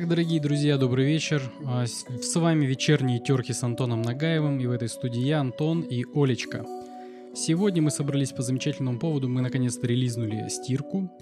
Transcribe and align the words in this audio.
Итак, 0.00 0.08
дорогие 0.08 0.40
друзья, 0.40 0.78
добрый 0.78 1.04
вечер. 1.04 1.42
А, 1.66 1.84
с 1.84 2.34
вами 2.34 2.64
вечерние 2.64 3.18
терки 3.18 3.52
с 3.52 3.62
Антоном 3.62 4.00
Нагаевым, 4.00 4.58
и 4.58 4.64
в 4.64 4.70
этой 4.70 4.88
студии 4.88 5.20
я, 5.20 5.40
Антон 5.40 5.82
и 5.82 6.06
Олечка. 6.14 6.64
Сегодня 7.36 7.82
мы 7.82 7.90
собрались 7.90 8.32
по 8.32 8.40
замечательному 8.40 8.98
поводу, 8.98 9.28
мы 9.28 9.42
наконец-то 9.42 9.86
релизнули 9.86 10.48
стирку. 10.48 11.12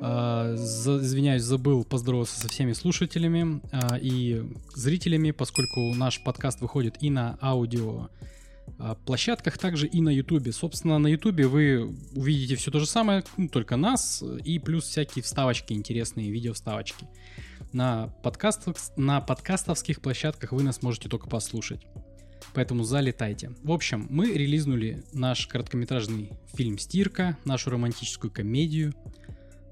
А, 0.00 0.54
извиняюсь, 0.54 1.42
забыл 1.42 1.82
поздороваться 1.82 2.38
со 2.40 2.48
всеми 2.48 2.72
слушателями 2.72 3.62
а, 3.72 3.98
и 4.00 4.44
зрителями, 4.76 5.32
поскольку 5.32 5.92
наш 5.96 6.22
подкаст 6.22 6.60
выходит 6.60 6.98
и 7.00 7.10
на 7.10 7.36
аудио 7.42 8.10
площадках, 9.06 9.58
также 9.58 9.88
и 9.88 10.00
на 10.00 10.10
Ютубе. 10.10 10.52
Собственно, 10.52 10.98
на 10.98 11.08
Ютубе 11.08 11.48
вы 11.48 11.92
увидите 12.14 12.54
все 12.54 12.70
то 12.70 12.78
же 12.78 12.86
самое, 12.86 13.24
только 13.50 13.74
нас, 13.74 14.22
и 14.44 14.60
плюс 14.60 14.84
всякие 14.84 15.24
вставочки, 15.24 15.72
интересные 15.72 16.30
видео 16.30 16.52
вставочки. 16.52 17.08
На, 17.72 18.08
подкастах, 18.22 18.76
на 18.96 19.20
подкастовских 19.20 20.00
площадках 20.00 20.52
вы 20.52 20.62
нас 20.62 20.82
можете 20.82 21.08
только 21.08 21.28
послушать. 21.28 21.86
Поэтому 22.54 22.82
залетайте. 22.82 23.52
В 23.62 23.70
общем, 23.70 24.06
мы 24.10 24.32
релизнули 24.32 25.04
наш 25.12 25.46
короткометражный 25.46 26.32
фильм 26.54 26.78
«Стирка», 26.78 27.36
нашу 27.44 27.70
романтическую 27.70 28.30
комедию. 28.30 28.94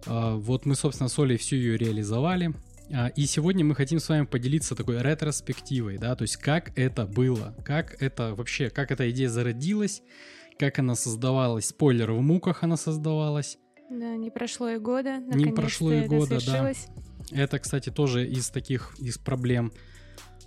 А, 0.06 0.36
вот 0.36 0.64
мы, 0.64 0.76
собственно, 0.76 1.08
с 1.08 1.18
Олей 1.18 1.38
всю 1.38 1.56
ее 1.56 1.76
реализовали. 1.76 2.54
А, 2.90 3.08
и 3.08 3.26
сегодня 3.26 3.64
мы 3.64 3.74
хотим 3.74 3.98
с 3.98 4.08
вами 4.08 4.24
поделиться 4.24 4.74
такой 4.74 5.02
ретроспективой, 5.02 5.98
да, 5.98 6.16
то 6.16 6.22
есть 6.22 6.36
как 6.38 6.76
это 6.78 7.04
было, 7.04 7.54
как 7.64 8.00
это 8.02 8.34
вообще, 8.34 8.70
как 8.70 8.90
эта 8.90 9.10
идея 9.10 9.28
зародилась, 9.28 10.02
как 10.58 10.78
она 10.78 10.94
создавалась, 10.94 11.66
спойлер, 11.66 12.12
в 12.12 12.22
муках 12.22 12.62
она 12.62 12.76
создавалась. 12.76 13.58
Да, 13.90 14.16
не 14.16 14.30
прошло 14.30 14.70
и 14.70 14.78
года, 14.78 15.18
не 15.18 15.52
прошло 15.52 15.92
и 15.92 16.06
года, 16.06 16.38
да. 16.44 16.72
Это, 17.32 17.58
кстати, 17.58 17.90
тоже 17.90 18.26
из 18.26 18.50
таких, 18.50 18.94
из 18.98 19.18
проблем. 19.18 19.72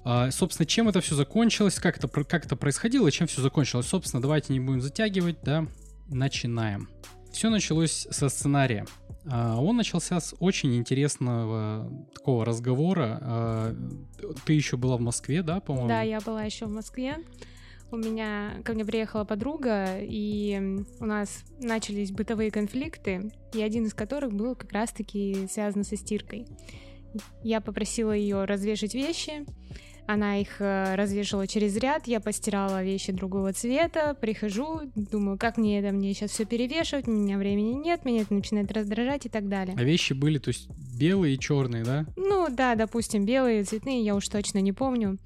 А, 0.04 0.32
собственно, 0.32 0.66
чем 0.66 0.90
это 0.90 1.02
все 1.02 1.16
закончилось, 1.16 1.76
как 1.76 1.98
это, 1.98 2.08
как 2.08 2.46
это 2.46 2.56
происходило 2.56 3.12
чем 3.12 3.28
все 3.28 3.42
закончилось. 3.42 3.88
Собственно, 3.88 4.22
давайте 4.22 4.54
не 4.54 4.60
будем 4.60 4.82
затягивать, 4.82 5.38
да, 5.44 5.68
начинаем. 6.08 6.90
Все 7.32 7.50
началось 7.50 8.08
со 8.10 8.30
сценария. 8.30 8.86
А, 9.26 9.58
он 9.58 9.78
начался 9.78 10.20
с 10.20 10.36
очень 10.40 10.76
интересного 10.76 11.90
такого 12.14 12.46
разговора. 12.46 13.20
А, 13.22 13.76
ты 14.46 14.54
еще 14.54 14.78
была 14.78 14.98
в 14.98 15.02
Москве, 15.02 15.44
да, 15.44 15.60
по-моему? 15.60 15.88
Да, 15.88 16.02
я 16.02 16.20
была 16.20 16.44
еще 16.44 16.66
в 16.66 16.72
Москве. 16.72 17.18
У 17.92 17.98
меня 17.98 18.62
ко 18.64 18.74
мне 18.74 18.86
приехала 18.86 19.26
подруга, 19.26 19.98
и 20.00 20.82
у 21.00 21.06
нас 21.06 21.44
начались 21.60 22.12
бытовые 22.12 22.50
конфликты, 22.50 23.32
и 23.54 23.62
один 23.62 23.86
из 23.86 23.94
которых 23.94 24.32
был 24.32 24.56
как 24.56 24.72
раз-таки 24.72 25.48
связан 25.52 25.84
со 25.84 25.98
стиркой. 25.98 26.48
Я 27.44 27.60
попросила 27.60 28.14
ее 28.14 28.46
развешать 28.46 28.94
вещи, 28.94 29.46
она 30.08 30.38
их 30.38 30.60
э, 30.60 30.96
развешивала 30.96 31.48
через 31.48 31.76
ряд, 31.78 32.08
я 32.08 32.20
постирала 32.20 32.84
вещи 32.84 33.12
другого 33.12 33.54
цвета, 33.54 34.16
прихожу, 34.20 34.82
думаю, 34.96 35.38
как 35.38 35.58
мне 35.58 35.80
это, 35.80 35.92
мне 35.92 36.14
сейчас 36.14 36.32
все 36.32 36.46
перевешивать, 36.46 37.08
у 37.08 37.12
меня 37.12 37.38
времени 37.38 37.74
нет, 37.74 38.06
меня 38.06 38.22
это 38.22 38.34
начинает 38.34 38.72
раздражать 38.72 39.26
и 39.26 39.30
так 39.30 39.48
далее. 39.48 39.76
А 39.78 39.84
вещи 39.84 40.14
были, 40.14 40.38
то 40.38 40.50
есть 40.50 40.70
белые 40.98 41.36
и 41.36 41.40
черные, 41.40 41.84
да? 41.84 42.06
Ну 42.16 42.48
да, 42.50 42.76
допустим, 42.76 43.26
белые, 43.26 43.64
цветные, 43.64 44.04
я 44.04 44.16
уж 44.16 44.28
точно 44.28 44.60
не 44.60 44.72
помню. 44.74 45.18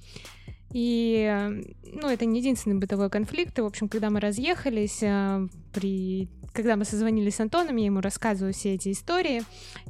И, 0.76 1.64
ну, 1.94 2.10
это 2.10 2.26
не 2.26 2.40
единственный 2.40 2.78
бытовой 2.78 3.10
конфликт. 3.10 3.58
И, 3.58 3.62
в 3.62 3.66
общем, 3.66 3.88
когда 3.88 4.10
мы 4.10 4.20
разъехались, 4.20 5.02
э, 5.02 5.48
при... 5.74 6.28
когда 6.52 6.76
мы 6.76 6.84
созвонились 6.84 7.36
с 7.36 7.40
Антоном, 7.40 7.78
я 7.78 7.86
ему 7.86 8.02
рассказываю 8.02 8.54
все 8.54 8.74
эти 8.74 8.92
истории 8.92 9.44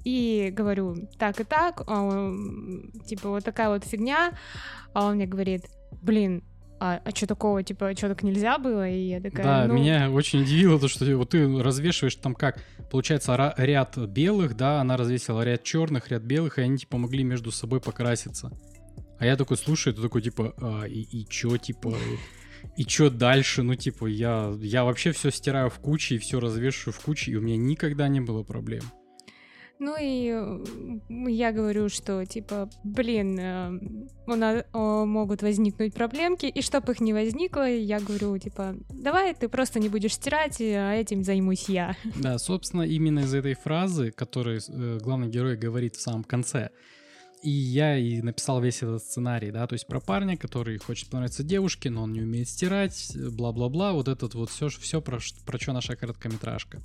и 0.04 0.54
говорю 0.56 1.10
так 1.18 1.40
и 1.40 1.44
так, 1.44 1.82
а 1.88 2.04
он, 2.04 2.92
типа, 3.04 3.30
вот 3.30 3.44
такая 3.44 3.70
вот 3.70 3.84
фигня, 3.84 4.34
а 4.94 5.08
он 5.08 5.16
мне 5.16 5.26
говорит, 5.26 5.64
блин, 6.04 6.44
а, 6.80 7.02
а 7.04 7.10
что 7.16 7.26
такого, 7.26 7.64
типа, 7.64 7.96
что 7.98 8.10
так 8.10 8.22
нельзя 8.22 8.60
было? 8.60 8.88
И 8.88 9.08
я 9.08 9.22
такая, 9.22 9.44
Да, 9.44 9.66
ну... 9.66 9.74
меня 9.74 10.12
очень 10.12 10.44
удивило 10.44 10.80
то, 10.80 10.88
что 10.88 11.04
вот 11.18 11.32
ты 11.32 11.64
развешиваешь 11.64 12.16
там 12.18 12.36
как, 12.36 12.64
получается, 12.92 13.56
ряд 13.58 13.98
белых, 13.98 14.56
да, 14.56 14.82
она 14.82 14.98
развесила 14.98 15.42
ряд 15.42 15.64
черных, 15.64 16.10
ряд 16.10 16.22
белых, 16.22 16.60
и 16.60 16.62
они, 16.62 16.78
типа, 16.78 17.00
могли 17.00 17.24
между 17.24 17.50
собой 17.50 17.82
покраситься. 17.82 18.52
А 19.18 19.26
я 19.26 19.38
такой 19.38 19.58
слушаю, 19.58 19.94
это 19.94 20.02
такой, 20.02 20.22
типа, 20.22 20.54
а, 20.58 20.86
и, 20.86 21.02
и 21.02 21.26
чё, 21.28 21.58
типа, 21.58 21.96
и, 22.78 22.82
и 22.82 22.86
чё 22.86 23.10
дальше? 23.10 23.64
Ну, 23.64 23.76
типа, 23.76 24.08
я, 24.08 24.54
я 24.60 24.84
вообще 24.84 25.12
все 25.12 25.32
стираю 25.32 25.70
в 25.70 25.80
куче 25.80 26.16
и 26.16 26.20
все 26.20 26.40
развешиваю 26.40 26.94
в 26.94 27.00
куче, 27.00 27.32
и 27.32 27.36
у 27.36 27.42
меня 27.42 27.58
никогда 27.58 28.08
не 28.08 28.20
было 28.20 28.44
проблем. 28.44 28.84
Ну 29.78 29.96
и 30.00 30.34
я 31.30 31.52
говорю, 31.52 31.90
что 31.90 32.26
типа, 32.26 32.70
блин, 32.84 33.38
э, 33.38 33.80
у 34.26 34.36
нас 34.36 34.64
могут 34.74 35.42
возникнуть 35.42 35.94
проблемки, 35.94 36.46
и 36.46 36.62
чтобы 36.62 36.94
их 36.94 37.02
не 37.02 37.14
возникло, 37.14 37.68
я 37.70 38.00
говорю, 38.00 38.38
типа, 38.38 38.76
давай 38.90 39.34
ты 39.34 39.50
просто 39.50 39.80
не 39.80 39.90
будешь 39.90 40.14
стирать, 40.14 40.62
а 40.62 40.94
этим 40.94 41.24
займусь 41.24 41.68
я. 41.68 41.96
Да, 42.16 42.38
собственно, 42.38 42.84
именно 42.84 43.20
из 43.20 43.34
этой 43.34 43.54
фразы, 43.54 44.12
которую 44.12 44.62
э, 44.66 45.00
главный 45.02 45.28
герой 45.28 45.58
говорит 45.58 45.96
в 45.96 46.02
самом 46.02 46.24
конце, 46.24 46.70
и 47.46 47.52
я 47.52 47.96
и 47.96 48.24
написал 48.24 48.60
весь 48.60 48.82
этот 48.82 49.04
сценарий, 49.04 49.52
да, 49.52 49.68
то 49.68 49.74
есть 49.74 49.86
про 49.86 50.00
парня, 50.00 50.36
который 50.36 50.80
хочет 50.80 51.10
понравиться 51.10 51.44
девушке, 51.44 51.92
но 51.92 52.02
он 52.04 52.12
не 52.12 52.22
умеет 52.22 52.50
стирать, 52.50 53.16
бла-бла-бла, 53.16 53.94
вот 53.94 54.08
этот 54.08 54.34
вот 54.34 54.50
все, 54.50 54.68
все 54.70 55.00
про, 55.00 55.20
про 55.46 55.60
что 55.60 55.72
наша 55.72 55.96
короткометражка. 55.96 56.82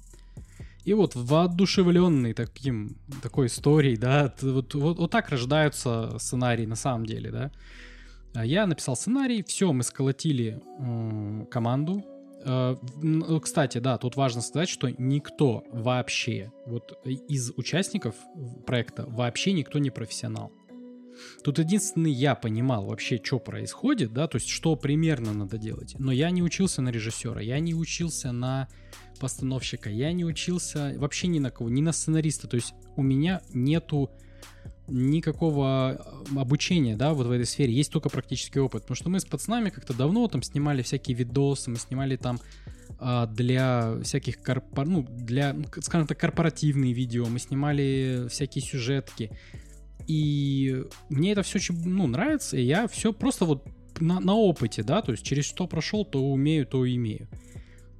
И 0.84 0.92
вот 0.92 1.14
воодушевленный 1.14 2.34
таким, 2.34 2.98
такой 3.22 3.46
историей, 3.46 3.96
да, 3.96 4.34
вот, 4.42 4.74
вот, 4.74 4.98
вот 4.98 5.10
так 5.10 5.30
рождаются 5.30 6.18
сценарии 6.18 6.66
на 6.66 6.76
самом 6.76 7.06
деле, 7.06 7.30
да. 7.30 8.44
Я 8.44 8.66
написал 8.66 8.96
сценарий, 8.96 9.42
все, 9.42 9.72
мы 9.72 9.82
сколотили 9.82 10.60
э, 10.78 11.46
команду, 11.50 12.04
кстати, 13.40 13.78
да, 13.78 13.98
тут 13.98 14.16
важно 14.16 14.40
сказать, 14.40 14.68
что 14.68 14.88
никто 14.88 15.64
вообще, 15.70 16.52
вот 16.66 16.98
из 17.04 17.52
участников 17.56 18.14
проекта 18.66 19.04
вообще 19.06 19.52
никто 19.52 19.78
не 19.78 19.90
профессионал. 19.90 20.52
Тут 21.44 21.58
единственный 21.58 22.12
я 22.12 22.34
понимал 22.34 22.86
вообще, 22.86 23.20
что 23.22 23.38
происходит, 23.38 24.12
да, 24.12 24.26
то 24.26 24.36
есть 24.36 24.48
что 24.48 24.76
примерно 24.76 25.32
надо 25.34 25.58
делать. 25.58 25.94
Но 25.98 26.12
я 26.12 26.30
не 26.30 26.42
учился 26.42 26.80
на 26.82 26.88
режиссера, 26.90 27.40
я 27.42 27.60
не 27.60 27.74
учился 27.74 28.32
на 28.32 28.68
постановщика, 29.18 29.90
я 29.90 30.12
не 30.12 30.24
учился 30.24 30.94
вообще 30.96 31.26
ни 31.26 31.38
на 31.38 31.50
кого, 31.50 31.68
ни 31.68 31.82
на 31.82 31.92
сценариста. 31.92 32.48
То 32.48 32.56
есть 32.56 32.72
у 32.96 33.02
меня 33.02 33.42
нету 33.52 34.10
никакого 34.90 35.96
э, 36.34 36.38
обучения, 36.38 36.96
да, 36.96 37.14
вот 37.14 37.26
в 37.26 37.30
этой 37.30 37.46
сфере, 37.46 37.72
есть 37.72 37.92
только 37.92 38.08
практический 38.08 38.60
опыт, 38.60 38.82
потому 38.82 38.96
что 38.96 39.08
мы 39.08 39.20
с 39.20 39.24
пацанами 39.24 39.70
как-то 39.70 39.94
давно 39.94 40.26
там 40.28 40.42
снимали 40.42 40.82
всякие 40.82 41.16
видосы, 41.16 41.70
мы 41.70 41.76
снимали 41.76 42.16
там 42.16 42.38
а, 42.98 43.26
для 43.26 43.98
всяких 44.02 44.42
корпор... 44.42 44.86
ну, 44.86 45.06
для, 45.08 45.52
ну, 45.52 45.64
скажем 45.80 46.06
так, 46.06 46.18
корпоративные 46.18 46.92
видео, 46.92 47.26
мы 47.26 47.38
снимали 47.38 48.26
всякие 48.28 48.62
сюжетки, 48.62 49.30
и 50.06 50.84
мне 51.08 51.32
это 51.32 51.42
все 51.42 51.58
очень, 51.58 51.76
ну, 51.88 52.06
нравится, 52.06 52.56
и 52.56 52.62
я 52.62 52.88
все 52.88 53.12
просто 53.12 53.44
вот 53.44 53.66
на, 54.00 54.20
на 54.20 54.34
опыте, 54.34 54.82
да, 54.82 55.02
то 55.02 55.12
есть 55.12 55.24
через 55.24 55.44
что 55.44 55.66
прошел, 55.66 56.04
то 56.04 56.22
умею, 56.22 56.66
то 56.66 56.86
имею. 56.86 57.28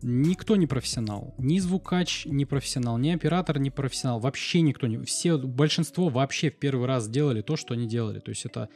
Никто 0.03 0.57
не 0.57 0.67
профессионал. 0.67 1.35
Ни 1.37 1.59
звукач 1.59 2.25
не 2.25 2.47
профессионал, 2.47 2.97
ни 2.97 3.11
оператор 3.11 3.59
не 3.59 3.71
профессионал. 3.71 4.19
Вообще 4.19 4.63
никто 4.63 4.87
не... 4.87 4.99
Все, 5.05 5.37
большинство 5.37 6.09
вообще 6.09 6.51
в 6.51 6.59
первый 6.59 6.87
раз 6.87 7.09
делали 7.09 7.43
то, 7.43 7.57
что 7.57 7.75
они 7.75 7.87
делали. 7.87 8.21
То 8.21 8.31
есть 8.31 8.47
это 8.47 8.71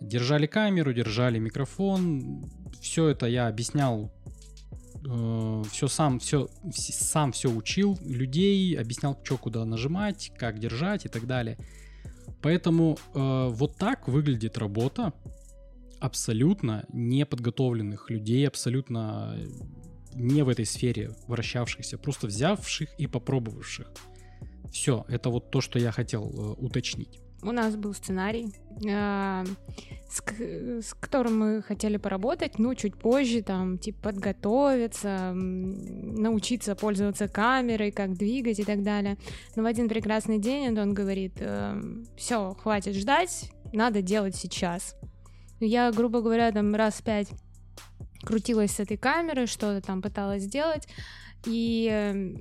держали 0.00 0.46
камеру, 0.46 0.92
держали 0.92 1.38
микрофон. 1.38 2.44
Все 2.80 3.08
это 3.08 3.26
я 3.26 3.46
объяснял 3.46 4.12
э, 5.08 5.62
все 5.70 5.86
сам, 5.86 6.18
все, 6.18 6.48
сам 6.72 7.30
все 7.30 7.50
учил 7.50 7.96
людей, 8.04 8.76
объяснял, 8.76 9.18
что 9.22 9.36
куда 9.36 9.64
нажимать, 9.64 10.32
как 10.36 10.58
держать 10.58 11.06
и 11.06 11.08
так 11.08 11.26
далее. 11.26 11.56
Поэтому 12.42 12.98
э, 13.14 13.48
вот 13.50 13.76
так 13.76 14.08
выглядит 14.08 14.58
работа 14.58 15.12
абсолютно 16.00 16.84
неподготовленных 16.92 18.10
людей, 18.10 18.46
абсолютно 18.46 19.38
не 20.14 20.42
в 20.42 20.48
этой 20.48 20.64
сфере 20.64 21.12
вращавшихся, 21.28 21.98
просто 21.98 22.26
взявших 22.26 22.88
и 22.98 23.06
попробовавших. 23.06 23.90
Все, 24.72 25.04
это 25.08 25.30
вот 25.30 25.50
то, 25.50 25.60
что 25.60 25.78
я 25.78 25.92
хотел 25.92 26.24
э, 26.24 26.54
уточнить. 26.60 27.20
У 27.42 27.52
нас 27.52 27.76
был 27.76 27.92
сценарий, 27.92 28.54
э, 28.84 29.44
с, 30.08 30.22
с 30.86 30.94
которым 30.94 31.38
мы 31.38 31.62
хотели 31.62 31.98
поработать, 31.98 32.58
ну, 32.58 32.74
чуть 32.74 32.96
позже, 32.96 33.42
там, 33.42 33.78
типа, 33.78 34.04
подготовиться, 34.04 35.32
научиться 35.34 36.74
пользоваться 36.74 37.28
камерой, 37.28 37.92
как 37.92 38.14
двигать 38.14 38.60
и 38.60 38.64
так 38.64 38.82
далее. 38.82 39.18
Но 39.56 39.62
в 39.62 39.66
один 39.66 39.88
прекрасный 39.88 40.38
день 40.38 40.78
он 40.78 40.94
говорит, 40.94 41.34
э, 41.38 41.80
все, 42.16 42.54
хватит 42.54 42.96
ждать, 42.96 43.52
надо 43.72 44.00
делать 44.02 44.34
сейчас. 44.34 44.96
Я, 45.60 45.92
грубо 45.92 46.20
говоря, 46.20 46.50
там 46.50 46.74
раз 46.74 47.00
пять 47.02 47.28
крутилась 48.24 48.72
с 48.72 48.80
этой 48.80 48.96
камерой, 48.96 49.46
что-то 49.46 49.80
там 49.80 50.02
пыталась 50.02 50.42
сделать, 50.42 50.88
и 51.46 52.34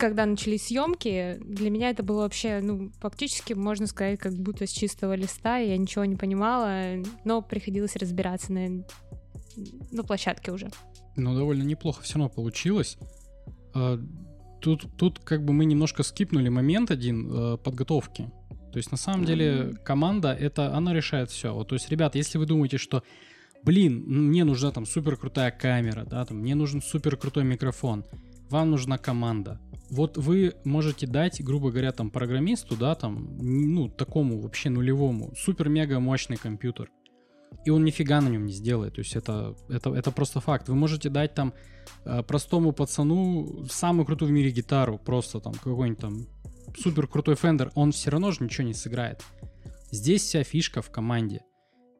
когда 0.00 0.24
начались 0.24 0.68
съемки, 0.68 1.36
для 1.44 1.68
меня 1.70 1.90
это 1.90 2.02
было 2.02 2.22
вообще, 2.22 2.60
ну, 2.62 2.90
фактически, 3.00 3.52
можно 3.52 3.86
сказать, 3.86 4.18
как 4.18 4.32
будто 4.32 4.66
с 4.66 4.70
чистого 4.70 5.14
листа, 5.14 5.58
я 5.58 5.76
ничего 5.76 6.06
не 6.06 6.16
понимала, 6.16 6.94
но 7.24 7.42
приходилось 7.42 7.96
разбираться 7.96 8.50
на, 8.50 8.84
на 9.92 10.02
площадке 10.02 10.52
уже. 10.52 10.70
Ну, 11.16 11.34
довольно 11.34 11.64
неплохо 11.64 12.02
все 12.02 12.14
равно 12.14 12.30
получилось. 12.30 12.96
А, 13.74 14.00
тут, 14.60 14.86
тут 14.96 15.18
как 15.18 15.44
бы 15.44 15.52
мы 15.52 15.66
немножко 15.66 16.02
скипнули 16.02 16.48
момент 16.48 16.90
один 16.90 17.30
э, 17.30 17.56
подготовки. 17.58 18.30
То 18.72 18.78
есть 18.78 18.90
на 18.90 18.96
самом 18.96 19.24
деле 19.26 19.74
команда 19.84 20.32
это 20.32 20.74
она 20.74 20.94
решает 20.94 21.30
все. 21.30 21.52
Вот, 21.52 21.68
то 21.68 21.74
есть, 21.74 21.90
ребят, 21.90 22.14
если 22.14 22.38
вы 22.38 22.46
думаете, 22.46 22.78
что 22.78 23.02
блин, 23.64 24.04
мне 24.06 24.44
нужна 24.44 24.70
там 24.70 24.86
супер 24.86 25.16
крутая 25.16 25.50
камера, 25.50 26.04
да, 26.04 26.24
там 26.24 26.38
мне 26.38 26.54
нужен 26.54 26.82
супер 26.82 27.16
крутой 27.16 27.44
микрофон, 27.44 28.04
вам 28.50 28.70
нужна 28.70 28.98
команда. 28.98 29.60
Вот 29.90 30.16
вы 30.16 30.54
можете 30.64 31.06
дать, 31.06 31.42
грубо 31.42 31.70
говоря, 31.70 31.92
там 31.92 32.10
программисту, 32.10 32.76
да, 32.76 32.94
там, 32.94 33.38
ну, 33.38 33.88
такому 33.88 34.40
вообще 34.40 34.70
нулевому, 34.70 35.34
супер-мега 35.36 35.98
мощный 35.98 36.36
компьютер. 36.36 36.90
И 37.64 37.70
он 37.70 37.84
нифига 37.84 38.20
на 38.20 38.28
нем 38.28 38.46
не 38.46 38.52
сделает. 38.52 38.94
То 38.94 39.00
есть 39.00 39.16
это, 39.16 39.56
это, 39.68 39.92
это 39.92 40.12
просто 40.12 40.40
факт. 40.40 40.68
Вы 40.68 40.76
можете 40.76 41.08
дать 41.10 41.34
там 41.34 41.52
э, 42.04 42.22
простому 42.22 42.72
пацану 42.72 43.66
самую 43.68 44.06
крутую 44.06 44.28
в 44.28 44.32
мире 44.32 44.52
гитару, 44.52 44.98
просто 44.98 45.40
там 45.40 45.54
какой-нибудь 45.54 45.98
там 45.98 46.26
супер 46.78 47.08
крутой 47.08 47.34
фендер, 47.34 47.72
он 47.74 47.90
все 47.92 48.10
равно 48.10 48.30
же 48.30 48.44
ничего 48.44 48.66
не 48.66 48.74
сыграет. 48.74 49.22
Здесь 49.90 50.22
вся 50.22 50.44
фишка 50.44 50.82
в 50.82 50.90
команде. 50.90 51.40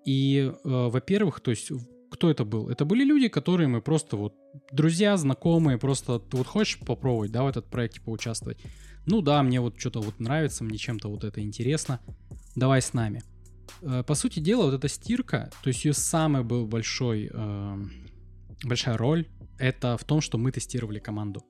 И, 0.05 0.53
э, 0.53 0.55
во-первых, 0.65 1.41
то 1.41 1.51
есть 1.51 1.71
кто 2.11 2.31
это 2.31 2.45
был? 2.45 2.69
Это 2.69 2.85
были 2.85 3.05
люди, 3.05 3.29
которые 3.29 3.69
мы 3.69 3.81
просто 3.81 4.17
вот 4.17 4.35
друзья, 4.73 5.17
знакомые, 5.17 5.79
просто 5.79 6.21
вот 6.33 6.47
хочешь 6.47 6.79
попробовать, 6.81 7.33
да, 7.33 7.45
в 7.45 7.47
этот 7.47 7.67
проекте 7.67 8.01
поучаствовать? 8.01 8.59
Ну 9.07 9.23
да, 9.23 9.43
мне 9.43 9.61
вот 9.61 9.79
что-то 9.79 10.01
вот 10.01 10.19
нравится, 10.21 10.65
мне 10.65 10.77
чем-то 10.77 11.09
вот 11.09 11.25
это 11.25 11.41
интересно, 11.41 12.01
давай 12.57 12.83
с 12.83 12.93
нами. 12.93 13.23
Э, 13.83 14.03
по 14.07 14.15
сути 14.15 14.41
дела, 14.41 14.65
вот 14.65 14.75
эта 14.75 14.89
стирка, 14.89 15.51
то 15.63 15.69
есть 15.69 15.85
ее 15.85 15.93
самый 15.93 16.43
был 16.43 16.67
большой, 16.67 17.31
э, 17.33 17.77
большая 18.65 18.97
роль, 18.97 19.27
это 19.59 19.97
в 19.97 20.05
том, 20.05 20.21
что 20.21 20.39
мы 20.39 20.53
тестировали 20.53 20.99
команду. 20.99 21.45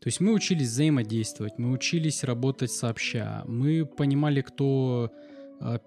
То 0.00 0.08
есть 0.08 0.20
мы 0.20 0.32
учились 0.34 0.68
взаимодействовать, 0.68 1.58
мы 1.58 1.70
учились 1.70 2.24
работать 2.24 2.70
сообща, 2.70 3.42
мы 3.46 3.86
понимали, 3.86 4.42
кто 4.42 5.10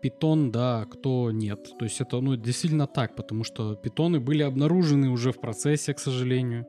питон, 0.02 0.52
да, 0.52 0.86
кто 0.86 1.32
нет. 1.32 1.78
То 1.78 1.86
есть 1.86 2.02
это 2.02 2.20
ну, 2.22 2.36
действительно 2.36 2.88
так, 2.88 3.16
потому 3.16 3.44
что 3.44 3.76
питоны 3.76 4.20
были 4.20 4.44
обнаружены 4.44 5.10
уже 5.10 5.32
в 5.32 5.40
процессе, 5.40 5.94
к 5.94 6.00
сожалению. 6.00 6.66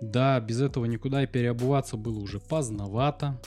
Да, 0.00 0.40
без 0.40 0.60
этого 0.60 0.86
никуда 0.86 1.22
и 1.22 1.26
переобуваться 1.26 1.96
было 1.96 2.18
уже 2.18 2.40
поздновато. 2.40 3.40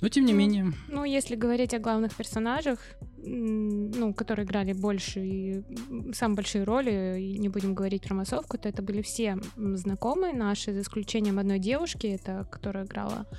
Но 0.00 0.08
тем 0.08 0.26
не 0.26 0.32
ну, 0.32 0.38
менее. 0.38 0.72
Ну, 0.88 1.04
если 1.04 1.34
говорить 1.34 1.74
о 1.74 1.78
главных 1.78 2.14
персонажах, 2.14 2.78
ну, 3.16 4.12
которые 4.12 4.44
играли 4.44 4.72
больше 4.72 5.20
и 5.20 5.64
самые 6.12 6.36
большие 6.36 6.64
роли, 6.64 7.20
и 7.20 7.38
не 7.38 7.48
будем 7.48 7.74
говорить 7.74 8.02
про 8.02 8.14
массовку, 8.14 8.58
то 8.58 8.68
это 8.68 8.82
были 8.82 9.02
все 9.02 9.38
знакомые 9.56 10.34
наши, 10.34 10.72
за 10.72 10.82
исключением 10.82 11.38
одной 11.38 11.58
девушки, 11.58 12.06
это 12.06 12.46
которая 12.50 12.84
играла 12.84 13.26
а, 13.26 13.36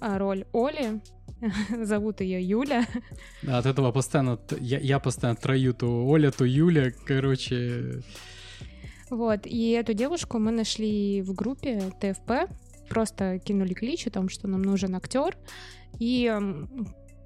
роль 0.00 0.44
Оли. 0.52 1.00
Зовут 1.84 2.20
ее 2.20 2.42
Юля. 2.42 2.86
Да, 3.42 3.58
от 3.58 3.66
этого 3.66 3.92
постоянно 3.92 4.38
я, 4.60 4.78
я 4.78 4.98
постоянно 4.98 5.36
трою 5.36 5.74
то 5.74 6.06
Оля, 6.06 6.30
то 6.30 6.44
Юля, 6.44 6.92
короче. 7.06 8.02
Вот, 9.10 9.46
и 9.46 9.70
эту 9.70 9.92
девушку 9.92 10.38
мы 10.38 10.50
нашли 10.50 11.22
в 11.22 11.34
группе 11.34 11.92
ТФП, 12.00 12.50
просто 12.88 13.38
кинули 13.38 13.74
клич 13.74 14.06
о 14.06 14.10
том, 14.10 14.28
что 14.28 14.48
нам 14.48 14.62
нужен 14.62 14.94
актер, 14.96 15.36
и 15.98 16.32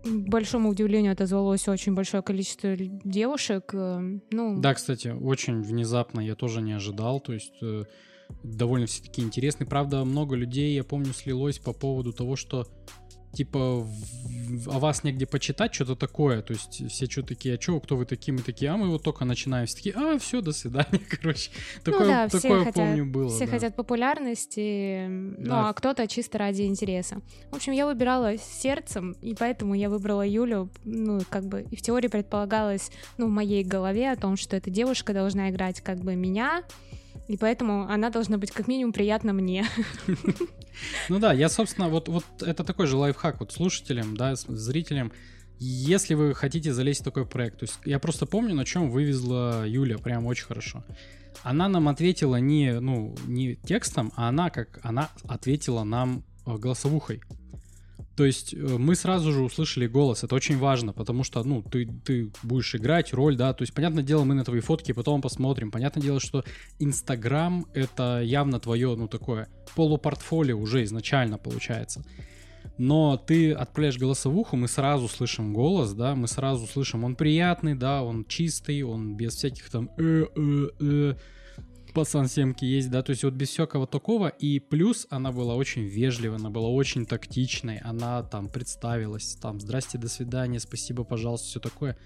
к 0.05 0.29
большому 0.29 0.71
удивлению 0.71 1.13
отозвалось 1.13 1.69
очень 1.69 1.95
большое 1.95 2.23
количество 2.23 2.77
девушек. 2.77 3.71
Э, 3.73 4.01
ну... 4.31 4.61
Да, 4.61 4.75
кстати, 4.75 5.09
очень 5.09 5.61
внезапно, 5.63 6.21
я 6.21 6.35
тоже 6.35 6.63
не 6.63 6.73
ожидал, 6.73 7.21
то 7.21 7.33
есть 7.33 7.55
э, 7.63 7.85
довольно 8.43 8.87
все-таки 8.87 9.23
интересный. 9.23 9.67
Правда, 9.67 10.05
много 10.05 10.37
людей, 10.37 10.75
я 10.75 10.85
помню, 10.85 11.13
слилось 11.13 11.59
по 11.59 11.73
поводу 11.73 12.13
того, 12.13 12.37
что 12.37 12.67
типа 13.33 13.87
о 14.67 14.79
вас 14.79 15.05
негде 15.05 15.27
почитать, 15.27 15.75
что-то 15.75 15.97
такое. 15.97 16.43
То 16.43 16.55
есть 16.55 16.91
все 16.91 17.07
что 17.07 17.23
такие, 17.23 17.57
а 17.57 17.61
что, 17.61 17.79
кто 17.81 17.97
вы 17.97 18.05
такие, 18.05 18.33
мы 18.33 18.43
такие, 18.43 18.71
а 18.71 18.77
мы 18.77 18.89
вот 18.89 19.03
только 19.03 19.25
начинаем. 19.25 19.67
Все 19.67 19.77
такие, 19.77 19.95
а, 19.97 20.19
все, 20.19 20.41
до 20.41 20.53
свидания, 20.53 21.01
короче. 21.11 21.51
Ну 21.77 21.93
такое, 21.93 22.01
ну 22.01 22.07
да, 22.07 22.29
такое 22.29 22.65
хотят, 22.65 22.75
помню 22.75 23.07
было. 23.07 23.29
Все 23.29 23.47
да. 23.47 23.53
хотят 23.53 23.77
популярности, 23.77 25.07
ну, 25.09 25.37
да. 25.39 25.63
ну 25.63 25.69
а 25.69 25.73
кто-то 25.73 26.07
чисто 26.07 26.39
ради 26.39 26.63
интереса. 26.63 27.21
В 27.51 27.57
общем, 27.57 27.73
я 27.73 27.87
выбирала 27.87 28.37
сердцем, 28.39 29.13
и 29.21 29.35
поэтому 29.35 29.75
я 29.75 29.91
выбрала 29.91 30.27
Юлю, 30.27 30.71
ну, 30.85 31.21
как 31.29 31.47
бы, 31.47 31.67
и 31.71 31.77
в 31.77 31.83
теории 31.83 32.09
предполагалось, 32.09 32.91
ну, 33.19 33.27
в 33.27 33.31
моей 33.31 33.63
голове 33.63 34.11
о 34.11 34.17
том, 34.17 34.37
что 34.37 34.57
эта 34.57 34.71
девушка 34.71 35.13
должна 35.13 35.51
играть 35.51 35.81
как 35.81 35.99
бы 36.01 36.15
меня, 36.15 36.65
и 37.29 37.37
поэтому 37.37 37.83
она 37.89 38.11
должна 38.11 38.39
быть 38.39 38.51
как 38.51 38.67
минимум 38.69 38.93
приятна 38.93 39.33
мне. 39.33 39.67
Ну 41.09 41.19
да, 41.19 41.33
я, 41.33 41.49
собственно, 41.49 41.89
вот, 41.89 42.09
вот 42.09 42.25
это 42.41 42.63
такой 42.63 42.87
же 42.87 42.97
лайфхак 42.97 43.41
вот 43.41 43.53
слушателям, 43.53 44.17
да, 44.17 44.35
зрителям. 44.37 45.13
Если 45.59 46.15
вы 46.15 46.35
хотите 46.35 46.73
залезть 46.73 47.01
в 47.01 47.05
такой 47.05 47.27
проект, 47.27 47.59
то 47.59 47.65
есть 47.65 47.81
я 47.85 47.99
просто 47.99 48.27
помню, 48.27 48.55
на 48.55 48.65
чем 48.65 48.89
вывезла 48.89 49.65
Юля, 49.67 49.99
прям 49.99 50.25
очень 50.27 50.47
хорошо. 50.47 50.85
Она 51.43 51.69
нам 51.69 51.89
ответила 51.89 52.37
не, 52.37 52.79
ну, 52.79 53.17
не 53.27 53.57
текстом, 53.57 54.13
а 54.15 54.29
она 54.29 54.51
как, 54.51 54.79
она 54.85 55.11
ответила 55.27 55.83
нам 55.83 56.23
э, 56.47 56.57
голосовухой. 56.57 57.23
То 58.19 58.25
есть 58.25 58.53
э, 58.53 58.57
мы 58.57 58.97
сразу 58.97 59.33
же 59.33 59.43
услышали 59.43 59.87
голос, 59.87 60.25
это 60.25 60.35
очень 60.35 60.59
важно, 60.59 60.93
потому 60.93 61.23
что, 61.23 61.45
ну, 61.45 61.63
ты, 61.63 61.87
ты 62.05 62.33
будешь 62.43 62.75
играть 62.75 63.15
роль, 63.15 63.37
да, 63.37 63.53
то 63.53 63.63
есть, 63.63 63.73
понятное 63.73 64.03
дело, 64.03 64.25
мы 64.25 64.35
на 64.35 64.45
твои 64.45 64.59
фотки 64.59 64.91
потом 64.91 65.23
посмотрим, 65.23 65.71
понятное 65.71 66.03
дело, 66.03 66.19
что 66.19 66.43
Инстаграм— 66.81 67.67
это 67.75 68.21
явно 68.21 68.59
твое, 68.59 68.97
ну, 68.97 69.07
такое 69.07 69.47
полупортфолио 69.77 70.59
уже 70.59 70.83
изначально 70.83 71.39
получается. 71.39 72.03
Но 72.77 73.17
ты 73.17 73.53
отправляешь 73.53 73.99
голосовуху, 73.99 74.57
мы 74.57 74.67
сразу 74.67 75.07
слышим 75.07 75.55
голос, 75.55 75.93
да, 75.93 76.17
мы 76.17 76.27
сразу 76.27 76.67
слышим, 76.67 77.05
он 77.05 77.15
приятный, 77.15 77.77
да, 77.77 78.03
он 78.03 78.25
чистый, 78.25 78.83
он 78.83 79.17
без 79.17 79.37
всяких 79.37 79.71
там 79.71 79.91
э, 79.97 80.25
э, 80.35 80.69
э, 80.81 81.15
пацан 81.93 82.29
семки 82.29 82.65
есть, 82.65 82.91
да, 82.91 83.03
то 83.03 83.11
есть 83.11 83.25
вот 83.25 83.35
без 83.35 83.49
всякого 83.49 83.87
такого, 83.87 84.29
и 84.29 84.61
плюс 84.61 85.07
она 85.11 85.33
была 85.33 85.55
очень 85.55 85.85
вежливой, 85.85 86.37
она 86.37 86.51
была 86.51 86.69
очень 86.69 87.07
тактичной, 87.07 87.79
она 87.79 88.23
там 88.23 88.49
представилась, 88.49 89.37
там, 89.41 89.61
здрасте, 89.61 89.99
до 89.99 90.09
свидания, 90.09 90.61
спасибо, 90.61 91.05
пожалуйста, 91.05 91.49
все 91.49 91.61
такое. 91.61 91.97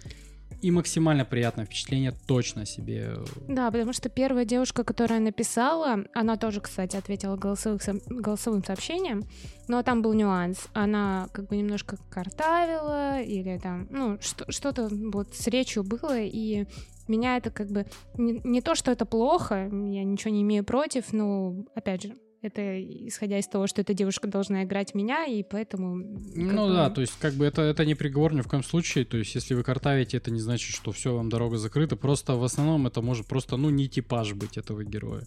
И 0.61 0.71
максимально 0.71 1.25
приятное 1.25 1.65
впечатление 1.65 2.12
точно 2.27 2.67
себе. 2.67 3.17
Да, 3.49 3.71
потому 3.71 3.93
что 3.93 4.09
первая 4.09 4.45
девушка, 4.45 4.85
которая 4.85 5.19
написала, 5.19 6.05
она 6.15 6.37
тоже, 6.37 6.61
кстати, 6.61 6.97
ответила 6.97 7.37
голосовых, 7.37 7.83
голосовым 8.07 8.62
сообщением, 8.62 9.25
но 9.67 9.83
там 9.83 10.03
был 10.03 10.12
нюанс. 10.12 10.69
Она 10.73 11.29
как 11.33 11.49
бы 11.49 11.57
немножко 11.57 11.97
картавила 12.11 13.21
или 13.21 13.59
там, 13.59 13.89
ну, 13.91 14.19
что-то 14.21 14.89
вот 14.91 15.35
с 15.35 15.47
речью 15.49 15.83
было, 15.83 16.21
и 16.21 16.67
меня 17.09 17.37
это 17.37 17.50
как 17.50 17.68
бы 17.68 17.87
не, 18.16 18.40
не 18.44 18.61
то, 18.61 18.75
что 18.75 18.90
это 18.90 19.04
плохо, 19.06 19.64
я 19.64 20.04
ничего 20.04 20.32
не 20.32 20.42
имею 20.42 20.64
против, 20.64 21.12
но 21.12 21.64
опять 21.75 22.02
же, 22.02 22.16
это 22.42 22.82
исходя 23.06 23.38
из 23.38 23.47
того, 23.47 23.68
что 23.68 23.80
эта 23.80 23.94
девушка 23.94 24.26
должна 24.26 24.64
играть 24.64 24.94
меня, 24.94 25.25
и 25.25 25.44
поэтому... 25.44 25.94
Ну 26.35 26.66
бы... 26.66 26.73
да, 26.73 26.90
то 26.90 27.00
есть 27.00 27.16
как 27.21 27.35
бы 27.35 27.44
это, 27.44 27.62
это 27.62 27.85
не 27.85 27.94
приговор 27.94 28.35
ни 28.35 28.40
в 28.40 28.49
коем 28.49 28.64
случае, 28.64 29.04
то 29.04 29.16
есть 29.16 29.35
если 29.35 29.54
вы 29.54 29.62
картавите, 29.62 30.16
это 30.16 30.32
не 30.32 30.40
значит, 30.40 30.75
что 30.75 30.90
все, 30.90 31.14
вам 31.14 31.28
дорога 31.28 31.56
закрыта, 31.56 31.97
просто 31.97 32.35
в 32.35 32.42
основном 32.42 32.87
это 32.88 33.00
может 33.00 33.26
просто, 33.26 33.56
ну, 33.56 33.71
не 33.71 33.88
типаж 33.88 34.35
быть 34.35 34.59
этого 34.59 34.82
героя. 34.82 35.23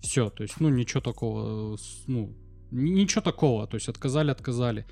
Все, 0.00 0.28
то 0.28 0.42
есть, 0.42 0.60
ну, 0.60 0.68
ничего 0.68 1.00
такого, 1.00 1.78
ну, 2.06 2.36
ничего 2.70 3.22
такого, 3.22 3.66
то 3.66 3.76
есть 3.76 3.88
отказали, 3.88 4.30
отказали. 4.30 4.86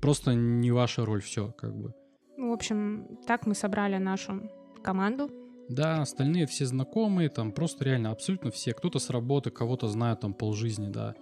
Просто 0.00 0.34
не 0.34 0.72
ваша 0.72 1.04
роль, 1.04 1.22
все, 1.22 1.52
как 1.52 1.74
бы. 1.74 1.94
В 2.36 2.52
общем, 2.52 3.18
так 3.26 3.46
мы 3.46 3.54
собрали 3.54 3.98
нашу 3.98 4.50
команду, 4.82 5.30
да, 5.68 6.02
остальные 6.02 6.46
все 6.46 6.66
знакомые, 6.66 7.28
там 7.28 7.52
просто 7.52 7.84
реально 7.84 8.10
абсолютно 8.10 8.50
все. 8.50 8.72
Кто-то 8.72 8.98
с 8.98 9.10
работы, 9.10 9.50
кого-то 9.50 9.88
знают 9.88 10.20
там 10.20 10.34
полжизни, 10.34 10.88
да. 10.88 11.14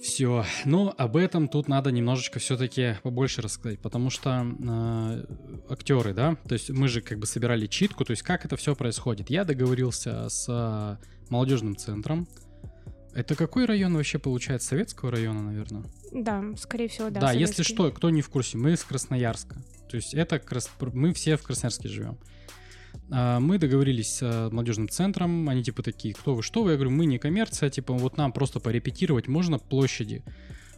Все. 0.00 0.44
Но 0.64 0.94
об 0.96 1.16
этом 1.16 1.48
тут 1.48 1.68
надо 1.68 1.90
немножечко 1.90 2.38
все-таки 2.38 2.96
побольше 3.02 3.42
рассказать, 3.42 3.80
потому 3.80 4.08
что 4.08 4.46
э, 4.46 5.24
актеры, 5.68 6.14
да, 6.14 6.36
то 6.48 6.54
есть 6.54 6.70
мы 6.70 6.88
же 6.88 7.02
как 7.02 7.18
бы 7.18 7.26
собирали 7.26 7.66
читку, 7.66 8.04
то 8.04 8.12
есть 8.12 8.22
как 8.22 8.44
это 8.44 8.56
все 8.56 8.74
происходит. 8.74 9.28
Я 9.30 9.44
договорился 9.44 10.28
с 10.28 10.46
э, 10.48 10.96
молодежным 11.28 11.76
центром. 11.76 12.28
Это 13.14 13.34
какой 13.34 13.66
район 13.66 13.94
вообще 13.94 14.18
получается? 14.18 14.68
Советского 14.68 15.10
района, 15.10 15.42
наверное? 15.42 15.84
Да, 16.12 16.44
скорее 16.56 16.88
всего, 16.88 17.10
да. 17.10 17.20
Да, 17.20 17.28
советский. 17.28 17.60
если 17.60 17.62
что, 17.74 17.90
кто 17.90 18.08
не 18.10 18.22
в 18.22 18.30
курсе, 18.30 18.56
мы 18.56 18.72
из 18.72 18.84
Красноярска. 18.84 19.56
То 19.90 19.96
есть 19.96 20.14
это 20.14 20.40
мы 20.92 21.12
все 21.12 21.36
в 21.36 21.42
Красноярске 21.42 21.88
живем. 21.88 22.18
А, 23.12 23.40
мы 23.40 23.58
договорились 23.58 24.16
с 24.16 24.22
э, 24.22 24.50
молодежным 24.50 24.88
центром, 24.88 25.48
они 25.48 25.62
типа 25.62 25.82
такие, 25.82 26.14
кто 26.14 26.34
вы, 26.34 26.42
что 26.42 26.62
вы? 26.62 26.72
Я 26.72 26.76
говорю, 26.76 26.90
мы 26.90 27.06
не 27.06 27.18
коммерция, 27.18 27.70
типа 27.70 27.94
вот 27.94 28.16
нам 28.16 28.32
просто 28.32 28.60
порепетировать 28.60 29.28
можно 29.28 29.58
площади. 29.58 30.22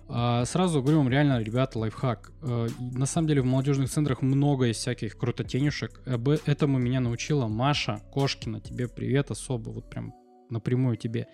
А, 0.09 0.45
сразу 0.45 0.83
говорю 0.83 0.99
вам, 0.99 1.09
реально, 1.09 1.43
ребята, 1.43 1.79
лайфхак. 1.79 2.33
А, 2.43 2.69
на 2.79 3.07
самом 3.07 3.29
деле 3.29 3.43
в 3.43 3.47
молодежных 3.47 3.91
центрах 3.91 4.23
много 4.23 4.67
есть 4.67 4.81
всяких 4.81 5.17
крутотенюшек. 5.17 6.01
Об 6.07 6.29
этому 6.29 6.79
меня 6.79 7.01
научила 7.01 7.47
Маша 7.49 8.03
Кошкина. 8.13 8.61
Тебе 8.61 8.89
привет 8.89 9.31
особо, 9.31 9.71
вот 9.71 9.89
прям 9.91 10.15
напрямую 10.51 10.97
тебе. 10.97 11.29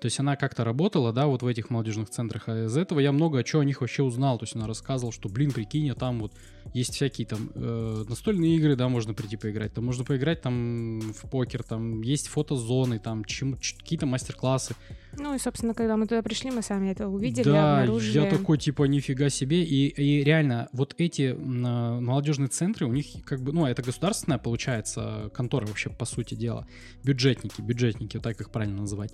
То 0.00 0.06
есть 0.06 0.20
она 0.20 0.36
как-то 0.36 0.64
работала, 0.64 1.12
да, 1.12 1.26
вот 1.26 1.42
в 1.42 1.46
этих 1.46 1.70
молодежных 1.70 2.10
центрах, 2.10 2.44
а 2.48 2.66
из 2.66 2.76
этого 2.76 3.00
я 3.00 3.12
много 3.12 3.38
о 3.38 3.42
чем 3.42 3.60
о 3.60 3.64
них 3.64 3.80
вообще 3.80 4.02
узнал. 4.02 4.38
То 4.38 4.44
есть 4.44 4.54
она 4.54 4.66
рассказывала, 4.66 5.12
что, 5.12 5.28
блин, 5.28 5.50
прикинь, 5.50 5.90
а 5.90 5.94
там 5.94 6.20
вот 6.20 6.32
есть 6.74 6.94
всякие 6.94 7.26
там 7.26 7.50
э, 7.54 8.04
настольные 8.08 8.56
игры, 8.56 8.76
да, 8.76 8.88
можно 8.88 9.14
прийти 9.14 9.36
поиграть. 9.36 9.74
Там 9.74 9.84
можно 9.84 10.04
поиграть 10.04 10.42
там 10.42 11.00
в 11.00 11.28
покер, 11.30 11.62
там 11.62 12.02
есть 12.02 12.28
фотозоны, 12.28 12.98
там 12.98 13.24
какие-то 13.24 14.06
мастер-классы. 14.06 14.74
Ну 15.18 15.34
и, 15.34 15.38
собственно, 15.38 15.74
когда 15.74 15.96
мы 15.96 16.06
туда 16.06 16.22
пришли, 16.22 16.50
мы 16.50 16.62
сами 16.62 16.90
это 16.90 17.08
увидели, 17.08 17.44
да, 17.44 17.80
обнаружили. 17.80 18.18
я 18.18 18.30
такой, 18.30 18.58
типа, 18.58 18.84
нифига 18.84 19.30
себе. 19.30 19.64
И, 19.64 19.88
и 19.88 20.22
реально, 20.22 20.68
вот 20.72 20.94
эти 20.98 21.32
молодежные 21.32 22.48
центры, 22.48 22.86
у 22.86 22.92
них 22.92 23.06
как 23.24 23.40
бы, 23.40 23.52
ну, 23.52 23.66
это 23.66 23.82
государственная, 23.82 24.38
получается, 24.38 25.30
контора 25.34 25.66
вообще, 25.66 25.90
по 25.90 26.04
сути 26.04 26.34
дела. 26.34 26.66
Бюджетники, 27.02 27.60
бюджетники, 27.60 28.16
вот 28.16 28.24
так 28.24 28.40
их 28.40 28.50
правильно 28.50 28.82
называть. 28.82 29.12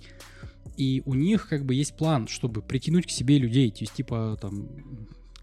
И 0.77 1.01
у 1.05 1.13
них 1.13 1.47
как 1.47 1.65
бы 1.65 1.73
есть 1.73 1.95
план, 1.95 2.27
чтобы 2.27 2.61
притянуть 2.61 3.07
к 3.07 3.09
себе 3.09 3.37
людей. 3.37 3.71
То 3.71 3.79
есть, 3.81 3.93
типа, 3.93 4.37
там, 4.41 4.67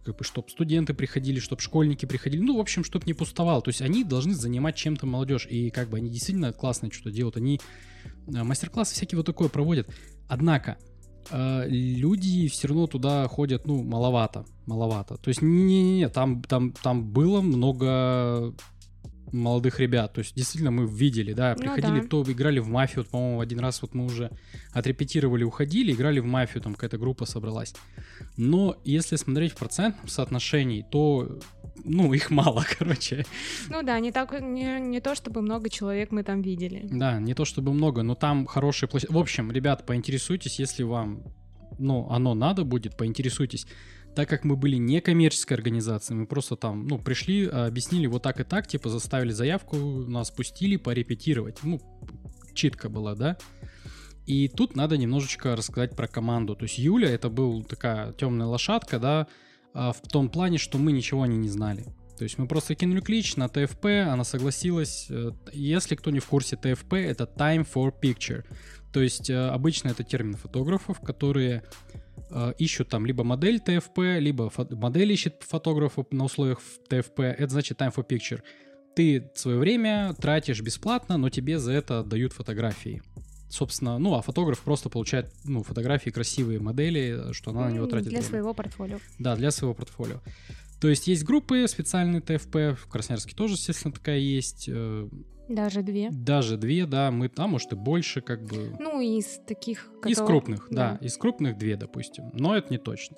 как 0.04 0.16
бы, 0.16 0.24
чтобы 0.24 0.50
студенты 0.50 0.94
приходили, 0.94 1.38
чтобы 1.38 1.62
школьники 1.62 2.06
приходили, 2.06 2.42
ну, 2.42 2.56
в 2.56 2.60
общем, 2.60 2.84
чтобы 2.84 3.06
не 3.06 3.14
пустовал. 3.14 3.62
То 3.62 3.68
есть 3.68 3.82
они 3.82 4.04
должны 4.04 4.34
занимать 4.34 4.76
чем-то 4.76 5.06
молодежь, 5.06 5.46
и 5.48 5.70
как 5.70 5.88
бы 5.88 5.98
они 5.98 6.10
действительно 6.10 6.52
классно 6.52 6.90
что-то 6.92 7.10
делают. 7.10 7.36
Они 7.36 7.60
э, 8.26 8.42
мастер-классы 8.42 8.94
всякие 8.94 9.16
вот 9.16 9.26
такое 9.26 9.48
проводят. 9.48 9.88
Однако, 10.28 10.76
э, 11.30 11.66
люди 11.68 12.48
все 12.48 12.68
равно 12.68 12.86
туда 12.86 13.28
ходят, 13.28 13.66
ну, 13.66 13.82
маловато, 13.82 14.44
маловато. 14.66 15.16
То 15.16 15.28
есть, 15.28 15.40
не-не-не, 15.40 16.08
там, 16.08 16.42
там, 16.42 16.72
там 16.72 17.04
было 17.04 17.40
много 17.40 18.54
молодых 19.32 19.80
ребят. 19.80 20.12
То 20.12 20.20
есть, 20.20 20.34
действительно, 20.34 20.70
мы 20.70 20.86
видели, 20.86 21.32
да, 21.32 21.54
ну 21.56 21.62
приходили, 21.62 21.90
ну, 21.90 22.02
да. 22.02 22.08
то 22.08 22.24
играли 22.30 22.58
в 22.58 22.68
мафию, 22.68 23.02
вот, 23.02 23.08
по-моему, 23.08 23.40
один 23.40 23.60
раз 23.60 23.82
вот 23.82 23.94
мы 23.94 24.04
уже 24.04 24.30
отрепетировали, 24.72 25.44
уходили, 25.44 25.92
играли 25.92 26.20
в 26.20 26.26
мафию, 26.26 26.62
там 26.62 26.74
какая-то 26.74 26.98
группа 26.98 27.24
собралась. 27.24 27.74
Но 28.36 28.76
если 28.84 29.16
смотреть 29.16 29.52
в 29.52 29.56
процентном 29.56 30.08
соотношении, 30.08 30.84
то 30.90 31.38
ну, 31.84 32.12
их 32.12 32.30
мало, 32.30 32.64
короче. 32.78 33.24
Ну 33.68 33.82
да, 33.82 33.98
не 34.00 34.12
так, 34.12 34.40
не, 34.40 34.80
не 34.80 35.00
то 35.00 35.14
чтобы 35.14 35.42
много 35.42 35.70
человек 35.70 36.10
мы 36.10 36.22
там 36.22 36.42
видели. 36.42 36.86
Да, 36.90 37.18
не 37.18 37.34
то 37.34 37.44
чтобы 37.44 37.72
много, 37.72 38.02
но 38.02 38.14
там 38.14 38.46
хорошие 38.46 38.88
площадки. 38.88 39.12
В 39.12 39.18
общем, 39.18 39.50
ребят, 39.50 39.86
поинтересуйтесь, 39.86 40.58
если 40.58 40.82
вам, 40.82 41.22
ну, 41.78 42.08
оно 42.10 42.34
надо 42.34 42.64
будет, 42.64 42.96
поинтересуйтесь 42.96 43.66
так 44.14 44.28
как 44.28 44.44
мы 44.44 44.56
были 44.56 44.76
не 44.76 45.00
коммерческой 45.00 45.54
организацией, 45.54 46.18
мы 46.20 46.26
просто 46.26 46.56
там, 46.56 46.86
ну, 46.86 46.98
пришли, 46.98 47.46
объяснили 47.46 48.06
вот 48.06 48.22
так 48.22 48.40
и 48.40 48.44
так, 48.44 48.66
типа 48.66 48.88
заставили 48.88 49.32
заявку, 49.32 49.76
нас 49.76 50.30
пустили 50.30 50.76
порепетировать. 50.76 51.58
Ну, 51.62 51.80
читка 52.54 52.88
была, 52.88 53.14
да? 53.14 53.36
И 54.26 54.48
тут 54.48 54.76
надо 54.76 54.96
немножечко 54.96 55.56
рассказать 55.56 55.96
про 55.96 56.06
команду. 56.06 56.54
То 56.54 56.64
есть 56.64 56.78
Юля 56.78 57.10
это 57.10 57.28
был 57.28 57.64
такая 57.64 58.12
темная 58.12 58.46
лошадка, 58.46 58.98
да, 58.98 59.26
а, 59.74 59.92
в 59.92 60.00
том 60.02 60.28
плане, 60.28 60.58
что 60.58 60.78
мы 60.78 60.92
ничего 60.92 61.22
о 61.22 61.26
ней 61.26 61.38
не 61.38 61.48
знали. 61.48 61.86
То 62.18 62.24
есть 62.24 62.38
мы 62.38 62.46
просто 62.46 62.74
кинули 62.74 63.00
клич 63.00 63.36
на 63.36 63.48
ТФП, 63.48 63.86
она 64.06 64.22
согласилась. 64.22 65.06
Э, 65.10 65.32
если 65.52 65.96
кто 65.96 66.10
не 66.10 66.20
в 66.20 66.26
курсе, 66.26 66.56
ТФП 66.56 66.92
это 66.94 67.24
Time 67.24 67.66
for 67.66 67.92
Picture. 68.00 68.44
То 68.92 69.00
есть 69.00 69.28
э, 69.28 69.48
обычно 69.48 69.88
это 69.88 70.04
термин 70.04 70.34
фотографов, 70.34 71.00
которые 71.00 71.64
ищут 72.58 72.88
там 72.88 73.04
либо 73.06 73.24
модель 73.24 73.60
ТФП, 73.60 73.98
либо 74.18 74.46
фо- 74.48 74.74
модель 74.74 75.12
ищет 75.12 75.42
фотографа 75.46 76.04
на 76.10 76.24
условиях 76.24 76.60
ТФП. 76.88 77.20
Это 77.20 77.48
значит 77.48 77.80
time 77.80 77.94
for 77.94 78.06
picture. 78.06 78.40
Ты 78.94 79.30
свое 79.34 79.58
время 79.58 80.14
тратишь 80.20 80.60
бесплатно, 80.60 81.16
но 81.16 81.30
тебе 81.30 81.58
за 81.58 81.72
это 81.72 82.02
дают 82.02 82.32
фотографии. 82.32 83.02
Собственно, 83.48 83.98
ну, 83.98 84.14
а 84.14 84.22
фотограф 84.22 84.60
просто 84.60 84.88
получает 84.88 85.30
ну, 85.44 85.62
фотографии, 85.62 86.08
красивые 86.10 86.58
модели, 86.58 87.32
что 87.32 87.50
она 87.50 87.68
на 87.68 87.72
него 87.72 87.86
тратит 87.86 88.08
Для 88.08 88.18
время. 88.18 88.28
своего 88.30 88.54
портфолио. 88.54 88.98
Да, 89.18 89.36
для 89.36 89.50
своего 89.50 89.74
портфолио. 89.74 90.20
То 90.80 90.88
есть 90.88 91.06
есть 91.06 91.22
группы 91.24 91.66
специальные 91.68 92.22
ТФП, 92.22 92.76
в 92.80 92.88
Красноярске 92.88 93.36
тоже, 93.36 93.54
естественно, 93.54 93.92
такая 93.92 94.18
есть. 94.18 94.68
Даже 95.54 95.82
две. 95.82 96.10
Даже 96.10 96.56
две, 96.56 96.86
да, 96.86 97.10
мы 97.10 97.28
там, 97.28 97.50
может, 97.50 97.72
и 97.72 97.76
больше, 97.76 98.20
как 98.20 98.42
бы. 98.44 98.74
Ну, 98.78 99.00
из 99.00 99.40
таких. 99.46 99.90
Которые... 99.96 100.12
Из 100.12 100.18
крупных, 100.18 100.68
да. 100.70 100.98
да, 101.00 101.06
из 101.06 101.16
крупных 101.16 101.58
две, 101.58 101.76
допустим. 101.76 102.30
Но 102.32 102.56
это 102.56 102.68
не 102.70 102.78
точно. 102.78 103.16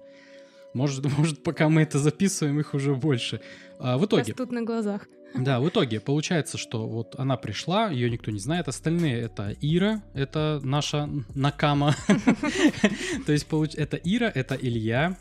Может, 0.75 1.05
может, 1.19 1.43
пока 1.43 1.69
мы 1.69 1.83
это 1.83 1.99
записываем, 1.99 2.59
их 2.61 2.75
уже 2.75 2.95
больше. 2.95 3.41
А, 3.79 3.99
в 3.99 4.05
итоге. 4.05 4.33
Растут 4.33 4.53
на 4.53 4.63
глазах. 4.63 5.07
Да, 5.35 5.59
в 5.59 5.69
итоге 5.69 5.99
получается, 5.99 6.59
что 6.59 6.87
вот 6.87 7.19
она 7.19 7.37
пришла, 7.37 7.91
ее 7.91 8.09
никто 8.09 8.31
не 8.31 8.39
знает. 8.39 8.69
Остальные 8.69 9.21
это 9.21 9.55
Ира, 9.61 10.03
это 10.15 10.61
наша 10.63 11.09
Накама. 11.35 11.97
То 13.27 13.33
есть 13.33 13.47
это 13.75 13.97
Ира, 13.97 14.31
это 14.33 14.55
Илья, 14.55 15.19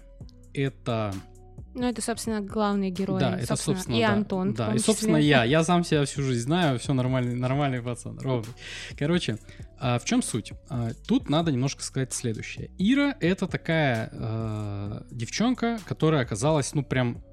это 0.53 1.13
ну, 1.73 1.87
это, 1.87 2.01
собственно, 2.01 2.41
главный 2.41 2.91
герой. 2.91 3.19
Да, 3.19 3.37
это, 3.37 3.55
собственно, 3.55 3.95
и 3.95 4.01
да, 4.01 4.13
Антон. 4.13 4.53
Да, 4.53 4.73
и, 4.73 4.77
собственно, 4.77 5.17
я. 5.17 5.43
Я 5.43 5.63
сам 5.63 5.83
себя 5.83 6.05
всю 6.05 6.21
жизнь 6.21 6.43
знаю, 6.43 6.77
все 6.79 6.93
нормальный, 6.93 7.35
нормальный 7.35 7.81
пацан, 7.81 8.19
ровный. 8.19 8.53
Короче, 8.97 9.37
а 9.79 9.97
в 9.97 10.05
чем 10.05 10.21
суть? 10.21 10.53
А, 10.69 10.91
тут 11.07 11.29
надо 11.29 11.51
немножко 11.51 11.83
сказать 11.83 12.13
следующее. 12.13 12.69
Ира— 12.77 13.15
это 13.19 13.47
такая 13.47 14.09
э, 14.11 15.01
девчонка, 15.11 15.79
которая 15.85 16.21
оказалась, 16.21 16.73
ну, 16.73 16.83
прям 16.83 17.23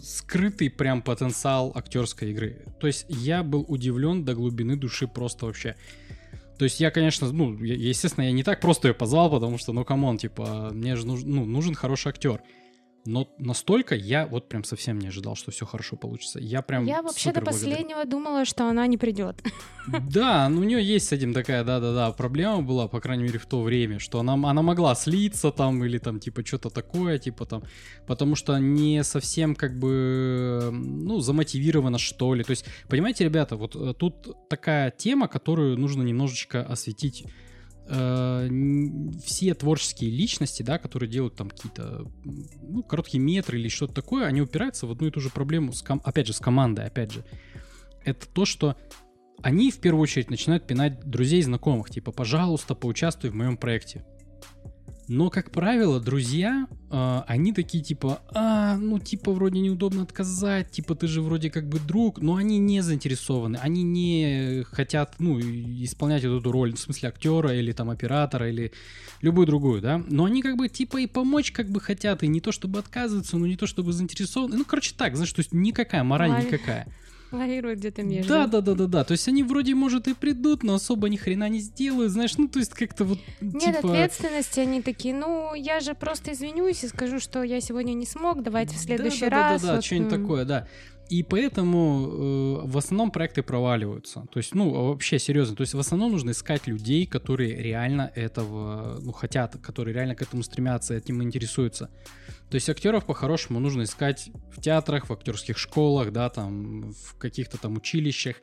скрытый 0.00 0.70
прям 0.70 1.02
потенциал 1.02 1.72
актерской 1.74 2.30
игры. 2.30 2.64
То 2.80 2.86
есть 2.86 3.06
я 3.08 3.42
был 3.42 3.64
удивлен 3.66 4.24
до 4.24 4.34
глубины 4.34 4.76
души 4.76 5.08
просто 5.08 5.46
вообще. 5.46 5.76
То 6.58 6.64
есть 6.64 6.80
я, 6.80 6.90
конечно, 6.90 7.30
ну, 7.30 7.56
естественно, 7.62 8.24
я 8.24 8.32
не 8.32 8.42
так 8.42 8.60
просто 8.60 8.88
ее 8.88 8.94
позвал, 8.94 9.30
потому 9.30 9.58
что, 9.58 9.72
ну, 9.72 9.84
come 9.84 10.03
on, 10.03 10.18
типа, 10.18 10.70
мне 10.72 10.96
же 10.96 11.06
нужен, 11.06 11.30
ну, 11.30 11.44
нужен 11.44 11.74
хороший 11.74 12.08
актер. 12.08 12.42
Но 13.04 13.28
настолько 13.38 13.94
я 13.94 14.26
вот 14.26 14.48
прям 14.48 14.64
совсем 14.64 14.98
не 14.98 15.08
ожидал, 15.08 15.34
что 15.34 15.50
все 15.50 15.64
хорошо 15.64 15.96
получится. 15.96 16.38
Я 16.40 16.62
прям 16.62 16.84
Я 16.84 17.02
вообще 17.02 17.32
до 17.32 17.40
последнего 17.40 18.04
думала, 18.04 18.44
что 18.44 18.68
она 18.68 18.86
не 18.86 18.98
придет. 18.98 19.42
Да, 20.10 20.50
ну 20.50 20.60
у 20.60 20.64
нее 20.64 20.84
есть 20.84 21.08
с 21.08 21.12
этим 21.12 21.32
такая, 21.32 21.64
да-да-да, 21.64 22.12
проблема 22.12 22.60
была, 22.60 22.88
по 22.88 23.00
крайней 23.00 23.22
мере, 23.22 23.38
в 23.38 23.46
то 23.46 23.62
время, 23.62 23.98
что 23.98 24.20
она, 24.20 24.34
она 24.34 24.60
могла 24.60 24.94
слиться 24.94 25.50
там 25.50 25.82
или 25.82 25.96
там 25.96 26.20
типа 26.20 26.44
что-то 26.44 26.68
такое, 26.68 27.18
типа 27.18 27.46
там, 27.46 27.62
потому 28.06 28.34
что 28.34 28.58
не 28.58 29.02
совсем 29.02 29.54
как 29.54 29.78
бы, 29.78 30.68
ну, 30.72 31.20
замотивирована 31.20 31.96
что 31.96 32.34
ли. 32.34 32.44
То 32.44 32.50
есть, 32.50 32.66
понимаете, 32.88 33.24
ребята, 33.24 33.56
вот 33.56 33.76
э, 33.76 33.94
тут 33.94 34.48
такая 34.50 34.90
тема, 34.90 35.26
которую 35.26 35.78
нужно 35.78 36.02
немножечко 36.02 36.62
осветить 36.62 37.24
все 37.88 39.54
творческие 39.54 40.10
личности, 40.10 40.62
да, 40.62 40.78
которые 40.78 41.08
делают 41.08 41.36
там 41.36 41.48
какие-то 41.48 42.06
ну, 42.24 42.82
короткие 42.82 43.22
метры 43.22 43.58
или 43.58 43.68
что-то 43.68 43.94
такое, 43.94 44.26
они 44.26 44.42
упираются 44.42 44.86
в 44.86 44.90
одну 44.90 45.08
и 45.08 45.10
ту 45.10 45.20
же 45.20 45.30
проблему, 45.30 45.72
с 45.72 45.82
ком- 45.82 46.02
опять 46.04 46.26
же, 46.26 46.34
с 46.34 46.38
командой, 46.38 46.86
опять 46.86 47.12
же. 47.12 47.24
Это 48.04 48.26
то, 48.28 48.44
что 48.44 48.76
они 49.42 49.70
в 49.70 49.78
первую 49.78 50.02
очередь 50.02 50.30
начинают 50.30 50.66
пинать 50.66 51.00
друзей 51.00 51.40
и 51.40 51.42
знакомых, 51.42 51.90
типа, 51.90 52.12
пожалуйста, 52.12 52.74
поучаствуй 52.74 53.30
в 53.30 53.34
моем 53.34 53.56
проекте. 53.56 54.04
Но, 55.08 55.30
как 55.30 55.50
правило, 55.50 56.00
друзья, 56.00 56.66
э, 56.90 57.22
они 57.26 57.54
такие 57.54 57.82
типа, 57.82 58.20
а, 58.34 58.76
ну 58.76 58.98
типа 58.98 59.32
вроде 59.32 59.58
неудобно 59.60 60.02
отказать, 60.02 60.70
типа 60.70 60.94
ты 60.94 61.08
же 61.08 61.22
вроде 61.22 61.50
как 61.50 61.66
бы 61.66 61.80
друг, 61.80 62.20
но 62.20 62.36
они 62.36 62.58
не 62.58 62.82
заинтересованы, 62.82 63.56
они 63.56 63.82
не 63.82 64.64
хотят, 64.64 65.14
ну, 65.18 65.40
исполнять 65.40 66.24
эту 66.24 66.52
роль, 66.52 66.74
в 66.74 66.78
смысле 66.78 67.08
актера 67.08 67.54
или 67.54 67.72
там 67.72 67.88
оператора 67.88 68.50
или 68.50 68.72
любую 69.22 69.46
другую, 69.46 69.80
да, 69.80 70.02
но 70.08 70.26
они 70.26 70.42
как 70.42 70.56
бы 70.56 70.68
типа 70.68 70.98
и 70.98 71.06
помочь 71.06 71.52
как 71.52 71.70
бы 71.70 71.80
хотят, 71.80 72.22
и 72.22 72.28
не 72.28 72.42
то 72.42 72.52
чтобы 72.52 72.78
отказываются, 72.78 73.38
но 73.38 73.46
не 73.46 73.56
то 73.56 73.66
чтобы 73.66 73.94
заинтересованы, 73.94 74.58
ну, 74.58 74.64
короче 74.66 74.94
так, 74.94 75.16
знаешь, 75.16 75.32
то 75.32 75.40
есть 75.40 75.54
никакая 75.54 76.04
мораль 76.04 76.30
Мораль. 76.30 76.44
никакая. 76.44 76.86
Лавируют 77.30 77.80
где-то 77.80 78.02
между. 78.02 78.32
Да, 78.32 78.46
да, 78.46 78.60
да, 78.60 78.74
да, 78.74 78.86
да. 78.86 79.04
То 79.04 79.12
есть 79.12 79.28
они 79.28 79.42
вроде, 79.42 79.74
может, 79.74 80.08
и 80.08 80.14
придут, 80.14 80.62
но 80.62 80.74
особо 80.74 81.08
ни 81.08 81.16
хрена 81.16 81.48
не 81.48 81.58
сделают, 81.58 82.12
знаешь, 82.12 82.36
ну, 82.38 82.48
то 82.48 82.58
есть 82.58 82.72
как-то 82.72 83.04
вот. 83.04 83.18
Нет 83.40 83.76
типа... 83.76 83.90
ответственности, 83.90 84.60
они 84.60 84.80
такие, 84.80 85.14
ну, 85.14 85.54
я 85.54 85.80
же 85.80 85.94
просто 85.94 86.32
извинюсь 86.32 86.84
и 86.84 86.88
скажу, 86.88 87.20
что 87.20 87.42
я 87.42 87.60
сегодня 87.60 87.92
не 87.92 88.06
смог, 88.06 88.42
давайте 88.42 88.76
в 88.76 88.78
следующий 88.78 89.26
да, 89.26 89.30
да, 89.30 89.36
раз. 89.36 89.60
Да, 89.60 89.66
да, 89.66 89.72
да, 89.72 89.76
вот... 89.76 89.84
что-нибудь 89.84 90.10
такое, 90.10 90.44
да. 90.44 90.68
И 91.10 91.22
поэтому 91.22 92.62
э, 92.64 92.66
в 92.66 92.76
основном 92.76 93.10
проекты 93.10 93.42
проваливаются. 93.42 94.26
То 94.30 94.38
есть, 94.38 94.54
ну, 94.54 94.88
вообще 94.88 95.18
серьезно. 95.18 95.56
То 95.56 95.62
есть, 95.62 95.72
в 95.72 95.78
основном 95.78 96.12
нужно 96.12 96.30
искать 96.30 96.66
людей, 96.66 97.06
которые 97.06 97.54
реально 97.62 98.12
этого, 98.14 98.98
ну, 99.00 99.12
хотят, 99.12 99.56
которые 99.62 99.94
реально 99.94 100.14
к 100.14 100.22
этому 100.22 100.42
стремятся, 100.42 100.94
этим 100.94 101.22
интересуются. 101.22 101.90
То 102.50 102.56
есть, 102.56 102.68
актеров 102.68 103.06
по-хорошему 103.06 103.58
нужно 103.58 103.84
искать 103.84 104.30
в 104.54 104.60
театрах, 104.60 105.08
в 105.08 105.12
актерских 105.12 105.56
школах, 105.56 106.12
да, 106.12 106.28
там, 106.28 106.92
в 106.92 107.14
каких-то 107.16 107.56
там 107.56 107.76
училищах. 107.76 108.36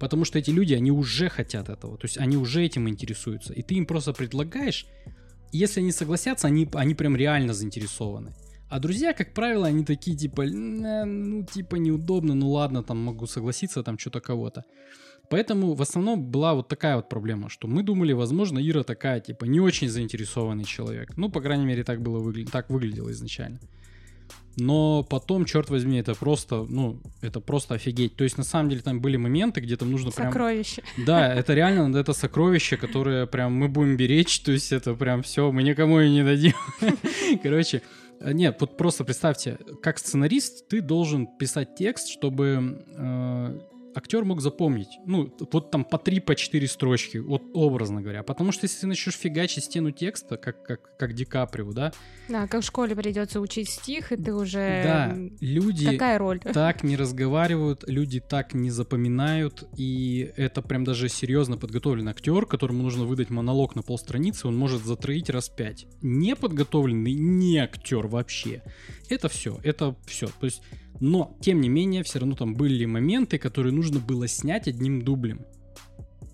Потому 0.00 0.24
что 0.24 0.40
эти 0.40 0.50
люди, 0.50 0.74
они 0.74 0.90
уже 0.90 1.28
хотят 1.28 1.68
этого. 1.68 1.96
То 1.98 2.06
есть, 2.06 2.18
они 2.18 2.36
уже 2.36 2.64
этим 2.64 2.88
интересуются. 2.88 3.52
И 3.52 3.62
ты 3.62 3.76
им 3.76 3.86
просто 3.86 4.12
предлагаешь, 4.12 4.86
если 5.52 5.80
они 5.80 5.92
согласятся, 5.92 6.48
они, 6.48 6.68
они 6.74 6.94
прям 6.94 7.16
реально 7.16 7.54
заинтересованы. 7.54 8.34
А 8.68 8.80
друзья, 8.80 9.14
как 9.14 9.32
правило, 9.32 9.66
они 9.66 9.84
такие, 9.84 10.16
типа, 10.16 10.44
ну, 10.44 11.42
типа, 11.44 11.76
неудобно, 11.76 12.34
ну 12.34 12.50
ладно, 12.50 12.82
там 12.82 12.98
могу 12.98 13.26
согласиться, 13.26 13.82
там 13.82 13.98
что-то 13.98 14.20
кого-то. 14.20 14.64
Поэтому 15.30 15.74
в 15.74 15.82
основном 15.82 16.22
была 16.22 16.54
вот 16.54 16.68
такая 16.68 16.96
вот 16.96 17.08
проблема, 17.08 17.48
что 17.48 17.68
мы 17.68 17.82
думали, 17.82 18.12
возможно, 18.12 18.58
Ира 18.58 18.82
такая, 18.82 19.20
типа, 19.20 19.44
не 19.44 19.60
очень 19.60 19.88
заинтересованный 19.88 20.64
человек. 20.64 21.16
Ну, 21.16 21.30
по 21.30 21.40
крайней 21.40 21.66
мере, 21.66 21.84
так 21.84 22.00
было 22.02 22.18
выгля... 22.18 22.46
так 22.46 22.70
выглядело 22.70 23.10
изначально. 23.10 23.58
Но 24.56 25.04
потом, 25.04 25.44
черт 25.44 25.70
возьми, 25.70 25.98
это 25.98 26.14
просто, 26.14 26.66
ну, 26.68 27.00
это 27.20 27.40
просто 27.40 27.74
офигеть. 27.74 28.16
То 28.16 28.24
есть, 28.24 28.38
на 28.38 28.44
самом 28.44 28.70
деле, 28.70 28.82
там 28.82 29.00
были 29.00 29.16
моменты, 29.16 29.60
где 29.60 29.76
там 29.76 29.90
нужно 29.90 30.10
прям... 30.10 30.32
Сокровище. 30.32 30.82
Да, 31.06 31.32
это 31.32 31.54
реально, 31.54 31.96
это 31.96 32.12
сокровище, 32.12 32.76
которое 32.76 33.26
прям 33.26 33.52
мы 33.52 33.68
будем 33.68 33.96
беречь, 33.96 34.40
то 34.40 34.52
есть 34.52 34.72
это 34.72 34.94
прям 34.94 35.22
все, 35.22 35.52
мы 35.52 35.62
никому 35.62 36.00
и 36.00 36.10
не 36.10 36.24
дадим. 36.24 36.54
Короче, 37.42 37.82
Э, 37.82 38.07
нет, 38.20 38.56
вот 38.60 38.76
просто 38.76 39.04
представьте, 39.04 39.58
как 39.82 39.98
сценарист 39.98 40.68
ты 40.68 40.80
должен 40.80 41.26
писать 41.26 41.74
текст, 41.76 42.08
чтобы 42.08 42.84
э, 42.96 43.60
актер 43.98 44.24
мог 44.24 44.40
запомнить. 44.40 44.98
Ну, 45.04 45.32
вот 45.52 45.70
там 45.70 45.84
по 45.84 45.98
три, 45.98 46.20
по 46.20 46.34
четыре 46.34 46.66
строчки, 46.66 47.18
вот 47.18 47.42
образно 47.52 48.00
говоря. 48.00 48.22
Потому 48.22 48.52
что 48.52 48.64
если 48.64 48.80
ты 48.80 48.86
начнешь 48.86 49.16
фигачить 49.16 49.64
стену 49.64 49.90
текста, 49.90 50.36
как, 50.36 50.64
как, 50.64 50.96
как 50.96 51.14
Ди 51.14 51.24
Каприо, 51.24 51.72
да? 51.72 51.92
Да, 52.28 52.46
как 52.46 52.62
в 52.62 52.66
школе 52.66 52.94
придется 52.96 53.40
учить 53.40 53.68
стих, 53.68 54.12
и 54.12 54.16
ты 54.16 54.34
уже... 54.34 54.82
Да, 54.84 55.16
люди 55.40 55.86
Такая 55.86 56.18
роль. 56.18 56.40
так 56.40 56.82
не 56.82 56.96
разговаривают, 56.96 57.84
люди 57.86 58.20
так 58.20 58.54
не 58.54 58.70
запоминают, 58.70 59.68
и 59.76 60.32
это 60.36 60.62
прям 60.62 60.84
даже 60.84 61.08
серьезно 61.08 61.56
подготовленный 61.56 62.12
актер, 62.12 62.46
которому 62.46 62.82
нужно 62.82 63.04
выдать 63.04 63.30
монолог 63.30 63.74
на 63.74 63.82
полстраницы, 63.82 64.48
он 64.48 64.56
может 64.56 64.84
затроить 64.84 65.28
раз 65.30 65.48
пять. 65.48 65.86
Неподготовленный 66.02 67.14
не 67.14 67.58
актер 67.58 68.06
вообще. 68.06 68.62
Это 69.08 69.28
все, 69.28 69.58
это 69.62 69.96
все. 70.06 70.26
То 70.26 70.44
есть 70.46 70.62
но, 71.00 71.36
тем 71.40 71.60
не 71.60 71.68
менее, 71.68 72.02
все 72.02 72.18
равно 72.18 72.34
там 72.34 72.54
были 72.54 72.84
моменты, 72.84 73.38
которые 73.38 73.72
нужно 73.72 74.00
было 74.00 74.26
снять 74.28 74.68
одним 74.68 75.02
дублем. 75.02 75.44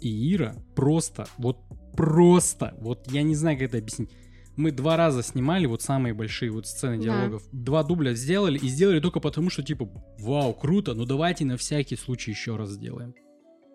И 0.00 0.34
Ира 0.34 0.54
просто, 0.74 1.26
вот 1.38 1.58
просто, 1.96 2.74
вот 2.80 3.10
я 3.10 3.22
не 3.22 3.34
знаю, 3.34 3.58
как 3.58 3.68
это 3.68 3.78
объяснить. 3.78 4.10
Мы 4.56 4.70
два 4.70 4.96
раза 4.96 5.22
снимали 5.22 5.66
вот 5.66 5.82
самые 5.82 6.14
большие 6.14 6.50
вот 6.50 6.66
сцены 6.66 7.02
диалогов. 7.02 7.42
Да. 7.50 7.58
Два 7.64 7.82
дубля 7.82 8.14
сделали 8.14 8.58
и 8.58 8.68
сделали 8.68 9.00
только 9.00 9.18
потому, 9.18 9.50
что 9.50 9.62
типа, 9.62 9.88
вау, 10.18 10.54
круто, 10.54 10.94
ну 10.94 11.04
давайте 11.04 11.44
на 11.44 11.56
всякий 11.56 11.96
случай 11.96 12.30
еще 12.30 12.56
раз 12.56 12.70
сделаем. 12.70 13.14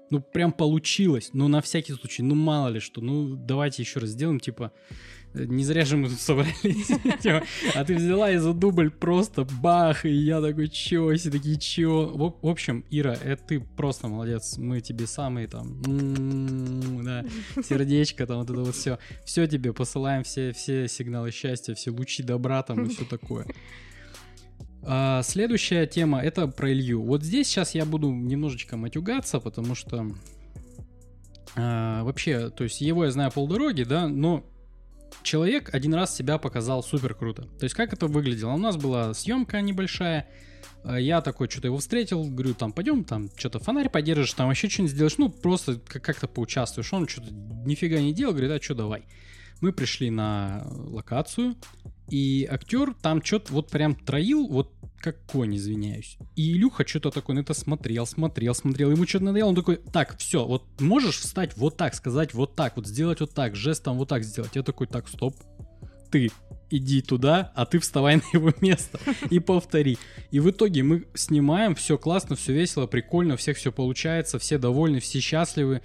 Ну 0.09 0.21
прям 0.21 0.51
получилось, 0.51 1.29
ну 1.33 1.47
на 1.47 1.61
всякий 1.61 1.93
случай, 1.93 2.23
ну 2.23 2.35
мало 2.35 2.69
ли 2.69 2.79
что, 2.79 3.01
ну 3.01 3.35
давайте 3.35 3.83
еще 3.83 3.99
раз 3.99 4.09
сделаем, 4.09 4.39
типа, 4.39 4.71
не 5.33 5.63
зря 5.63 5.85
же 5.85 5.97
мы 5.97 6.09
тут 6.09 6.19
собрались. 6.19 6.87
Типа, 7.21 7.43
а 7.75 7.85
ты 7.85 7.95
взяла 7.95 8.31
и 8.31 8.37
за 8.37 8.53
дубль 8.53 8.89
просто 8.89 9.45
бах, 9.61 10.05
и 10.05 10.11
я 10.11 10.41
такой, 10.41 10.67
чё, 10.69 11.15
все 11.15 11.29
такие, 11.29 11.57
чё. 11.57 12.07
В 12.41 12.47
общем, 12.47 12.83
Ира, 12.89 13.13
это 13.13 13.43
ты 13.43 13.59
просто 13.59 14.07
молодец. 14.07 14.57
Мы 14.57 14.81
тебе 14.81 15.05
самые 15.07 15.47
там, 15.47 15.81
да, 17.03 17.25
сердечко, 17.63 18.25
там 18.25 18.39
вот 18.39 18.49
это 18.49 18.59
вот 18.59 18.75
все. 18.75 18.97
Все 19.23 19.45
тебе 19.47 19.71
посылаем, 19.73 20.23
все, 20.23 20.51
все 20.51 20.87
сигналы 20.87 21.31
счастья, 21.31 21.75
все 21.75 21.91
лучи 21.91 22.23
добра 22.23 22.63
там 22.63 22.85
и 22.85 22.89
все 22.89 23.05
такое. 23.05 23.45
А, 24.83 25.21
следующая 25.23 25.85
тема 25.87 26.21
это 26.21 26.47
про 26.47 26.71
Илью. 26.71 27.03
Вот 27.03 27.23
здесь 27.23 27.47
сейчас 27.47 27.75
я 27.75 27.85
буду 27.85 28.11
немножечко 28.11 28.77
матюгаться, 28.77 29.39
потому 29.39 29.75
что 29.75 30.07
а, 31.55 32.03
вообще, 32.03 32.49
то 32.49 32.63
есть 32.63 32.81
его 32.81 33.05
я 33.05 33.11
знаю 33.11 33.31
полдороги, 33.31 33.83
да, 33.83 34.07
но 34.07 34.45
человек 35.23 35.73
один 35.73 35.93
раз 35.93 36.15
себя 36.15 36.37
показал 36.37 36.83
супер 36.83 37.13
круто. 37.13 37.43
То 37.43 37.63
есть 37.63 37.75
как 37.75 37.93
это 37.93 38.07
выглядело? 38.07 38.51
У 38.51 38.57
нас 38.57 38.77
была 38.77 39.13
съемка 39.13 39.61
небольшая, 39.61 40.27
э, 40.83 41.01
я 41.01 41.21
такой 41.21 41.49
что-то 41.49 41.67
его 41.67 41.77
встретил, 41.77 42.23
говорю, 42.23 42.53
там, 42.53 42.71
пойдем, 42.71 43.03
там, 43.03 43.29
что-то 43.35 43.59
фонарь 43.59 43.89
подержишь, 43.89 44.33
там, 44.33 44.49
еще 44.49 44.69
что-нибудь 44.69 44.93
сделаешь, 44.93 45.17
ну, 45.17 45.29
просто 45.29 45.79
как-то 45.79 46.27
поучаствуешь. 46.27 46.93
Он 46.93 47.07
что-то 47.07 47.33
нифига 47.33 47.99
не 47.99 48.13
делал, 48.13 48.33
говорит, 48.33 48.51
а 48.51 48.63
что, 48.63 48.75
давай. 48.75 49.03
Мы 49.61 49.73
пришли 49.73 50.09
на 50.09 50.65
локацию, 50.69 51.55
и 52.09 52.47
актер 52.49 52.93
там 53.01 53.23
что-то 53.23 53.53
вот 53.53 53.69
прям 53.69 53.95
троил, 53.95 54.47
вот 54.47 54.73
как 54.99 55.25
конь, 55.25 55.55
извиняюсь. 55.55 56.17
И 56.35 56.51
Илюха 56.51 56.85
что-то 56.85 57.11
такое 57.11 57.35
на 57.35 57.39
это 57.39 57.53
смотрел, 57.53 58.05
смотрел, 58.05 58.53
смотрел. 58.53 58.91
Ему 58.91 59.07
что-то 59.07 59.25
надоело, 59.25 59.49
он 59.49 59.55
такой, 59.55 59.77
так, 59.77 60.17
все, 60.17 60.45
вот 60.45 60.63
можешь 60.79 61.19
встать 61.19 61.55
вот 61.55 61.77
так, 61.77 61.95
сказать 61.95 62.33
вот 62.33 62.55
так, 62.55 62.75
вот 62.75 62.87
сделать 62.87 63.21
вот 63.21 63.33
так, 63.33 63.55
жестом 63.55 63.97
вот 63.97 64.09
так 64.09 64.23
сделать. 64.23 64.55
Я 64.55 64.63
такой, 64.63 64.87
так, 64.87 65.07
стоп, 65.07 65.35
ты 66.11 66.31
иди 66.69 67.01
туда, 67.01 67.51
а 67.55 67.65
ты 67.65 67.79
вставай 67.79 68.17
на 68.17 68.23
его 68.33 68.53
место 68.61 68.99
и 69.29 69.39
повтори. 69.39 69.97
И 70.31 70.39
в 70.39 70.49
итоге 70.49 70.83
мы 70.83 71.05
снимаем, 71.13 71.75
все 71.75 71.97
классно, 71.97 72.35
все 72.35 72.53
весело, 72.53 72.85
прикольно, 72.85 73.37
всех 73.37 73.57
все 73.57 73.71
получается, 73.71 74.37
все 74.37 74.57
довольны, 74.57 74.99
все 74.99 75.19
счастливы. 75.19 75.81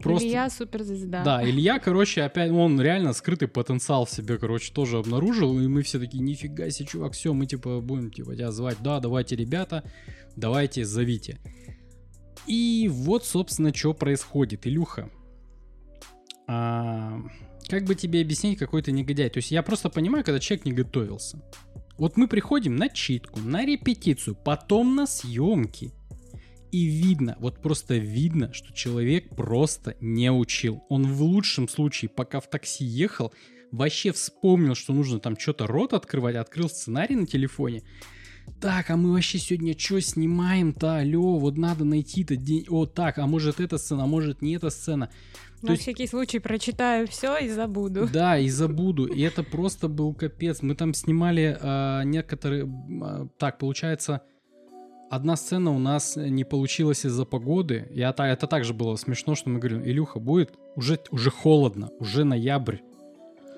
Просто... 0.00 0.26
Илья 0.28 0.50
суперзвезда. 0.50 1.22
Да, 1.24 1.48
Илья, 1.48 1.78
короче, 1.78 2.22
опять, 2.22 2.50
он 2.50 2.80
реально 2.80 3.12
скрытый 3.12 3.48
потенциал 3.48 4.04
в 4.04 4.10
себе, 4.10 4.38
короче, 4.38 4.72
тоже 4.72 4.98
обнаружил, 4.98 5.58
и 5.58 5.66
мы 5.66 5.82
все 5.82 5.98
такие, 5.98 6.22
нифига 6.22 6.70
себе, 6.70 6.86
чувак, 6.86 7.12
все, 7.12 7.32
мы, 7.32 7.46
типа, 7.46 7.80
будем, 7.80 8.10
типа, 8.10 8.34
тебя 8.34 8.50
звать, 8.50 8.78
да, 8.80 9.00
давайте, 9.00 9.36
ребята, 9.36 9.84
давайте, 10.36 10.84
зовите. 10.84 11.38
И 12.46 12.88
вот, 12.92 13.24
собственно, 13.24 13.74
что 13.74 13.94
происходит, 13.94 14.66
Илюха. 14.66 15.10
А, 16.46 17.20
как 17.68 17.84
бы 17.84 17.94
тебе 17.94 18.20
объяснить, 18.20 18.58
какой 18.58 18.82
то 18.82 18.92
негодяй? 18.92 19.28
То 19.30 19.38
есть 19.38 19.50
я 19.50 19.62
просто 19.62 19.90
понимаю, 19.90 20.24
когда 20.24 20.38
человек 20.38 20.64
не 20.64 20.72
готовился. 20.72 21.42
Вот 21.98 22.16
мы 22.16 22.28
приходим 22.28 22.76
на 22.76 22.88
читку, 22.88 23.40
на 23.40 23.64
репетицию, 23.64 24.36
потом 24.36 24.94
на 24.94 25.06
съемки. 25.06 25.92
И 26.72 26.84
видно, 26.84 27.36
вот 27.38 27.62
просто 27.62 27.96
видно, 27.96 28.52
что 28.52 28.72
человек 28.72 29.34
просто 29.34 29.96
не 30.00 30.30
учил. 30.30 30.82
Он 30.88 31.04
в 31.04 31.22
лучшем 31.22 31.68
случае, 31.68 32.08
пока 32.08 32.40
в 32.40 32.48
такси 32.48 32.84
ехал, 32.84 33.32
вообще 33.72 34.12
вспомнил, 34.12 34.74
что 34.74 34.92
нужно 34.92 35.20
там 35.20 35.38
что-то 35.38 35.66
рот 35.66 35.92
открывать, 35.92 36.36
открыл 36.36 36.68
сценарий 36.68 37.16
на 37.16 37.26
телефоне. 37.26 37.82
Так, 38.60 38.90
а 38.90 38.96
мы 38.96 39.12
вообще 39.12 39.38
сегодня 39.38 39.78
что 39.78 40.00
снимаем-то? 40.00 40.98
Алло, 40.98 41.38
вот 41.38 41.58
надо 41.58 41.84
найти-то 41.84 42.36
день. 42.36 42.64
О, 42.68 42.86
так, 42.86 43.18
а 43.18 43.26
может 43.26 43.60
эта 43.60 43.76
сцена, 43.76 44.04
а 44.04 44.06
может 44.06 44.40
не 44.40 44.54
эта 44.54 44.70
сцена. 44.70 45.10
На 45.62 45.72
есть... 45.72 45.82
всякий 45.82 46.06
случай 46.06 46.38
прочитаю 46.38 47.06
все 47.08 47.36
и 47.38 47.48
забуду. 47.48 48.08
Да, 48.12 48.38
и 48.38 48.48
забуду. 48.48 49.06
И 49.06 49.20
это 49.20 49.42
просто 49.42 49.88
был 49.88 50.14
капец. 50.14 50.62
Мы 50.62 50.74
там 50.74 50.94
снимали 50.94 51.58
э, 51.60 52.04
некоторые... 52.04 52.64
Э, 52.64 53.26
так, 53.38 53.58
получается, 53.58 54.22
Одна 55.08 55.36
сцена 55.36 55.70
у 55.70 55.78
нас 55.78 56.16
не 56.16 56.44
получилась 56.44 57.06
из-за 57.06 57.24
погоды. 57.24 57.88
И 57.92 58.00
это, 58.00 58.24
это 58.24 58.46
также 58.46 58.74
было 58.74 58.96
смешно, 58.96 59.34
что 59.34 59.50
мы 59.50 59.60
говорим, 59.60 59.84
Илюха, 59.84 60.18
будет 60.18 60.54
уже, 60.74 60.98
уже 61.10 61.30
холодно, 61.30 61.90
уже 62.00 62.24
ноябрь. 62.24 62.78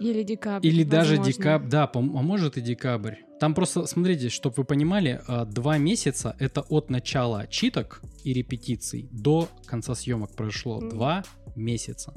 Или 0.00 0.22
декабрь. 0.22 0.66
Или 0.66 0.84
возможно. 0.84 1.16
даже 1.16 1.32
декабрь, 1.32 1.68
да, 1.68 1.90
а 1.92 2.00
может 2.00 2.56
и 2.56 2.60
декабрь. 2.60 3.16
Там 3.40 3.54
просто, 3.54 3.86
смотрите, 3.86 4.28
чтобы 4.28 4.56
вы 4.58 4.64
понимали, 4.64 5.20
а, 5.26 5.44
два 5.44 5.78
месяца 5.78 6.36
это 6.38 6.62
от 6.62 6.90
начала 6.90 7.46
читок 7.46 8.02
и 8.24 8.32
репетиций 8.32 9.08
до 9.10 9.48
конца 9.64 9.94
съемок 9.94 10.34
прошло. 10.34 10.80
Mm. 10.80 10.90
Два 10.90 11.24
месяца. 11.56 12.12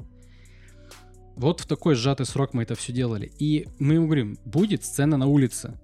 Вот 1.36 1.60
в 1.60 1.66
такой 1.66 1.94
сжатый 1.94 2.26
срок 2.26 2.54
мы 2.54 2.64
это 2.64 2.74
все 2.74 2.92
делали. 2.92 3.32
И 3.38 3.66
мы 3.78 3.94
ему 3.94 4.06
говорим, 4.06 4.36
будет 4.44 4.84
сцена 4.84 5.16
на 5.16 5.26
улице 5.26 5.80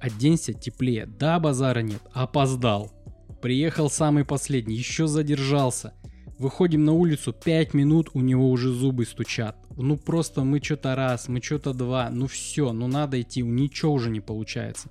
оденься 0.00 0.52
теплее. 0.52 1.06
Да, 1.06 1.38
базара 1.38 1.80
нет, 1.80 2.02
опоздал. 2.12 2.90
Приехал 3.40 3.88
самый 3.88 4.24
последний, 4.24 4.76
еще 4.76 5.06
задержался. 5.06 5.94
Выходим 6.38 6.84
на 6.84 6.92
улицу, 6.92 7.32
5 7.32 7.74
минут, 7.74 8.10
у 8.14 8.20
него 8.20 8.50
уже 8.50 8.70
зубы 8.70 9.04
стучат. 9.04 9.56
Ну 9.76 9.96
просто 9.96 10.42
мы 10.42 10.60
что-то 10.62 10.94
раз, 10.94 11.28
мы 11.28 11.42
что-то 11.42 11.74
два, 11.74 12.08
ну 12.10 12.26
все, 12.26 12.72
ну 12.72 12.86
надо 12.86 13.20
идти, 13.20 13.42
ничего 13.42 13.92
уже 13.92 14.10
не 14.10 14.20
получается. 14.20 14.90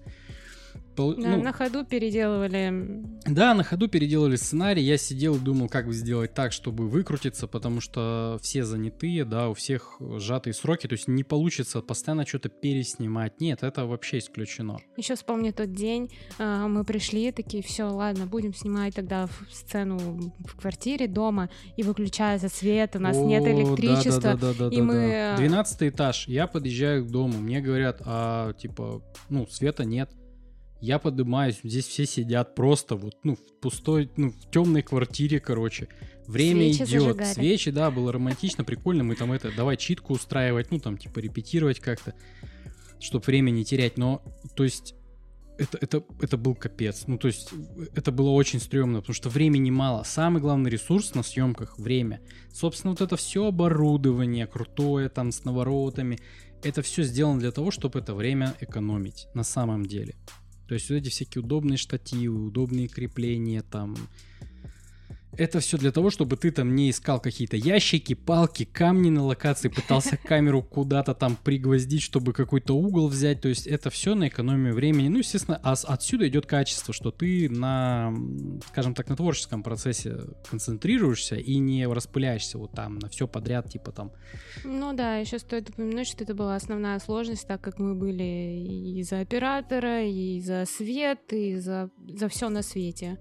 Да, 0.99 1.37
ну, 1.37 1.43
на 1.43 1.53
ходу 1.53 1.85
переделывали. 1.85 3.03
Да, 3.25 3.53
на 3.53 3.63
ходу 3.63 3.87
переделывали 3.87 4.35
сценарий. 4.35 4.83
Я 4.83 4.97
сидел 4.97 5.35
и 5.35 5.39
думал, 5.39 5.69
как 5.69 5.87
бы 5.87 5.93
сделать 5.93 6.33
так, 6.33 6.51
чтобы 6.51 6.87
выкрутиться, 6.87 7.47
потому 7.47 7.81
что 7.81 8.37
все 8.41 8.63
занятые, 8.63 9.25
да, 9.25 9.49
у 9.49 9.53
всех 9.53 9.97
сжатые 9.99 10.53
сроки, 10.53 10.87
то 10.87 10.93
есть 10.93 11.07
не 11.07 11.23
получится 11.23 11.81
постоянно 11.81 12.25
что-то 12.25 12.49
переснимать. 12.49 13.39
Нет, 13.39 13.63
это 13.63 13.85
вообще 13.85 14.19
исключено. 14.19 14.77
Еще 14.97 15.15
вспомню 15.15 15.53
тот 15.53 15.71
день, 15.73 16.11
а, 16.37 16.67
мы 16.67 16.83
пришли, 16.83 17.31
такие, 17.31 17.63
все, 17.63 17.85
ладно, 17.85 18.25
будем 18.25 18.53
снимать 18.53 18.95
тогда 18.95 19.27
сцену 19.51 19.97
в 20.39 20.55
квартире 20.59 21.07
дома, 21.07 21.49
и 21.77 21.83
выключается 21.83 22.49
свет, 22.49 22.95
у 22.95 22.99
нас 22.99 23.17
О, 23.17 23.25
нет 23.25 23.45
электричества. 23.45 24.21
Да, 24.21 24.35
да, 24.35 24.53
да, 24.53 24.69
да, 24.69 24.75
и 24.75 24.77
да, 24.77 24.83
мы... 24.83 25.35
12 25.37 25.83
этаж, 25.83 26.27
я 26.27 26.47
подъезжаю 26.47 27.05
к 27.05 27.09
дому, 27.09 27.39
мне 27.39 27.61
говорят, 27.61 28.01
а, 28.05 28.53
типа, 28.53 29.01
ну, 29.29 29.47
света 29.47 29.85
нет. 29.85 30.09
Я 30.81 30.97
поднимаюсь, 30.97 31.59
здесь 31.63 31.87
все 31.87 32.05
сидят 32.05 32.55
просто 32.55 32.95
вот, 32.95 33.15
ну, 33.23 33.35
в 33.35 33.59
пустой, 33.59 34.09
ну, 34.15 34.31
в 34.31 34.49
темной 34.49 34.81
квартире, 34.81 35.39
короче. 35.39 35.89
Время 36.25 36.73
Свечи 36.73 36.89
идет. 36.89 37.01
Зажигали. 37.01 37.33
Свечи, 37.33 37.71
да, 37.71 37.91
было 37.91 38.13
романтично, 38.13 38.63
прикольно. 38.63 39.03
Мы 39.03 39.15
там 39.15 39.31
это, 39.33 39.51
давай 39.55 39.75
читку 39.75 40.13
устраивать, 40.13 40.71
ну, 40.71 40.79
там, 40.79 40.97
типа, 40.97 41.19
репетировать 41.19 41.79
как-то, 41.79 42.13
чтобы 42.99 43.25
время 43.25 43.49
не 43.49 43.65
терять. 43.65 43.97
Но, 43.97 44.23
то 44.55 44.63
есть, 44.63 44.95
это, 45.57 45.77
это, 45.81 46.03
это 46.21 46.37
был 46.37 46.55
капец. 46.55 47.03
Ну, 47.07 47.17
то 47.17 47.27
есть, 47.27 47.49
это 47.93 48.13
было 48.13 48.29
очень 48.29 48.61
стрёмно, 48.61 49.01
потому 49.01 49.13
что 49.13 49.27
времени 49.27 49.71
мало. 49.71 50.03
Самый 50.03 50.41
главный 50.41 50.69
ресурс 50.69 51.13
на 51.13 51.23
съемках— 51.23 51.75
время. 51.77 52.21
Собственно, 52.53 52.91
вот 52.91 53.01
это 53.01 53.17
все 53.17 53.47
оборудование 53.47 54.47
крутое, 54.47 55.09
там, 55.09 55.33
с 55.33 55.43
наворотами, 55.43 56.19
это 56.63 56.81
все 56.81 57.03
сделано 57.03 57.39
для 57.39 57.51
того, 57.51 57.71
чтобы 57.71 57.99
это 57.99 58.13
время 58.13 58.55
экономить 58.61 59.27
на 59.33 59.43
самом 59.43 59.85
деле. 59.85 60.15
То 60.69 60.75
есть 60.75 60.87
вот 60.91 60.97
эти 60.97 61.09
всякие 61.09 61.41
удобные 61.41 61.77
штативы, 61.77 62.45
удобные 62.45 62.87
крепления, 62.87 63.63
там, 63.63 63.97
это 65.37 65.59
все 65.59 65.77
для 65.77 65.91
того, 65.91 66.09
чтобы 66.09 66.37
ты 66.37 66.51
там 66.51 66.75
не 66.75 66.89
искал 66.89 67.19
какие-то 67.19 67.55
ящики, 67.55 68.13
палки, 68.13 68.65
камни 68.65 69.09
на 69.09 69.23
локации, 69.23 69.69
пытался 69.69 70.17
камеру 70.17 70.63
куда-то 70.63 71.13
там 71.13 71.37
пригвоздить, 71.43 72.01
чтобы 72.01 72.33
какой-то 72.33 72.75
угол 72.75 73.07
взять. 73.07 73.41
То 73.41 73.49
есть 73.49 73.67
это 73.67 73.89
все 73.89 74.15
на 74.15 74.27
экономию 74.27 74.73
времени. 74.73 75.07
Ну, 75.07 75.19
естественно, 75.19 75.59
а 75.63 75.73
отсюда 75.73 76.27
идет 76.27 76.45
качество, 76.45 76.93
что 76.93 77.11
ты 77.11 77.49
на, 77.49 78.13
скажем 78.69 78.95
так, 78.95 79.09
на 79.09 79.15
творческом 79.15 79.63
процессе 79.63 80.17
концентрируешься 80.49 81.35
и 81.35 81.57
не 81.57 81.85
распыляешься 81.87 82.57
вот 82.57 82.71
там 82.71 82.99
на 82.99 83.09
все 83.09 83.27
подряд, 83.27 83.69
типа 83.69 83.91
там. 83.91 84.11
Ну 84.63 84.93
да, 84.93 85.17
еще 85.17 85.39
стоит 85.39 85.69
упомянуть, 85.69 86.07
что 86.07 86.23
это 86.23 86.33
была 86.33 86.55
основная 86.55 86.99
сложность, 86.99 87.47
так 87.47 87.61
как 87.61 87.79
мы 87.79 87.95
были 87.95 88.23
и 88.97 89.03
за 89.03 89.19
оператора, 89.19 90.05
и 90.05 90.41
за 90.41 90.65
свет, 90.65 91.31
и 91.31 91.55
за, 91.57 91.89
за 92.07 92.27
все 92.29 92.49
на 92.49 92.61
свете. 92.61 93.19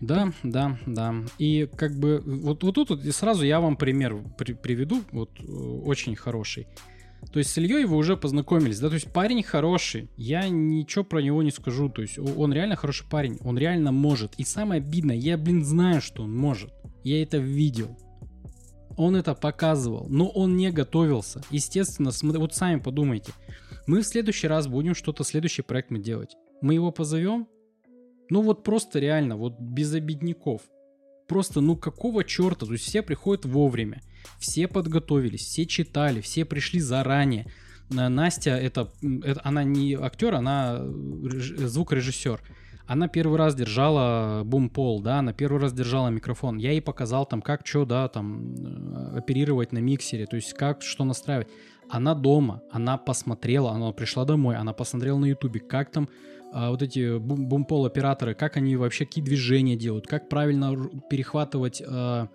Да, 0.00 0.32
да, 0.42 0.78
да. 0.86 1.14
И 1.38 1.68
как 1.74 1.98
бы 1.98 2.22
вот, 2.24 2.62
вот 2.62 2.74
тут 2.74 2.90
вот, 2.90 3.04
и 3.04 3.12
сразу 3.12 3.44
я 3.44 3.60
вам 3.60 3.76
пример 3.76 4.16
при, 4.36 4.52
приведу, 4.52 5.02
вот 5.10 5.30
э, 5.40 5.42
очень 5.44 6.14
хороший. 6.16 6.66
То 7.32 7.38
есть 7.38 7.50
с 7.50 7.58
Ильей 7.58 7.86
вы 7.86 7.96
уже 7.96 8.16
познакомились, 8.16 8.78
да, 8.78 8.88
то 8.88 8.94
есть 8.94 9.12
парень 9.12 9.42
хороший, 9.42 10.10
я 10.16 10.48
ничего 10.48 11.02
про 11.02 11.20
него 11.20 11.42
не 11.42 11.50
скажу, 11.50 11.88
то 11.88 12.02
есть 12.02 12.18
он 12.18 12.52
реально 12.52 12.76
хороший 12.76 13.06
парень, 13.08 13.38
он 13.42 13.58
реально 13.58 13.90
может. 13.90 14.34
И 14.36 14.44
самое 14.44 14.80
обидное, 14.80 15.16
я, 15.16 15.36
блин, 15.38 15.64
знаю, 15.64 16.00
что 16.00 16.22
он 16.22 16.36
может, 16.36 16.70
я 17.04 17.22
это 17.22 17.38
видел. 17.38 17.98
Он 18.96 19.16
это 19.16 19.34
показывал, 19.34 20.06
но 20.08 20.28
он 20.28 20.56
не 20.56 20.70
готовился. 20.70 21.42
Естественно, 21.50 22.10
смотри, 22.10 22.40
вот 22.40 22.54
сами 22.54 22.80
подумайте, 22.80 23.32
мы 23.86 24.00
в 24.00 24.06
следующий 24.06 24.46
раз 24.46 24.68
будем 24.68 24.94
что-то, 24.94 25.24
следующий 25.24 25.62
проект 25.62 25.90
мы 25.90 25.98
делать. 25.98 26.36
Мы 26.62 26.74
его 26.74 26.90
позовем, 26.92 27.46
ну 28.30 28.42
вот 28.42 28.62
просто 28.62 28.98
реально, 28.98 29.36
вот 29.36 29.58
без 29.60 29.92
обедняков. 29.94 30.62
Просто, 31.28 31.60
ну 31.60 31.76
какого 31.76 32.24
черта? 32.24 32.66
То 32.66 32.72
есть 32.72 32.84
все 32.84 33.02
приходят 33.02 33.44
вовремя, 33.44 34.00
все 34.38 34.68
подготовились, 34.68 35.42
все 35.42 35.66
читали, 35.66 36.20
все 36.20 36.44
пришли 36.44 36.80
заранее. 36.80 37.46
Настя, 37.88 38.50
это, 38.50 38.92
это 39.22 39.40
она 39.44 39.64
не 39.64 39.94
актер, 39.94 40.34
она 40.34 40.80
звукорежиссер. 40.82 42.40
Она 42.86 43.08
первый 43.08 43.36
раз 43.36 43.56
держала 43.56 44.42
бум-пол, 44.44 45.02
да, 45.02 45.18
она 45.18 45.32
первый 45.32 45.60
раз 45.60 45.72
держала 45.72 46.08
микрофон. 46.08 46.56
Я 46.56 46.70
ей 46.70 46.80
показал 46.80 47.26
там, 47.26 47.42
как 47.42 47.66
что, 47.66 47.84
да, 47.84 48.06
там, 48.06 48.54
э, 48.54 49.18
оперировать 49.18 49.72
на 49.72 49.78
миксере, 49.78 50.26
то 50.26 50.36
есть 50.36 50.54
как 50.54 50.82
что 50.82 51.04
настраивать. 51.04 51.48
Она 51.88 52.14
дома, 52.14 52.62
она 52.70 52.96
посмотрела, 52.96 53.72
она 53.72 53.90
пришла 53.90 54.24
домой, 54.24 54.56
она 54.56 54.72
посмотрела 54.72 55.18
на 55.18 55.26
ютубе, 55.26 55.58
как 55.58 55.90
там 55.90 56.08
а, 56.56 56.70
вот 56.70 56.80
эти 56.80 57.18
бум 57.18 57.48
бумпол 57.48 57.84
операторы, 57.84 58.34
как 58.34 58.56
они 58.56 58.76
вообще 58.76 59.04
какие 59.04 59.22
движения 59.22 59.76
делают, 59.76 60.06
как 60.06 60.30
правильно 60.30 60.74
перехватывать 61.10 61.82
а, 61.86 62.28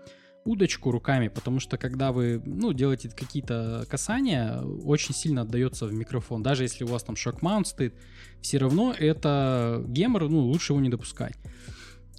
удочку 0.45 0.91
руками, 0.91 1.27
потому 1.27 1.60
что 1.60 1.79
когда 1.79 2.12
вы 2.12 2.39
ну, 2.45 2.71
делаете 2.71 3.10
какие-то 3.10 3.84
касания, 3.89 4.62
очень 4.62 5.15
сильно 5.15 5.41
отдается 5.41 5.88
в 5.88 5.93
микрофон. 5.93 6.43
Даже 6.43 6.62
если 6.62 6.84
у 6.84 6.88
вас 6.88 7.03
там 7.03 7.15
шок-маунт 7.15 7.65
стоит, 7.65 7.95
все 8.41 8.60
равно 8.60 8.93
это 8.95 9.84
гемор, 9.88 10.29
ну, 10.29 10.41
лучше 10.41 10.73
его 10.73 10.81
не 10.81 10.89
допускать. 10.89 11.34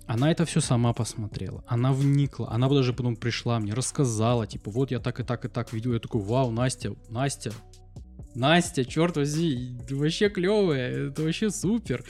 Она 0.07 0.33
это 0.33 0.45
все 0.45 0.61
сама 0.61 0.93
посмотрела, 0.93 1.63
она 1.69 1.93
вникла, 1.93 2.51
она 2.51 2.69
даже 2.69 2.93
потом 2.93 3.15
пришла 3.15 3.61
мне, 3.61 3.75
рассказала, 3.75 4.45
типа, 4.49 4.73
вот 4.73 4.91
я 4.91 4.99
так 4.99 5.21
и 5.21 5.23
так 5.23 5.45
и 5.45 5.49
так 5.49 5.73
видел, 5.73 5.93
я 5.93 6.01
такой, 6.01 6.21
вау, 6.21 6.51
Настя, 6.51 6.97
Настя, 7.09 7.53
Настя, 8.35 8.85
черт 8.85 9.17
возьми, 9.17 9.77
вообще 9.91 10.29
клевая, 10.29 11.09
это 11.09 11.23
вообще 11.23 11.51
супер. 11.51 12.05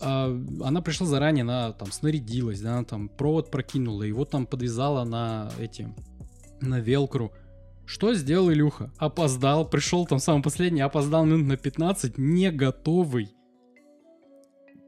А, 0.00 0.26
она 0.62 0.80
пришла 0.80 1.06
заранее, 1.06 1.42
она 1.42 1.72
там 1.72 1.90
снарядилась, 1.90 2.60
да, 2.60 2.74
она 2.74 2.84
там 2.84 3.08
провод 3.08 3.50
прокинула, 3.50 4.02
его 4.02 4.24
там 4.24 4.46
подвязала 4.46 5.04
на 5.04 5.50
эти, 5.58 5.88
на 6.60 6.78
велкру. 6.78 7.32
Что 7.86 8.14
сделал 8.14 8.50
Илюха? 8.50 8.92
Опоздал, 8.98 9.68
пришел 9.68 10.06
там 10.06 10.18
самый 10.18 10.42
последний, 10.42 10.80
опоздал 10.80 11.24
минут 11.26 11.46
на 11.46 11.56
15, 11.56 12.16
не 12.16 12.50
готовый. 12.50 13.28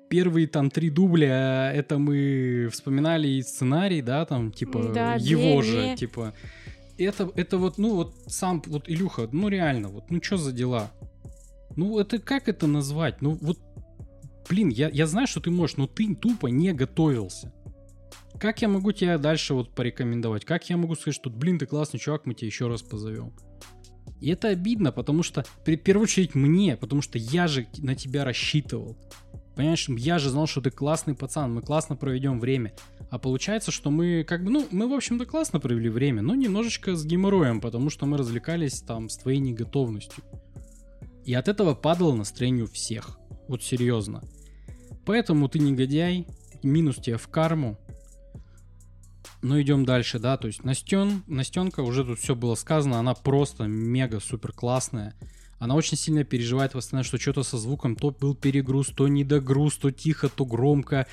Первые 0.08 0.46
там 0.46 0.70
три 0.70 0.88
дубля, 0.88 1.72
это 1.74 1.98
мы 1.98 2.68
вспоминали 2.70 3.26
и 3.26 3.42
сценарий, 3.42 4.02
да, 4.02 4.24
там, 4.24 4.52
типа, 4.52 4.92
да, 4.94 5.14
его 5.16 5.62
же, 5.62 5.96
типа 5.96 6.32
это, 7.04 7.30
это 7.34 7.58
вот, 7.58 7.78
ну 7.78 7.94
вот 7.94 8.14
сам, 8.26 8.62
вот 8.66 8.88
Илюха, 8.88 9.28
ну 9.32 9.48
реально, 9.48 9.88
вот, 9.88 10.10
ну 10.10 10.22
что 10.22 10.36
за 10.36 10.52
дела? 10.52 10.90
Ну 11.76 11.98
это 11.98 12.18
как 12.18 12.48
это 12.48 12.66
назвать? 12.66 13.20
Ну 13.22 13.38
вот, 13.40 13.58
блин, 14.48 14.68
я, 14.68 14.88
я 14.88 15.06
знаю, 15.06 15.26
что 15.26 15.40
ты 15.40 15.50
можешь, 15.50 15.76
но 15.76 15.86
ты 15.86 16.14
тупо 16.14 16.46
не 16.46 16.72
готовился. 16.72 17.52
Как 18.38 18.60
я 18.60 18.68
могу 18.68 18.92
тебя 18.92 19.18
дальше 19.18 19.54
вот 19.54 19.74
порекомендовать? 19.74 20.44
Как 20.44 20.68
я 20.68 20.76
могу 20.76 20.94
сказать, 20.94 21.14
что, 21.14 21.30
блин, 21.30 21.58
ты 21.58 21.66
классный 21.66 21.98
чувак, 21.98 22.26
мы 22.26 22.34
тебя 22.34 22.46
еще 22.46 22.68
раз 22.68 22.82
позовем? 22.82 23.32
И 24.20 24.30
это 24.30 24.48
обидно, 24.48 24.92
потому 24.92 25.22
что, 25.22 25.44
в 25.64 25.76
первую 25.76 26.04
очередь, 26.04 26.34
мне, 26.34 26.76
потому 26.76 27.02
что 27.02 27.18
я 27.18 27.48
же 27.48 27.66
на 27.78 27.94
тебя 27.94 28.24
рассчитывал. 28.24 28.96
Понимаешь, 29.56 29.88
я 29.88 30.18
же 30.18 30.28
знал, 30.28 30.46
что 30.46 30.60
ты 30.60 30.70
классный 30.70 31.14
пацан, 31.14 31.54
мы 31.54 31.62
классно 31.62 31.96
проведем 31.96 32.38
время. 32.38 32.74
А 33.10 33.18
получается, 33.18 33.70
что 33.70 33.90
мы 33.90 34.22
как 34.22 34.44
бы, 34.44 34.50
ну, 34.50 34.66
мы, 34.70 34.86
в 34.86 34.92
общем-то, 34.92 35.24
классно 35.24 35.60
провели 35.60 35.88
время, 35.88 36.20
но 36.20 36.34
немножечко 36.34 36.94
с 36.94 37.06
геморроем, 37.06 37.62
потому 37.62 37.88
что 37.88 38.04
мы 38.04 38.18
развлекались 38.18 38.82
там 38.82 39.08
с 39.08 39.16
твоей 39.16 39.38
неготовностью. 39.38 40.22
И 41.24 41.32
от 41.32 41.48
этого 41.48 41.74
падало 41.74 42.14
настроение 42.14 42.64
у 42.64 42.68
всех. 42.68 43.18
Вот 43.48 43.62
серьезно. 43.62 44.22
Поэтому 45.06 45.48
ты 45.48 45.58
негодяй, 45.58 46.26
минус 46.62 46.96
тебе 46.96 47.16
в 47.16 47.28
карму. 47.28 47.78
Но 49.40 49.60
идем 49.60 49.86
дальше, 49.86 50.18
да, 50.18 50.36
то 50.36 50.48
есть 50.48 50.64
Настен, 50.64 51.22
Настенка, 51.26 51.80
уже 51.80 52.04
тут 52.04 52.18
все 52.18 52.34
было 52.34 52.56
сказано, 52.56 52.98
она 52.98 53.14
просто 53.14 53.64
мега 53.64 54.20
супер 54.20 54.52
классная. 54.52 55.14
Она 55.58 55.74
очень 55.74 55.96
сильно 55.96 56.22
переживает 56.24 56.72
постоянно, 56.72 57.04
что 57.04 57.18
что-то 57.18 57.42
со 57.42 57.56
звуком, 57.56 57.96
то 57.96 58.10
был 58.10 58.34
перегруз, 58.34 58.88
то 58.88 59.08
недогруз, 59.08 59.78
то 59.78 59.90
тихо, 59.90 60.28
то 60.28 60.44
громко. 60.44 61.06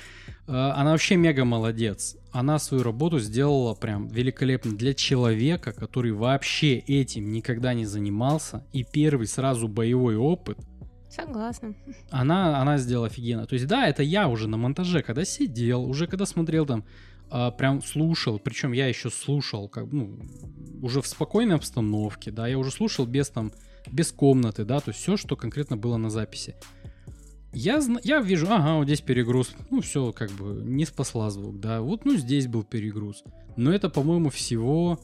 Э, 0.46 0.52
она 0.52 0.92
вообще 0.92 1.16
мега 1.16 1.44
молодец. 1.44 2.16
Она 2.30 2.58
свою 2.58 2.82
работу 2.82 3.20
сделала 3.20 3.74
прям 3.74 4.08
великолепно 4.08 4.76
для 4.76 4.92
человека, 4.92 5.72
который 5.72 6.12
вообще 6.12 6.78
этим 6.78 7.32
никогда 7.32 7.72
не 7.72 7.86
занимался. 7.86 8.66
И 8.72 8.84
первый 8.84 9.26
сразу 9.26 9.66
боевой 9.66 10.16
опыт. 10.16 10.58
Согласна. 11.08 11.74
Она, 12.10 12.60
она 12.60 12.76
сделала 12.76 13.06
офигенно. 13.06 13.46
То 13.46 13.54
есть, 13.54 13.66
да, 13.66 13.86
это 13.86 14.02
я 14.02 14.28
уже 14.28 14.48
на 14.48 14.56
монтаже, 14.56 15.02
когда 15.02 15.24
сидел, 15.24 15.84
уже 15.84 16.06
когда 16.06 16.26
смотрел 16.26 16.66
там, 16.66 16.84
э, 17.30 17.50
прям 17.56 17.82
слушал, 17.82 18.38
причем 18.38 18.72
я 18.72 18.88
еще 18.88 19.08
слушал, 19.08 19.68
как, 19.68 19.90
ну, 19.90 20.18
уже 20.82 21.00
в 21.00 21.06
спокойной 21.06 21.56
обстановке, 21.56 22.30
да, 22.30 22.46
я 22.46 22.58
уже 22.58 22.70
слушал 22.70 23.06
без 23.06 23.30
там 23.30 23.52
без 23.90 24.12
комнаты, 24.12 24.64
да, 24.64 24.80
то 24.80 24.90
есть 24.90 25.00
все, 25.00 25.16
что 25.16 25.36
конкретно 25.36 25.76
было 25.76 25.96
на 25.96 26.10
записи. 26.10 26.56
Я, 27.52 27.80
я 28.02 28.20
вижу, 28.20 28.46
ага, 28.50 28.74
вот 28.78 28.86
здесь 28.86 29.00
перегруз. 29.00 29.54
Ну, 29.70 29.80
все, 29.80 30.12
как 30.12 30.32
бы, 30.32 30.60
не 30.64 30.84
спасла 30.84 31.30
звук, 31.30 31.60
да. 31.60 31.82
Вот, 31.82 32.04
ну, 32.04 32.16
здесь 32.16 32.48
был 32.48 32.64
перегруз. 32.64 33.22
Но 33.56 33.72
это, 33.72 33.88
по-моему, 33.88 34.30
всего 34.30 34.98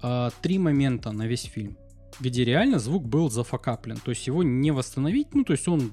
а, 0.00 0.30
три 0.40 0.58
момента 0.58 1.10
на 1.10 1.26
весь 1.26 1.42
фильм. 1.42 1.76
где 2.20 2.44
реально 2.44 2.78
звук 2.78 3.04
был 3.06 3.30
зафакаплен. 3.30 3.98
То 3.98 4.10
есть 4.10 4.26
его 4.26 4.42
не 4.42 4.70
восстановить, 4.70 5.34
ну, 5.34 5.44
то 5.44 5.52
есть 5.52 5.68
он 5.68 5.92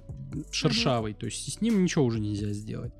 шершавый, 0.51 1.13
то 1.13 1.25
есть 1.25 1.51
с 1.51 1.61
ним 1.61 1.83
ничего 1.83 2.05
уже 2.05 2.19
нельзя 2.19 2.51
сделать. 2.51 2.93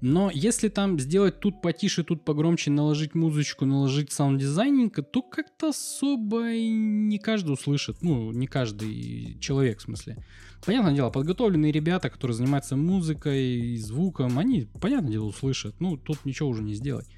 Но 0.00 0.30
если 0.30 0.68
там 0.68 0.98
сделать 1.00 1.40
тут 1.40 1.62
потише, 1.62 2.04
тут 2.04 2.24
погромче, 2.24 2.70
наложить 2.70 3.14
музычку, 3.14 3.64
наложить 3.64 4.12
sound 4.12 4.41
designing, 4.41 5.00
то 5.10 5.22
как-то 5.22 5.70
особо 5.70 6.52
не 6.52 7.18
каждый 7.18 7.52
услышит. 7.52 8.02
Ну, 8.02 8.30
не 8.30 8.46
каждый 8.46 9.38
человек, 9.40 9.78
в 9.78 9.82
смысле. 9.82 10.24
Понятное 10.64 10.94
дело, 10.94 11.10
подготовленные 11.10 11.72
ребята, 11.72 12.10
которые 12.10 12.36
занимаются 12.36 12.76
музыкой 12.76 13.72
и 13.72 13.76
звуком, 13.78 14.38
они, 14.38 14.68
понятное 14.80 15.12
дело, 15.12 15.24
услышат. 15.24 15.80
Ну, 15.80 15.96
тут 15.96 16.24
ничего 16.24 16.50
уже 16.50 16.62
не 16.62 16.74
сделать. 16.74 17.08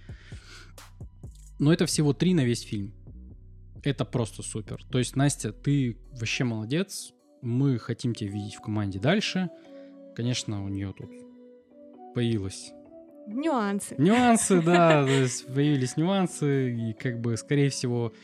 Но 1.58 1.72
это 1.72 1.86
всего 1.86 2.12
три 2.12 2.34
на 2.34 2.44
весь 2.44 2.62
фильм. 2.62 2.92
Это 3.82 4.04
просто 4.04 4.42
супер. 4.42 4.84
То 4.90 4.98
есть, 4.98 5.16
Настя, 5.16 5.52
ты 5.52 5.96
вообще 6.12 6.44
молодец. 6.44 7.12
Мы 7.42 7.78
хотим 7.78 8.14
тебя 8.14 8.30
видеть 8.30 8.54
в 8.54 8.60
команде 8.60 8.98
дальше. 8.98 9.50
Конечно, 10.14 10.64
у 10.64 10.68
нее 10.68 10.94
тут 10.96 11.10
появилось. 12.16 12.72
Нюансы. 13.26 13.94
Нюансы, 13.98 14.62
да, 14.64 15.04
то 15.04 15.10
есть 15.10 15.46
появились 15.46 15.98
нюансы, 15.98 16.72
и 16.74 16.92
как 16.94 17.20
бы, 17.20 17.36
скорее 17.36 17.68
всего, 17.68 18.14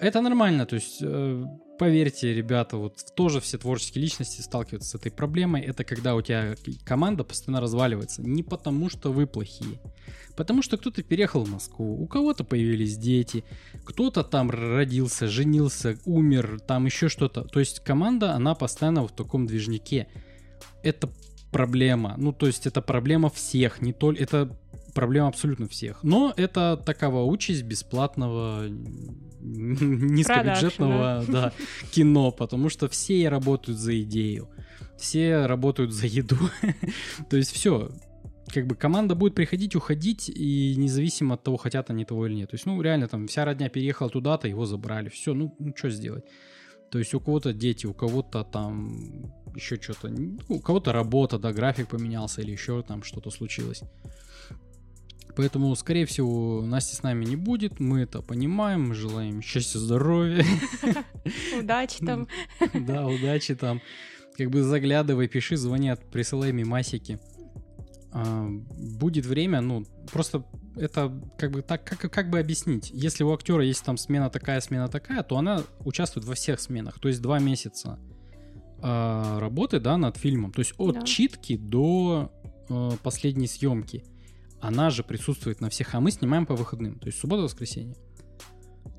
это 0.00 0.22
нормально, 0.22 0.64
то 0.64 0.76
есть, 0.76 1.02
э, 1.02 1.44
поверьте, 1.78 2.32
ребята, 2.32 2.78
вот 2.78 3.04
тоже 3.14 3.40
все 3.40 3.58
творческие 3.58 4.02
личности 4.02 4.40
сталкиваются 4.40 4.88
с 4.88 4.94
этой 4.94 5.12
проблемой, 5.12 5.60
это 5.60 5.84
когда 5.84 6.14
у 6.14 6.22
тебя 6.22 6.54
команда 6.86 7.24
постоянно 7.24 7.60
разваливается, 7.60 8.22
не 8.22 8.42
потому 8.42 8.88
что 8.88 9.12
вы 9.12 9.26
плохие, 9.26 9.80
потому 10.34 10.62
что 10.62 10.78
кто-то 10.78 11.02
переехал 11.02 11.44
в 11.44 11.50
Москву, 11.50 12.02
у 12.02 12.06
кого-то 12.06 12.42
появились 12.42 12.96
дети, 12.96 13.44
кто-то 13.84 14.24
там 14.24 14.50
родился, 14.50 15.28
женился, 15.28 15.98
умер, 16.06 16.60
там 16.66 16.86
еще 16.86 17.10
что-то, 17.10 17.42
то 17.42 17.60
есть 17.60 17.80
команда, 17.80 18.32
она 18.32 18.54
постоянно 18.54 19.06
в 19.06 19.12
таком 19.12 19.46
движнике, 19.46 20.08
это 20.82 21.10
проблема. 21.50 22.14
Ну, 22.18 22.32
то 22.32 22.46
есть 22.46 22.66
это 22.66 22.82
проблема 22.82 23.30
всех, 23.30 23.80
не 23.80 23.92
только... 23.92 24.22
Это 24.22 24.50
проблема 24.94 25.28
абсолютно 25.28 25.68
всех. 25.68 26.02
Но 26.02 26.32
это 26.36 26.76
такова 26.84 27.22
участь 27.22 27.62
бесплатного 27.62 28.66
низкобюджетного 29.40 31.24
да. 31.28 31.52
Кино, 31.92 32.30
потому 32.32 32.68
что 32.68 32.88
все 32.88 33.28
работают 33.28 33.78
за 33.78 34.00
идею, 34.02 34.48
все 34.98 35.46
работают 35.46 35.92
за 35.92 36.06
еду. 36.06 36.38
То 37.30 37.36
есть 37.36 37.52
все, 37.52 37.90
как 38.48 38.66
бы 38.66 38.74
команда 38.74 39.14
будет 39.14 39.34
приходить, 39.34 39.76
уходить, 39.76 40.28
и 40.28 40.74
независимо 40.76 41.34
от 41.34 41.42
того, 41.42 41.56
хотят 41.56 41.90
они 41.90 42.04
того 42.04 42.26
или 42.26 42.34
нет. 42.34 42.50
То 42.50 42.54
есть, 42.54 42.66
ну, 42.66 42.80
реально, 42.80 43.08
там, 43.08 43.26
вся 43.28 43.44
родня 43.44 43.68
переехала 43.68 44.10
туда-то, 44.10 44.48
его 44.48 44.66
забрали, 44.66 45.08
все, 45.08 45.34
ну, 45.34 45.54
ну 45.58 45.72
что 45.76 45.90
сделать? 45.90 46.24
То 46.96 47.00
есть 47.00 47.12
у 47.12 47.20
кого-то 47.20 47.52
дети, 47.52 47.84
у 47.84 47.92
кого-то 47.92 48.42
там 48.42 49.30
еще 49.54 49.76
что-то, 49.78 50.08
ну, 50.08 50.38
у 50.48 50.60
кого-то 50.60 50.94
работа, 50.94 51.38
да, 51.38 51.52
график 51.52 51.88
поменялся 51.88 52.40
или 52.40 52.52
еще 52.52 52.82
там 52.82 53.02
что-то 53.02 53.28
случилось. 53.28 53.82
Поэтому, 55.36 55.76
скорее 55.76 56.06
всего, 56.06 56.62
Насти 56.62 56.96
с 56.96 57.02
нами 57.02 57.26
не 57.26 57.36
будет, 57.36 57.80
мы 57.80 58.00
это 58.00 58.22
понимаем, 58.22 58.88
мы 58.88 58.94
желаем 58.94 59.42
счастья, 59.42 59.78
здоровья. 59.78 60.42
Удачи 61.60 61.98
там. 62.02 62.28
Да, 62.72 63.06
удачи 63.06 63.54
там. 63.54 63.82
Как 64.38 64.48
бы 64.48 64.62
заглядывай, 64.62 65.28
пиши, 65.28 65.58
звони, 65.58 65.92
присылай 66.10 66.52
мимасики. 66.52 67.18
А, 68.10 68.48
будет 68.48 69.26
время, 69.26 69.60
ну, 69.60 69.84
просто 70.10 70.46
это 70.76 71.12
как 71.38 71.50
бы 71.50 71.62
так, 71.62 71.84
как, 71.84 72.10
как 72.10 72.30
бы 72.30 72.38
объяснить? 72.38 72.90
Если 72.92 73.24
у 73.24 73.32
актера 73.32 73.64
есть 73.64 73.84
там 73.84 73.96
смена 73.96 74.30
такая, 74.30 74.60
смена 74.60 74.88
такая, 74.88 75.22
то 75.22 75.36
она 75.36 75.62
участвует 75.80 76.26
во 76.26 76.34
всех 76.34 76.60
сменах, 76.60 76.98
то 76.98 77.08
есть 77.08 77.20
два 77.20 77.38
месяца 77.38 77.98
э, 78.82 79.38
работы, 79.38 79.80
да, 79.80 79.96
над 79.96 80.16
фильмом. 80.16 80.52
То 80.52 80.60
есть 80.60 80.74
от 80.78 80.96
да. 80.96 81.02
читки 81.02 81.56
до 81.56 82.32
э, 82.68 82.90
последней 83.02 83.46
съемки. 83.46 84.04
Она 84.60 84.90
же 84.90 85.02
присутствует 85.02 85.60
на 85.60 85.68
всех, 85.70 85.94
а 85.94 86.00
мы 86.00 86.10
снимаем 86.10 86.46
по 86.46 86.54
выходным, 86.54 86.98
то 86.98 87.06
есть 87.06 87.18
суббота-воскресенье. 87.18 87.94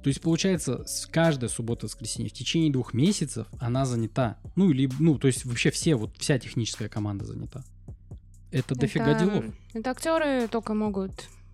То 0.03 0.09
есть, 0.09 0.21
получается, 0.21 0.85
с 0.85 1.07
каждой 1.07 1.49
субботы-воскресенье 1.49 2.29
в 2.29 2.33
течение 2.33 2.71
двух 2.71 2.93
месяцев 2.93 3.47
она 3.59 3.85
занята. 3.85 4.37
Ну, 4.55 4.69
или, 4.69 4.89
ну, 4.99 5.17
то 5.17 5.27
есть 5.27 5.43
вообще 5.45 5.71
все, 5.71 5.95
вот 5.95 6.15
вся 6.17 6.39
техническая 6.39 6.87
команда 6.87 7.25
занята. 7.25 7.63
Это, 8.51 8.73
это 8.73 8.75
дофига 8.75 9.19
делов. 9.19 9.45
Это 9.73 9.89
актеры 9.91 10.47
только 10.47 10.73
могут 10.73 11.11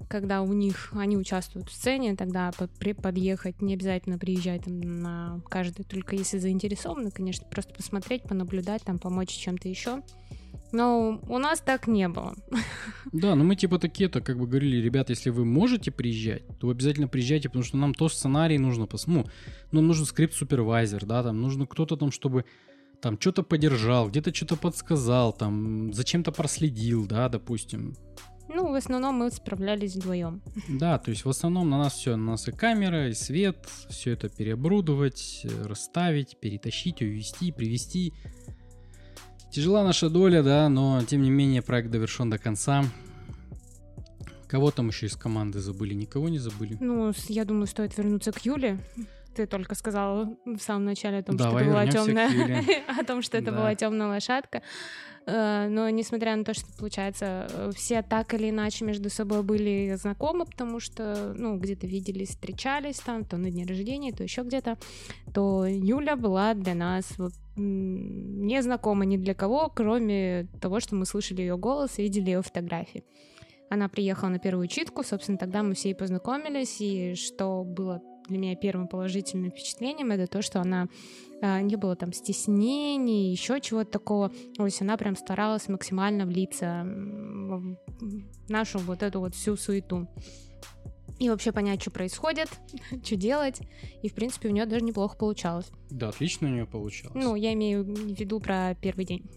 когда 0.07 0.41
у 0.41 0.53
них 0.53 0.91
они 0.93 1.17
участвуют 1.17 1.69
в 1.69 1.73
сцене, 1.73 2.15
тогда 2.15 2.51
подъехать, 3.01 3.61
не 3.61 3.73
обязательно 3.73 4.17
приезжать 4.17 4.63
там 4.63 4.79
на 4.79 5.41
каждый, 5.49 5.83
только 5.83 6.15
если 6.15 6.37
заинтересованы, 6.37 7.11
конечно, 7.11 7.45
просто 7.49 7.73
посмотреть, 7.73 8.23
понаблюдать, 8.23 8.83
там 8.83 8.99
помочь 8.99 9.29
чем-то 9.29 9.67
еще. 9.67 10.01
Но 10.71 11.21
у 11.29 11.37
нас 11.37 11.61
так 11.61 11.87
не 11.87 12.09
было. 12.09 12.35
Да, 13.11 13.35
но 13.35 13.43
мы 13.43 13.55
типа 13.55 13.77
такие-то 13.77 14.21
как 14.21 14.39
бы 14.39 14.47
говорили, 14.47 14.77
ребята, 14.77 15.11
если 15.11 15.29
вы 15.29 15.45
можете 15.45 15.91
приезжать, 15.91 16.47
то 16.57 16.69
обязательно 16.69 17.07
приезжайте, 17.07 17.47
потому 17.47 17.63
что 17.63 17.77
нам 17.77 17.93
тоже 17.93 18.15
сценарий 18.15 18.57
нужно, 18.57 18.87
ну, 19.05 19.25
нам 19.71 19.85
нужен 19.85 20.07
скрипт-супервайзер, 20.07 21.05
да, 21.05 21.21
там 21.21 21.39
нужно 21.39 21.67
кто-то 21.67 21.95
там, 21.95 22.11
чтобы 22.11 22.45
там 23.03 23.19
что-то 23.19 23.43
поддержал, 23.43 24.09
где-то 24.09 24.33
что-то 24.33 24.55
подсказал, 24.55 25.31
там 25.33 25.93
зачем-то 25.93 26.31
проследил, 26.31 27.05
да, 27.05 27.29
допустим. 27.29 27.95
Ну, 28.49 28.71
в 28.71 28.75
основном 28.75 29.15
мы 29.15 29.31
справлялись 29.31 29.95
вдвоем. 29.95 30.41
Да, 30.67 30.99
то 30.99 31.11
есть 31.11 31.25
в 31.25 31.29
основном 31.29 31.69
на 31.69 31.77
нас 31.77 31.93
все, 31.93 32.15
на 32.15 32.31
нас 32.31 32.47
и 32.47 32.51
камера, 32.51 33.09
и 33.09 33.13
свет, 33.13 33.57
все 33.89 34.11
это 34.11 34.29
переоборудовать, 34.29 35.41
э, 35.43 35.63
расставить, 35.65 36.37
перетащить, 36.39 37.01
увезти, 37.01 37.51
привезти. 37.51 38.13
Тяжела 39.51 39.83
наша 39.83 40.09
доля, 40.09 40.43
да, 40.43 40.67
но 40.67 41.01
тем 41.03 41.21
не 41.21 41.29
менее 41.29 41.61
проект 41.61 41.89
довершен 41.89 42.29
до 42.29 42.37
конца. 42.37 42.83
Кого 44.47 44.71
там 44.71 44.89
еще 44.89 45.07
из 45.07 45.15
команды 45.15 45.59
забыли? 45.59 45.93
Никого 45.93 46.29
не 46.29 46.37
забыли? 46.37 46.77
Ну, 46.79 47.11
я 47.29 47.45
думаю, 47.45 47.65
стоит 47.65 47.97
вернуться 47.97 48.31
к 48.31 48.45
Юле. 48.45 48.77
Ты 49.35 49.47
только 49.47 49.73
сказала 49.73 50.35
в 50.45 50.59
самом 50.59 50.85
начале 50.85 51.19
о 51.19 51.23
том, 51.23 51.37
Давай 51.37 51.63
что 51.63 51.71
это 51.71 51.71
была 51.71 51.87
темная, 51.87 52.63
о 52.99 53.03
том, 53.03 53.21
что 53.23 53.37
это 53.37 53.51
да. 53.51 53.57
была 53.57 53.73
темная 53.73 54.07
лошадка. 54.07 54.61
Э, 55.25 55.67
но 55.69 55.89
несмотря 55.89 56.35
на 56.35 56.43
то, 56.43 56.53
что, 56.53 56.65
получается, 56.77 57.47
э, 57.49 57.71
все 57.75 58.01
так 58.01 58.33
или 58.33 58.49
иначе 58.49 58.85
между 58.85 59.09
собой 59.09 59.43
были 59.43 59.95
знакомы, 59.95 60.45
потому 60.45 60.79
что, 60.79 61.33
ну, 61.35 61.57
где-то 61.57 61.87
виделись, 61.87 62.29
встречались 62.29 62.99
там, 62.99 63.23
то 63.23 63.37
на 63.37 63.49
дне 63.49 63.65
рождения, 63.65 64.11
то 64.11 64.23
еще 64.23 64.41
где-то, 64.41 64.77
то 65.33 65.65
Юля 65.65 66.15
была 66.15 66.53
для 66.53 66.75
нас 66.75 67.05
вот 67.17 67.33
не 67.55 68.61
знакома 68.63 69.05
ни 69.05 69.17
для 69.17 69.33
кого, 69.35 69.71
кроме 69.73 70.47
того, 70.59 70.79
что 70.79 70.95
мы 70.95 71.05
слышали 71.05 71.41
ее 71.41 71.55
голос 71.55 71.99
видели 71.99 72.31
ее 72.31 72.41
фотографии. 72.41 73.03
Она 73.69 73.89
приехала 73.89 74.29
на 74.29 74.39
первую 74.39 74.67
читку, 74.67 75.03
собственно, 75.03 75.37
тогда 75.37 75.63
мы 75.63 75.73
все 75.73 75.91
и 75.91 75.93
познакомились, 75.93 76.81
и 76.81 77.15
что 77.15 77.63
было 77.63 78.01
для 78.27 78.37
меня 78.37 78.55
первым 78.55 78.87
положительным 78.87 79.51
впечатлением, 79.51 80.11
это 80.11 80.27
то, 80.27 80.41
что 80.41 80.61
она 80.61 80.87
а, 81.41 81.61
не 81.61 81.75
было 81.75 81.95
там 81.95 82.13
стеснений, 82.13 83.31
еще 83.31 83.59
чего-то 83.59 83.91
такого. 83.91 84.31
То 84.55 84.65
есть 84.65 84.81
она 84.81 84.97
прям 84.97 85.15
старалась 85.15 85.67
максимально 85.67 86.25
влиться 86.25 86.83
в 86.85 87.77
нашу 88.49 88.79
вот 88.79 89.03
эту 89.03 89.19
вот 89.19 89.35
всю 89.35 89.55
суету. 89.55 90.07
И 91.19 91.29
вообще 91.29 91.51
понять, 91.51 91.81
что 91.81 91.91
происходит, 91.91 92.49
что 93.03 93.15
делать. 93.15 93.61
И, 94.01 94.09
в 94.09 94.13
принципе, 94.13 94.49
у 94.49 94.51
нее 94.51 94.65
даже 94.65 94.83
неплохо 94.83 95.17
получалось. 95.17 95.67
Да, 95.89 96.09
отлично 96.09 96.47
у 96.47 96.51
нее 96.51 96.65
получалось. 96.65 97.15
Ну, 97.15 97.35
я 97.35 97.53
имею 97.53 97.83
в 97.83 97.87
виду 97.87 98.39
про 98.39 98.75
первый 98.75 99.05
день. 99.05 99.29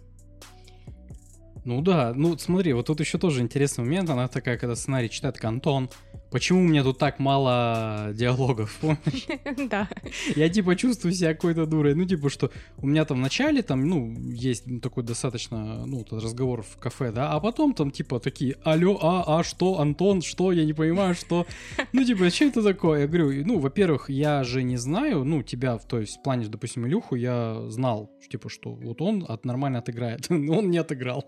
Ну 1.65 1.83
да, 1.83 2.13
ну 2.15 2.39
смотри, 2.39 2.73
вот 2.73 2.87
тут 2.87 3.01
еще 3.01 3.19
тоже 3.19 3.43
интересный 3.43 3.83
момент. 3.83 4.09
Она 4.09 4.29
такая, 4.29 4.57
когда 4.57 4.77
сценарий 4.77 5.11
читает, 5.11 5.45
Антон, 5.45 5.91
почему 6.31 6.61
у 6.61 6.65
меня 6.65 6.83
тут 6.83 6.99
так 6.99 7.19
мало 7.19 8.11
диалогов, 8.15 8.77
помнишь? 8.81 9.27
Да. 9.69 9.89
Я 10.35 10.49
типа 10.49 10.77
чувствую 10.77 11.13
себя 11.13 11.35
какой-то 11.35 11.67
дурой. 11.67 11.95
Ну, 11.95 12.05
типа, 12.05 12.31
что 12.31 12.51
у 12.79 12.87
меня 12.87 13.05
там 13.05 13.19
в 13.19 13.21
начале 13.21 13.63
там, 13.63 13.87
ну, 13.89 14.15
есть 14.19 14.65
такой 14.81 15.03
достаточно, 15.03 15.87
ну, 15.87 16.05
разговор 16.11 16.63
в 16.63 16.77
кафе, 16.79 17.11
да, 17.11 17.33
а 17.33 17.41
потом 17.41 17.75
там 17.75 17.91
типа 17.91 18.21
такие, 18.21 18.57
алло, 18.65 18.99
а, 19.03 19.41
а, 19.41 19.45
что, 19.45 19.81
Антон, 19.81 20.23
что, 20.23 20.53
я 20.53 20.65
не 20.65 20.73
понимаю, 20.73 21.15
что. 21.15 21.47
Ну, 21.93 22.05
типа, 22.05 22.31
что 22.31 22.45
это 22.47 22.63
такое? 22.63 23.03
Я 23.03 23.07
говорю, 23.07 23.47
ну, 23.47 23.59
во-первых, 23.59 24.11
я 24.11 24.45
же 24.45 24.63
не 24.63 24.77
знаю, 24.77 25.25
ну, 25.25 25.43
тебя, 25.43 25.79
то 25.79 25.99
есть 25.99 26.19
в 26.19 26.23
плане, 26.23 26.47
допустим, 26.47 26.87
Илюху 26.87 27.15
я 27.15 27.63
знал, 27.69 28.11
типа, 28.29 28.49
что 28.51 28.75
вот 28.75 29.01
он 29.01 29.25
от, 29.27 29.45
нормально 29.45 29.79
отыграет. 29.79 30.31
он 30.31 30.71
не 30.71 30.79
отыграл. 30.79 31.25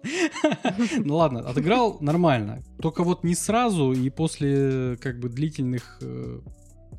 ну, 0.98 1.16
ладно, 1.16 1.40
отыграл 1.40 1.98
нормально. 2.00 2.62
Только 2.82 3.02
вот 3.04 3.24
не 3.24 3.34
сразу 3.34 3.92
и 3.92 4.10
после 4.10 4.97
как 4.98 5.18
бы 5.18 5.28
длительных 5.28 5.98
э, 6.02 6.40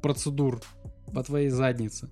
процедур 0.02 0.62
по 1.14 1.24
твоей 1.24 1.50
заднице. 1.50 2.10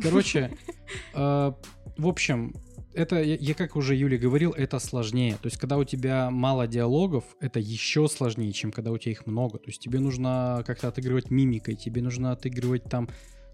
Короче, 0.00 0.50
э, 1.14 1.52
в 1.96 2.06
общем, 2.06 2.54
это, 2.92 3.22
я, 3.22 3.36
я 3.36 3.54
как 3.54 3.76
уже 3.76 3.94
Юля 3.94 4.18
говорил, 4.18 4.52
это 4.52 4.78
сложнее. 4.78 5.34
То 5.34 5.46
есть, 5.46 5.58
когда 5.58 5.76
у 5.76 5.84
тебя 5.84 6.30
мало 6.30 6.66
диалогов, 6.66 7.24
это 7.40 7.58
еще 7.58 8.08
сложнее, 8.08 8.52
чем 8.52 8.72
когда 8.72 8.92
у 8.92 8.98
тебя 8.98 9.12
их 9.12 9.26
много. 9.26 9.58
То 9.58 9.66
есть, 9.66 9.80
тебе 9.80 10.00
нужно 10.00 10.62
как-то 10.66 10.88
отыгрывать 10.88 11.30
мимикой, 11.30 11.74
тебе 11.74 12.02
нужно 12.02 12.32
отыгрывать 12.32 12.84
там 12.84 13.08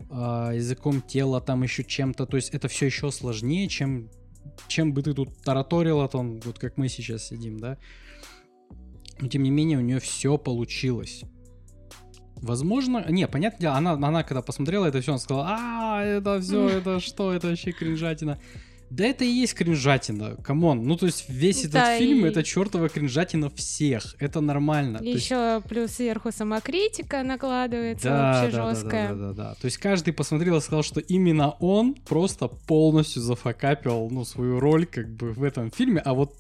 а, 0.09 0.53
языком 0.53 1.03
тела, 1.03 1.41
там 1.41 1.63
еще 1.63 1.85
чем-то. 1.85 2.27
То 2.27 2.37
есть 2.37 2.51
это 2.51 2.69
все 2.69 2.87
еще 2.87 3.11
сложнее, 3.11 3.69
чем, 3.69 4.11
чем 4.69 4.93
бы 4.93 5.03
ты 5.03 5.15
тут 5.15 5.43
тараторила, 5.43 6.09
там, 6.09 6.41
вот 6.41 6.59
как 6.59 6.77
мы 6.77 6.89
сейчас 6.89 7.29
сидим, 7.29 7.59
да. 7.59 7.79
Но 9.21 9.29
тем 9.29 9.43
не 9.43 9.51
менее 9.51 9.79
у 9.79 9.83
нее 9.83 10.01
все 10.01 10.39
получилось. 10.39 11.25
Возможно, 12.43 13.05
не, 13.09 13.27
понятно, 13.29 13.77
она, 13.77 13.93
она 13.93 14.23
когда 14.23 14.43
посмотрела 14.43 14.87
это 14.87 15.01
все, 15.01 15.13
она 15.13 15.19
сказала, 15.19 15.47
а, 15.51 16.03
это 16.03 16.41
все, 16.41 16.69
это 16.69 17.01
что, 17.01 17.33
это 17.33 17.49
вообще 17.49 17.73
кринжатина. 17.73 18.39
Да 18.91 19.05
это 19.05 19.25
и 19.25 19.29
есть 19.29 19.55
кринжатина, 19.55 20.35
come 20.43 20.66
on. 20.66 20.83
Ну, 20.83 20.97
то 20.97 21.07
есть 21.07 21.27
весь 21.29 21.61
этот 21.61 21.75
да, 21.75 21.97
фильм 21.97 22.27
и... 22.27 22.29
это 22.29 22.43
чертова 22.43 22.89
кринжатина 22.89 23.49
всех. 23.51 24.17
Это 24.19 24.41
нормально. 24.41 24.99
Еще 25.01 25.61
есть... 25.61 25.69
плюс 25.69 25.93
сверху 25.93 26.33
самокритика 26.33 27.23
накладывается 27.23 28.09
да, 28.09 28.33
вообще 28.33 28.57
да, 28.57 28.69
жесткая. 28.69 29.09
Да, 29.11 29.15
да, 29.15 29.33
да, 29.33 29.33
да, 29.33 29.55
То 29.55 29.67
есть 29.67 29.79
каждый 29.79 30.13
посмотрел 30.13 30.57
и 30.57 30.61
сказал, 30.61 30.83
что 30.83 30.99
именно 30.99 31.51
он 31.61 31.95
просто 31.95 32.49
полностью 32.49 33.23
зафакапил, 33.23 34.09
ну, 34.11 34.25
свою 34.25 34.59
роль 34.59 34.87
как 34.87 35.09
бы 35.09 35.35
в 35.35 35.45
этом 35.45 35.71
фильме, 35.71 36.01
а 36.01 36.13
вот 36.13 36.35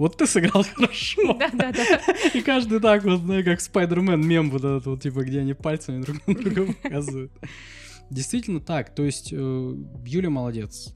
вот 0.00 0.16
ты 0.16 0.26
сыграл 0.26 0.64
хорошо. 0.74 1.34
Да, 1.34 1.50
да, 1.52 1.72
да. 1.72 2.00
И 2.32 2.40
каждый 2.40 2.80
так 2.80 3.04
вот, 3.04 3.20
ну, 3.22 3.44
как 3.44 3.60
Спайдермен 3.60 4.26
мем 4.26 4.50
вот 4.50 4.64
этот 4.64 4.86
вот, 4.86 5.02
типа, 5.02 5.24
где 5.24 5.40
они 5.40 5.52
пальцами 5.52 6.02
друг 6.02 6.26
на 6.26 6.34
друга 6.34 6.72
показывают. 6.82 7.32
Действительно 8.10 8.60
так. 8.60 8.94
То 8.94 9.04
есть 9.04 9.32
э, 9.32 9.36
Юля 10.06 10.30
молодец. 10.30 10.94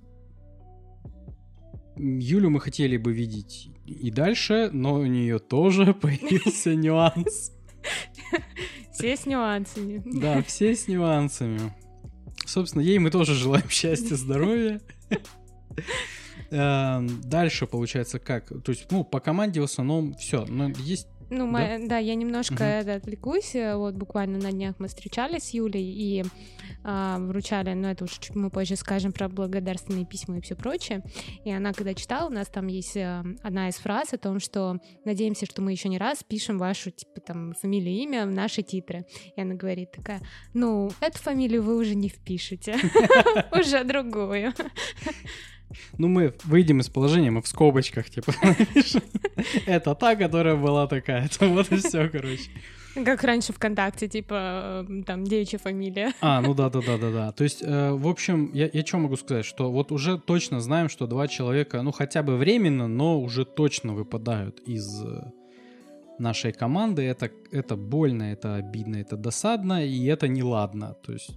Юлю 1.96 2.48
мы 2.48 2.61
хотели 2.61 2.96
бы 2.96 3.12
видеть 3.12 3.68
и 3.85 4.11
дальше, 4.11 4.70
но 4.72 4.94
у 4.94 5.05
нее 5.05 5.38
тоже 5.38 5.92
появился 6.00 6.74
нюанс. 6.74 7.53
Все 8.90 9.16
с 9.16 9.27
нюансами. 9.27 10.03
Да, 10.07 10.42
все 10.42 10.74
с 10.74 10.88
нюансами. 10.88 11.74
Собственно, 12.46 12.81
ей 12.83 12.98
мы 12.98 13.11
тоже 13.11 13.35
желаем 13.35 13.68
счастья, 13.68 14.14
здоровья. 14.14 14.81
Эм, 16.55 17.21
дальше 17.25 17.67
получается 17.67 18.21
как? 18.21 18.49
То 18.62 18.71
есть, 18.71 18.87
ну, 18.93 19.03
по 19.03 19.19
команде 19.19 19.61
в 19.61 19.64
основном 19.64 20.14
все. 20.14 20.45
Но 20.47 20.69
есть 20.69 21.09
ну, 21.31 21.51
да, 21.51 21.79
мы, 21.79 21.88
да 21.88 21.99
я 21.99 22.14
немножко 22.14 22.81
угу. 22.83 22.90
отвлекусь. 22.90 23.55
Вот 23.55 23.95
буквально 23.95 24.38
на 24.38 24.53
днях 24.53 24.77
мы 24.79 24.88
встречались 24.88 25.45
с 25.45 25.51
Юлей 25.51 25.83
и 25.83 26.25
а, 26.85 27.19
вручали, 27.19 27.73
но 27.73 27.90
это 27.90 28.05
уже 28.05 28.21
чуть 28.21 28.37
мы 28.37 28.51
позже 28.51 28.77
скажем 28.77 29.12
про 29.12 29.29
благодарственные 29.29 30.07
письма 30.07 30.38
и 30.38 30.40
все 30.40 30.55
прочее. 30.55 31.03
И 31.45 31.51
она, 31.51 31.73
когда 31.73 31.95
читала, 31.95 32.29
у 32.29 32.33
нас 32.33 32.49
там 32.49 32.67
есть 32.67 32.97
а, 32.97 33.25
одна 33.43 33.69
из 33.69 33.77
фраз 33.77 34.12
о 34.12 34.19
том, 34.19 34.38
что 34.38 34.79
надеемся, 35.05 35.47
что 35.47 35.62
мы 35.62 35.73
еще 35.73 35.88
не 35.88 35.99
раз 35.99 36.23
пишем 36.23 36.59
вашу, 36.59 36.90
типа, 36.90 37.21
там, 37.21 37.55
фамилию, 37.55 37.95
имя 37.95 38.27
в 38.27 38.31
наши 38.31 38.62
титры. 38.62 39.07
И 39.35 39.40
она 39.40 39.55
говорит 39.55 39.93
такая, 39.93 40.21
ну, 40.53 40.90
эту 41.01 41.19
фамилию 41.19 41.62
вы 41.62 41.77
уже 41.77 41.95
не 41.95 42.09
впишете, 42.09 42.77
уже 43.53 43.83
другую. 43.85 44.53
Ну, 45.98 46.08
мы 46.08 46.34
выйдем 46.44 46.80
из 46.80 46.88
положения, 46.88 47.30
мы 47.30 47.42
в 47.42 47.48
скобочках, 47.48 48.10
типа, 48.10 48.32
напишем. 48.42 49.02
Это 49.66 49.94
та, 49.94 50.16
которая 50.16 50.56
была 50.56 50.87
такая. 50.87 51.26
Это 51.26 51.46
вот 51.46 51.70
и 51.72 51.76
все, 51.76 52.08
короче. 52.08 52.50
Как 52.94 53.24
раньше 53.24 53.52
ВКонтакте, 53.52 54.06
типа, 54.06 54.87
там, 55.04 55.24
девичья 55.24 55.58
фамилия. 55.58 56.12
А, 56.20 56.40
ну 56.40 56.54
да, 56.54 56.70
да, 56.70 56.80
да, 56.80 56.96
да, 56.96 57.10
да. 57.10 57.32
То 57.32 57.42
есть, 57.42 57.60
э, 57.62 57.90
в 57.90 58.06
общем, 58.06 58.50
я, 58.54 58.70
я 58.72 58.87
что 58.87 58.98
могу 58.98 59.16
сказать, 59.16 59.44
что 59.44 59.72
вот 59.72 59.90
уже 59.90 60.16
точно 60.16 60.60
знаем, 60.60 60.88
что 60.88 61.06
два 61.08 61.26
человека, 61.26 61.82
ну, 61.82 61.90
хотя 61.90 62.22
бы 62.22 62.37
временно, 62.37 62.87
но 62.87 63.20
уже 63.20 63.44
точно 63.44 63.94
выпадают 63.94 64.60
из 64.60 65.02
э, 65.02 65.32
нашей 66.18 66.52
команды. 66.52 67.02
Это, 67.02 67.30
это 67.50 67.76
больно, 67.76 68.32
это 68.32 68.56
обидно, 68.56 68.96
это 68.96 69.16
досадно, 69.16 69.84
и 69.84 70.04
это 70.06 70.28
неладно. 70.28 70.94
То 71.04 71.12
есть 71.12 71.37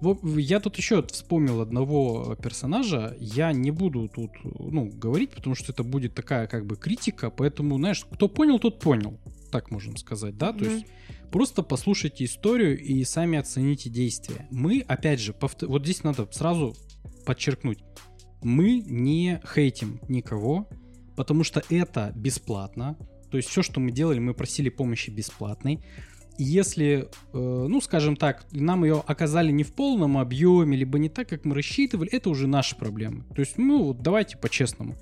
я 0.00 0.60
тут 0.60 0.76
еще 0.76 1.02
вспомнил 1.02 1.60
одного 1.60 2.36
персонажа. 2.36 3.16
Я 3.18 3.52
не 3.52 3.70
буду 3.70 4.08
тут 4.08 4.30
ну, 4.42 4.86
говорить, 4.86 5.30
потому 5.30 5.54
что 5.54 5.72
это 5.72 5.82
будет 5.82 6.14
такая 6.14 6.46
как 6.46 6.66
бы 6.66 6.76
критика. 6.76 7.30
Поэтому, 7.30 7.78
знаешь, 7.78 8.04
кто 8.04 8.28
понял, 8.28 8.58
тот 8.58 8.78
понял. 8.80 9.18
Так 9.50 9.70
можем 9.70 9.96
сказать, 9.96 10.36
да? 10.36 10.50
Mm-hmm. 10.50 10.58
То 10.58 10.64
есть 10.64 10.86
просто 11.32 11.62
послушайте 11.62 12.24
историю 12.24 12.78
и 12.78 13.02
сами 13.04 13.38
оцените 13.38 13.90
действия. 13.90 14.46
Мы, 14.50 14.80
опять 14.86 15.20
же, 15.20 15.32
повтор... 15.32 15.68
вот 15.68 15.82
здесь 15.82 16.04
надо 16.04 16.28
сразу 16.30 16.76
подчеркнуть. 17.26 17.78
Мы 18.42 18.80
не 18.86 19.40
хейтим 19.52 20.00
никого, 20.08 20.68
потому 21.16 21.42
что 21.42 21.62
это 21.70 22.12
бесплатно. 22.14 22.96
То 23.30 23.36
есть 23.36 23.48
все, 23.48 23.62
что 23.62 23.80
мы 23.80 23.90
делали, 23.90 24.20
мы 24.20 24.32
просили 24.32 24.68
помощи 24.68 25.10
бесплатной 25.10 25.84
если, 26.38 27.08
э, 27.32 27.66
ну, 27.68 27.80
скажем 27.80 28.16
так, 28.16 28.46
нам 28.52 28.84
ее 28.84 29.02
оказали 29.06 29.50
не 29.50 29.64
в 29.64 29.72
полном 29.72 30.16
объеме, 30.18 30.76
либо 30.76 30.98
не 30.98 31.08
так, 31.08 31.28
как 31.28 31.44
мы 31.44 31.54
рассчитывали, 31.54 32.08
это 32.10 32.30
уже 32.30 32.46
наши 32.46 32.76
проблемы. 32.76 33.24
То 33.34 33.40
есть, 33.40 33.58
ну, 33.58 33.84
вот 33.84 34.00
давайте 34.00 34.38
по-честному. 34.38 34.94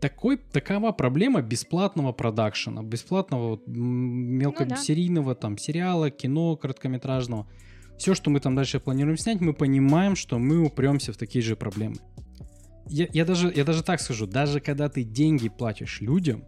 Такой, 0.00 0.36
такова 0.36 0.90
проблема 0.90 1.42
бесплатного 1.42 2.10
продакшена, 2.12 2.82
бесплатного 2.82 3.50
вот, 3.50 3.62
мелкосерийного 3.66 5.28
ну, 5.28 5.34
да. 5.34 5.40
там 5.40 5.58
сериала, 5.58 6.10
кино, 6.10 6.56
короткометражного. 6.56 7.46
Все, 7.96 8.16
что 8.16 8.30
мы 8.30 8.40
там 8.40 8.56
дальше 8.56 8.80
планируем 8.80 9.16
снять, 9.16 9.40
мы 9.40 9.52
понимаем, 9.52 10.16
что 10.16 10.40
мы 10.40 10.58
упремся 10.58 11.12
в 11.12 11.16
такие 11.16 11.42
же 11.42 11.54
проблемы. 11.54 11.96
Я, 12.88 13.06
я, 13.12 13.24
даже, 13.24 13.52
я 13.54 13.64
даже 13.64 13.84
так 13.84 14.00
скажу, 14.00 14.26
даже 14.26 14.58
когда 14.58 14.88
ты 14.88 15.04
деньги 15.04 15.48
платишь 15.48 16.00
людям, 16.00 16.44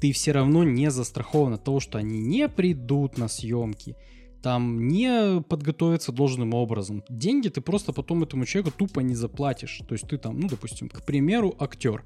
ты 0.00 0.12
все 0.12 0.32
равно 0.32 0.64
не 0.64 0.90
застрахован 0.90 1.54
от 1.54 1.64
того, 1.64 1.80
что 1.80 1.98
они 1.98 2.20
не 2.20 2.48
придут 2.48 3.18
на 3.18 3.28
съемки, 3.28 3.96
там 4.42 4.88
не 4.88 5.42
подготовиться 5.42 6.12
должным 6.12 6.54
образом. 6.54 7.04
Деньги 7.10 7.48
ты 7.48 7.60
просто 7.60 7.92
потом 7.92 8.22
этому 8.22 8.46
человеку 8.46 8.74
тупо 8.76 9.00
не 9.00 9.14
заплатишь. 9.14 9.82
То 9.86 9.92
есть 9.92 10.08
ты 10.08 10.16
там, 10.16 10.40
ну, 10.40 10.48
допустим, 10.48 10.88
к 10.88 11.04
примеру, 11.04 11.54
актер. 11.58 12.04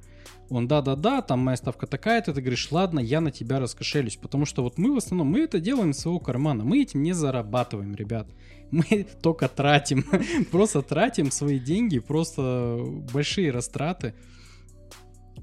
Он, 0.50 0.66
да-да-да, 0.66 1.22
там 1.22 1.40
моя 1.40 1.56
ставка 1.56 1.86
такая-то, 1.86 2.34
ты 2.34 2.40
говоришь, 2.40 2.72
ладно, 2.72 2.98
я 2.98 3.20
на 3.20 3.30
тебя 3.30 3.60
раскошелюсь. 3.60 4.16
Потому 4.16 4.46
что 4.46 4.62
вот 4.62 4.78
мы 4.78 4.92
в 4.92 4.96
основном, 4.96 5.28
мы 5.28 5.40
это 5.40 5.60
делаем 5.60 5.90
из 5.90 5.98
своего 5.98 6.18
кармана. 6.18 6.64
Мы 6.64 6.82
этим 6.82 7.02
не 7.02 7.12
зарабатываем, 7.12 7.94
ребят. 7.94 8.26
Мы 8.72 9.06
только 9.22 9.48
тратим. 9.48 10.04
Просто 10.50 10.82
тратим 10.82 11.30
свои 11.30 11.60
деньги, 11.60 12.00
просто 12.00 12.80
большие 13.12 13.52
растраты 13.52 14.14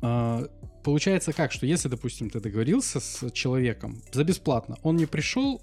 а, 0.02 0.48
получается 0.84 1.34
как, 1.34 1.52
что 1.52 1.66
если, 1.66 1.88
допустим, 1.88 2.30
ты 2.30 2.40
договорился 2.40 3.00
с 3.00 3.32
человеком 3.32 4.02
за 4.12 4.24
бесплатно, 4.24 4.78
он 4.84 4.96
не 4.98 5.06
пришел, 5.06 5.62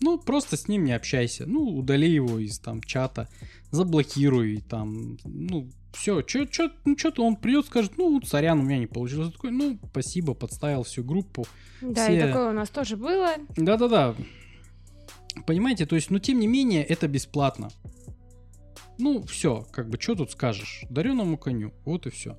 ну, 0.00 0.18
просто 0.18 0.56
с 0.56 0.68
ним 0.68 0.84
не 0.84 0.92
общайся. 0.92 1.46
Ну, 1.46 1.76
удали 1.76 2.10
его 2.10 2.38
из 2.38 2.58
там 2.58 2.82
чата, 2.82 3.28
заблокируй 3.70 4.62
там, 4.68 5.18
ну, 5.24 5.70
все, 5.92 6.22
что 6.26 6.46
чё, 6.46 6.70
ну, 6.84 6.98
что-то 6.98 7.24
он 7.24 7.36
придет, 7.36 7.66
скажет, 7.66 7.92
ну, 7.96 8.20
сорян, 8.22 8.60
у 8.60 8.62
меня 8.62 8.78
не 8.78 8.86
получилось. 8.86 9.32
Такой, 9.32 9.50
ну, 9.50 9.78
спасибо, 9.90 10.34
подставил 10.34 10.82
всю 10.82 11.04
группу. 11.04 11.46
Да, 11.80 12.04
все... 12.04 12.16
и 12.16 12.20
такое 12.20 12.50
у 12.50 12.52
нас 12.52 12.68
тоже 12.70 12.96
было. 12.96 13.34
Да-да-да. 13.56 14.14
Понимаете, 15.46 15.86
то 15.86 15.96
есть, 15.96 16.10
ну, 16.10 16.18
тем 16.18 16.38
не 16.38 16.46
менее, 16.46 16.84
это 16.84 17.08
бесплатно. 17.08 17.70
Ну, 18.98 19.22
все, 19.22 19.66
как 19.72 19.88
бы, 19.88 20.00
что 20.00 20.14
тут 20.14 20.30
скажешь? 20.30 20.84
Дареному 20.88 21.36
коню, 21.36 21.72
вот 21.84 22.06
и 22.06 22.10
все. 22.10 22.38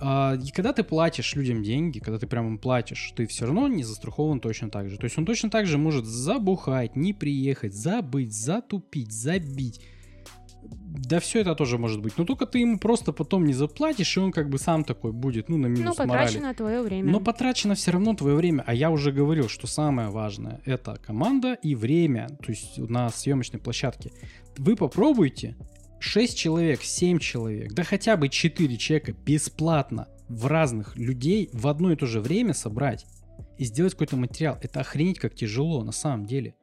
А, 0.00 0.34
и 0.36 0.50
когда 0.50 0.72
ты 0.72 0.84
платишь 0.84 1.34
людям 1.34 1.62
деньги, 1.62 1.98
когда 1.98 2.18
ты 2.18 2.26
прямо 2.26 2.48
им 2.48 2.58
платишь, 2.58 3.12
ты 3.16 3.26
все 3.26 3.46
равно 3.46 3.68
не 3.68 3.84
застрахован 3.84 4.40
точно 4.40 4.70
так 4.70 4.88
же. 4.88 4.96
То 4.98 5.04
есть 5.04 5.18
он 5.18 5.26
точно 5.26 5.50
так 5.50 5.66
же 5.66 5.78
может 5.78 6.04
забухать, 6.04 6.96
не 6.96 7.12
приехать, 7.12 7.74
забыть, 7.74 8.32
затупить, 8.32 9.12
забить. 9.12 9.80
Да 10.62 11.20
все 11.20 11.40
это 11.40 11.54
тоже 11.54 11.78
может 11.78 12.02
быть. 12.02 12.18
Но 12.18 12.24
только 12.24 12.44
ты 12.44 12.58
ему 12.58 12.78
просто 12.78 13.12
потом 13.12 13.44
не 13.46 13.54
заплатишь, 13.54 14.16
и 14.16 14.20
он 14.20 14.32
как 14.32 14.50
бы 14.50 14.58
сам 14.58 14.84
такой 14.84 15.12
будет, 15.12 15.48
ну, 15.48 15.56
на 15.56 15.66
минус 15.66 15.96
Ну, 15.98 16.06
потрачено 16.06 16.40
морали. 16.40 16.56
твое 16.56 16.82
время. 16.82 17.10
Но 17.10 17.20
потрачено 17.20 17.74
все 17.74 17.92
равно 17.92 18.14
твое 18.14 18.34
время. 18.36 18.64
А 18.66 18.74
я 18.74 18.90
уже 18.90 19.12
говорил, 19.12 19.48
что 19.48 19.66
самое 19.66 20.08
важное— 20.08 20.60
это 20.64 20.96
команда 20.96 21.54
и 21.54 21.74
время, 21.74 22.28
то 22.42 22.50
есть 22.50 22.78
на 22.78 23.08
съемочной 23.08 23.60
площадке. 23.60 24.10
Вы 24.56 24.74
попробуйте, 24.76 25.56
6 26.00 26.36
человек, 26.36 26.82
7 26.82 27.18
человек, 27.18 27.72
да 27.72 27.82
хотя 27.84 28.16
бы 28.16 28.28
4 28.28 28.76
человека 28.76 29.12
бесплатно 29.12 30.08
в 30.28 30.46
разных 30.46 30.96
людей 30.96 31.50
в 31.52 31.66
одно 31.66 31.92
и 31.92 31.96
то 31.96 32.06
же 32.06 32.20
время 32.20 32.54
собрать 32.54 33.06
и 33.56 33.64
сделать 33.64 33.92
какой-то 33.92 34.16
материал. 34.16 34.58
Это 34.60 34.80
охренеть 34.80 35.18
как 35.18 35.34
тяжело 35.34 35.82
на 35.82 35.92
самом 35.92 36.26
деле. 36.26 36.54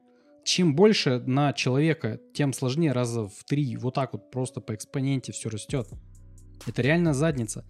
Чем 0.44 0.76
больше 0.76 1.20
на 1.26 1.54
человека, 1.54 2.20
тем 2.34 2.54
сложнее 2.54 2.92
раза 2.92 3.28
в 3.28 3.44
три. 3.46 3.76
Вот 3.78 3.96
так 3.96 4.14
вот 4.14 4.30
просто 4.32 4.62
по 4.62 4.76
экспоненте 4.76 5.32
все 5.32 5.50
растет. 5.50 5.88
Это 6.68 6.82
реально 6.82 7.14
задница. 7.14 7.66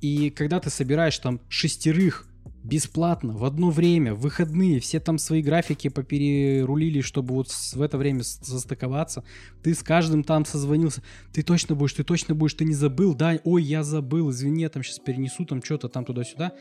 И 0.00 0.30
когда 0.30 0.60
ты 0.60 0.70
собираешь 0.70 1.18
там 1.18 1.40
шестерых 1.48 2.28
бесплатно, 2.64 3.36
в 3.36 3.44
одно 3.44 3.70
время, 3.70 4.14
в 4.14 4.20
выходные, 4.20 4.80
все 4.80 5.00
там 5.00 5.18
свои 5.18 5.42
графики 5.42 5.88
поперерулили, 5.88 7.00
чтобы 7.00 7.34
вот 7.34 7.48
в 7.50 7.80
это 7.80 7.98
время 7.98 8.22
состыковаться. 8.22 9.24
Ты 9.62 9.74
с 9.74 9.82
каждым 9.82 10.24
там 10.24 10.44
созвонился. 10.44 11.02
Ты 11.32 11.42
точно 11.42 11.74
будешь, 11.74 11.94
ты 11.94 12.04
точно 12.04 12.34
будешь, 12.34 12.54
ты 12.54 12.64
не 12.64 12.74
забыл, 12.74 13.14
да? 13.14 13.38
Ой, 13.44 13.62
я 13.62 13.82
забыл, 13.82 14.30
извини, 14.30 14.62
я 14.62 14.68
там 14.68 14.82
сейчас 14.82 14.98
перенесу 14.98 15.44
там 15.44 15.62
что-то 15.62 15.88
там 15.88 16.04
туда-сюда. 16.04 16.52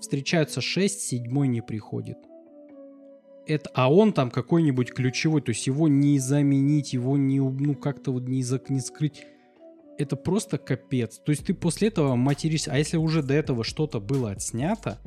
Встречаются 0.00 0.60
6, 0.60 1.00
седьмой 1.00 1.48
не 1.48 1.62
приходит. 1.62 2.18
это, 3.46 3.70
а 3.74 3.92
он 3.92 4.12
там 4.12 4.30
какой-нибудь 4.30 4.92
ключевой, 4.92 5.40
то 5.42 5.50
есть 5.50 5.66
его 5.66 5.88
не 5.88 6.18
заменить, 6.18 6.92
его 6.92 7.16
не, 7.16 7.40
ну, 7.40 7.74
как-то 7.74 8.12
вот 8.12 8.28
не, 8.28 8.42
зак, 8.42 8.70
не 8.70 8.80
скрыть. 8.80 9.24
Это 9.98 10.16
просто 10.16 10.58
капец. 10.58 11.18
То 11.18 11.30
есть 11.30 11.46
ты 11.46 11.54
после 11.54 11.88
этого 11.88 12.16
материшься, 12.16 12.72
а 12.72 12.78
если 12.78 12.96
уже 12.96 13.22
до 13.22 13.34
этого 13.34 13.64
что-то 13.64 14.00
было 14.00 14.32
отснято, 14.32 14.98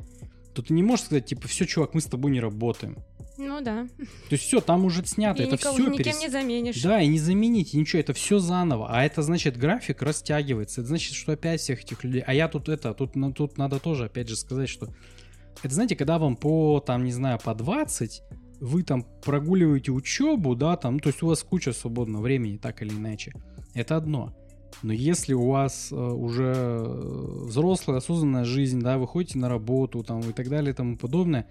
то 0.54 0.62
ты 0.62 0.72
не 0.72 0.82
можешь 0.82 1.06
сказать, 1.06 1.26
типа, 1.26 1.46
все, 1.46 1.66
чувак, 1.66 1.94
мы 1.94 2.00
с 2.00 2.06
тобой 2.06 2.30
не 2.30 2.40
работаем. 2.40 2.96
Ну 3.36 3.60
да. 3.60 3.86
То 3.96 4.32
есть 4.32 4.44
все, 4.44 4.60
там 4.60 4.84
уже 4.84 5.06
снято, 5.06 5.42
И 5.42 5.46
это 5.46 5.54
никого 5.54 5.74
все 5.74 5.84
никем 5.84 5.96
перес... 5.96 6.20
не 6.20 6.28
заменишь. 6.28 6.82
Да, 6.82 7.00
и 7.00 7.06
не 7.06 7.20
замените 7.20 7.78
ничего, 7.78 8.00
это 8.00 8.12
все 8.12 8.40
заново. 8.40 8.88
А 8.90 9.04
это 9.04 9.22
значит, 9.22 9.56
график 9.56 10.02
растягивается. 10.02 10.80
Это 10.80 10.88
значит, 10.88 11.14
что 11.14 11.32
опять 11.32 11.60
всех 11.60 11.82
этих 11.82 12.02
людей. 12.02 12.22
А 12.26 12.34
я 12.34 12.48
тут 12.48 12.68
это, 12.68 12.92
тут, 12.94 13.14
ну, 13.14 13.32
тут 13.32 13.56
надо 13.56 13.78
тоже 13.78 14.06
опять 14.06 14.28
же 14.28 14.34
сказать, 14.34 14.68
что 14.68 14.88
это 15.62 15.74
знаете, 15.74 15.94
когда 15.94 16.18
вам 16.18 16.36
по, 16.36 16.80
там, 16.80 17.04
не 17.04 17.12
знаю, 17.12 17.38
по 17.42 17.54
20, 17.54 18.22
вы 18.60 18.82
там 18.82 19.06
прогуливаете 19.24 19.92
учебу, 19.92 20.56
да, 20.56 20.76
там, 20.76 20.94
ну, 20.94 21.00
то 21.00 21.08
есть 21.08 21.22
у 21.22 21.28
вас 21.28 21.42
куча 21.44 21.72
свободного 21.72 22.22
времени, 22.22 22.56
так 22.56 22.82
или 22.82 22.90
иначе. 22.90 23.32
Это 23.74 23.96
одно. 23.96 24.34
Но 24.82 24.92
если 24.92 25.34
у 25.34 25.46
вас 25.46 25.90
э, 25.90 25.96
уже 25.96 26.54
э, 26.56 27.44
взрослая, 27.46 27.98
осознанная 27.98 28.44
жизнь, 28.44 28.80
да, 28.80 28.98
вы 28.98 29.06
ходите 29.06 29.38
на 29.38 29.48
работу 29.48 30.02
там 30.02 30.20
и 30.20 30.32
так 30.32 30.48
далее 30.48 30.72
и 30.72 30.74
тому 30.74 30.96
подобное, 30.96 31.46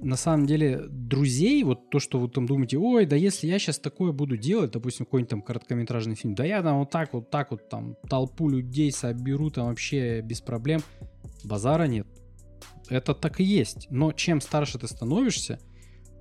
на 0.00 0.16
самом 0.16 0.46
деле 0.46 0.82
друзей, 0.88 1.62
вот 1.64 1.90
то, 1.90 1.98
что 1.98 2.18
вы 2.18 2.28
там 2.28 2.46
думаете, 2.46 2.78
ой, 2.78 3.06
да 3.06 3.16
если 3.16 3.46
я 3.46 3.58
сейчас 3.58 3.78
такое 3.78 4.12
буду 4.12 4.36
делать, 4.36 4.72
допустим, 4.72 5.06
какой-нибудь 5.06 5.30
там 5.30 5.42
короткометражный 5.42 6.14
фильм, 6.14 6.34
да 6.34 6.44
я 6.44 6.62
там 6.62 6.78
вот 6.78 6.90
так 6.90 7.12
вот 7.14 7.30
так 7.30 7.52
вот 7.52 7.68
там 7.68 7.96
толпу 8.08 8.48
людей 8.48 8.92
соберу 8.92 9.50
там 9.50 9.66
вообще 9.68 10.20
без 10.20 10.40
проблем, 10.40 10.80
базара 11.44 11.84
нет. 11.84 12.06
Это 12.88 13.14
так 13.14 13.40
и 13.40 13.44
есть. 13.44 13.86
Но 13.90 14.12
чем 14.12 14.40
старше 14.40 14.78
ты 14.78 14.88
становишься, 14.88 15.58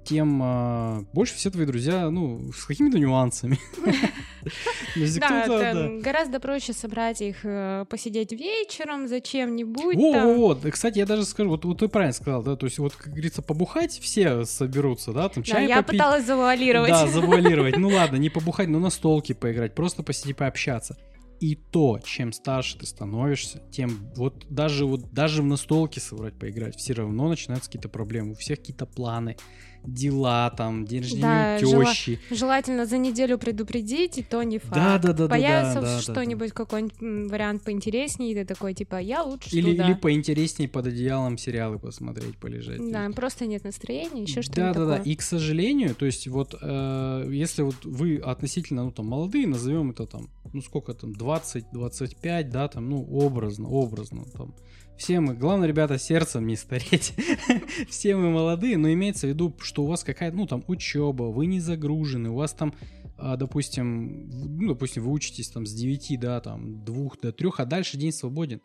тем 0.04 0.42
э, 0.42 1.06
больше 1.14 1.36
все 1.36 1.50
твои 1.50 1.66
друзья, 1.66 2.10
ну, 2.10 2.52
с 2.54 2.66
какими-то 2.66 3.00
нюансами. 3.00 3.60
Да, 5.20 5.46
это 5.46 6.00
гораздо 6.02 6.40
проще 6.40 6.74
собрать 6.74 7.22
их, 7.22 7.38
э, 7.44 7.86
посидеть 7.90 8.32
вечером 8.32 9.08
за 9.08 9.22
чем-нибудь. 9.22 9.96
Во, 9.96 10.34
вот. 10.34 10.66
Кстати, 10.72 11.00
я 11.00 11.06
даже 11.06 11.26
скажу, 11.26 11.50
вот, 11.50 11.80
ты 11.80 11.88
правильно 11.88 12.14
сказал, 12.14 12.44
да, 12.44 12.56
то 12.56 12.66
есть 12.66 12.80
вот, 12.80 12.96
как 12.96 13.12
говорится, 13.12 13.42
побухать 13.42 13.98
все 14.00 14.46
соберутся, 14.46 15.12
да, 15.14 15.30
там 15.30 15.44
чай 15.44 15.68
я 15.68 15.84
пыталась 15.84 16.26
завуалировать. 16.26 16.90
Да, 16.92 17.08
завуалировать. 17.08 17.78
Ну 17.78 17.90
ладно, 17.94 18.18
не 18.18 18.30
побухать, 18.30 18.68
но 18.68 18.80
на 18.80 18.90
столке 18.90 19.34
поиграть, 19.34 19.76
просто 19.76 20.04
посидеть, 20.04 20.38
пообщаться. 20.38 20.98
И 21.40 21.56
то, 21.56 22.00
чем 22.04 22.34
старше 22.34 22.78
ты 22.78 22.86
становишься, 22.86 23.64
тем 23.72 24.12
вот 24.16 24.46
даже 24.50 24.86
вот 24.86 25.12
даже 25.12 25.42
в 25.42 25.46
настолке 25.46 26.00
соврать 26.00 26.38
поиграть, 26.38 26.76
все 26.76 26.94
равно 26.94 27.28
начинаются 27.30 27.68
какие-то 27.68 27.90
проблемы. 27.90 28.34
У 28.34 28.36
всех 28.36 28.60
какие-то 28.60 28.86
планы, 28.86 29.38
дела 29.86 30.50
там, 30.52 30.86
день 30.86 31.02
рождения 31.02 31.22
Да, 31.22 31.60
тещи. 31.60 32.20
Желательно 32.30 32.86
за 32.86 32.98
неделю 32.98 33.38
предупредить, 33.38 34.18
и 34.18 34.24
то 34.24 34.44
не 34.44 34.60
факт. 34.60 34.74
Да, 34.76 34.98
да, 35.00 35.14
да, 35.14 35.28
да, 35.28 35.30
Появится 35.30 35.76
да, 35.76 35.82
да, 35.82 35.96
да, 35.96 36.02
что-нибудь, 36.02 36.52
какой-нибудь 36.52 37.32
вариант 37.32 37.64
поинтереснее, 37.64 38.32
и 38.32 38.36
ты 38.36 38.46
такой, 38.46 38.74
типа, 38.74 38.98
я 38.98 39.24
лучше 39.24 39.50
Или, 39.56 39.72
туда. 39.72 39.88
или 39.88 39.94
поинтереснее 39.94 40.70
под 40.70 40.88
одеялом 40.88 41.38
сериалы 41.38 41.80
посмотреть, 41.80 42.38
полежать. 42.38 42.80
Да, 42.92 43.10
просто 43.16 43.46
нет 43.46 43.64
настроения, 43.64 44.24
еще 44.24 44.36
Да, 44.36 44.42
что-нибудь 44.44 44.74
да, 44.74 44.86
да. 44.86 44.98
такое. 44.98 45.12
И 45.12 45.16
к 45.16 45.22
сожалению, 45.22 45.96
то 45.96 46.06
есть 46.06 46.28
вот 46.28 46.56
э, 46.62 47.28
если 47.32 47.62
вот 47.64 47.84
вы 47.84 48.18
относительно, 48.18 48.84
ну 48.84 48.92
там 48.92 49.08
молодые, 49.08 49.48
назовем 49.48 49.92
это 49.92 50.06
там, 50.06 50.30
ну 50.54 50.62
сколько 50.62 50.94
там, 50.94 51.12
20-25, 51.12 52.44
да, 52.50 52.68
там, 52.68 52.90
ну 52.90 53.04
образно, 53.04 53.68
образно 53.68 54.26
там. 54.26 54.54
Все 55.02 55.20
мы, 55.20 55.34
главное, 55.34 55.68
ребята, 55.68 55.98
сердцем 55.98 56.46
не 56.46 56.56
стареть. 56.56 57.16
Все 57.90 58.16
мы 58.16 58.30
молодые, 58.30 58.78
но 58.78 58.94
имеется 58.94 59.26
в 59.26 59.32
виду, 59.32 59.52
что 59.60 59.84
у 59.84 59.88
вас 59.88 60.04
какая-то, 60.04 60.38
ну 60.38 60.46
там, 60.46 60.64
учеба, 60.68 61.24
вы 61.24 61.48
не 61.48 61.60
загружены, 61.60 62.30
у 62.30 62.36
вас 62.36 62.54
там, 62.54 62.76
а, 63.18 63.36
допустим, 63.36 64.30
ну, 64.30 64.68
допустим, 64.68 65.02
вы 65.02 65.12
учитесь 65.12 65.50
там 65.50 65.66
с 65.66 65.74
9, 65.74 66.20
да, 66.20 66.40
там, 66.40 66.86
2 66.86 67.10
до 67.20 67.32
3, 67.32 67.50
а 67.58 67.66
дальше 67.66 67.98
день 67.98 68.12
свободен. 68.12 68.62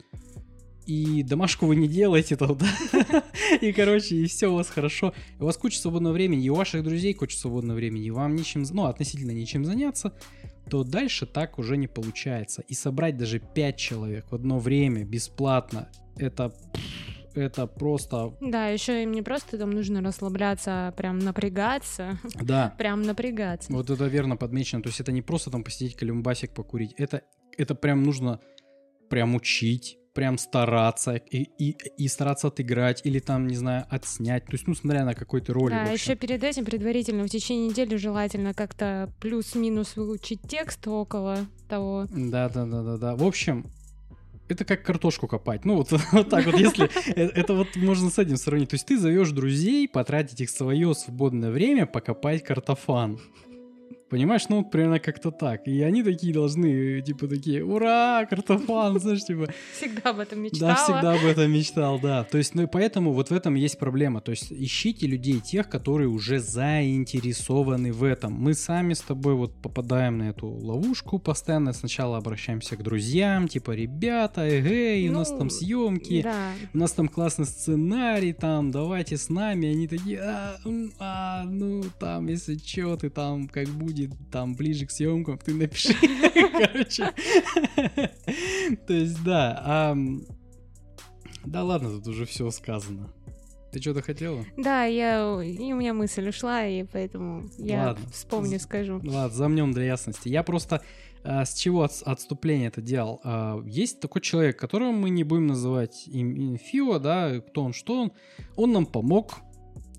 И 0.85 1.23
домашку 1.23 1.65
вы 1.65 1.75
не 1.75 1.87
делаете 1.87 2.35
там, 2.35 2.55
да? 2.59 3.23
И, 3.59 3.71
короче, 3.71 4.17
и 4.17 4.27
все 4.27 4.49
у 4.49 4.53
вас 4.57 4.69
хорошо. 4.69 5.15
У 5.39 5.45
вас 5.45 5.57
куча 5.57 5.79
свободного 5.79 6.13
времени, 6.13 6.45
и 6.45 6.49
у 6.49 6.55
ваших 6.55 6.83
друзей 6.83 7.15
куча 7.15 7.35
свободного 7.35 7.77
времени, 7.77 8.05
и 8.05 8.11
вам 8.11 8.35
нечем, 8.35 8.63
ну, 8.73 8.85
относительно 8.85 9.31
нечем 9.31 9.65
заняться, 9.65 10.13
то 10.69 10.83
дальше 10.83 11.25
так 11.25 11.57
уже 11.57 11.77
не 11.77 11.87
получается. 11.87 12.63
И 12.67 12.75
собрать 12.75 13.17
даже 13.17 13.39
5 13.39 13.75
человек 13.75 14.27
в 14.29 14.35
одно 14.35 14.59
время 14.59 15.03
бесплатно, 15.03 15.89
это, 16.17 16.53
это 17.35 17.67
просто, 17.67 18.33
Да, 18.41 18.67
еще 18.67 19.03
им 19.03 19.11
не 19.11 19.21
просто 19.21 19.57
там 19.57 19.71
нужно 19.71 20.01
расслабляться, 20.01 20.87
а 20.87 20.91
прям 20.91 21.19
напрягаться. 21.19 22.17
да, 22.41 22.73
Прям 22.77 23.01
напрягаться. 23.03 23.71
вот 23.71 23.89
это 23.89 24.05
верно 24.05 24.37
подмечено. 24.37 24.81
То 24.81 24.89
есть 24.89 24.99
это 24.99 25.11
не 25.11 25.21
просто 25.21 25.51
там 25.51 25.63
посидеть 25.63 25.95
колюмбасик 25.95 26.53
покурить, 26.53 26.93
это, 26.97 27.21
это 27.57 27.75
прям 27.75 28.03
нужно 28.03 28.39
прям 29.09 29.35
учить, 29.35 29.97
прям 30.13 30.39
стараться 30.39 31.13
и, 31.15 31.43
и, 31.59 31.77
и 31.97 32.07
стараться 32.07 32.47
отыграть 32.47 33.01
или 33.05 33.19
там, 33.19 33.45
не 33.45 33.55
знаю, 33.55 33.85
отснять. 33.89 34.45
То 34.47 34.53
есть, 34.53 34.67
ну, 34.67 34.73
смотря 34.73 35.05
на 35.05 35.13
какой 35.13 35.41
ты 35.41 35.53
роли. 35.53 35.73
Да, 35.75 35.83
еще 35.91 36.15
перед 36.15 36.43
этим 36.43 36.65
предварительно 36.65 37.23
в 37.23 37.29
течение 37.29 37.69
недели 37.69 37.95
желательно 37.97 38.55
как-то 38.55 39.13
плюс-минус 39.21 39.95
выучить 39.95 40.41
текст 40.41 40.87
около 40.87 41.45
того. 41.69 42.07
Да, 42.09 42.49
да, 42.49 42.65
да, 42.65 42.81
да, 42.81 42.97
да. 42.97 43.15
В 43.15 43.23
общем, 43.23 43.67
это 44.47 44.65
как 44.65 44.83
картошку 44.83 45.27
копать. 45.27 45.65
Ну, 45.65 45.75
вот, 45.75 45.91
вот 46.11 46.29
так 46.29 46.45
вот, 46.45 46.57
если... 46.57 46.89
э, 47.15 47.29
Это 47.35 47.53
вот 47.53 47.75
можно 47.75 48.09
с 48.09 48.17
этим 48.17 48.37
сравнить. 48.37 48.69
То 48.69 48.75
есть 48.75 48.85
ты 48.85 48.97
зовешь 48.97 49.31
друзей 49.31 49.87
потратить 49.87 50.41
их 50.41 50.49
свое 50.49 50.93
свободное 50.93 51.51
время 51.51 51.85
покопать 51.85 52.43
картофан. 52.43 53.19
Понимаешь, 54.09 54.43
ну 54.49 54.57
вот 54.57 54.71
примерно 54.71 54.99
как-то 54.99 55.31
так. 55.31 55.67
И 55.67 55.81
они 55.81 56.01
такие 56.03 56.33
должны, 56.33 57.01
типа, 57.01 57.27
такие, 57.27 57.63
ура, 57.63 58.25
картофан, 58.29 58.99
знаешь, 59.01 59.23
типа, 59.25 59.47
Всегда 59.77 60.11
об 60.11 60.19
этом 60.19 60.39
мечтала. 60.41 60.71
да, 60.71 60.75
всегда 60.75 61.13
об 61.13 61.25
этом 61.25 61.51
мечтал, 61.51 61.99
да. 61.99 62.23
То 62.23 62.37
есть, 62.37 62.55
ну 62.55 62.63
и 62.63 62.67
поэтому 62.67 63.11
вот 63.11 63.29
в 63.29 63.33
этом 63.33 63.55
есть 63.55 63.77
проблема. 63.77 64.21
То 64.21 64.31
есть 64.31 64.51
ищите 64.51 65.07
людей, 65.07 65.39
тех, 65.41 65.67
которые 65.69 66.07
уже 66.07 66.39
заинтересованы 66.39 67.91
в 67.93 68.03
этом. 68.03 68.33
Мы 68.33 68.53
сами 68.53 68.93
с 68.93 69.01
тобой 69.01 69.33
вот 69.35 69.53
попадаем 69.61 70.17
на 70.19 70.29
эту 70.29 70.47
ловушку 70.47 71.19
постоянно. 71.19 71.73
Сначала 71.73 72.17
обращаемся 72.17 72.75
к 72.75 72.83
друзьям, 72.83 73.47
типа, 73.47 73.71
ребята, 73.71 74.47
эгей, 74.59 75.09
у 75.09 75.11
нас 75.13 75.31
Ну, 75.31 75.37
там 75.37 75.49
съемки, 75.49 76.21
Да. 76.23 76.51
у 76.73 76.77
нас 76.77 76.91
там 76.93 77.07
классный 77.07 77.45
сценарий, 77.45 78.33
там, 78.33 78.71
давайте 78.71 79.17
с 79.17 79.29
нами. 79.29 79.67
Они 79.67 79.87
такие, 79.87 80.19
а, 80.21 80.57
а, 80.99 81.43
ну, 81.43 81.83
там, 81.99 82.27
если 82.27 82.55
чё, 82.55 82.95
ты 82.95 83.09
там, 83.09 83.47
как 83.47 83.67
будет, 84.05 84.29
там, 84.31 84.55
ближе 84.55 84.85
к 84.85 84.91
съемкам, 84.91 85.37
ты 85.39 85.53
напиши. 85.53 85.93
Короче. 86.51 87.11
То 88.85 88.93
есть, 88.93 89.23
да. 89.23 89.95
Да 91.45 91.63
ладно, 91.63 91.89
тут 91.91 92.07
уже 92.07 92.25
все 92.25 92.49
сказано. 92.51 93.13
Ты 93.71 93.81
что-то 93.81 94.01
хотела? 94.01 94.45
Да, 94.57 94.85
я, 94.85 95.41
и 95.43 95.73
у 95.73 95.75
меня 95.75 95.93
мысль 95.93 96.29
ушла, 96.29 96.65
и 96.65 96.83
поэтому 96.83 97.49
я 97.57 97.87
Ладно. 97.87 98.05
вспомню, 98.11 98.59
скажу. 98.59 98.99
Ну 99.03 99.11
Ладно, 99.11 99.35
замнем 99.35 99.71
для 99.73 99.83
ясности. 99.85 100.29
Я 100.29 100.43
просто 100.43 100.81
а, 101.23 101.43
с 101.45 101.53
чего 101.53 101.83
от- 101.83 102.01
отступление 102.05 102.69
это 102.69 102.81
делал? 102.81 103.19
А, 103.23 103.61
есть 103.65 103.99
такой 103.99 104.21
человек, 104.21 104.57
которого 104.57 104.91
мы 104.91 105.09
не 105.09 105.23
будем 105.25 105.47
называть 105.47 106.07
им, 106.07 106.33
им 106.33 106.57
Фио, 106.57 106.97
да, 106.99 107.39
кто 107.41 107.63
он, 107.63 107.73
что 107.73 108.01
он. 108.03 108.11
Он 108.55 108.71
нам 108.71 108.85
помог. 108.85 109.35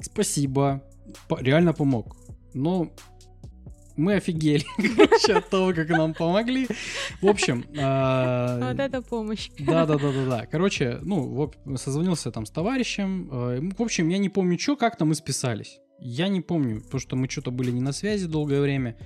Спасибо. 0.01 0.83
По- 1.29 1.41
реально 1.41 1.75
помог. 1.75 2.17
Но 2.55 2.91
мы 3.99 4.15
офигели 4.15 4.65
от 5.37 5.51
того, 5.51 5.73
как 5.75 5.89
нам 5.91 6.15
помогли. 6.15 6.67
В 7.21 7.27
общем, 7.27 7.65
а, 7.79 8.59
Вот 8.71 8.81
это 8.81 9.03
помощь. 9.03 9.51
да, 9.59 9.85
да, 9.87 9.99
да, 9.99 10.13
да, 10.13 10.25
да. 10.27 10.47
Короче, 10.47 10.99
ну, 11.03 11.53
созвонился 11.77 12.31
там 12.31 12.47
с 12.47 12.51
товарищем. 12.51 13.29
э, 13.31 13.61
В 13.77 13.83
общем, 13.83 14.09
я 14.09 14.19
не 14.19 14.29
помню, 14.29 14.59
что, 14.59 14.77
как-то 14.77 15.05
мы 15.05 15.15
списались. 15.15 15.79
Я 16.01 16.29
не 16.29 16.41
помню, 16.41 16.81
потому 16.81 17.01
что 17.01 17.17
мы 17.17 17.29
что-то 17.29 17.51
были 17.51 17.71
не 17.73 17.81
на 17.81 17.93
связи 17.93 18.27
долгое 18.27 18.61
время. 18.61 18.97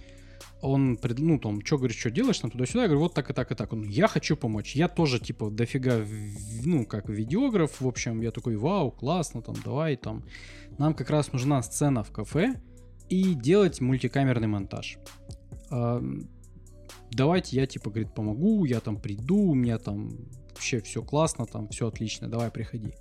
Он, 0.61 0.97
ну, 1.03 1.39
там, 1.41 1.65
что, 1.65 1.77
говорит, 1.79 1.97
что 1.97 2.11
делаешь, 2.11 2.39
там, 2.39 2.51
туда-сюда. 2.51 2.83
Я 2.83 2.87
говорю, 2.89 3.01
вот 3.01 3.15
так 3.15 3.31
и 3.31 3.33
так 3.33 3.51
и 3.51 3.55
так. 3.55 3.73
Он, 3.73 3.83
я 3.83 4.07
хочу 4.07 4.37
помочь. 4.37 4.77
Я 4.77 4.87
тоже, 4.89 5.19
типа, 5.19 5.51
дофига, 5.51 6.05
ну, 6.65 6.87
как 6.87 7.09
видеограф. 7.09 7.81
В 7.81 7.89
общем, 7.89 8.21
я 8.21 8.31
такой, 8.31 8.57
вау, 8.57 8.93
классно, 8.93 9.43
там, 9.43 9.57
давай, 9.65 9.97
там. 9.97 10.23
Нам 10.79 10.95
как 10.95 11.11
раз 11.11 11.33
нужна 11.33 11.63
сцена 11.63 12.05
в 12.05 12.13
кафе 12.13 12.61
и 13.13 13.35
делать 13.35 13.83
мультикамерный 13.83 14.49
монтаж. 14.49 14.99
Давайте 17.11 17.57
я, 17.57 17.67
типа, 17.67 17.91
говорит, 17.91 18.15
помогу, 18.15 18.65
я 18.65 18.81
там 18.81 18.97
приду, 18.97 19.51
у 19.51 19.55
меня 19.55 19.79
там 19.79 20.09
вообще 20.51 20.81
все 20.81 21.03
классно, 21.03 21.45
там 21.45 21.69
все 21.69 21.89
отлично, 21.89 22.29
давай 22.29 22.51
приходи. 22.51 22.95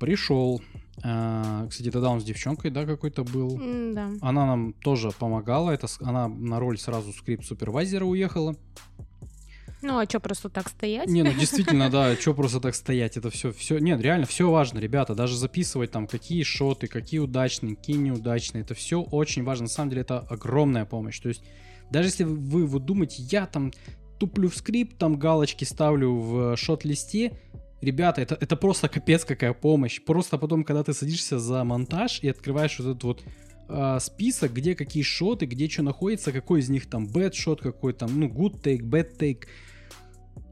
Пришел. 0.00 0.60
А, 1.04 1.66
кстати, 1.68 1.92
тогда 1.92 2.10
он 2.10 2.20
с 2.20 2.24
девчонкой, 2.24 2.72
да, 2.72 2.86
какой-то 2.86 3.22
был. 3.22 3.56
Да. 3.94 4.10
Она 4.20 4.46
нам 4.46 4.72
тоже 4.72 5.12
помогала. 5.12 5.70
Это 5.70 5.86
она 6.00 6.26
на 6.26 6.58
роль 6.58 6.76
сразу 6.76 7.12
скрипт 7.12 7.44
супервайзера 7.44 8.04
уехала. 8.04 8.56
Ну, 9.82 9.98
а 9.98 10.04
что 10.04 10.20
просто 10.20 10.48
так 10.48 10.68
стоять? 10.68 11.08
Не, 11.08 11.22
ну 11.22 11.32
действительно, 11.32 11.90
да, 11.90 12.14
что 12.16 12.34
просто 12.34 12.60
так 12.60 12.74
стоять, 12.74 13.16
это 13.16 13.30
все, 13.30 13.52
все, 13.52 13.78
нет, 13.78 14.00
реально 14.00 14.26
все 14.26 14.50
важно, 14.50 14.78
ребята, 14.78 15.14
даже 15.14 15.36
записывать 15.36 15.90
там, 15.90 16.06
какие 16.06 16.42
шоты, 16.42 16.86
какие 16.86 17.20
удачные, 17.20 17.76
какие 17.76 17.96
неудачные, 17.96 18.62
это 18.62 18.74
все 18.74 19.00
очень 19.00 19.44
важно, 19.44 19.64
на 19.64 19.70
самом 19.70 19.90
деле 19.90 20.02
это 20.02 20.20
огромная 20.20 20.84
помощь, 20.84 21.18
то 21.18 21.28
есть 21.28 21.42
даже 21.90 22.08
если 22.08 22.24
вы 22.24 22.66
вот 22.66 22.84
думаете, 22.84 23.22
я 23.22 23.46
там 23.46 23.72
туплю 24.18 24.48
в 24.48 24.56
скрипт, 24.56 24.98
там 24.98 25.18
галочки 25.18 25.64
ставлю 25.64 26.14
в 26.14 26.56
шот-листе, 26.56 27.32
ребята, 27.80 28.20
это, 28.20 28.36
это 28.38 28.56
просто 28.56 28.88
капец 28.88 29.24
какая 29.24 29.52
помощь, 29.54 30.00
просто 30.02 30.38
потом, 30.38 30.64
когда 30.64 30.84
ты 30.84 30.92
садишься 30.92 31.38
за 31.38 31.64
монтаж 31.64 32.20
и 32.22 32.28
открываешь 32.28 32.78
вот 32.78 32.88
этот 32.88 33.04
вот 33.04 33.22
э, 33.68 33.98
список, 34.00 34.52
где 34.52 34.74
какие 34.74 35.02
шоты, 35.02 35.46
где 35.46 35.68
что 35.68 35.82
находится, 35.82 36.32
какой 36.32 36.60
из 36.60 36.68
них 36.68 36.88
там 36.88 37.06
bad 37.06 37.32
шот, 37.32 37.60
какой 37.60 37.92
там, 37.92 38.20
ну, 38.20 38.28
good 38.28 38.62
take, 38.62 38.82
bad 38.82 39.16
take, 39.18 39.44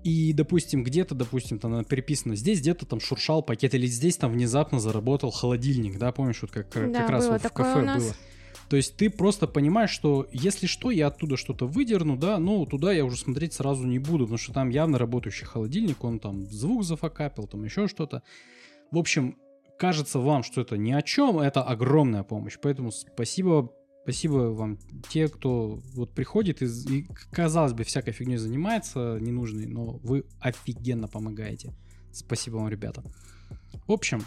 и, 0.05 0.33
допустим, 0.33 0.85
где-то, 0.85 1.15
допустим, 1.15 1.59
там 1.59 1.85
переписано, 1.85 2.37
здесь 2.37 2.61
где-то 2.61 2.87
там 2.87 3.01
шуршал 3.01 3.43
пакет, 3.43 3.75
или 3.75 3.87
здесь 3.87 4.17
там 4.17 4.33
внезапно 4.33 4.81
заработал 4.81 5.31
холодильник, 5.31 5.99
да, 5.99 6.13
помнишь, 6.13 6.41
вот 6.43 6.51
как, 6.51 6.69
да, 6.73 7.01
как 7.01 7.11
раз 7.11 7.29
вот 7.29 7.43
в 7.43 7.53
кафе 7.53 7.83
было. 7.97 8.15
То 8.69 8.77
есть 8.77 8.97
ты 8.97 9.09
просто 9.09 9.47
понимаешь, 9.47 9.91
что 9.91 10.27
если 10.31 10.67
что, 10.67 10.91
я 10.91 11.07
оттуда 11.07 11.37
что-то 11.37 11.67
выдерну, 11.67 12.17
да, 12.17 12.39
но 12.39 12.67
туда 12.67 12.93
я 12.93 13.05
уже 13.05 13.17
смотреть 13.17 13.55
сразу 13.55 13.87
не 13.87 13.99
буду, 13.99 14.25
потому 14.25 14.39
что 14.39 14.53
там 14.53 14.69
явно 14.69 14.99
работающий 14.99 15.47
холодильник, 15.47 16.05
он 16.05 16.19
там 16.19 16.47
звук 16.47 16.85
зафакапил, 16.85 17.47
там 17.47 17.65
еще 17.65 17.89
что-то. 17.89 18.23
В 18.91 18.99
общем, 18.99 19.39
кажется 19.79 20.19
вам, 20.19 20.43
что 20.43 20.61
это 20.61 20.77
ни 20.77 20.93
о 20.93 21.01
чем, 21.01 21.39
это 21.39 21.63
огромная 21.63 22.25
помощь. 22.25 22.59
Поэтому 22.61 22.91
спасибо 22.91 23.73
Спасибо 24.09 24.55
вам, 24.55 24.79
те, 25.11 25.29
кто 25.29 25.81
вот 25.93 26.15
приходит 26.15 26.63
и, 26.63 26.65
и 26.65 27.07
казалось 27.31 27.75
бы, 27.75 27.85
всякой 27.85 28.13
фигней 28.13 28.39
занимается 28.39 29.19
ненужной, 29.21 29.67
но 29.67 30.01
вы 30.03 30.25
офигенно 30.41 31.09
помогаете. 31.09 31.75
Спасибо 32.11 32.57
вам, 32.57 32.71
ребята. 32.71 33.03
В 33.87 33.93
общем, 33.93 34.23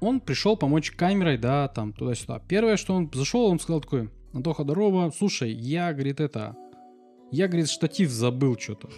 он 0.00 0.20
пришел 0.20 0.56
помочь 0.56 0.90
камерой, 0.92 1.36
да, 1.36 1.68
там, 1.68 1.92
туда-сюда. 1.92 2.38
Первое, 2.48 2.78
что 2.78 2.94
он 2.94 3.10
зашел, 3.12 3.44
он 3.44 3.60
сказал 3.60 3.82
такой, 3.82 4.08
Антоха, 4.32 4.62
здорово, 4.62 5.12
слушай, 5.14 5.52
я, 5.52 5.92
говорит, 5.92 6.18
это, 6.18 6.56
я, 7.30 7.46
говорит, 7.46 7.68
штатив 7.68 8.08
забыл 8.08 8.56
что-то. 8.58 8.88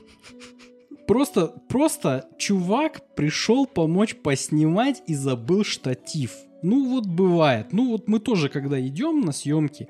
Просто, 1.08 1.48
просто 1.68 2.28
чувак 2.38 3.16
пришел 3.16 3.66
помочь 3.66 4.14
поснимать 4.14 5.02
и 5.08 5.16
забыл 5.16 5.64
штатив. 5.64 6.36
Ну 6.62 6.90
вот 6.90 7.06
бывает. 7.06 7.72
Ну 7.72 7.90
вот 7.90 8.08
мы 8.08 8.20
тоже, 8.20 8.48
когда 8.48 8.80
идем 8.80 9.20
на 9.20 9.32
съемки, 9.32 9.88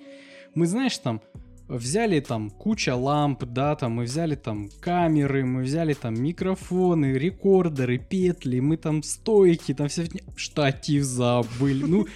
мы, 0.55 0.67
знаешь, 0.67 0.97
там 0.99 1.21
взяли 1.69 2.21
там 2.21 2.51
куча 2.51 2.95
ламп, 2.97 3.45
да, 3.45 3.77
там 3.77 3.93
мы 3.93 4.05
взяли 4.05 4.35
там 4.35 4.69
камеры, 4.81 5.45
мы 5.45 5.63
взяли 5.63 5.95
там 5.95 6.15
микрофоны, 6.15 7.13
рекордеры, 7.13 7.99
петли, 7.99 8.61
мы 8.61 8.77
там 8.77 9.03
стойки, 9.03 9.75
там 9.75 9.89
все 9.89 10.07
штатив 10.37 11.05
забыли. 11.05 11.85
Ну, 11.85 12.07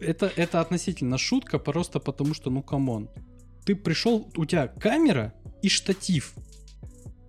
это, 0.00 0.30
это 0.36 0.60
относительно 0.60 1.18
шутка, 1.18 1.58
просто 1.58 2.00
потому 2.00 2.34
что, 2.34 2.50
ну, 2.50 2.62
come 2.62 2.88
on. 2.88 3.08
Ты 3.64 3.74
пришел, 3.74 4.30
у 4.36 4.44
тебя 4.44 4.68
камера 4.68 5.34
и 5.62 5.68
штатив. 5.68 6.34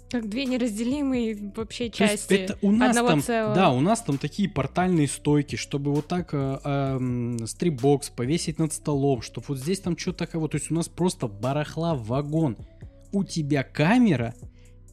Как 0.09 0.29
две 0.29 0.45
неразделимые 0.45 1.51
вообще 1.55 1.89
части 1.89 2.33
это 2.33 2.57
у 2.61 2.71
нас 2.71 2.91
одного 2.91 3.09
там, 3.09 3.21
целого. 3.21 3.55
Да, 3.55 3.71
у 3.71 3.81
нас 3.81 4.01
там 4.01 4.17
такие 4.17 4.47
портальные 4.47 5.07
стойки, 5.07 5.57
чтобы 5.57 5.93
вот 5.93 6.07
так 6.07 6.33
э, 6.33 6.59
э, 6.63 7.45
стрибокс 7.45 8.09
повесить 8.09 8.57
над 8.57 8.71
столом, 8.71 9.21
чтобы 9.21 9.47
вот 9.49 9.57
здесь 9.57 9.81
там 9.81 9.97
что-то 9.97 10.25
такое. 10.25 10.47
То 10.47 10.57
есть 10.57 10.71
у 10.71 10.75
нас 10.75 10.87
просто 10.87 11.27
барахла 11.27 11.93
вагон. 11.93 12.57
У 13.11 13.25
тебя 13.25 13.63
камера 13.63 14.33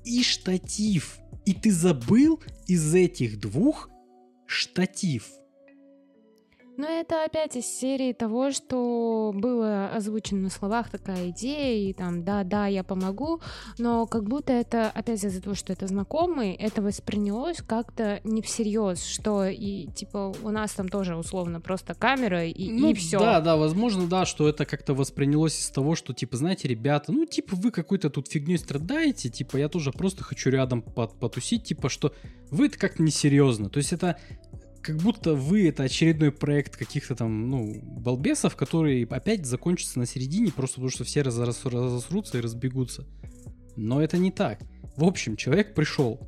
и 0.04 0.22
штатив. 0.22 1.18
И 1.44 1.52
ты 1.52 1.70
забыл 1.70 2.42
из 2.66 2.92
этих 2.94 3.38
двух 3.38 3.90
штатив. 4.46 5.28
Но 6.76 6.88
это 6.88 7.24
опять 7.24 7.56
из 7.56 7.66
серии 7.66 8.12
того, 8.12 8.50
что 8.50 9.32
было 9.34 9.88
озвучено 9.94 10.42
на 10.42 10.50
словах 10.50 10.90
такая 10.90 11.30
идея, 11.30 11.88
и 11.88 11.92
там, 11.92 12.24
да-да, 12.24 12.66
я 12.66 12.82
помогу, 12.82 13.40
но 13.78 14.06
как 14.06 14.24
будто 14.24 14.52
это, 14.52 14.90
опять 14.90 15.22
из-за 15.22 15.40
того, 15.40 15.54
что 15.54 15.72
это 15.72 15.86
знакомый, 15.86 16.52
это 16.52 16.82
воспринялось 16.82 17.58
как-то 17.58 18.20
не 18.24 18.42
всерьез, 18.42 19.04
что 19.04 19.46
и, 19.46 19.86
типа, 19.86 20.34
у 20.42 20.50
нас 20.50 20.72
там 20.72 20.88
тоже 20.88 21.16
условно 21.16 21.60
просто 21.60 21.94
камера, 21.94 22.44
и, 22.44 22.70
ну, 22.70 22.90
и 22.90 22.94
все. 22.94 23.18
Да, 23.18 23.40
да, 23.40 23.56
возможно, 23.56 24.06
да, 24.08 24.26
что 24.26 24.48
это 24.48 24.64
как-то 24.64 24.94
воспринялось 24.94 25.58
из 25.58 25.70
того, 25.70 25.94
что, 25.94 26.12
типа, 26.12 26.36
знаете, 26.36 26.66
ребята, 26.66 27.12
ну, 27.12 27.24
типа, 27.24 27.54
вы 27.56 27.70
какой-то 27.70 28.10
тут 28.10 28.28
фигней 28.28 28.58
страдаете, 28.58 29.28
типа, 29.28 29.56
я 29.58 29.68
тоже 29.68 29.92
просто 29.92 30.24
хочу 30.24 30.50
рядом 30.50 30.82
потусить, 30.82 31.64
типа, 31.64 31.88
что 31.88 32.12
вы 32.50 32.66
это 32.66 32.78
как-то 32.78 33.02
несерьезно. 33.02 33.68
То 33.68 33.78
есть 33.78 33.92
это 33.92 34.18
как 34.84 34.96
будто 34.96 35.34
вы 35.34 35.68
это 35.68 35.84
очередной 35.84 36.30
проект 36.30 36.76
каких-то 36.76 37.16
там, 37.16 37.48
ну, 37.48 37.80
балбесов, 37.82 38.54
которые 38.54 39.06
опять 39.06 39.46
закончатся 39.46 39.98
на 39.98 40.04
середине, 40.04 40.52
просто 40.52 40.76
потому 40.76 40.90
что 40.90 41.04
все 41.04 41.22
раз, 41.22 41.38
раз, 41.38 41.64
разосрутся 41.64 42.36
и 42.36 42.42
разбегутся. 42.42 43.06
Но 43.76 44.02
это 44.02 44.18
не 44.18 44.30
так. 44.30 44.60
В 44.96 45.04
общем, 45.04 45.36
человек 45.36 45.74
пришел 45.74 46.20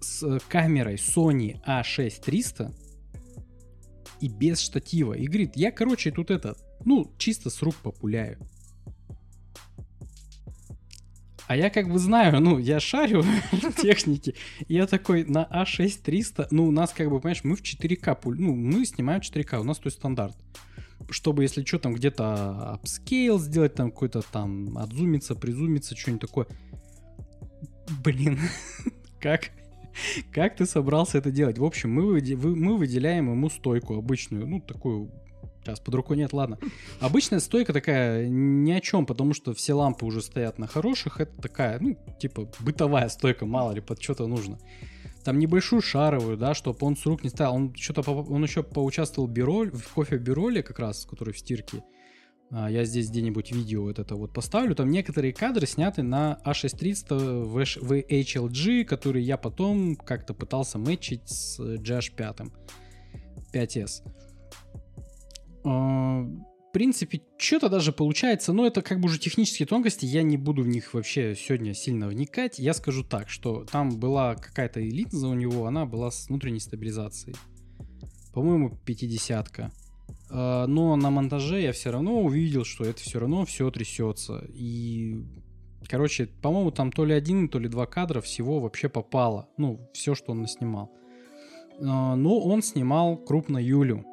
с 0.00 0.38
камерой 0.48 0.94
Sony 0.94 1.60
A6300 1.66 2.72
и 4.20 4.28
без 4.28 4.60
штатива. 4.60 5.14
И 5.14 5.26
говорит, 5.26 5.56
я, 5.56 5.72
короче, 5.72 6.12
тут 6.12 6.30
это, 6.30 6.54
ну, 6.84 7.12
чисто 7.18 7.50
с 7.50 7.60
рук 7.60 7.74
популяю. 7.82 8.38
А 11.52 11.54
я 11.54 11.68
как 11.68 11.86
бы 11.86 11.98
знаю, 11.98 12.40
ну, 12.40 12.56
я 12.56 12.80
шарю 12.80 13.20
в 13.52 13.72
технике. 13.74 14.32
Я 14.68 14.86
такой 14.86 15.24
на 15.24 15.46
А6300, 15.52 16.46
ну, 16.50 16.66
у 16.66 16.70
нас 16.70 16.94
как 16.94 17.10
бы, 17.10 17.20
понимаешь, 17.20 17.44
мы 17.44 17.56
в 17.56 17.62
4К, 17.62 18.16
ну, 18.38 18.54
мы 18.54 18.86
снимаем 18.86 19.20
4К, 19.20 19.60
у 19.60 19.62
нас 19.62 19.76
то 19.76 19.88
есть 19.88 19.98
стандарт. 19.98 20.34
Чтобы, 21.10 21.42
если 21.42 21.62
что, 21.62 21.78
там 21.78 21.92
где-то 21.92 22.70
upscale 22.72 23.38
сделать, 23.38 23.74
там 23.74 23.90
какой-то 23.90 24.22
там 24.22 24.78
отзумиться, 24.78 25.34
призумиться, 25.34 25.94
что-нибудь 25.94 26.22
такое. 26.22 26.46
Блин, 28.02 28.38
как, 29.20 29.50
как 30.32 30.56
ты 30.56 30.64
собрался 30.64 31.18
это 31.18 31.30
делать? 31.30 31.58
В 31.58 31.66
общем, 31.66 31.92
мы, 31.92 32.18
мы 32.56 32.78
выделяем 32.78 33.30
ему 33.30 33.50
стойку 33.50 33.98
обычную, 33.98 34.46
ну, 34.46 34.58
такую 34.58 35.10
Сейчас 35.62 35.78
под 35.78 35.94
рукой 35.94 36.16
нет, 36.16 36.32
ладно. 36.32 36.58
Обычная 37.00 37.38
стойка 37.38 37.72
такая 37.72 38.28
ни 38.28 38.72
о 38.72 38.80
чем, 38.80 39.06
потому 39.06 39.32
что 39.32 39.54
все 39.54 39.74
лампы 39.74 40.04
уже 40.04 40.20
стоят 40.20 40.58
на 40.58 40.66
хороших. 40.66 41.20
Это 41.20 41.40
такая, 41.40 41.78
ну, 41.78 41.96
типа 42.18 42.50
бытовая 42.60 43.08
стойка, 43.08 43.46
мало 43.46 43.72
ли, 43.72 43.80
под 43.80 44.02
что-то 44.02 44.26
нужно. 44.26 44.58
Там 45.24 45.38
небольшую 45.38 45.80
шаровую, 45.80 46.36
да, 46.36 46.52
чтобы 46.54 46.78
он 46.80 46.96
с 46.96 47.06
рук 47.06 47.22
не 47.22 47.30
ставил. 47.30 47.54
Он 47.54 47.74
что-то, 47.76 48.02
он 48.10 48.42
еще 48.42 48.64
поучаствовал 48.64 49.28
бироль, 49.28 49.70
в 49.70 49.92
кофе 49.92 50.18
бироле 50.18 50.64
как 50.64 50.80
раз, 50.80 51.06
который 51.06 51.32
в 51.32 51.38
стирке. 51.38 51.84
А, 52.50 52.68
я 52.68 52.84
здесь 52.84 53.08
где-нибудь 53.08 53.52
видео 53.52 53.84
вот 53.84 54.00
это 54.00 54.16
вот 54.16 54.32
поставлю. 54.32 54.74
Там 54.74 54.90
некоторые 54.90 55.32
кадры 55.32 55.66
сняты 55.66 56.02
на 56.02 56.38
A6300 56.44 57.44
в 57.44 57.92
HLG, 57.92 58.84
который 58.84 59.22
я 59.22 59.36
потом 59.36 59.94
как-то 59.94 60.34
пытался 60.34 60.78
мэтчить 60.78 61.28
с 61.28 61.60
GH5 61.60 62.50
5S. 63.54 64.02
А, 65.64 66.22
в 66.22 66.72
принципе, 66.72 67.20
что-то 67.36 67.68
даже 67.68 67.92
получается, 67.92 68.52
но 68.52 68.66
это 68.66 68.80
как 68.80 68.98
бы 68.98 69.06
уже 69.06 69.18
технические 69.18 69.66
тонкости, 69.66 70.06
я 70.06 70.22
не 70.22 70.38
буду 70.38 70.62
в 70.62 70.68
них 70.68 70.94
вообще 70.94 71.36
сегодня 71.36 71.74
сильно 71.74 72.08
вникать. 72.08 72.58
Я 72.58 72.72
скажу 72.72 73.04
так, 73.04 73.28
что 73.28 73.64
там 73.70 73.98
была 73.98 74.36
какая-то 74.36 74.82
элитза 74.86 75.28
у 75.28 75.34
него, 75.34 75.66
она 75.66 75.84
была 75.84 76.10
с 76.10 76.28
внутренней 76.28 76.60
стабилизацией. 76.60 77.36
По-моему, 78.32 78.78
50-ка. 78.86 79.70
А, 80.30 80.66
но 80.66 80.96
на 80.96 81.10
монтаже 81.10 81.60
я 81.60 81.72
все 81.72 81.90
равно 81.90 82.22
увидел, 82.22 82.64
что 82.64 82.84
это 82.84 83.00
все 83.02 83.20
равно 83.20 83.44
все 83.44 83.70
трясется. 83.70 84.42
И, 84.54 85.22
короче, 85.86 86.26
по-моему, 86.26 86.70
там 86.70 86.90
то 86.90 87.04
ли 87.04 87.12
один, 87.12 87.48
то 87.48 87.58
ли 87.58 87.68
два 87.68 87.86
кадра 87.86 88.20
всего 88.22 88.60
вообще 88.60 88.88
попало. 88.88 89.48
Ну, 89.58 89.90
все, 89.92 90.14
что 90.14 90.32
он 90.32 90.40
наснимал. 90.40 90.90
А, 91.80 92.16
но 92.16 92.40
он 92.40 92.62
снимал 92.62 93.18
крупно 93.18 93.58
Юлю. 93.58 94.06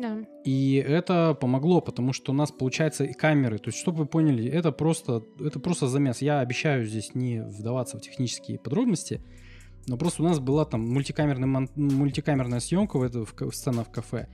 Да. 0.00 0.18
И 0.44 0.74
это 0.74 1.36
помогло, 1.40 1.80
потому 1.80 2.12
что 2.12 2.32
у 2.32 2.34
нас 2.34 2.50
получается 2.50 3.04
и 3.04 3.12
камеры. 3.12 3.58
То 3.58 3.68
есть, 3.68 3.78
чтобы 3.78 3.98
вы 3.98 4.06
поняли, 4.06 4.48
это 4.48 4.72
просто, 4.72 5.22
это 5.38 5.60
просто 5.60 5.86
замес. 5.88 6.22
Я 6.22 6.40
обещаю 6.40 6.86
здесь 6.86 7.14
не 7.14 7.42
вдаваться 7.42 7.98
в 7.98 8.00
технические 8.00 8.58
подробности, 8.58 9.20
но 9.86 9.96
просто 9.96 10.22
у 10.22 10.26
нас 10.26 10.38
была 10.38 10.64
там 10.64 10.88
мультикамерная, 10.88 11.68
мультикамерная 11.74 12.60
съемка 12.60 12.98
в 12.98 13.02
эту 13.02 13.24
в, 13.26 13.54
сцена 13.54 13.84
в 13.84 13.90
кафе. 13.90 14.28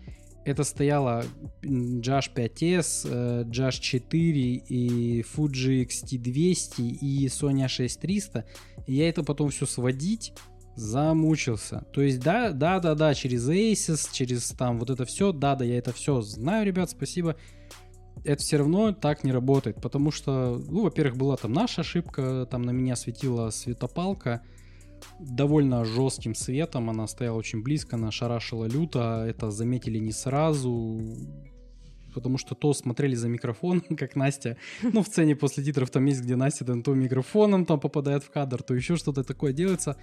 Это 0.44 0.62
стояла 0.62 1.24
Josh 1.62 2.32
5s, 2.32 3.44
Josh 3.50 3.80
4 3.80 4.40
и 4.68 5.22
Fuji 5.22 5.82
X-T200 5.82 6.82
и 7.00 7.26
Sony 7.26 7.66
A6300. 7.66 8.44
И 8.86 8.94
я 8.94 9.08
это 9.08 9.24
потом 9.24 9.50
все 9.50 9.66
сводить 9.66 10.32
Замучился. 10.76 11.86
То 11.92 12.02
есть, 12.02 12.20
да, 12.20 12.52
да, 12.52 12.78
да, 12.80 12.94
да, 12.94 13.14
через 13.14 13.48
Aces, 13.48 14.10
через 14.12 14.50
там 14.50 14.78
вот 14.78 14.90
это 14.90 15.04
все, 15.06 15.32
да, 15.32 15.56
да, 15.56 15.64
я 15.64 15.78
это 15.78 15.92
все 15.92 16.20
знаю, 16.20 16.66
ребят, 16.66 16.90
спасибо. 16.90 17.36
это 18.24 18.42
все 18.42 18.58
равно 18.58 18.92
так 18.92 19.24
не 19.24 19.32
работает, 19.32 19.80
потому 19.80 20.10
что, 20.10 20.62
ну, 20.68 20.82
во-первых, 20.82 21.16
была 21.16 21.36
там 21.36 21.52
наша 21.52 21.80
ошибка, 21.80 22.46
там 22.50 22.62
на 22.62 22.70
меня 22.70 22.94
светила 22.94 23.50
светопалка, 23.50 24.42
довольно 25.18 25.84
жестким 25.84 26.34
светом, 26.34 26.90
она 26.90 27.06
стояла 27.06 27.36
очень 27.36 27.62
близко, 27.62 27.96
она 27.96 28.10
шарашила 28.10 28.66
люто, 28.66 29.24
это 29.26 29.50
заметили 29.50 29.98
не 29.98 30.12
сразу, 30.12 31.00
потому 32.14 32.38
что 32.38 32.54
то 32.54 32.72
смотрели 32.72 33.14
за 33.14 33.28
микрофоном, 33.28 33.82
как 33.96 34.16
Настя, 34.16 34.56
ну, 34.82 35.02
в 35.02 35.06
сцене 35.06 35.36
после 35.36 35.64
титров 35.64 35.90
там 35.90 36.04
есть, 36.06 36.22
где 36.22 36.36
Настя 36.36 36.64
там 36.64 36.82
то 36.82 36.94
микрофоном 36.94 37.64
там 37.64 37.80
попадает 37.80 38.24
в 38.24 38.30
кадр, 38.30 38.62
то 38.62 38.74
еще 38.74 38.96
что-то 38.96 39.22
такое 39.24 39.52
делается. 39.52 39.96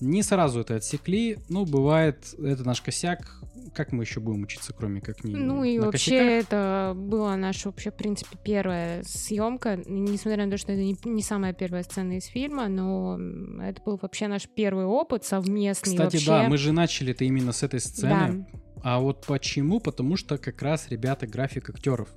Не 0.00 0.22
сразу 0.22 0.60
это 0.60 0.76
отсекли, 0.76 1.38
ну, 1.48 1.64
бывает, 1.64 2.34
это 2.38 2.64
наш 2.64 2.80
косяк, 2.82 3.40
как 3.74 3.92
мы 3.92 4.02
еще 4.04 4.20
будем 4.20 4.42
учиться, 4.42 4.72
кроме 4.72 5.00
как 5.00 5.24
не 5.24 5.34
Ну 5.34 5.64
и 5.64 5.78
на 5.78 5.86
вообще 5.86 6.18
косяках? 6.18 6.44
это 6.44 6.92
была 6.96 7.36
наша 7.36 7.68
вообще, 7.68 7.90
в 7.90 7.94
принципе, 7.94 8.36
первая 8.42 9.02
съемка, 9.04 9.76
несмотря 9.86 10.44
на 10.46 10.50
то, 10.50 10.58
что 10.58 10.72
это 10.72 10.82
не, 10.82 10.96
не 11.04 11.22
самая 11.22 11.52
первая 11.52 11.82
сцена 11.82 12.18
из 12.18 12.26
фильма, 12.26 12.68
но 12.68 13.18
это 13.62 13.80
был 13.82 13.98
вообще 14.00 14.28
наш 14.28 14.48
первый 14.48 14.84
опыт 14.84 15.24
совместный 15.24 15.92
Кстати, 15.92 16.16
вообще. 16.16 16.26
да, 16.26 16.48
мы 16.48 16.56
же 16.58 16.72
начали 16.72 17.12
это 17.12 17.24
именно 17.24 17.52
с 17.52 17.62
этой 17.62 17.80
сцены. 17.80 18.44
Да. 18.52 18.60
А 18.82 19.00
вот 19.00 19.24
почему? 19.26 19.80
Потому 19.80 20.16
что 20.16 20.36
как 20.36 20.60
раз 20.60 20.88
ребята 20.90 21.26
график 21.26 21.70
актеров. 21.70 22.08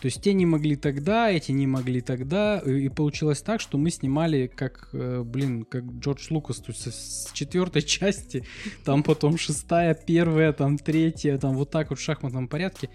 То 0.00 0.06
есть 0.06 0.22
те 0.22 0.32
не 0.32 0.46
могли 0.46 0.76
тогда, 0.76 1.30
эти 1.30 1.50
не 1.50 1.66
могли 1.66 2.00
тогда, 2.00 2.58
и 2.58 2.88
получилось 2.88 3.42
так, 3.42 3.60
что 3.60 3.78
мы 3.78 3.90
снимали 3.90 4.46
как, 4.46 4.90
э, 4.92 5.22
блин, 5.24 5.64
как 5.64 5.84
Джордж 5.84 6.28
Лукас, 6.30 6.58
то 6.58 6.70
есть 6.72 6.86
с 6.92 7.32
четвертой 7.32 7.82
части, 7.96 8.44
там 8.84 9.02
потом 9.02 9.36
шестая, 9.36 9.94
первая, 9.94 10.52
там 10.52 10.78
третья, 10.78 11.36
там 11.38 11.54
вот 11.54 11.70
так 11.70 11.90
вот 11.90 11.98
в 11.98 12.02
шахматном 12.02 12.46
порядке. 12.48 12.90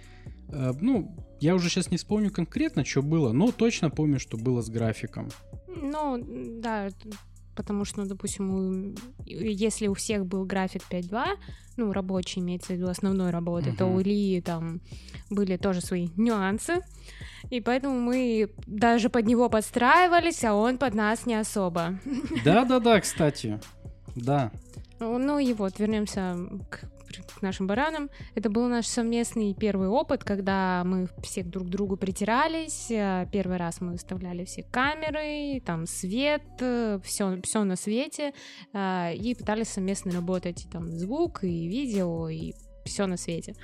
Э, 0.50 0.72
Ну, 0.80 1.18
я 1.42 1.56
уже 1.56 1.70
сейчас 1.70 1.92
не 1.92 1.98
вспомню 1.98 2.32
конкретно, 2.32 2.86
что 2.86 3.02
было, 3.02 3.34
но 3.34 3.52
точно 3.52 3.90
помню, 3.90 4.20
что 4.20 4.38
было 4.38 4.62
с 4.62 4.70
графиком. 4.70 5.30
Ну, 5.68 6.24
да, 6.62 6.90
потому 7.56 7.86
что, 7.86 8.02
ну, 8.02 8.08
допустим, 8.08 8.54
у- 8.54 8.96
если 9.26 9.88
у 9.88 9.94
всех 9.94 10.26
был 10.26 10.46
график 10.46 10.84
5.2, 10.90 11.26
ну, 11.78 11.92
рабочий, 11.92 12.40
имеется 12.42 12.74
в 12.74 12.76
виду 12.76 12.88
основной 12.90 13.32
работы, 13.32 13.74
то 13.76 13.86
Мгм. 13.86 13.96
у 13.96 14.02
Ильи 14.02 14.42
там 14.42 14.82
были 15.30 15.58
тоже 15.58 15.82
свои 15.82 16.10
нюансы, 16.18 16.82
и 17.50 17.62
поэтому 17.62 18.00
мы 18.00 18.50
даже 18.68 19.10
под 19.10 19.26
него 19.26 19.50
подстраивались, 19.50 20.44
а 20.44 20.54
он 20.56 20.78
под 20.78 20.94
нас 20.96 21.26
не 21.26 21.36
особо. 21.36 22.00
Да-да-да, 22.44 23.00
кстати, 23.02 23.60
да. 24.16 24.52
Ну 25.00 25.18
ну 25.18 25.40
и 25.40 25.54
вот, 25.54 25.80
вернемся 25.80 26.38
к, 26.70 26.82
к 27.18 27.42
нашим 27.42 27.68
баранам. 27.68 28.10
Это 28.36 28.50
был 28.50 28.68
наш 28.68 28.88
совместный 28.88 29.54
первый 29.54 29.88
опыт, 29.88 30.24
когда 30.24 30.84
мы 30.86 31.08
все 31.22 31.44
друг 31.44 31.68
к 31.68 31.70
другу 31.70 31.98
притирались. 31.98 32.90
Э, 32.92 33.28
Первый 33.32 33.58
раз 33.58 33.82
мы 33.82 33.92
выставляли 33.94 34.46
все 34.46 34.64
камеры, 34.64 35.62
там 35.66 35.86
свет, 35.88 36.42
все, 37.04 37.42
все 37.44 37.64
на 37.64 37.76
свете, 37.76 38.34
э, 38.74 39.16
и 39.16 39.36
пытались 39.36 39.70
совместно 39.70 40.12
работать, 40.12 40.66
и 40.66 40.68
там 40.70 40.88
звук, 40.92 41.44
и 41.44 41.68
видео, 41.68 42.30
и 42.30 42.54
все 42.86 43.06
на 43.08 43.16
свете. 43.16 43.56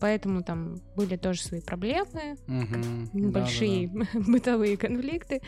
Поэтому 0.00 0.42
там 0.44 0.76
были 0.96 1.16
тоже 1.16 1.40
свои 1.42 1.60
проблемы, 1.60 2.36
Мгм. 2.46 3.10
небольшие 3.12 3.88
Да-да-да. 3.88 4.20
бытовые 4.32 4.76
конфликты. 4.76 5.40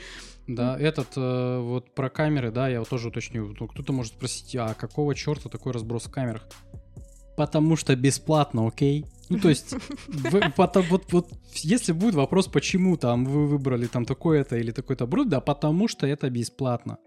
Да, 0.49 0.77
этот 0.79 1.09
э, 1.17 1.61
вот 1.61 1.95
про 1.95 2.11
камеры, 2.11 2.51
да, 2.51 2.69
я 2.69 2.81
вот 2.81 2.89
тоже 2.89 3.09
уточню. 3.09 3.55
Ну, 3.59 3.69
Кто-то 3.69 3.93
может 3.93 4.15
спросить, 4.15 4.57
а 4.57 4.75
какого 4.75 5.15
черта 5.15 5.49
такой 5.49 5.73
разброс 5.73 6.07
в 6.07 6.11
камерах? 6.11 6.49
Потому 7.37 7.77
что 7.77 7.97
бесплатно, 7.97 8.67
окей? 8.67 9.05
Ну, 9.29 9.39
то 9.39 9.49
есть, 9.49 9.73
вы- 10.09 10.41
пото- 10.57 10.83
вот, 10.89 11.13
вот, 11.13 11.29
если 11.55 11.93
будет 11.93 12.15
вопрос, 12.15 12.47
почему 12.47 12.97
там 12.97 13.25
вы 13.25 13.47
выбрали 13.47 13.87
там 13.87 14.05
такое-то 14.05 14.57
или 14.57 14.71
такой-то 14.71 15.07
бруд, 15.07 15.29
да 15.29 15.41
потому 15.41 15.89
что 15.89 16.07
это 16.07 16.31
бесплатно. 16.31 16.99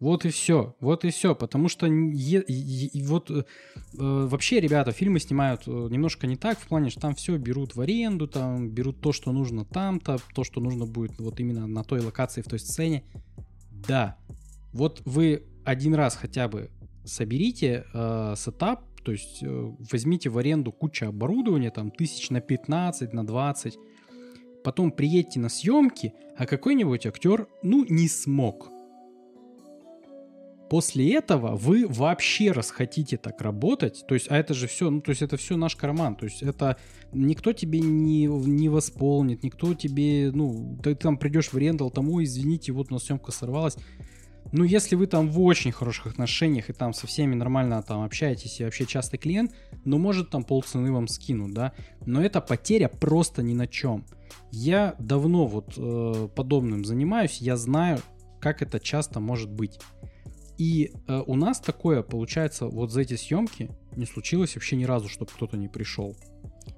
Вот 0.00 0.24
и 0.24 0.30
все, 0.30 0.74
вот 0.80 1.04
и 1.04 1.10
все, 1.10 1.34
потому 1.36 1.68
что 1.68 1.86
е- 1.86 2.42
и- 2.46 2.86
и 2.98 3.02
вот 3.04 3.30
э, 3.30 3.34
э, 3.36 3.44
вообще, 3.98 4.58
ребята, 4.58 4.90
фильмы 4.90 5.20
снимают 5.20 5.62
э, 5.68 5.70
немножко 5.70 6.26
не 6.26 6.36
так, 6.36 6.58
в 6.58 6.66
плане, 6.66 6.90
что 6.90 7.00
там 7.00 7.14
все 7.14 7.36
берут 7.36 7.76
в 7.76 7.80
аренду, 7.80 8.26
там 8.26 8.68
берут 8.68 9.00
то, 9.00 9.12
что 9.12 9.30
нужно 9.30 9.64
там-то, 9.64 10.18
то, 10.34 10.42
что 10.42 10.60
нужно 10.60 10.86
будет 10.86 11.20
вот 11.20 11.38
именно 11.38 11.68
на 11.68 11.84
той 11.84 12.00
локации, 12.00 12.42
в 12.42 12.46
той 12.48 12.58
сцене. 12.58 13.04
Да, 13.86 14.16
вот 14.72 15.02
вы 15.04 15.44
один 15.64 15.94
раз 15.94 16.16
хотя 16.16 16.48
бы 16.48 16.70
соберите 17.04 17.84
э, 17.94 18.34
сетап, 18.36 18.82
то 19.02 19.12
есть 19.12 19.42
э, 19.42 19.72
возьмите 19.90 20.28
в 20.30 20.38
аренду 20.38 20.72
кучу 20.72 21.06
оборудования, 21.06 21.70
там 21.70 21.90
тысяч 21.90 22.30
на 22.30 22.40
15, 22.40 23.12
на 23.12 23.26
20, 23.26 23.78
потом 24.62 24.92
приедьте 24.92 25.40
на 25.40 25.48
съемки, 25.48 26.14
а 26.36 26.46
какой-нибудь 26.46 27.06
актер, 27.06 27.48
ну, 27.62 27.84
не 27.88 28.08
смог. 28.08 28.70
После 30.70 31.12
этого 31.12 31.54
вы 31.54 31.86
вообще 31.86 32.50
расхотите 32.50 33.18
так 33.18 33.42
работать, 33.42 34.04
то 34.08 34.14
есть, 34.14 34.30
а 34.30 34.38
это 34.38 34.54
же 34.54 34.66
все, 34.66 34.88
ну, 34.88 35.02
то 35.02 35.10
есть 35.10 35.20
это 35.20 35.36
все 35.36 35.58
наш 35.58 35.76
карман, 35.76 36.16
то 36.16 36.24
есть 36.24 36.42
это 36.42 36.78
никто 37.12 37.52
тебе 37.52 37.80
не, 37.80 38.24
не 38.24 38.70
восполнит, 38.70 39.42
никто 39.42 39.74
тебе, 39.74 40.30
ну, 40.32 40.78
ты 40.82 40.94
там 40.94 41.18
придешь 41.18 41.52
в 41.52 41.58
рендал, 41.58 41.90
тому, 41.90 42.22
извините, 42.22 42.72
вот 42.72 42.90
у 42.90 42.94
нас 42.94 43.04
съемка 43.04 43.32
сорвалась. 43.32 43.76
Ну, 44.52 44.64
если 44.64 44.96
вы 44.96 45.06
там 45.06 45.30
в 45.30 45.40
очень 45.40 45.72
хороших 45.72 46.08
отношениях 46.08 46.68
и 46.68 46.74
там 46.74 46.92
со 46.92 47.06
всеми 47.06 47.34
нормально 47.34 47.82
там 47.82 48.02
общаетесь 48.04 48.60
и 48.60 48.64
вообще 48.64 48.84
частый 48.84 49.18
клиент, 49.18 49.52
ну, 49.84 49.98
может 49.98 50.28
там 50.28 50.44
полцены 50.44 50.92
вам 50.92 51.08
скинут, 51.08 51.54
да, 51.54 51.72
но 52.04 52.22
это 52.22 52.42
потеря 52.42 52.88
просто 52.88 53.42
ни 53.42 53.54
на 53.54 53.66
чем. 53.66 54.04
Я 54.50 54.94
давно 54.98 55.46
вот 55.46 55.74
э, 55.76 56.28
подобным 56.34 56.84
занимаюсь, 56.84 57.38
я 57.38 57.56
знаю, 57.56 58.00
как 58.40 58.60
это 58.60 58.78
часто 58.78 59.20
может 59.20 59.50
быть. 59.50 59.78
И 60.58 60.92
э, 61.08 61.22
у 61.26 61.34
нас 61.34 61.58
такое, 61.58 62.02
получается, 62.02 62.66
вот 62.66 62.92
за 62.92 63.00
эти 63.00 63.16
съемки 63.16 63.70
не 63.96 64.04
случилось 64.04 64.54
вообще 64.54 64.76
ни 64.76 64.84
разу, 64.84 65.08
чтобы 65.08 65.30
кто-то 65.34 65.56
не 65.56 65.68
пришел. 65.68 66.14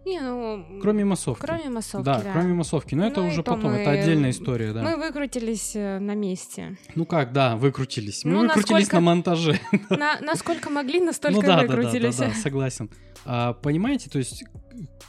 Не, 0.07 0.21
ну, 0.21 0.81
Кроме 0.83 1.05
массовки. 1.05 1.41
кроме 1.41 1.69
массовки, 1.71 2.05
да, 2.05 2.21
да. 2.23 2.33
кроме 2.33 2.55
массовки. 2.55 2.95
Но 2.95 3.07
это 3.07 3.21
Ну 3.21 3.27
и 3.27 3.31
уже 3.31 3.43
то 3.43 3.55
потом, 3.55 3.73
мы- 3.73 3.79
это 3.79 3.91
отдельная 3.91 4.31
история, 4.31 4.73
да. 4.73 4.83
Мы 4.83 4.97
выкрутились 4.97 5.75
э, 5.77 5.99
на 5.99 6.15
месте. 6.15 6.77
Ну 6.95 7.07
как, 7.07 7.33
да, 7.33 7.57
выкрутились. 7.57 8.25
Мы 8.25 8.33
Ну, 8.33 8.41
выкрутились 8.43 8.71
насколько- 8.71 8.97
на 8.97 9.01
монтаже. 9.01 9.61
На, 9.91 10.21
насколько 10.21 10.71
могли, 10.71 11.01
настолько 11.01 11.41
ну 11.41 11.47
да, 11.47 11.57
да, 11.57 11.63
да, 11.63 11.69
да, 11.69 11.77
выкрутились. 11.77 12.17
да, 12.17 12.31
согласен. 12.33 12.91
А, 13.25 13.55
понимаете, 13.55 14.11
то 14.11 14.19
есть, 14.19 14.45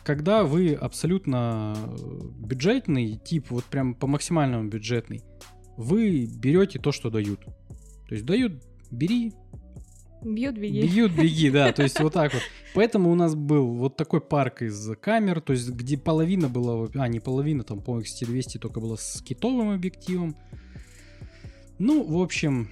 когда 0.04 0.44
вы 0.44 0.74
абсолютно 0.74 1.76
бюджетный 2.40 3.18
тип, 3.18 3.48
вот 3.50 3.66
прям 3.66 3.94
по 3.96 4.08
максимальному 4.08 4.70
бюджетный, 4.70 5.22
вы 5.78 6.26
берете 6.26 6.80
то, 6.80 6.92
что 6.92 7.10
дают. 7.10 7.42
То 8.08 8.14
есть 8.16 8.26
дают, 8.26 8.64
бери, 8.92 9.34
Бьют, 10.26 10.58
беги. 10.58 10.82
Бьют, 10.82 11.12
беги, 11.12 11.52
да, 11.52 11.72
то 11.72 11.84
есть 11.84 12.00
вот 12.00 12.14
так 12.14 12.34
вот. 12.34 12.42
Поэтому 12.74 13.12
у 13.12 13.16
нас 13.16 13.36
был 13.36 13.68
вот 13.76 13.96
такой 13.96 14.22
парк 14.22 14.64
из 14.64 14.90
камер, 15.00 15.40
то 15.40 15.54
есть 15.54 15.70
где 15.70 15.98
половина 15.98 16.50
была, 16.50 16.88
а 16.96 17.08
не 17.08 17.20
половина, 17.20 17.64
там 17.64 17.80
по 17.80 18.00
X200 18.00 18.58
только 18.60 18.80
было 18.80 18.96
с 18.96 19.22
китовым 19.22 19.70
объективом. 19.70 20.36
Ну, 21.78 22.04
в 22.04 22.20
общем, 22.20 22.70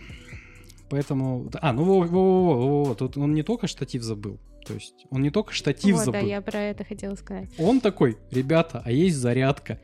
поэтому... 0.90 1.48
А, 1.62 1.74
ну, 1.74 1.84
во, 1.84 2.00
во, 2.02 2.56
во, 2.56 2.84
во, 2.86 2.96
тут 2.96 3.18
он 3.18 3.36
не 3.36 3.44
только 3.44 3.68
штатив 3.68 4.02
забыл, 4.02 4.40
то 4.66 4.74
есть 4.74 5.06
он 5.12 5.22
не 5.22 5.30
только 5.30 5.54
штатив 5.54 5.98
Вот, 5.98 6.06
да, 6.08 6.12
забыл, 6.14 6.28
я 6.28 6.42
про 6.42 6.60
это 6.60 6.84
хотела 6.84 7.14
сказать. 7.14 7.50
он 7.60 7.82
такой, 7.82 8.18
ребята, 8.32 8.82
а 8.84 8.92
есть 8.92 9.18
зарядка. 9.18 9.80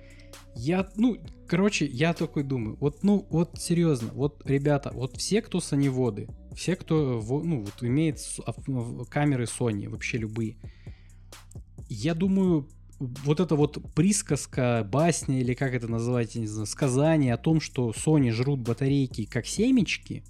Я, 0.55 0.89
ну, 0.95 1.17
короче, 1.49 1.85
я 1.85 2.13
такой 2.13 2.43
думаю, 2.43 2.77
вот, 2.79 3.03
ну, 3.03 3.25
вот 3.29 3.59
серьезно, 3.59 4.11
вот, 4.13 4.41
ребята, 4.45 4.91
вот 4.93 5.17
все, 5.17 5.41
кто 5.41 5.59
саневоды, 5.59 6.29
все, 6.55 6.75
кто, 6.75 7.21
ну, 7.43 7.61
вот 7.63 7.83
имеет 7.83 8.19
в- 8.19 9.05
камеры 9.05 9.45
Sony, 9.45 9.89
вообще 9.89 10.17
любые, 10.19 10.57
я 11.89 12.13
думаю, 12.13 12.69
вот 12.99 13.39
эта 13.39 13.55
вот 13.55 13.93
присказка, 13.95 14.87
басня, 14.89 15.39
или 15.39 15.53
как 15.53 15.73
это 15.73 15.87
называть, 15.87 16.35
не 16.35 16.47
знаю, 16.47 16.67
сказание 16.67 17.33
о 17.33 17.37
том, 17.37 17.59
что 17.59 17.91
Sony 17.91 18.31
жрут 18.31 18.59
батарейки 18.59 19.25
как 19.25 19.45
семечки, 19.47 20.23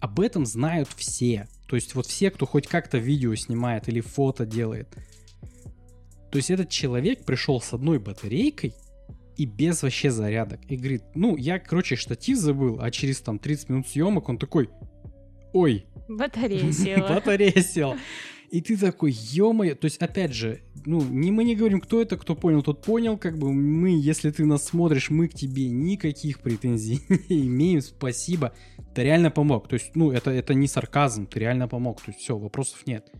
об 0.00 0.18
этом 0.18 0.46
знают 0.46 0.88
все. 0.96 1.46
То 1.68 1.76
есть 1.76 1.94
вот 1.94 2.06
все, 2.06 2.30
кто 2.30 2.44
хоть 2.44 2.66
как-то 2.66 2.98
видео 2.98 3.34
снимает 3.36 3.88
или 3.88 4.00
фото 4.00 4.44
делает. 4.44 4.88
То 6.30 6.38
есть 6.38 6.50
этот 6.50 6.70
человек 6.70 7.24
пришел 7.24 7.60
с 7.60 7.72
одной 7.72 7.98
батарейкой 7.98 8.74
и 9.36 9.46
без 9.46 9.82
вообще 9.82 10.10
зарядок. 10.10 10.60
И 10.68 10.76
говорит, 10.76 11.02
ну, 11.14 11.36
я, 11.36 11.58
короче, 11.58 11.96
штатив 11.96 12.38
забыл, 12.38 12.78
а 12.80 12.90
через 12.90 13.20
там 13.20 13.38
30 13.38 13.68
минут 13.68 13.88
съемок 13.88 14.28
он 14.28 14.38
такой, 14.38 14.70
ой, 15.52 15.86
Батарея 16.08 16.72
села. 16.72 17.08
батарея 17.08 17.62
села. 17.62 17.96
И 18.50 18.60
ты 18.60 18.76
такой, 18.76 19.12
ё 19.12 19.54
То 19.76 19.86
есть, 19.86 19.96
опять 19.96 20.34
же, 20.34 20.60
ну, 20.84 21.02
не, 21.02 21.30
мы 21.30 21.42
не 21.42 21.56
говорим, 21.56 21.80
кто 21.80 22.02
это, 22.02 22.18
кто 22.18 22.34
понял, 22.34 22.62
тот 22.62 22.82
понял. 22.82 23.16
Как 23.16 23.38
бы 23.38 23.50
мы, 23.50 23.98
если 23.98 24.30
ты 24.30 24.44
нас 24.44 24.66
смотришь, 24.66 25.08
мы 25.08 25.28
к 25.28 25.34
тебе 25.34 25.70
никаких 25.70 26.40
претензий 26.40 27.00
не 27.30 27.46
имеем. 27.46 27.80
Спасибо. 27.80 28.52
Ты 28.94 29.04
реально 29.04 29.30
помог. 29.30 29.68
То 29.68 29.74
есть, 29.74 29.92
ну, 29.94 30.10
это, 30.10 30.30
это 30.30 30.52
не 30.52 30.68
сарказм, 30.68 31.26
ты 31.26 31.40
реально 31.40 31.66
помог. 31.66 32.02
То 32.02 32.10
есть, 32.10 32.20
все, 32.20 32.36
вопросов 32.36 32.86
нет. 32.86 33.10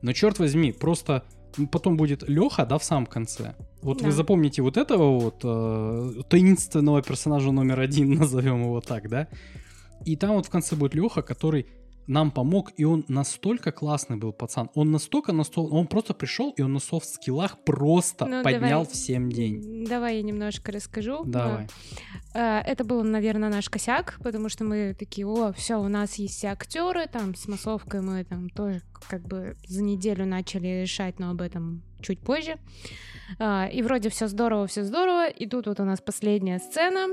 Но 0.00 0.14
черт 0.14 0.38
возьми, 0.38 0.72
просто 0.72 1.24
потом 1.70 1.96
будет 1.96 2.28
Леха, 2.28 2.66
да, 2.66 2.78
в 2.78 2.84
самом 2.84 3.06
конце. 3.06 3.54
Вот 3.82 3.98
Да. 3.98 4.06
вы 4.06 4.12
запомните 4.12 4.62
вот 4.62 4.76
этого 4.76 5.18
вот 5.20 5.40
э, 5.44 6.22
таинственного 6.28 7.02
персонажа 7.02 7.50
номер 7.52 7.80
один, 7.80 8.14
назовем 8.20 8.62
его 8.62 8.80
так, 8.80 9.08
да? 9.08 9.28
И 10.04 10.16
там 10.16 10.34
вот 10.34 10.46
в 10.46 10.50
конце 10.50 10.76
будет 10.76 10.94
Леха, 10.94 11.22
который 11.22 11.66
нам 12.10 12.30
помог, 12.30 12.72
и 12.76 12.84
он 12.84 13.04
настолько 13.08 13.70
классный 13.72 14.16
был 14.16 14.32
пацан. 14.32 14.68
Он 14.74 14.90
настолько, 14.90 15.32
настолько, 15.32 15.72
он 15.72 15.86
просто 15.86 16.12
пришел, 16.12 16.50
и 16.58 16.62
он 16.62 16.72
на 16.72 16.80
софт-скиллах 16.80 17.58
просто 17.64 18.26
Ну, 18.26 18.42
поднял 18.42 18.82
давай. 18.82 18.86
всем 18.86 19.30
день. 19.30 19.86
Давай 19.88 20.16
я 20.16 20.22
немножко 20.22 20.72
расскажу. 20.72 21.22
Давай. 21.24 21.68
Э, 22.34 22.58
Это 22.66 22.84
был, 22.84 23.04
наверное, 23.04 23.48
наш 23.48 23.70
косяк, 23.70 24.18
потому 24.22 24.48
что 24.48 24.64
мы 24.64 24.94
такие, 24.98 25.26
о, 25.26 25.52
все, 25.52 25.76
у 25.76 25.88
нас 25.88 26.14
есть 26.16 26.34
все 26.36 26.48
актеры, 26.48 27.06
там 27.06 27.34
с 27.34 27.46
массовкой 27.48 28.00
мы 28.00 28.24
там 28.24 28.50
тоже 28.50 28.82
как 29.08 29.22
бы 29.22 29.56
за 29.66 29.82
неделю 29.82 30.26
начали 30.26 30.82
решать, 30.82 31.18
но 31.20 31.30
об 31.30 31.40
этом 31.40 31.82
чуть 32.02 32.18
позже. 32.20 32.56
А, 33.38 33.68
И 33.72 33.82
вроде 33.82 34.08
все 34.08 34.26
здорово, 34.26 34.66
все 34.66 34.82
здорово, 34.82 35.28
и 35.28 35.46
тут 35.46 35.66
вот 35.66 35.78
у 35.80 35.84
нас 35.84 36.00
последняя 36.00 36.58
сцена, 36.58 37.06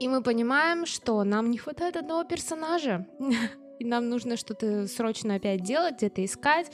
и 0.00 0.08
мы 0.08 0.22
понимаем, 0.22 0.86
что 0.86 1.22
нам 1.24 1.50
не 1.50 1.58
хватает 1.58 1.96
одного 1.96 2.24
персонажа. 2.24 3.06
И 3.78 3.84
нам 3.84 4.08
нужно 4.08 4.36
что-то 4.36 4.86
срочно 4.88 5.34
опять 5.36 5.62
делать, 5.62 5.96
где-то 5.96 6.24
искать. 6.24 6.70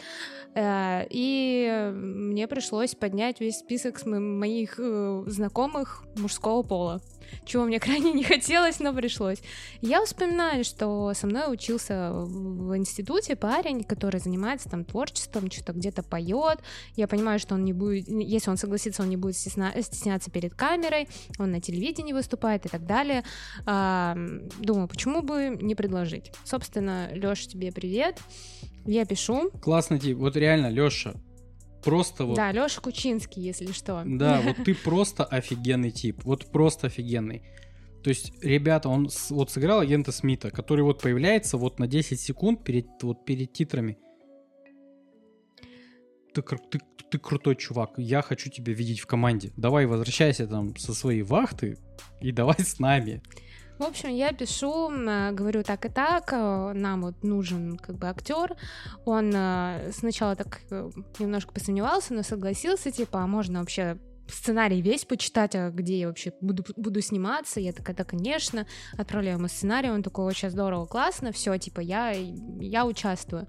Э, 0.55 1.07
И 1.11 1.91
мне 1.95 2.47
пришлось 2.49 2.95
поднять 2.95 3.41
весь 3.41 3.59
список 3.59 4.05
моих 4.07 4.77
э, 4.79 5.25
знакомых 5.27 6.05
мужского 6.17 6.63
пола. 6.63 7.01
Чего 7.45 7.65
мне 7.65 7.81
крайне 7.81 8.13
не 8.13 8.25
хотелось, 8.25 8.81
но 8.81 8.93
пришлось. 8.95 9.43
Я 9.81 10.05
вспоминаю, 10.05 10.65
что 10.65 11.13
со 11.15 11.27
мной 11.27 11.53
учился 11.53 12.13
в 12.13 12.77
институте 12.77 13.37
парень, 13.37 13.85
который 13.85 14.21
занимается 14.21 14.69
там 14.69 14.85
творчеством, 14.85 15.51
что-то 15.51 15.73
где-то 15.73 16.03
поет. 16.03 16.61
Я 16.97 17.09
понимаю, 17.09 17.39
что 17.39 17.55
он 17.55 17.65
не 17.65 17.73
будет, 17.73 18.09
если 18.09 18.51
он 18.51 18.57
согласится, 18.57 19.03
он 19.03 19.09
не 19.09 19.17
будет 19.17 19.37
стесна- 19.37 19.81
стесняться 19.83 20.31
перед 20.31 20.55
камерой, 20.55 21.09
он 21.39 21.51
на 21.51 21.61
телевидении 21.61 22.13
выступает 22.13 22.67
и 22.67 22.69
так 22.69 22.87
далее. 22.87 23.25
А, 23.67 24.17
думаю, 24.59 24.89
почему 24.89 25.23
бы 25.23 25.57
не 25.61 25.75
предложить? 25.75 26.33
Собственно, 26.45 27.09
Лёш, 27.13 27.47
тебе 27.47 27.73
привет. 27.73 28.19
Я 28.85 29.05
пишу. 29.05 29.51
Классный 29.63 29.99
тип. 29.99 30.19
Вот 30.19 30.37
реально, 30.37 30.69
Леша, 30.69 31.15
просто 31.83 32.25
вот 32.25 32.37
Да, 32.37 32.53
Лёша 32.53 32.81
Кучинский, 32.81 33.43
если 33.43 33.73
что. 33.73 34.03
Да, 34.05 34.41
вот 34.45 34.57
ты 34.65 34.75
просто 34.75 35.25
офигенный 35.25 35.91
тип. 35.91 36.25
Вот 36.25 36.47
просто 36.47 36.87
офигенный. 36.87 37.43
То 38.03 38.11
есть, 38.11 38.33
ребята, 38.43 38.89
он 38.89 39.09
вот 39.31 39.51
сыграл 39.51 39.81
агента 39.81 40.11
Смита, 40.11 40.51
который 40.51 40.83
вот 40.83 41.01
появляется 41.01 41.57
вот 41.57 41.79
на 41.79 41.87
10 41.87 42.21
секунд 42.21 42.65
перед, 42.65 42.87
вот 43.03 43.25
перед 43.25 43.53
титрами. 43.53 43.99
Ты, 46.35 46.43
ты, 46.43 46.81
ты 47.11 47.19
крутой 47.19 47.57
чувак, 47.57 47.93
я 47.99 48.23
хочу 48.23 48.51
тебя 48.51 48.73
видеть 48.73 49.01
в 49.01 49.07
команде. 49.07 49.53
Давай 49.57 49.87
возвращайся 49.87 50.47
там 50.47 50.75
со 50.77 50.95
своей 50.95 51.23
вахты 51.23 51.79
и 52.21 52.33
давай 52.33 52.59
с 52.59 52.79
нами. 52.81 53.23
В 53.83 53.85
общем, 53.85 54.11
я 54.11 54.33
пишу, 54.33 54.91
м, 54.91 55.35
говорю 55.35 55.65
так 55.65 55.85
и 55.87 55.89
так, 55.89 56.33
э, 56.33 56.73
нам 56.73 57.03
вот 57.03 57.25
нужен 57.25 57.77
как 57.77 57.97
бы 57.97 58.07
актер. 58.07 58.57
Он 59.05 59.33
э, 59.35 59.91
сначала 59.93 60.37
так 60.37 60.61
э, 60.71 60.89
немножко 61.19 61.53
посомневался, 61.53 62.15
но 62.15 62.23
согласился, 62.23 62.93
типа, 62.93 63.25
а 63.25 63.27
можно 63.27 63.59
вообще 63.59 63.99
сценарий 64.29 64.81
весь 64.83 65.05
почитать, 65.05 65.57
а 65.57 65.71
где 65.71 65.99
я 65.99 66.07
вообще 66.07 66.33
буду, 66.41 66.65
буду 66.77 67.01
сниматься. 67.01 67.59
Я 67.59 67.73
такая, 67.73 67.97
да, 67.97 68.05
конечно. 68.05 68.69
Отправляю 68.97 69.39
ему 69.39 69.49
сценарий, 69.49 69.91
он 69.91 70.05
такой, 70.05 70.27
очень 70.27 70.51
здорово, 70.51 70.87
классно, 70.87 71.33
все, 71.33 71.59
типа, 71.59 71.81
я, 71.81 72.13
я 72.13 72.87
участвую. 72.87 73.49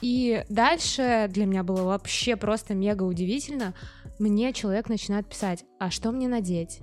И 0.00 0.44
дальше 0.48 1.28
для 1.30 1.46
меня 1.46 1.62
было 1.62 1.84
вообще 1.84 2.34
просто 2.34 2.74
мега 2.74 3.04
удивительно. 3.04 3.74
Мне 4.18 4.52
человек 4.52 4.88
начинает 4.88 5.28
писать, 5.28 5.64
а 5.78 5.92
что 5.92 6.10
мне 6.10 6.26
надеть? 6.26 6.80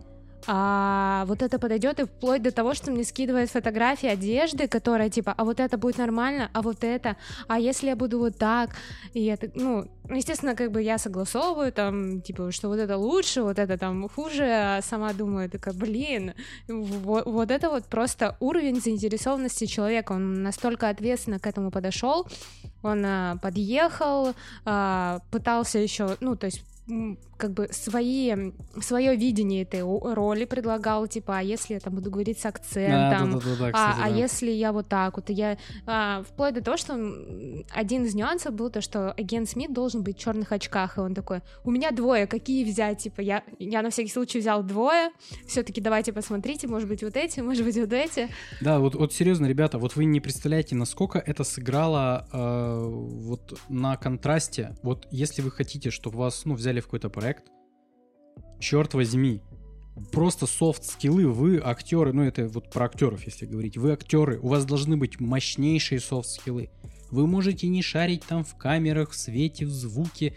А 0.48 1.26
вот 1.28 1.42
это 1.42 1.58
подойдет 1.60 2.00
и 2.00 2.06
вплоть 2.06 2.42
до 2.42 2.52
того, 2.52 2.74
что 2.74 2.92
мне 2.92 3.04
скидывает 3.04 3.50
фотографии 3.50 4.08
одежды, 4.08 4.68
которая 4.68 5.10
типа, 5.10 5.34
а 5.36 5.44
вот 5.44 5.60
это 5.60 5.78
будет 5.78 5.98
нормально, 5.98 6.50
а 6.54 6.62
вот 6.62 6.84
это, 6.84 7.18
а 7.48 7.60
если 7.60 7.88
я 7.88 7.96
буду 7.96 8.20
вот 8.20 8.38
так, 8.38 8.72
и 9.14 9.36
так, 9.36 9.52
ну, 9.56 9.88
естественно, 10.10 10.56
как 10.56 10.72
бы 10.72 10.82
я 10.82 10.98
согласовываю 10.98 11.72
там, 11.72 12.22
типа, 12.22 12.52
что 12.52 12.70
вот 12.70 12.80
это 12.80 12.98
лучше, 12.98 13.42
вот 13.42 13.58
это 13.58 13.78
там 13.78 14.08
хуже, 14.10 14.44
а 14.46 14.82
сама 14.82 15.14
думаю, 15.14 15.50
такая, 15.50 15.74
блин, 15.74 16.34
вот, 16.68 17.26
вот 17.26 17.52
это 17.52 17.70
вот 17.70 17.86
просто 17.86 18.38
уровень 18.40 18.80
заинтересованности 18.82 19.66
человека, 19.66 20.12
он 20.14 20.44
настолько 20.44 20.90
ответственно 20.90 21.40
к 21.40 21.48
этому 21.48 21.72
подошел, 21.72 22.28
он 22.84 23.04
а, 23.06 23.38
подъехал, 23.38 24.34
а, 24.64 25.22
пытался 25.32 25.80
еще, 25.80 26.18
ну, 26.20 26.36
то 26.36 26.46
есть 26.46 26.62
как 27.38 27.52
бы 27.52 27.68
свои, 27.72 28.52
свое 28.80 29.16
видение 29.16 29.64
этой 29.64 29.82
роли 29.82 30.46
предлагал, 30.46 31.08
типа, 31.08 31.40
а 31.40 31.42
если 31.42 31.74
я 31.74 31.80
там 31.80 31.96
буду 31.96 32.12
говорить 32.12 32.40
с 32.40 32.46
акцентом, 32.46 33.32
Да-да-да-да, 33.32 33.68
а, 33.68 33.72
кстати, 33.72 34.08
а 34.08 34.10
да. 34.10 34.16
если 34.16 34.52
я 34.52 34.72
вот 34.72 34.88
так 34.88 35.18
вот, 35.18 35.30
я 35.30 35.58
а, 35.88 36.24
вплоть 36.24 36.54
до 36.54 36.62
того, 36.62 36.78
что 36.78 36.94
один 37.72 38.06
из 38.06 38.14
нюансов 38.14 38.54
был 38.54 38.70
то, 38.70 38.82
что 38.82 39.12
агент 39.14 39.50
Смит 39.50 39.74
должен 39.74 40.04
быть 40.04 40.18
в 40.18 40.20
черных 40.20 40.52
очках, 40.52 40.98
и 40.98 41.02
он 41.02 41.16
такой: 41.16 41.42
у 41.64 41.72
меня 41.72 41.92
двое, 41.92 42.28
какие 42.28 42.64
взять? 42.64 43.00
Типа 43.00 43.22
я, 43.22 43.44
я 43.58 43.82
на 43.82 43.90
всякий 43.90 44.12
случай 44.12 44.40
взял 44.40 44.62
двое. 44.62 45.10
Все-таки 45.48 45.82
давайте 45.82 46.14
посмотрите, 46.14 46.68
может 46.68 46.88
быть 46.88 47.04
вот 47.04 47.16
эти, 47.18 47.40
может 47.40 47.66
быть 47.66 47.78
вот 47.78 47.94
эти. 47.94 48.30
Да, 48.62 48.80
вот, 48.80 48.96
вот 48.96 49.12
серьезно, 49.12 49.48
ребята, 49.48 49.80
вот 49.80 49.96
вы 49.96 50.06
не 50.06 50.20
представляете, 50.20 50.76
насколько 50.76 51.18
это 51.18 51.44
сыграло 51.44 52.28
э, 52.32 52.84
вот 52.86 53.60
на 53.70 53.98
контрасте. 53.98 54.76
Вот 54.84 55.08
если 55.10 55.42
вы 55.42 55.52
хотите, 55.52 55.90
чтобы 55.90 56.20
вас, 56.20 56.46
ну, 56.46 56.56
взяли 56.76 56.82
в 56.82 56.86
какой-то 56.86 57.10
проект, 57.10 57.46
черт 58.60 58.94
возьми, 58.94 59.42
просто 60.12 60.46
софт-скиллы, 60.46 61.28
вы 61.28 61.62
актеры, 61.64 62.14
ну 62.14 62.24
это 62.24 62.48
вот 62.48 62.72
про 62.72 62.86
актеров, 62.86 63.26
если 63.26 63.46
говорить, 63.46 63.78
вы 63.78 63.94
актеры, 63.94 64.40
у 64.40 64.48
вас 64.48 64.66
должны 64.66 64.98
быть 64.98 65.20
мощнейшие 65.20 66.00
софт-скиллы. 66.00 66.70
Вы 67.12 67.28
можете 67.28 67.68
не 67.68 67.82
шарить 67.82 68.26
там 68.26 68.44
в 68.44 68.58
камерах, 68.58 69.12
в 69.12 69.16
свете, 69.16 69.66
в 69.66 69.70
звуке, 69.70 70.36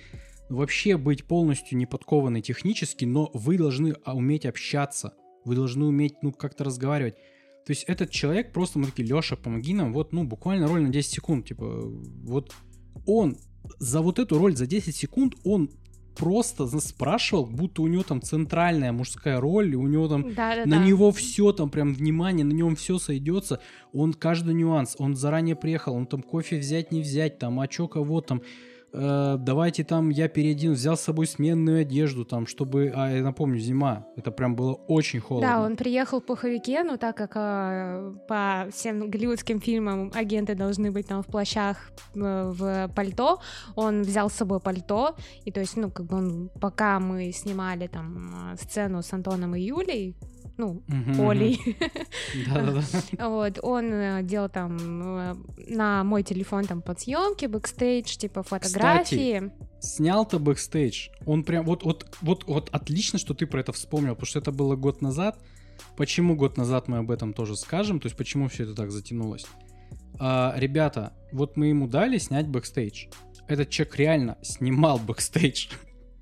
вообще 0.48 0.96
быть 0.96 1.24
полностью 1.24 1.76
не 1.76 1.86
подкованной 1.86 2.42
технически, 2.42 3.04
но 3.04 3.30
вы 3.34 3.58
должны 3.58 3.94
а, 4.04 4.14
уметь 4.14 4.46
общаться, 4.46 5.14
вы 5.44 5.56
должны 5.56 5.86
уметь, 5.86 6.14
ну, 6.22 6.32
как-то 6.32 6.64
разговаривать. 6.64 7.14
То 7.66 7.72
есть 7.72 7.84
этот 7.84 8.10
человек 8.10 8.52
просто, 8.52 8.78
мы 8.78 8.86
такие, 8.86 9.08
Леша, 9.08 9.36
помоги 9.36 9.74
нам, 9.74 9.92
вот, 9.92 10.12
ну, 10.12 10.24
буквально 10.24 10.68
роль 10.68 10.82
на 10.82 10.90
10 10.90 11.10
секунд, 11.10 11.48
типа, 11.48 11.64
вот 11.64 12.54
он 13.06 13.36
за 13.78 14.00
вот 14.00 14.18
эту 14.18 14.38
роль 14.38 14.56
за 14.56 14.66
10 14.66 14.94
секунд, 14.94 15.34
он 15.44 15.70
просто 16.18 16.66
спрашивал, 16.80 17.46
будто 17.46 17.82
у 17.82 17.86
него 17.86 18.02
там 18.02 18.20
центральная 18.20 18.92
мужская 18.92 19.40
роль, 19.40 19.74
у 19.74 19.86
него 19.86 20.08
там 20.08 20.34
Да, 20.34 20.56
да, 20.56 20.66
на 20.66 20.78
да. 20.78 20.84
него 20.84 21.12
все 21.12 21.52
там 21.52 21.70
прям 21.70 21.94
внимание, 21.94 22.44
на 22.44 22.52
нем 22.52 22.74
все 22.76 22.98
сойдется. 22.98 23.60
Он 23.92 24.12
каждый 24.12 24.54
нюанс, 24.54 24.96
он 24.98 25.14
заранее 25.14 25.54
приехал, 25.56 25.94
он 25.94 26.06
там 26.06 26.22
кофе 26.22 26.58
взять, 26.58 26.92
не 26.92 27.00
взять, 27.00 27.38
там, 27.38 27.60
а 27.60 27.68
чё 27.68 27.86
кого 27.88 28.20
там, 28.20 28.42
э, 28.92 29.36
давайте 29.38 29.84
там 29.84 30.10
я 30.10 30.28
переоденусь, 30.28 30.78
взял 30.78 30.96
с 30.96 31.00
собой 31.00 31.26
сменную 31.26 31.80
одежду, 31.82 32.24
там, 32.24 32.46
чтобы, 32.46 32.92
а 32.94 33.10
я 33.10 33.22
напомню, 33.22 33.58
зима, 33.58 34.06
это 34.16 34.30
прям 34.30 34.54
было 34.56 34.74
очень 34.74 35.20
холодно. 35.20 35.48
Да, 35.48 35.60
он 35.60 35.76
приехал 35.76 36.20
в 36.20 36.24
пуховике, 36.24 36.82
но 36.84 36.96
так 36.96 37.16
как 37.16 37.32
э, 37.34 38.14
по 38.28 38.68
всем 38.72 39.10
голливудским 39.10 39.60
фильмам 39.60 40.10
агенты 40.14 40.54
должны 40.54 40.90
быть 40.90 41.06
там 41.06 41.22
в 41.22 41.26
плащах, 41.26 41.90
э, 42.14 42.52
в 42.54 42.88
пальто, 42.94 43.40
он 43.76 44.02
взял 44.02 44.30
с 44.30 44.34
собой 44.34 44.60
пальто, 44.60 45.14
и 45.44 45.50
то 45.50 45.60
есть, 45.60 45.76
ну, 45.76 45.90
как 45.90 46.06
бы 46.06 46.16
он, 46.16 46.50
пока 46.60 47.00
мы 47.00 47.32
снимали 47.32 47.86
там 47.86 48.52
э, 48.52 48.56
сцену 48.56 49.02
с 49.02 49.12
Антоном 49.12 49.54
и 49.54 49.60
Юлей, 49.60 50.16
ну, 50.58 50.82
Мгм, 50.88 51.20
Олей, 51.20 51.76
вот, 53.18 53.58
он 53.62 53.92
э, 53.92 54.22
делал 54.24 54.48
там 54.48 54.76
э, 54.76 55.34
на 55.68 56.04
мой 56.04 56.24
телефон 56.24 56.64
там 56.64 56.82
подсъемки, 56.82 57.46
бэкстейдж, 57.46 58.16
типа 58.16 58.42
фотографии. 58.42 59.52
Снял-то 59.80 60.40
бэкстейдж. 60.40 61.08
Он 61.24 61.44
прям 61.44 61.64
вот, 61.64 61.84
вот, 61.84 62.16
вот, 62.20 62.44
вот 62.46 62.68
отлично, 62.72 63.18
что 63.18 63.34
ты 63.34 63.46
про 63.46 63.60
это 63.60 63.72
вспомнил, 63.72 64.14
потому 64.14 64.26
что 64.26 64.40
это 64.40 64.50
было 64.50 64.74
год 64.74 65.00
назад. 65.00 65.38
Почему 65.96 66.34
год 66.34 66.56
назад 66.56 66.88
мы 66.88 66.98
об 66.98 67.10
этом 67.12 67.32
тоже 67.32 67.56
скажем, 67.56 68.00
то 68.00 68.06
есть 68.06 68.16
почему 68.16 68.48
все 68.48 68.64
это 68.64 68.74
так 68.74 68.90
затянулось. 68.90 69.46
А, 70.18 70.54
ребята, 70.56 71.12
вот 71.30 71.56
мы 71.56 71.68
ему 71.68 71.86
дали 71.86 72.18
снять 72.18 72.48
бэкстейдж. 72.48 73.06
Этот 73.46 73.70
человек 73.70 73.96
реально 73.96 74.38
снимал 74.42 74.98
бэкстейдж. 74.98 75.68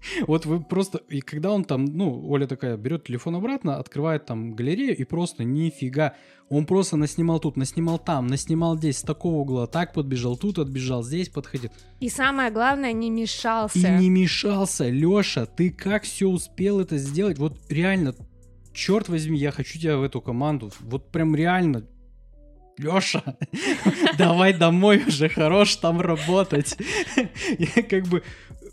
Вот 0.27 0.47
вы 0.47 0.63
просто... 0.63 0.99
И 1.09 1.21
когда 1.21 1.53
он 1.53 1.65
там, 1.65 1.85
ну, 1.85 2.29
Оля 2.29 2.47
такая 2.47 2.77
берет 2.77 3.05
телефон 3.05 3.37
обратно, 3.37 3.77
открывает 3.79 4.27
там 4.27 4.55
галерею 4.55 4.97
и 4.97 5.05
просто 5.05 5.45
нифига. 5.45 6.15
Он 6.49 6.65
просто 6.65 6.97
наснимал 6.97 7.41
тут, 7.41 7.57
наснимал 7.57 7.99
там, 7.99 8.29
наснимал 8.29 8.79
здесь, 8.79 8.99
с 8.99 9.03
такого 9.03 9.37
угла, 9.37 9.67
так 9.67 9.93
подбежал, 9.93 10.37
тут 10.37 10.59
отбежал, 10.59 11.03
здесь 11.03 11.29
подходит. 11.29 11.73
И 11.99 12.09
самое 12.09 12.53
главное, 12.53 12.93
не 12.93 13.11
мешался. 13.11 13.79
И 13.79 14.01
не 14.01 14.09
мешался, 14.09 14.89
Леша, 14.89 15.47
ты 15.47 15.71
как 15.71 16.05
все 16.05 16.29
успел 16.29 16.81
это 16.81 16.99
сделать? 16.99 17.39
Вот 17.39 17.59
реально, 17.69 18.15
черт 18.73 19.09
возьми, 19.09 19.39
я 19.39 19.51
хочу 19.51 19.79
тебя 19.79 19.97
в 19.97 20.03
эту 20.05 20.21
команду. 20.21 20.71
Вот 20.81 21.11
прям 21.11 21.35
реально. 21.35 21.85
Леша, 22.79 23.23
давай 24.19 24.53
домой 24.53 25.03
уже, 25.07 25.29
хорош 25.29 25.77
там 25.77 26.01
работать. 26.01 26.77
Я 27.59 27.83
как 27.83 28.07
бы 28.07 28.23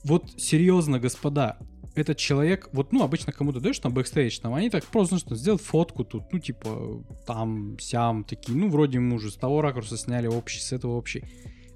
вот 0.04 0.32
серьезно, 0.38 1.00
господа, 1.00 1.58
этот 1.96 2.18
человек, 2.18 2.70
вот, 2.74 2.92
ну, 2.92 3.04
обычно 3.04 3.32
кому-то 3.32 3.60
даешь 3.60 3.80
там 3.80 3.94
бэкстейдж, 3.94 4.40
там, 4.42 4.54
они 4.54 4.70
так 4.70 4.86
просто, 4.86 5.20
что 5.20 5.36
сделать 5.36 5.62
фотку 5.62 6.04
тут, 6.04 6.24
ну, 6.32 6.40
типа, 6.40 7.04
там, 7.26 7.78
сям, 7.80 8.24
такие, 8.24 8.58
ну, 8.58 8.70
вроде 8.70 9.00
мы 9.00 9.16
уже 9.16 9.32
с 9.32 9.36
того 9.36 9.62
ракурса 9.62 9.98
сняли 9.98 10.28
общий, 10.28 10.60
с 10.60 10.72
этого 10.72 10.94
общий. 10.94 11.24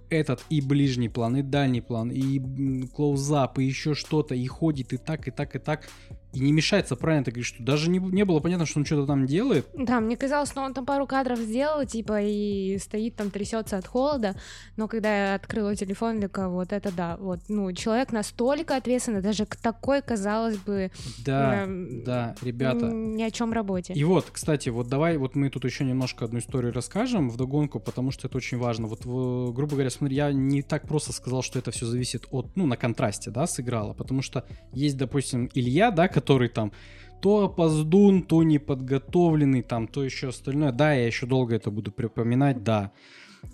Этот 0.09 0.43
и 0.49 0.61
ближний 0.61 1.09
план, 1.09 1.35
и 1.35 1.41
дальний 1.41 1.81
план, 1.81 2.09
и 2.11 2.39
close-up, 2.87 3.59
и 3.59 3.65
еще 3.65 3.93
что-то, 3.93 4.35
и 4.35 4.47
ходит 4.47 4.93
и 4.93 4.97
так, 4.97 5.27
и 5.27 5.31
так, 5.31 5.55
и 5.55 5.59
так 5.59 5.89
и 6.33 6.39
не 6.39 6.51
мешается, 6.51 6.95
правильно 6.95 7.23
ты 7.23 7.31
говоришь, 7.31 7.47
что 7.47 7.63
даже 7.63 7.89
не, 7.89 7.99
не 7.99 8.25
было 8.25 8.39
понятно, 8.39 8.65
что 8.65 8.79
он 8.79 8.85
что-то 8.85 9.07
там 9.07 9.25
делает. 9.25 9.67
Да, 9.73 9.99
мне 9.99 10.17
казалось, 10.17 10.49
что 10.49 10.61
он 10.61 10.73
там 10.73 10.85
пару 10.85 11.07
кадров 11.07 11.39
сделал, 11.39 11.85
типа, 11.85 12.21
и 12.21 12.77
стоит 12.79 13.15
там, 13.15 13.31
трясется 13.31 13.77
от 13.77 13.87
холода, 13.87 14.35
но 14.75 14.87
когда 14.87 15.29
я 15.29 15.35
открыла 15.35 15.75
телефон, 15.75 16.21
такая, 16.21 16.47
вот 16.47 16.73
это 16.73 16.91
да, 16.91 17.17
вот, 17.17 17.39
ну, 17.47 17.71
человек 17.73 18.11
настолько 18.11 18.75
ответственный, 18.75 19.21
даже 19.21 19.45
к 19.45 19.55
такой, 19.55 20.01
казалось 20.01 20.57
бы... 20.57 20.91
Да, 21.25 21.65
э, 21.65 22.03
да, 22.05 22.35
ребята. 22.41 22.85
Ни 22.87 23.23
о 23.23 23.31
чем 23.31 23.53
работе. 23.53 23.93
И 23.93 24.03
вот, 24.03 24.27
кстати, 24.31 24.69
вот 24.69 24.87
давай, 24.87 25.17
вот 25.17 25.35
мы 25.35 25.49
тут 25.49 25.65
еще 25.65 25.85
немножко 25.85 26.25
одну 26.25 26.39
историю 26.39 26.73
расскажем 26.73 27.29
в 27.29 27.37
догонку, 27.37 27.79
потому 27.79 28.11
что 28.11 28.27
это 28.27 28.37
очень 28.37 28.57
важно. 28.57 28.87
Вот, 28.87 29.01
грубо 29.03 29.71
говоря, 29.71 29.89
смотри, 29.89 30.15
я 30.15 30.31
не 30.31 30.61
так 30.61 30.87
просто 30.87 31.13
сказал, 31.13 31.41
что 31.41 31.57
это 31.57 31.71
все 31.71 31.85
зависит 31.85 32.27
от, 32.31 32.55
ну, 32.55 32.65
на 32.67 32.77
контрасте, 32.77 33.31
да, 33.31 33.47
сыграло, 33.47 33.93
потому 33.93 34.21
что 34.21 34.45
есть, 34.73 34.97
допустим, 34.97 35.49
Илья, 35.53 35.91
да, 35.91 36.07
который 36.17 36.49
там 36.49 36.71
то 37.21 37.45
опоздун, 37.45 38.23
то 38.23 38.43
неподготовленный, 38.43 39.61
там, 39.61 39.87
то 39.87 40.03
еще 40.03 40.29
остальное. 40.29 40.71
Да, 40.71 40.93
я 40.93 41.05
еще 41.05 41.25
долго 41.25 41.55
это 41.55 41.71
буду 41.71 41.91
припоминать, 41.91 42.63
да. 42.63 42.91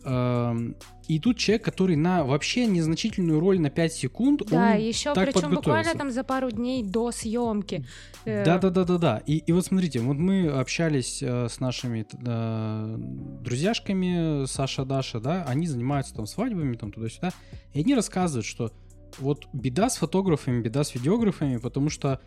Эм, 0.05 0.75
и 1.07 1.19
тут 1.19 1.37
человек, 1.37 1.63
который 1.63 1.95
на 1.95 2.23
вообще 2.23 2.65
незначительную 2.65 3.39
роль 3.39 3.59
на 3.59 3.69
5 3.69 3.93
секунд, 3.93 4.41
да, 4.49 4.71
он 4.71 4.79
еще 4.79 5.13
так 5.13 5.33
причем 5.33 5.55
буквально 5.55 5.93
там 5.93 6.11
за 6.11 6.23
пару 6.23 6.51
дней 6.51 6.83
до 6.83 7.11
съемки. 7.11 7.85
Э, 8.25 8.45
да, 8.45 8.57
да, 8.57 8.69
да, 8.69 8.83
да, 8.85 8.97
да. 8.97 9.17
И, 9.25 9.37
и 9.37 9.51
вот 9.51 9.65
смотрите, 9.65 9.99
вот 9.99 10.17
мы 10.17 10.47
общались 10.47 11.21
э, 11.21 11.47
с 11.49 11.59
нашими 11.59 12.05
э, 12.11 12.95
друзьяшками 13.43 14.45
Саша, 14.45 14.85
Даша, 14.85 15.19
да, 15.19 15.45
они 15.47 15.67
занимаются 15.67 16.15
там 16.15 16.25
свадьбами, 16.25 16.75
там 16.75 16.91
туда-сюда, 16.91 17.31
и 17.73 17.79
они 17.81 17.95
рассказывают, 17.95 18.45
что 18.45 18.71
вот 19.19 19.47
беда 19.53 19.89
с 19.89 19.97
фотографами, 19.97 20.61
беда 20.61 20.83
с 20.83 20.95
видеографами, 20.95 21.57
потому 21.57 21.89
что 21.89 22.19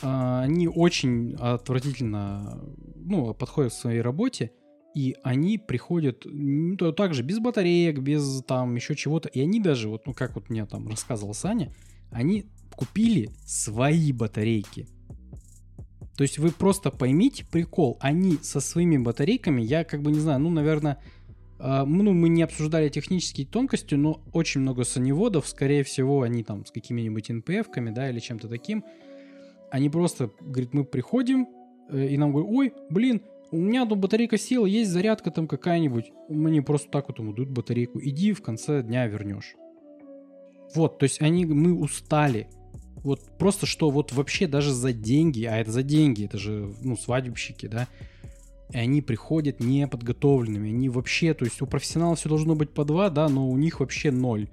они 0.00 0.68
очень 0.68 1.34
отвратительно 1.34 2.60
ну, 2.96 3.34
подходят 3.34 3.72
к 3.72 3.76
своей 3.76 4.00
работе, 4.00 4.52
и 4.94 5.16
они 5.22 5.58
приходят 5.58 6.22
ну, 6.24 6.76
также 6.92 7.22
без 7.22 7.38
батареек, 7.38 7.98
без 7.98 8.42
там 8.46 8.74
еще 8.74 8.94
чего-то, 8.94 9.28
и 9.28 9.40
они 9.40 9.60
даже, 9.60 9.88
вот, 9.88 10.06
ну 10.06 10.12
как 10.12 10.34
вот 10.34 10.50
мне 10.50 10.66
там 10.66 10.88
рассказывал 10.88 11.34
Саня, 11.34 11.72
они 12.10 12.46
купили 12.76 13.30
свои 13.46 14.12
батарейки. 14.12 14.86
То 16.16 16.22
есть 16.22 16.38
вы 16.38 16.50
просто 16.50 16.90
поймите 16.90 17.44
прикол, 17.44 17.96
они 18.00 18.36
со 18.42 18.60
своими 18.60 18.98
батарейками, 18.98 19.62
я 19.62 19.84
как 19.84 20.02
бы 20.02 20.12
не 20.12 20.20
знаю, 20.20 20.40
ну, 20.40 20.50
наверное, 20.50 20.98
а, 21.58 21.86
ну, 21.86 22.12
мы 22.12 22.28
не 22.28 22.42
обсуждали 22.42 22.88
технические 22.88 23.46
тонкости, 23.46 23.94
но 23.94 24.20
очень 24.32 24.60
много 24.60 24.84
саневодов, 24.84 25.46
скорее 25.46 25.84
всего, 25.84 26.22
они 26.22 26.42
там 26.42 26.66
с 26.66 26.72
какими-нибудь 26.72 27.30
NPF-ками, 27.30 27.90
да, 27.90 28.10
или 28.10 28.18
чем-то 28.18 28.48
таким. 28.48 28.84
Они 29.72 29.88
просто, 29.88 30.30
говорит, 30.38 30.74
мы 30.74 30.84
приходим, 30.84 31.48
э, 31.88 32.08
и 32.08 32.18
нам 32.18 32.32
говорят, 32.32 32.52
ой, 32.52 32.74
блин, 32.90 33.22
у 33.50 33.56
меня 33.56 33.86
тут 33.86 34.00
батарейка 34.00 34.36
села, 34.36 34.66
есть 34.66 34.90
зарядка 34.90 35.30
там 35.30 35.48
какая-нибудь. 35.48 36.12
Мне 36.28 36.60
просто 36.60 36.90
так 36.90 37.08
вот 37.08 37.18
ему 37.18 37.32
дают 37.32 37.48
батарейку. 37.48 37.98
Иди 37.98 38.34
в 38.34 38.42
конце 38.42 38.82
дня 38.82 39.06
вернешь. 39.06 39.54
Вот, 40.74 40.98
то 40.98 41.04
есть 41.04 41.22
они, 41.22 41.46
мы 41.46 41.72
устали. 41.74 42.48
Вот 42.96 43.22
просто 43.38 43.64
что 43.64 43.88
вот 43.88 44.12
вообще 44.12 44.46
даже 44.46 44.74
за 44.74 44.92
деньги, 44.92 45.44
а 45.44 45.56
это 45.56 45.70
за 45.70 45.82
деньги, 45.82 46.26
это 46.26 46.36
же, 46.36 46.70
ну, 46.82 46.94
свадебщики, 46.94 47.64
да, 47.64 47.88
и 48.72 48.76
они 48.76 49.00
приходят 49.00 49.60
неподготовленными. 49.60 50.68
Они 50.68 50.90
вообще, 50.90 51.32
то 51.32 51.46
есть 51.46 51.62
у 51.62 51.66
профессионалов 51.66 52.18
все 52.18 52.28
должно 52.28 52.54
быть 52.54 52.74
по 52.74 52.84
два, 52.84 53.08
да, 53.08 53.30
но 53.30 53.48
у 53.48 53.56
них 53.56 53.80
вообще 53.80 54.10
ноль. 54.10 54.50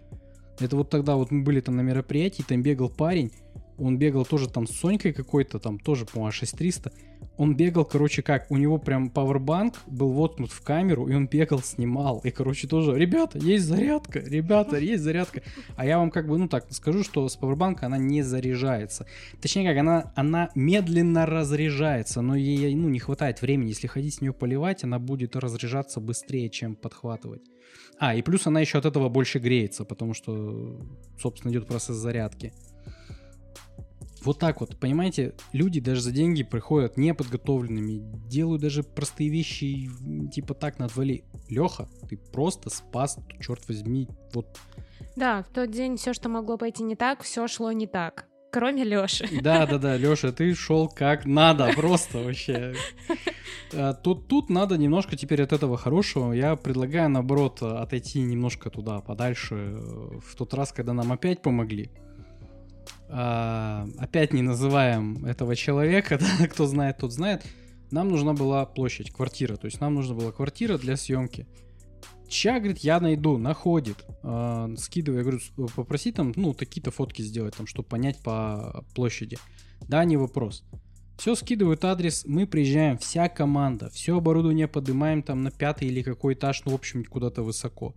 Это 0.61 0.77
вот 0.77 0.89
тогда 0.89 1.17
вот 1.17 1.29
мы 1.29 1.43
были 1.43 1.59
там 1.59 1.75
на 1.75 1.81
мероприятии, 1.81 2.43
там 2.47 2.63
бегал 2.63 2.87
парень, 2.87 3.31
он 3.79 3.97
бегал 3.97 4.25
тоже 4.25 4.49
там 4.49 4.67
с 4.67 4.71
Сонькой 4.71 5.13
какой-то, 5.13 5.59
там 5.59 5.79
тоже, 5.79 6.05
по-моему, 6.05 6.31
6300. 6.31 6.91
Он 7.37 7.55
бегал, 7.55 7.85
короче, 7.85 8.21
как, 8.21 8.51
у 8.51 8.57
него 8.57 8.77
прям 8.77 9.09
пауэрбанк 9.09 9.75
был 9.87 10.11
воткнут 10.11 10.51
в 10.51 10.61
камеру, 10.61 11.07
и 11.07 11.13
он 11.13 11.27
бегал, 11.27 11.59
снимал. 11.59 12.19
И, 12.23 12.31
короче, 12.31 12.67
тоже, 12.67 12.97
ребята, 12.97 13.37
есть 13.39 13.65
зарядка, 13.65 14.19
ребята, 14.19 14.77
есть 14.77 15.03
зарядка. 15.03 15.41
А 15.75 15.85
я 15.85 15.99
вам 15.99 16.11
как 16.11 16.27
бы, 16.27 16.37
ну 16.37 16.47
так, 16.47 16.65
скажу, 16.71 17.03
что 17.03 17.27
с 17.27 17.35
пауэрбанка 17.35 17.85
она 17.85 17.97
не 17.97 18.23
заряжается. 18.23 19.05
Точнее, 19.41 19.67
как, 19.69 19.77
она, 19.77 20.11
она 20.15 20.49
медленно 20.55 21.25
разряжается, 21.25 22.21
но 22.21 22.35
ей, 22.35 22.75
ну, 22.75 22.89
не 22.89 22.99
хватает 22.99 23.41
времени. 23.41 23.69
Если 23.69 23.87
ходить 23.87 24.15
с 24.15 24.21
нее 24.21 24.33
поливать, 24.33 24.83
она 24.83 24.99
будет 24.99 25.35
разряжаться 25.35 26.01
быстрее, 26.01 26.49
чем 26.49 26.75
подхватывать. 26.75 27.43
А, 27.99 28.15
и 28.15 28.21
плюс 28.21 28.47
она 28.47 28.61
еще 28.61 28.77
от 28.77 28.85
этого 28.85 29.09
больше 29.09 29.39
греется, 29.39 29.83
потому 29.83 30.13
что, 30.13 30.79
собственно, 31.19 31.51
идет 31.51 31.67
процесс 31.67 31.97
зарядки. 31.97 32.53
Вот 34.23 34.39
так 34.39 34.59
вот, 34.59 34.77
понимаете, 34.77 35.33
люди 35.53 35.79
даже 35.79 36.01
за 36.01 36.11
деньги 36.11 36.43
приходят 36.43 36.97
неподготовленными, 36.97 38.01
делают 38.27 38.61
даже 38.61 38.83
простые 38.83 39.29
вещи, 39.29 39.89
типа 40.31 40.53
так 40.53 40.79
на 40.79 40.85
отвали. 40.85 41.23
Леха, 41.47 41.87
ты 42.09 42.17
просто 42.17 42.69
спас, 42.69 43.17
черт 43.39 43.67
возьми, 43.67 44.07
вот. 44.33 44.59
Да, 45.15 45.43
в 45.43 45.53
тот 45.53 45.71
день 45.71 45.97
все, 45.97 46.13
что 46.13 46.29
могло 46.29 46.57
пойти 46.57 46.83
не 46.83 46.95
так, 46.95 47.23
все 47.23 47.47
шло 47.47 47.71
не 47.71 47.87
так. 47.87 48.25
Кроме 48.51 48.83
Лёши. 48.83 49.27
Да, 49.41 49.65
да, 49.67 49.77
да, 49.77 49.97
Лёша, 49.97 50.31
ты 50.31 50.53
шел 50.55 50.87
как 50.87 51.25
надо, 51.25 51.71
просто 51.75 52.19
вообще. 52.19 52.73
А, 53.73 53.93
тут, 53.93 54.27
тут 54.27 54.49
надо 54.49 54.77
немножко 54.77 55.15
теперь 55.15 55.43
от 55.43 55.53
этого 55.53 55.77
хорошего. 55.77 56.33
Я 56.33 56.55
предлагаю, 56.55 57.09
наоборот, 57.09 57.61
отойти 57.61 58.21
немножко 58.21 58.69
туда, 58.69 58.99
подальше, 59.01 59.75
в 60.25 60.35
тот 60.35 60.53
раз, 60.53 60.71
когда 60.71 60.93
нам 60.93 61.11
опять 61.11 61.41
помогли. 61.41 61.91
А, 63.11 63.87
опять 63.97 64.33
не 64.33 64.41
называем 64.41 65.25
этого 65.25 65.55
человека, 65.55 66.19
кто 66.51 66.67
знает, 66.67 66.97
тот 66.97 67.11
знает. 67.11 67.43
Нам 67.91 68.09
нужна 68.09 68.33
была 68.33 68.65
площадь, 68.65 69.11
квартира. 69.11 69.55
То 69.55 69.65
есть 69.65 69.81
нам 69.81 69.95
нужна 69.95 70.13
была 70.15 70.31
квартира 70.31 70.77
для 70.77 70.95
съемки. 70.95 71.47
Ча, 72.27 72.59
говорит, 72.59 72.79
я 72.79 72.99
найду, 72.99 73.37
находит. 73.37 74.05
Э, 74.21 74.67
скидываю, 74.77 75.23
говорю, 75.23 75.39
попроси 75.75 76.11
там, 76.11 76.31
ну, 76.35 76.53
такие-то 76.53 76.91
фотки 76.91 77.23
сделать, 77.23 77.55
там, 77.55 77.65
чтобы 77.65 77.89
понять 77.89 78.21
по 78.21 78.85
площади. 78.93 79.39
Да, 79.87 80.05
не 80.05 80.17
вопрос. 80.17 80.63
Все 81.17 81.33
скидывают 81.35 81.83
адрес, 81.83 82.23
мы 82.25 82.45
приезжаем, 82.45 82.97
вся 82.97 83.27
команда, 83.27 83.89
все 83.89 84.15
оборудование 84.15 84.67
поднимаем 84.69 85.21
там 85.21 85.43
на 85.43 85.51
пятый 85.51 85.87
или 85.89 86.01
какой 86.01 86.35
этаж, 86.35 86.61
ну, 86.65 86.71
в 86.71 86.75
общем, 86.75 87.03
куда-то 87.03 87.41
высоко. 87.41 87.95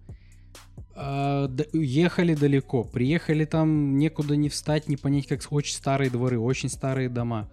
А, 0.95 1.51
ехали 1.73 2.35
далеко, 2.35 2.85
приехали 2.85 3.45
там, 3.45 3.97
некуда 3.97 4.37
не 4.37 4.49
встать, 4.49 4.89
не 4.89 4.97
понять, 4.97 5.27
как 5.27 5.41
очень 5.51 5.75
старые 5.75 6.11
дворы, 6.11 6.39
очень 6.39 6.69
старые 6.69 7.09
дома. 7.09 7.51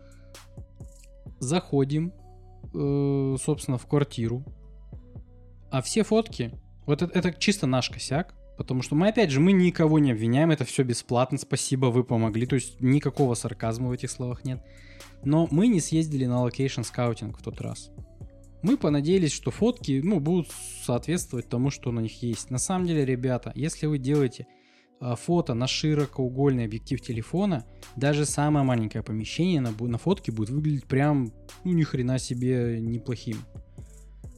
Заходим, 1.39 2.13
э, 2.73 3.37
собственно, 3.41 3.77
в 3.77 3.87
квартиру. 3.87 4.43
А 5.71 5.81
все 5.81 6.03
фотки, 6.03 6.51
вот 6.85 7.01
это, 7.01 7.17
это 7.17 7.31
чисто 7.31 7.65
наш 7.65 7.89
косяк, 7.89 8.33
потому 8.57 8.81
что 8.81 8.95
мы, 8.95 9.07
опять 9.07 9.31
же, 9.31 9.39
мы 9.39 9.53
никого 9.53 9.99
не 9.99 10.11
обвиняем, 10.11 10.51
это 10.51 10.65
все 10.65 10.83
бесплатно, 10.83 11.37
спасибо, 11.37 11.87
вы 11.87 12.03
помогли, 12.03 12.45
то 12.45 12.55
есть 12.55 12.81
никакого 12.81 13.35
сарказма 13.35 13.87
в 13.87 13.91
этих 13.91 14.11
словах 14.11 14.43
нет. 14.43 14.61
Но 15.23 15.47
мы 15.49 15.67
не 15.67 15.79
съездили 15.79 16.25
на 16.25 16.41
location 16.41 16.81
scouting 16.81 17.39
в 17.39 17.41
тот 17.41 17.61
раз. 17.61 17.91
Мы 18.61 18.77
понадеялись, 18.77 19.31
что 19.31 19.51
фотки 19.51 20.01
ну, 20.03 20.19
будут 20.19 20.49
соответствовать 20.83 21.47
тому, 21.47 21.69
что 21.69 21.91
на 21.91 22.01
них 22.01 22.21
есть. 22.21 22.49
На 22.49 22.57
самом 22.57 22.87
деле, 22.87 23.05
ребята, 23.05 23.51
если 23.55 23.85
вы 23.85 23.99
делаете 23.99 24.47
а, 24.99 25.15
фото 25.15 25.53
на 25.53 25.65
широкоугольный 25.65 26.65
объектив 26.65 26.99
телефона, 26.99 27.65
даже 27.95 28.25
самое 28.25 28.65
маленькое 28.65 29.03
помещение 29.03 29.61
на, 29.61 29.71
на 29.71 29.97
фотке 29.97 30.31
будет 30.31 30.49
выглядеть 30.49 30.85
прям, 30.85 31.31
ну, 31.63 31.71
ни 31.71 31.83
хрена 31.83 32.19
себе 32.19 32.79
неплохим. 32.81 33.37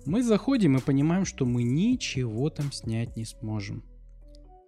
Мы 0.06 0.22
заходим 0.24 0.78
и 0.78 0.82
понимаем, 0.82 1.26
что 1.26 1.46
мы 1.46 1.64
ничего 1.64 2.50
там 2.50 2.72
снять 2.72 3.16
не 3.18 3.26
сможем. 3.26 3.84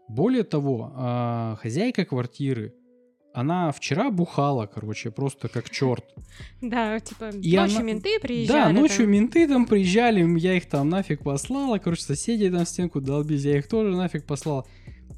Более 0.07 0.43
того, 0.43 0.91
а, 0.95 1.57
хозяйка 1.61 2.05
квартиры 2.05 2.73
она 3.33 3.71
вчера 3.71 4.11
бухала, 4.11 4.67
короче, 4.67 5.11
просто 5.11 5.47
как 5.47 5.69
черт. 5.69 6.05
Да, 6.61 6.99
типа 6.99 7.29
и 7.29 7.55
ночью 7.55 7.77
она... 7.77 7.83
менты 7.83 8.19
приезжали. 8.19 8.73
Да, 8.73 8.79
ночью 8.79 9.05
там. 9.05 9.11
менты 9.11 9.47
там 9.47 9.65
приезжали, 9.65 10.39
я 10.39 10.53
их 10.53 10.67
там 10.67 10.89
нафиг 10.89 11.23
послала, 11.23 11.79
короче, 11.79 12.03
соседи 12.03 12.49
там 12.49 12.65
в 12.65 12.69
стенку 12.69 13.01
долбись, 13.01 13.43
я 13.43 13.57
их 13.57 13.67
тоже 13.67 13.95
нафиг 13.95 14.25
послал. 14.25 14.67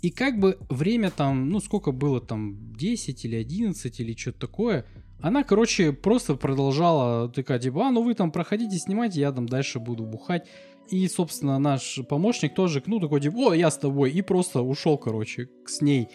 И 0.02 0.10
как 0.10 0.40
бы 0.40 0.58
время 0.70 1.12
там, 1.12 1.50
ну 1.50 1.60
сколько 1.60 1.92
было 1.92 2.22
там, 2.22 2.74
10 2.76 3.26
или 3.26 3.36
11 3.36 4.00
или 4.00 4.16
что-то 4.16 4.40
такое, 4.40 4.86
она, 5.22 5.44
короче, 5.44 5.92
просто 5.92 6.36
продолжала 6.36 7.30
такая, 7.30 7.60
типа, 7.60 7.88
а, 7.88 7.92
ну 7.92 8.04
вы 8.04 8.14
там 8.14 8.32
проходите, 8.32 8.78
снимайте, 8.78 9.20
я 9.20 9.32
там 9.32 9.48
дальше 9.48 9.80
буду 9.80 10.04
бухать. 10.04 10.48
И, 10.90 11.08
собственно, 11.08 11.58
наш 11.58 12.00
помощник 12.08 12.54
тоже, 12.54 12.84
ну, 12.86 13.00
такой, 13.00 13.20
типа, 13.20 13.36
о, 13.36 13.54
я 13.54 13.72
с 13.72 13.78
тобой. 13.78 14.12
И 14.12 14.22
просто 14.22 14.62
ушел, 14.62 15.00
короче, 15.00 15.50
с 15.66 15.82
ней. 15.82 16.10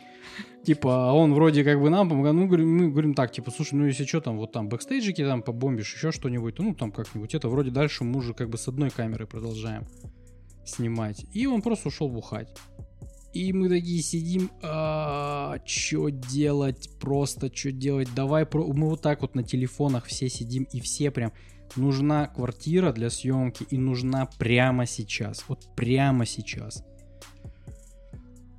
Типа, 0.65 1.11
а 1.11 1.13
он 1.15 1.35
вроде 1.35 1.65
как 1.65 1.81
бы 1.81 1.89
нам 1.89 2.09
помогал. 2.09 2.35
Ну, 2.35 2.47
мы 2.47 2.91
говорим 2.91 3.15
так, 3.15 3.33
типа, 3.33 3.51
слушай, 3.51 3.75
ну, 3.75 3.87
если 3.87 4.05
что, 4.05 4.21
там, 4.21 4.37
вот 4.37 4.53
там 4.53 4.69
бэкстейджики 4.69 5.25
там 5.25 5.43
побомбишь, 5.43 5.95
еще 5.95 6.13
что-нибудь, 6.13 6.59
ну, 6.59 6.75
там 6.75 6.93
как-нибудь. 6.93 7.35
Это 7.35 7.49
вроде 7.49 7.71
дальше 7.71 8.05
мы 8.05 8.19
уже 8.19 8.35
как 8.35 8.51
бы 8.51 8.59
с 8.59 8.69
одной 8.69 8.91
камеры 8.91 9.27
продолжаем 9.27 9.87
снимать. 10.65 11.25
И 11.33 11.47
он 11.47 11.63
просто 11.63 11.89
ушел 11.89 12.09
бухать. 12.09 12.49
И 13.33 13.53
мы 13.53 13.69
такие 13.69 14.03
сидим, 14.03 14.51
а, 14.61 15.59
что 15.65 16.09
делать, 16.09 16.91
просто 17.01 17.51
что 17.55 17.71
делать, 17.71 18.09
давай, 18.15 18.45
про... 18.45 18.67
мы 18.67 18.89
вот 18.89 19.03
так 19.03 19.23
вот 19.23 19.37
на 19.37 19.45
телефонах 19.45 20.07
все 20.07 20.29
сидим 20.29 20.65
и 20.65 20.81
все 20.81 21.13
прям, 21.13 21.33
нужна 21.77 22.27
квартира 22.27 22.93
для 22.93 23.09
съемки 23.09 23.65
и 23.71 23.79
нужна 23.79 24.29
прямо 24.39 24.85
сейчас, 24.85 25.45
вот 25.47 25.69
прямо 25.77 26.27
сейчас. 26.27 26.85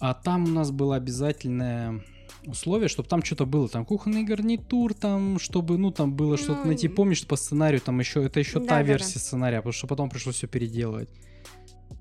А 0.02 0.16
там 0.16 0.46
у 0.46 0.48
нас 0.48 0.72
было 0.72 0.96
обязательное 0.96 2.04
условие, 2.48 2.90
чтобы 2.90 3.08
там 3.08 3.24
что-то 3.24 3.46
было, 3.46 3.70
там 3.70 3.86
кухонный 3.86 4.24
гарнитур, 4.24 4.96
там, 4.96 5.38
чтобы, 5.38 5.78
ну, 5.78 5.92
там 5.92 6.16
было 6.16 6.32
ну, 6.32 6.38
что-то 6.38 6.66
найти. 6.66 6.88
Помнишь, 6.88 7.26
по 7.28 7.36
сценарию 7.36 7.82
там 7.82 8.00
еще, 8.00 8.26
это 8.26 8.40
еще 8.40 8.60
да, 8.60 8.66
та 8.66 8.76
да, 8.78 8.82
версия 8.82 9.14
да. 9.14 9.20
сценария, 9.20 9.58
потому 9.58 9.74
что 9.74 9.86
потом 9.86 10.10
пришлось 10.10 10.38
все 10.38 10.48
переделывать. 10.48 11.10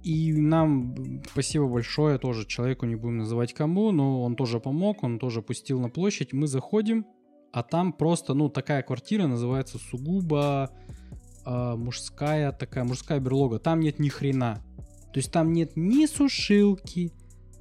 И 0.03 0.33
нам 0.33 1.23
спасибо 1.31 1.67
большое 1.67 2.19
тоже 2.19 2.47
человеку, 2.47 2.87
не 2.87 2.97
будем 2.97 3.19
называть 3.19 3.53
кому, 3.53 3.93
но 3.93 4.23
он 4.23 4.35
тоже 4.35 4.61
помог, 4.61 5.03
он 5.03 5.19
тоже 5.19 5.43
пустил 5.43 5.79
на 5.79 5.91
площадь. 5.91 6.33
Мы 6.33 6.47
заходим, 6.47 7.05
а 7.53 7.63
там 7.63 7.93
просто, 7.93 8.33
ну, 8.33 8.49
такая 8.49 8.83
квартира 8.83 9.27
называется 9.27 9.77
сугубо 9.77 10.71
э, 11.45 11.75
мужская 11.77 12.53
такая, 12.53 12.85
мужская 12.85 13.21
берлога. 13.21 13.59
Там 13.59 13.81
нет 13.81 13.99
ни 13.99 14.09
хрена. 14.09 14.63
То 15.13 15.19
есть 15.19 15.31
там 15.31 15.53
нет 15.53 15.73
ни 15.77 16.07
сушилки, 16.07 17.13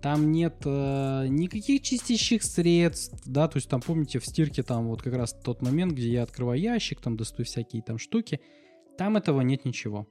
там 0.01 0.31
нет 0.31 0.61
э, 0.65 1.27
никаких 1.27 1.81
чистящих 1.81 2.43
средств, 2.43 3.21
да, 3.25 3.47
то 3.47 3.57
есть 3.57 3.69
там, 3.69 3.81
помните, 3.81 4.19
в 4.19 4.25
стирке 4.25 4.63
там 4.63 4.87
вот 4.87 5.01
как 5.01 5.13
раз 5.13 5.33
тот 5.33 5.61
момент, 5.61 5.93
где 5.93 6.09
я 6.09 6.23
открываю 6.23 6.59
ящик, 6.59 7.01
там 7.01 7.17
достаю 7.17 7.45
всякие 7.45 7.81
там 7.81 7.97
штуки, 7.97 8.39
там 8.97 9.17
этого 9.17 9.41
нет 9.41 9.65
ничего. 9.65 10.07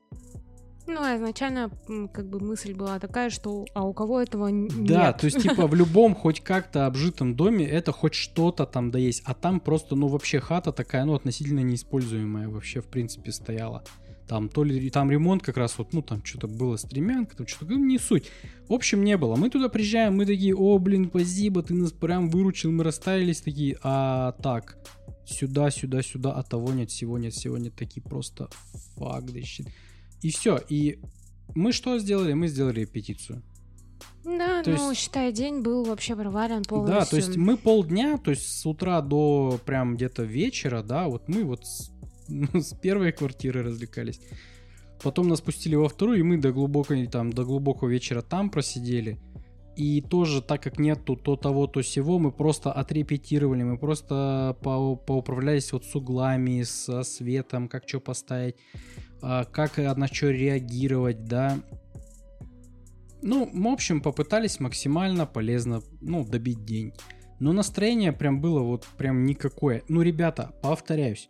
Ну, 0.89 1.03
а 1.03 1.17
изначально 1.17 1.71
как 2.15 2.31
бы 2.31 2.41
мысль 2.41 2.73
была 2.73 2.99
такая, 2.99 3.29
что 3.29 3.67
а 3.75 3.85
у 3.85 3.93
кого 3.93 4.23
этого 4.23 4.49
нет? 4.49 4.87
Да, 4.87 5.13
то 5.13 5.27
есть 5.27 5.39
типа 5.43 5.67
в 5.67 5.75
любом 5.75 6.15
хоть 6.15 6.41
как-то 6.41 6.87
обжитом 6.87 7.35
доме 7.37 7.67
это 7.67 7.93
хоть 7.93 8.15
что-то 8.15 8.65
там 8.65 8.91
да 8.91 8.99
есть, 8.99 9.23
а 9.27 9.35
там 9.35 9.61
просто, 9.61 9.97
ну 9.97 10.09
вообще 10.09 10.41
хата 10.41 10.73
такая, 10.73 11.05
ну 11.05 11.15
относительно 11.15 11.61
неиспользуемая 11.61 12.49
вообще 12.49 12.81
в 12.81 12.87
принципе 12.87 13.33
стояла. 13.33 13.85
Там 14.29 14.51
то 14.51 14.63
ли 14.63 14.91
там 14.91 15.11
ремонт 15.11 15.43
как 15.43 15.57
раз 15.57 15.79
вот, 15.79 15.95
ну 15.95 16.03
там 16.03 16.23
что-то 16.23 16.49
было 16.49 16.77
стремянка, 16.77 17.37
там 17.37 17.47
что-то, 17.47 17.73
ну, 17.73 17.85
не 17.85 17.99
суть. 17.99 18.31
В 18.69 18.75
общем, 18.75 19.03
не 19.03 19.17
было. 19.17 19.37
Мы 19.37 19.49
туда 19.49 19.71
приезжаем, 19.71 20.17
мы 20.17 20.27
такие, 20.27 20.55
о, 20.55 20.79
блин, 20.79 21.07
спасибо, 21.09 21.63
ты 21.63 21.73
нас 21.73 21.93
прям 21.93 22.29
выручил, 22.29 22.71
мы 22.71 22.85
расстаялись 22.85 23.41
такие, 23.41 23.79
а 23.83 24.33
так, 24.43 24.77
сюда, 25.25 25.71
сюда, 25.71 26.03
сюда, 26.03 26.33
а 26.33 26.43
того 26.43 26.73
нет, 26.73 26.91
всего 26.91 27.17
нет, 27.17 27.33
всего 27.33 27.57
нет, 27.57 27.75
такие 27.75 28.03
просто, 28.03 28.51
fuck 28.97 29.25
this 29.27 29.45
shit. 29.45 29.69
И 30.21 30.31
все. 30.31 30.61
И 30.69 30.99
мы 31.55 31.73
что 31.73 31.99
сделали? 31.99 32.35
Мы 32.35 32.49
сделали 32.49 32.85
петицию. 32.85 33.43
Да, 34.25 34.63
то 34.63 34.71
ну, 34.71 34.91
есть, 34.91 35.01
считай, 35.01 35.33
день 35.33 35.63
был 35.63 35.85
вообще 35.85 36.15
провален 36.15 36.63
полностью. 36.65 37.01
Да, 37.01 37.07
то 37.07 37.17
есть 37.17 37.37
мы 37.37 37.57
полдня, 37.57 38.19
то 38.19 38.31
есть 38.31 38.47
с 38.47 38.67
утра 38.67 39.01
до 39.01 39.59
прям 39.65 39.97
где-то 39.97 40.25
вечера, 40.25 40.83
да, 40.83 41.09
вот 41.09 41.29
мы 41.29 41.45
вот 41.45 41.65
с, 42.55 42.75
первой 42.75 43.13
квартиры 43.13 43.63
развлекались. 43.63 44.21
Потом 45.03 45.29
нас 45.29 45.41
пустили 45.41 45.77
во 45.77 45.89
вторую, 45.89 46.19
и 46.19 46.23
мы 46.23 46.39
до 46.39 46.53
глубокой, 46.53 47.07
там, 47.07 47.33
до 47.33 47.45
глубокого 47.45 47.89
вечера 47.89 48.23
там 48.23 48.51
просидели. 48.51 49.19
И 49.77 50.01
тоже, 50.01 50.43
так 50.43 50.61
как 50.61 50.81
нету 50.81 51.15
то 51.15 51.37
того, 51.37 51.69
то 51.69 51.83
сего, 51.83 52.19
мы 52.19 52.33
просто 52.33 52.73
отрепетировали, 52.73 53.63
мы 53.63 53.79
просто 53.79 54.57
по 54.61 54.97
поуправлялись 54.97 55.73
вот 55.73 55.85
с 55.85 55.95
углами, 55.95 56.65
со 56.65 57.05
светом, 57.05 57.69
как 57.69 57.89
что 57.89 58.01
поставить. 58.01 58.57
А, 59.23 59.45
как 59.45 59.79
на 59.79 60.09
что 60.09 60.31
реагировать, 60.31 61.25
да. 61.25 61.61
Ну, 63.23 63.49
в 63.53 63.67
общем, 63.69 64.01
попытались 64.01 64.59
максимально 64.59 65.27
полезно, 65.27 65.81
ну, 66.01 66.25
добить 66.25 66.65
день. 66.65 66.93
Но 67.39 67.53
настроение 67.53 68.13
прям 68.13 68.41
было 68.41 68.61
вот 68.61 68.85
прям 68.97 69.25
никакое. 69.27 69.83
Ну, 69.89 70.03
ребята, 70.03 70.53
повторяюсь, 70.61 71.29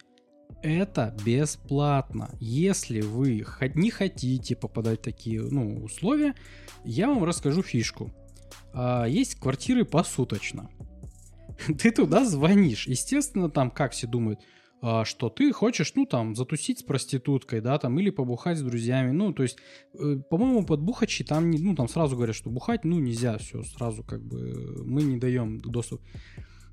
это 0.63 1.15
бесплатно. 1.25 2.31
Если 2.41 3.01
вы 3.01 3.45
не 3.75 3.91
хотите 3.91 4.57
попадать 4.57 5.01
в 5.01 5.05
такие 5.05 5.43
ну, 5.43 5.85
условия, 5.85 6.35
я 6.85 7.09
вам 7.09 7.25
расскажу 7.25 7.63
фишку. 7.63 8.13
А, 8.73 9.05
есть 9.07 9.37
квартиры 9.37 9.85
посуточно. 9.85 10.71
Ты 11.79 11.91
туда 11.91 12.25
звонишь. 12.25 12.87
Естественно, 12.87 13.51
там, 13.51 13.71
как 13.71 13.93
все 13.93 14.07
думают, 14.07 14.41
а, 14.81 15.05
что 15.05 15.29
ты 15.29 15.53
хочешь, 15.53 15.93
ну, 15.97 16.07
там, 16.07 16.37
затусить 16.37 16.79
с 16.79 16.83
проституткой, 16.85 17.61
да, 17.61 17.79
там, 17.79 17.99
или 17.99 18.11
побухать 18.11 18.59
с 18.59 18.63
друзьями, 18.63 19.11
ну, 19.11 19.33
то 19.33 19.43
есть, 19.43 19.59
э, 19.95 20.17
по-моему, 20.31 20.65
под 20.65 20.81
бухачи 20.83 21.25
там, 21.25 21.51
ну, 21.51 21.75
там 21.75 21.89
сразу 21.89 22.15
говорят, 22.15 22.37
что 22.37 22.49
бухать, 22.49 22.85
ну, 22.85 23.01
нельзя, 23.01 23.39
все, 23.39 23.65
сразу, 23.65 24.05
как 24.05 24.23
бы, 24.23 24.85
мы 24.87 25.03
не 25.03 25.17
даем 25.17 25.59
доступ. 25.59 26.01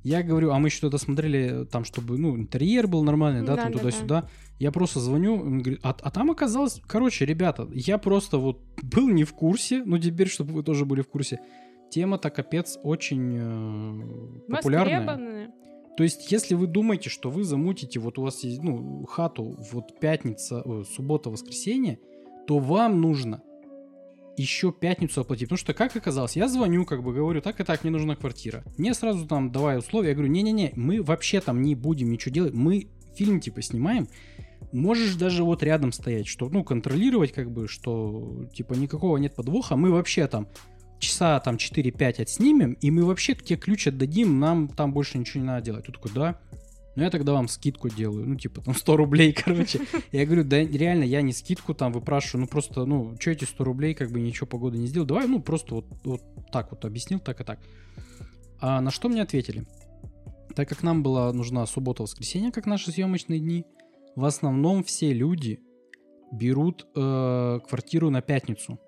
Я 0.06 0.22
говорю, 0.22 0.52
а 0.52 0.60
мы 0.60 0.68
еще 0.68 0.82
тогда 0.82 1.00
смотрели, 1.00 1.66
там, 1.66 1.84
чтобы, 1.84 2.20
ну, 2.20 2.38
интерьер 2.38 2.86
был 2.86 3.04
нормальный, 3.04 3.44
да, 3.44 3.56
да 3.56 3.64
там, 3.64 3.74
туда-сюда. 3.74 4.22
Да. 4.22 4.30
Я 4.60 4.72
просто 4.72 5.00
звоню, 5.00 5.34
он 5.34 5.64
говорит, 5.64 5.80
а, 5.82 5.98
а 6.00 6.12
там 6.12 6.30
оказалось, 6.30 6.80
короче, 6.86 7.26
ребята, 7.26 7.68
я 7.74 7.98
просто 7.98 8.38
вот 8.38 8.62
был 8.84 9.10
не 9.10 9.24
в 9.24 9.34
курсе, 9.34 9.82
ну, 9.84 9.98
теперь, 9.98 10.28
чтобы 10.28 10.54
вы 10.54 10.62
тоже 10.62 10.86
были 10.86 11.02
в 11.02 11.08
курсе, 11.08 11.40
тема-то 11.90 12.30
капец 12.30 12.78
очень 12.84 13.36
э, 13.36 14.52
популярная. 14.52 15.52
То 15.98 16.04
есть, 16.04 16.32
если 16.32 16.54
вы 16.54 16.68
думаете, 16.68 17.10
что 17.10 17.32
вы 17.32 17.44
замутите, 17.44 18.00
вот 18.00 18.20
у 18.20 18.22
вас 18.22 18.44
есть, 18.44 18.62
ну, 18.62 19.08
хату, 19.08 19.58
вот 19.72 20.00
пятница, 20.00 20.62
о, 20.62 20.84
суббота, 20.84 21.32
воскресенье, 21.32 21.98
то 22.46 22.60
вам 22.60 23.02
нужно 23.02 23.42
еще 24.38 24.72
пятницу 24.72 25.22
оплатить. 25.22 25.48
Потому 25.48 25.58
что, 25.58 25.74
как 25.74 25.96
оказалось, 25.96 26.36
я 26.36 26.48
звоню, 26.48 26.86
как 26.86 27.04
бы 27.04 27.14
говорю, 27.14 27.42
так 27.42 27.60
и 27.60 27.64
так, 27.64 27.84
мне 27.84 27.92
нужна 27.92 28.16
квартира. 28.16 28.64
Мне 28.78 28.94
сразу 28.94 29.26
там 29.26 29.52
давай 29.52 29.78
условия, 29.78 30.10
я 30.10 30.16
говорю, 30.16 30.32
не-не-не, 30.32 30.74
мы 30.76 31.02
вообще 31.02 31.42
там 31.42 31.62
не 31.62 31.76
будем 31.76 32.12
ничего 32.12 32.34
делать, 32.34 32.54
мы 32.54 32.88
фильм 33.16 33.40
типа 33.40 33.62
снимаем, 33.62 34.08
можешь 34.72 35.16
даже 35.16 35.44
вот 35.44 35.64
рядом 35.64 35.92
стоять, 35.92 36.28
что, 36.28 36.50
ну, 36.50 36.64
контролировать, 36.64 37.32
как 37.32 37.52
бы, 37.52 37.68
что, 37.68 38.46
типа, 38.54 38.74
никакого 38.74 39.18
нет 39.18 39.36
подвоха, 39.36 39.76
мы 39.76 39.92
вообще 39.92 40.28
там 40.28 40.48
часа 41.00 41.40
там 41.40 41.56
4-5 41.56 42.22
отснимем, 42.22 42.74
и 42.74 42.92
мы 42.92 43.06
вообще 43.06 43.36
тебе 43.36 43.58
ключ 43.58 43.88
отдадим, 43.88 44.40
нам 44.40 44.68
там 44.68 44.94
больше 44.94 45.18
ничего 45.18 45.42
не 45.42 45.48
надо 45.48 45.66
делать. 45.66 45.86
Тут 45.86 45.96
такой, 45.96 46.12
да, 46.14 46.40
ну 46.96 47.04
я 47.04 47.10
тогда 47.10 47.34
вам 47.34 47.48
скидку 47.48 47.90
делаю, 47.90 48.28
ну 48.28 48.36
типа 48.36 48.62
там 48.62 48.74
100 48.74 48.98
рублей, 48.98 49.34
короче. 49.46 49.82
Я 50.12 50.26
говорю, 50.26 50.44
да 50.44 50.58
реально, 50.64 51.04
я 51.04 51.22
не 51.22 51.34
скидку 51.34 51.74
там 51.74 51.92
выпрашиваю, 51.92 52.42
ну 52.42 52.48
просто, 52.48 52.86
ну, 52.86 53.16
что 53.20 53.32
эти 53.32 53.46
100 53.46 53.64
рублей, 53.64 53.94
как 53.94 54.12
бы 54.12 54.20
ничего 54.20 54.48
погоды 54.48 54.78
не 54.78 54.88
сделал, 54.88 55.06
давай, 55.06 55.28
ну 55.28 55.42
просто 55.42 55.76
вот, 55.76 55.86
вот 56.04 56.22
так 56.52 56.72
вот 56.72 56.86
объяснил, 56.86 57.20
так 57.20 57.42
и 57.42 57.44
так. 57.44 57.60
А 58.60 58.82
на 58.82 58.92
что 58.92 59.10
мне 59.10 59.22
ответили? 59.22 59.66
Так 60.56 60.70
как 60.70 60.84
нам 60.84 61.04
была 61.04 61.34
нужна 61.34 61.66
суббота-воскресенье, 61.66 62.52
как 62.52 62.66
наши 62.66 62.92
съемочные 62.92 63.40
дни, 63.40 63.66
в 64.16 64.24
основном 64.24 64.84
все 64.84 65.12
люди 65.12 65.60
берут 66.32 66.88
э, 66.96 67.60
квартиру 67.68 68.10
на 68.10 68.22
пятницу 68.22 68.80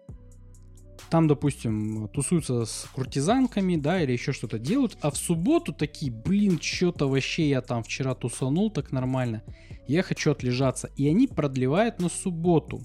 там, 1.10 1.28
допустим, 1.28 2.10
тусуются 2.10 2.66
с 2.66 2.88
куртизанками, 2.94 3.78
да, 3.78 4.02
или 4.02 4.12
еще 4.12 4.34
что-то 4.34 4.60
делают, 4.60 4.98
а 5.02 5.12
в 5.12 5.18
субботу 5.18 5.74
такие, 5.74 6.12
блин, 6.12 6.60
что-то 6.62 7.08
вообще 7.08 7.50
я 7.50 7.62
там 7.62 7.84
вчера 7.84 8.14
тусанул 8.16 8.72
так 8.72 8.92
нормально, 8.92 9.44
я 9.88 10.04
хочу 10.04 10.32
отлежаться. 10.32 10.90
И 10.98 11.08
они 11.08 11.28
продлевают 11.28 12.00
на 12.00 12.10
субботу. 12.10 12.82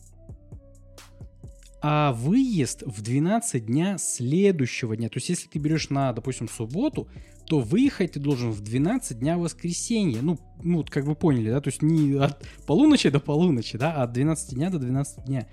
А 1.84 2.12
выезд 2.12 2.84
в 2.86 3.02
12 3.02 3.66
дня 3.66 3.98
следующего 3.98 4.96
дня, 4.96 5.08
то 5.08 5.16
есть 5.16 5.28
если 5.28 5.48
ты 5.48 5.58
берешь 5.58 5.90
на, 5.90 6.12
допустим, 6.12 6.48
субботу, 6.48 7.08
то 7.46 7.58
выехать 7.58 8.12
ты 8.12 8.20
должен 8.20 8.52
в 8.52 8.60
12 8.60 9.18
дня 9.18 9.36
воскресенья. 9.36 10.22
Ну, 10.22 10.38
ну, 10.62 10.84
как 10.88 11.04
вы 11.04 11.16
поняли, 11.16 11.50
да, 11.50 11.60
то 11.60 11.68
есть 11.68 11.82
не 11.82 12.14
от 12.14 12.40
полуночи 12.66 13.10
до 13.10 13.18
полуночи, 13.18 13.78
да, 13.78 13.94
а 13.94 14.04
от 14.04 14.12
12 14.12 14.54
дня 14.54 14.70
до 14.70 14.78
12 14.78 15.24
дня. 15.24 15.48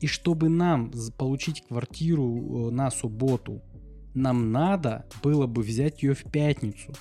И 0.00 0.06
чтобы 0.06 0.48
нам 0.48 0.90
получить 1.18 1.64
квартиру 1.66 2.68
э, 2.68 2.70
на 2.70 2.90
субботу, 2.90 3.62
нам 4.14 4.50
надо 4.50 5.06
было 5.22 5.46
бы 5.46 5.62
взять 5.62 6.02
ее 6.02 6.14
в 6.14 6.24
пятницу. 6.24 6.92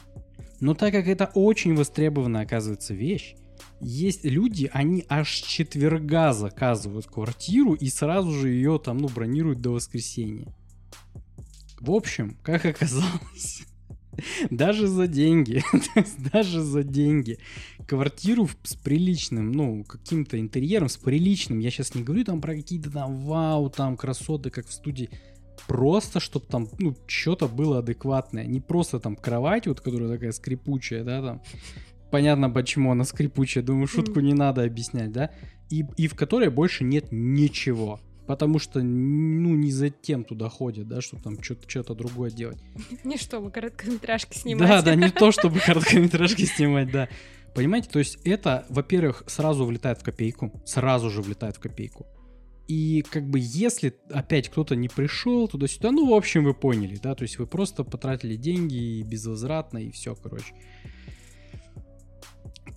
Но 0.60 0.74
так 0.74 0.92
как 0.92 1.08
это 1.08 1.32
очень 1.34 1.76
востребованная, 1.76 2.44
оказывается, 2.44 2.94
вещь, 2.94 3.36
есть 3.82 4.26
люди, 4.26 4.70
они 4.74 5.06
аж 5.08 5.30
четверга 5.30 6.34
заказывают 6.34 7.08
квартиру 7.08 7.74
и 7.74 7.88
сразу 7.88 8.32
же 8.32 8.50
ее 8.50 8.80
там, 8.84 8.98
ну, 8.98 9.08
бронируют 9.08 9.62
до 9.62 9.72
воскресенья. 9.72 10.54
В 11.80 11.92
общем, 11.92 12.38
как 12.44 12.66
оказалось, 12.66 13.64
Даже 14.50 14.88
за 14.88 15.08
деньги. 15.08 15.64
Даже 16.34 16.62
за 16.62 16.84
деньги. 16.84 17.38
Квартиру 17.88 18.50
с 18.64 18.76
приличным, 18.76 19.52
ну, 19.52 19.84
каким-то 19.84 20.40
интерьером, 20.40 20.90
с 20.90 20.98
приличным. 20.98 21.60
Я 21.60 21.72
сейчас 21.72 21.96
не 21.96 22.04
говорю 22.04 22.24
там 22.24 22.42
про 22.42 22.56
какие-то 22.56 22.92
там 22.92 23.16
вау, 23.26 23.70
там 23.70 23.98
красоты, 23.98 24.50
как 24.50 24.68
в 24.68 24.74
студии. 24.74 25.10
Просто, 25.68 26.20
чтобы 26.20 26.46
там, 26.46 26.68
ну, 26.80 26.96
что-то 27.08 27.48
было 27.48 27.80
адекватное. 27.80 28.46
Не 28.46 28.60
просто 28.60 29.00
там 29.00 29.16
кровать, 29.16 29.68
вот, 29.68 29.82
которая 29.82 30.10
такая 30.10 30.32
скрипучая, 30.32 31.04
да, 31.04 31.22
там. 31.22 31.42
Понятно, 32.12 32.50
почему 32.50 32.92
она 32.92 33.04
скрипучая. 33.04 33.64
Думаю, 33.64 33.88
шутку 33.88 34.20
не 34.20 34.34
надо 34.34 34.64
объяснять, 34.64 35.12
да. 35.12 35.32
И, 35.70 35.86
и 35.98 36.08
в 36.08 36.16
которой 36.16 36.50
больше 36.50 36.84
нет 36.84 37.08
ничего 37.12 38.00
потому 38.30 38.60
что, 38.60 38.84
ну, 38.84 39.56
не 39.56 39.72
за 39.72 39.90
тем 39.90 40.24
туда 40.24 40.50
ходят, 40.50 40.88
да, 40.88 41.02
чтобы 41.02 41.24
там 41.24 41.42
что-то 41.42 41.96
другое 41.96 42.30
делать. 42.30 42.60
Не 43.04 43.18
чтобы 43.18 43.50
короткометражки 43.50 44.38
снимать. 44.38 44.68
Да, 44.70 44.82
да, 44.84 44.94
не 44.94 45.10
то, 45.24 45.32
чтобы 45.32 45.60
короткометражки 45.60 46.46
снимать, 46.46 46.92
да. 46.92 47.10
Понимаете, 47.56 47.90
то 47.90 47.98
есть 47.98 48.20
это, 48.24 48.68
во-первых, 48.70 49.24
сразу 49.26 49.66
влетает 49.66 50.00
в 50.00 50.04
копейку, 50.04 50.62
сразу 50.64 51.10
же 51.10 51.24
влетает 51.24 51.56
в 51.56 51.60
копейку. 51.60 52.06
И 52.68 53.04
как 53.10 53.28
бы 53.28 53.40
если 53.42 53.96
опять 54.12 54.50
кто-то 54.50 54.76
не 54.76 54.90
пришел 54.90 55.48
туда-сюда, 55.48 55.90
ну, 55.90 56.08
в 56.08 56.14
общем, 56.14 56.44
вы 56.44 56.54
поняли, 56.54 57.00
да, 57.02 57.16
то 57.16 57.24
есть 57.24 57.40
вы 57.40 57.48
просто 57.48 57.84
потратили 57.84 58.36
деньги 58.36 59.00
и 59.00 59.02
безвозвратно, 59.02 59.80
и 59.80 59.90
все, 59.90 60.14
короче. 60.14 60.54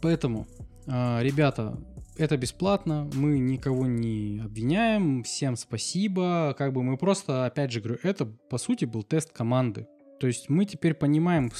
Поэтому, 0.00 0.46
а, 0.86 1.20
ребята, 1.20 1.78
это 2.16 2.36
бесплатно, 2.36 3.08
мы 3.14 3.38
никого 3.38 3.86
не 3.86 4.40
обвиняем, 4.44 5.22
всем 5.22 5.56
спасибо. 5.56 6.54
Как 6.58 6.72
бы 6.72 6.82
мы 6.82 6.96
просто, 6.96 7.46
опять 7.46 7.72
же 7.72 7.80
говорю, 7.80 7.98
это 8.02 8.26
по 8.26 8.58
сути 8.58 8.84
был 8.84 9.02
тест 9.02 9.32
команды. 9.32 9.86
То 10.20 10.26
есть 10.26 10.48
мы 10.48 10.64
теперь 10.66 10.94
понимаем, 10.94 11.50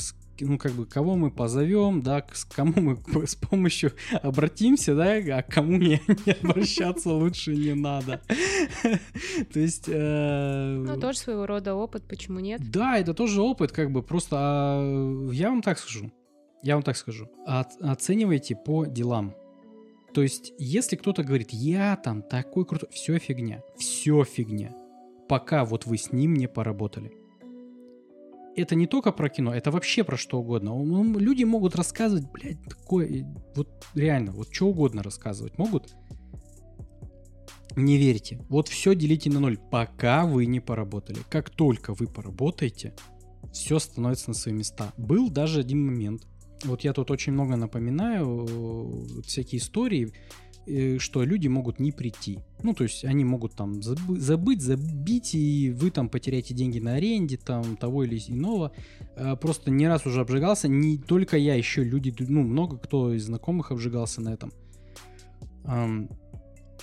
ну, 0.41 0.59
как 0.59 0.73
бы, 0.73 0.87
кого 0.87 1.17
мы 1.17 1.31
позовем, 1.31 2.03
да, 2.03 2.21
к 2.21 2.33
кому 2.55 2.73
мы 2.77 2.99
с 3.27 3.35
помощью 3.35 3.93
обратимся, 4.23 4.95
да, 4.95 5.15
а 5.39 5.43
кому 5.43 5.79
не, 5.79 6.01
не 6.27 6.33
обращаться 6.33 7.11
лучше 7.11 7.57
не 7.57 7.75
надо. 7.75 8.21
То 9.53 9.59
есть... 9.61 9.89
Э, 9.89 10.77
ну, 10.77 11.01
тоже 11.01 11.19
своего 11.19 11.47
рода 11.47 11.75
опыт, 11.75 12.05
почему 12.07 12.41
нет? 12.41 12.61
Да, 12.71 12.99
это 12.99 13.15
тоже 13.15 13.41
опыт, 13.41 13.73
как 13.73 13.91
бы, 13.91 14.03
просто 14.03 14.37
а, 14.39 15.31
я 15.33 15.51
вам 15.51 15.63
так 15.63 15.79
скажу, 15.79 16.13
я 16.63 16.75
вам 16.75 16.83
так 16.83 16.97
скажу, 16.97 17.29
оценивайте 17.47 18.55
по 18.55 18.85
делам. 18.85 19.35
То 20.13 20.23
есть, 20.23 20.53
если 20.59 20.97
кто-то 20.97 21.23
говорит, 21.25 21.51
я 21.53 21.97
там 21.97 22.23
такой 22.23 22.67
крутой, 22.67 22.91
все 22.93 23.19
фигня, 23.19 23.63
все 23.77 24.25
фигня, 24.25 24.75
пока 25.29 25.65
вот 25.65 25.87
вы 25.87 25.97
с 25.97 26.13
ним 26.13 26.35
не 26.35 26.49
поработали. 26.49 27.13
Это 28.55 28.75
не 28.75 28.87
только 28.87 29.13
про 29.13 29.31
кино, 29.31 29.55
это 29.55 29.71
вообще 29.71 30.05
про 30.05 30.19
что 30.19 30.39
угодно. 30.39 30.75
Люди 31.19 31.45
могут 31.45 31.75
рассказывать, 31.75 32.31
блядь, 32.31 32.63
такое, 32.65 33.27
вот 33.55 33.69
реально, 33.95 34.33
вот 34.33 34.53
что 34.53 34.69
угодно 34.69 35.03
рассказывать 35.03 35.57
могут. 35.57 35.95
Не 37.75 37.97
верьте. 37.97 38.45
Вот 38.51 38.69
все 38.69 38.95
делите 38.95 39.31
на 39.31 39.41
ноль, 39.41 39.57
пока 39.57 40.27
вы 40.27 40.45
не 40.45 40.61
поработали. 40.61 41.21
Как 41.31 41.49
только 41.49 41.95
вы 41.95 42.07
поработаете, 42.07 42.95
все 43.51 43.79
становится 43.79 44.29
на 44.29 44.35
свои 44.35 44.53
места. 44.53 44.93
Был 44.99 45.31
даже 45.31 45.61
один 45.61 45.87
момент, 45.87 46.27
вот 46.65 46.83
я 46.83 46.93
тут 46.93 47.11
очень 47.11 47.33
много 47.33 47.57
напоминаю 47.57 48.47
э, 48.49 49.23
всякие 49.23 49.61
истории, 49.61 50.13
э, 50.67 50.99
что 50.99 51.25
люди 51.25 51.49
могут 51.49 51.81
не 51.81 51.93
прийти. 51.93 52.41
Ну, 52.63 52.75
то 52.75 52.85
есть 52.85 53.05
они 53.05 53.25
могут 53.25 53.55
там 53.55 53.81
забы- 53.81 54.19
забыть, 54.19 54.63
забить, 54.63 55.35
и 55.35 55.71
вы 55.71 55.91
там 55.91 56.09
потеряете 56.09 56.55
деньги 56.55 56.79
на 56.79 56.95
аренде, 56.95 57.37
там 57.37 57.77
того 57.77 58.05
или 58.05 58.19
иного. 58.29 58.73
Э, 59.17 59.37
просто 59.37 59.71
не 59.71 59.89
раз 59.89 60.07
уже 60.07 60.21
обжигался, 60.21 60.69
не 60.69 60.99
только 60.99 61.37
я, 61.37 61.55
еще 61.55 61.85
люди, 61.85 62.15
ну, 62.19 62.43
много 62.43 62.79
кто 62.79 63.13
из 63.13 63.25
знакомых 63.25 63.71
обжигался 63.73 64.21
на 64.21 64.35
этом. 64.35 64.53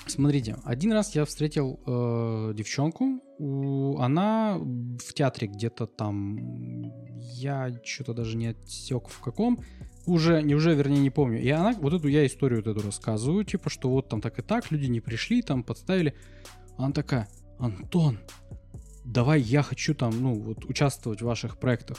Смотрите, 0.08 0.56
один 0.64 0.94
раз 0.94 1.14
я 1.14 1.26
встретил 1.26 1.80
э, 1.86 2.54
девчонку, 2.56 3.22
у, 3.40 3.98
она 4.00 4.58
в 4.60 5.14
театре 5.14 5.48
где-то 5.48 5.88
там, 5.88 6.92
я 7.20 7.72
что-то 7.84 8.14
даже 8.14 8.38
не 8.38 8.48
отсек 8.48 9.08
в 9.08 9.20
каком, 9.22 9.60
уже, 10.06 10.42
не 10.42 10.56
уже, 10.56 10.76
вернее, 10.76 11.00
не 11.00 11.10
помню. 11.10 11.42
И 11.42 11.50
она, 11.50 11.74
вот 11.74 11.94
эту 11.94 12.08
я 12.08 12.26
историю 12.26 12.62
вот 12.64 12.76
эту 12.76 12.86
рассказываю, 12.86 13.46
типа, 13.46 13.70
что 13.70 13.90
вот 13.90 14.10
там 14.10 14.22
так 14.22 14.38
и 14.40 14.42
так, 14.42 14.70
люди 14.72 14.88
не 14.88 15.00
пришли, 15.00 15.42
там 15.42 15.64
подставили. 15.64 16.16
Она 16.78 16.92
такая, 16.92 17.30
Антон, 17.58 18.20
давай 19.06 19.42
я 19.42 19.64
хочу 19.64 19.96
там, 19.96 20.22
ну, 20.22 20.34
вот 20.34 20.66
участвовать 20.66 21.22
в 21.22 21.26
ваших 21.26 21.60
проектах. 21.60 21.98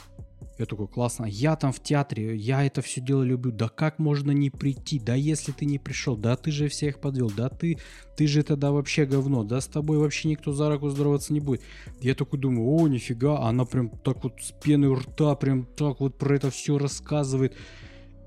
Я 0.59 0.67
такой, 0.67 0.89
классно, 0.89 1.25
я 1.25 1.57
там 1.57 1.73
в 1.73 1.81
театре, 1.83 2.37
я 2.37 2.65
это 2.65 2.83
все 2.83 3.01
дело 3.01 3.23
люблю, 3.23 3.51
да 3.51 3.69
как 3.69 3.99
можно 3.99 4.31
не 4.31 4.51
прийти, 4.51 4.99
да 4.99 5.15
если 5.15 5.53
ты 5.53 5.65
не 5.65 5.79
пришел, 5.79 6.17
да 6.17 6.37
ты 6.37 6.51
же 6.51 6.69
всех 6.69 7.01
подвел, 7.01 7.31
да 7.35 7.49
ты, 7.49 7.79
ты 8.17 8.27
же 8.27 8.43
тогда 8.43 8.71
вообще 8.71 9.07
говно, 9.07 9.43
да 9.43 9.61
с 9.61 9.67
тобой 9.67 9.99
вообще 9.99 10.29
никто 10.29 10.53
за 10.53 10.69
руку 10.69 10.91
здороваться 10.91 11.33
не 11.33 11.41
будет. 11.41 11.63
Я 12.01 12.15
такой 12.15 12.39
думаю, 12.39 12.69
о, 12.69 12.89
нифига, 12.89 13.41
она 13.41 13.65
прям 13.65 13.89
так 13.89 14.23
вот 14.23 14.35
с 14.41 14.53
пеной 14.53 14.91
у 14.91 14.97
рта, 14.97 15.35
прям 15.35 15.65
так 15.65 16.01
вот 16.01 16.19
про 16.19 16.37
это 16.37 16.51
все 16.51 16.77
рассказывает. 16.77 17.57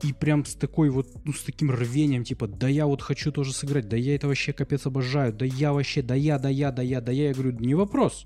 И 0.01 0.11
прям 0.11 0.43
с 0.43 0.55
такой 0.55 0.89
вот, 0.89 1.07
ну, 1.24 1.32
с 1.32 1.43
таким 1.43 1.72
рвением, 1.72 2.26
типа, 2.26 2.47
да 2.47 2.68
я 2.68 2.88
вот 2.88 3.01
хочу 3.01 3.32
тоже 3.32 3.53
сыграть, 3.53 3.88
да 3.88 3.95
я 3.95 4.16
это 4.16 4.28
вообще 4.28 4.51
капец 4.51 4.86
обожаю, 4.86 5.32
да 5.32 5.45
я 5.45 5.72
вообще, 5.72 6.01
да 6.01 6.14
я, 6.14 6.39
да 6.39 6.49
я, 6.49 6.72
да 6.72 6.82
я, 6.82 6.99
да 6.99 7.11
я. 7.14 7.28
Я 7.28 7.34
говорю, 7.34 7.51
не 7.59 7.74
вопрос. 7.74 8.26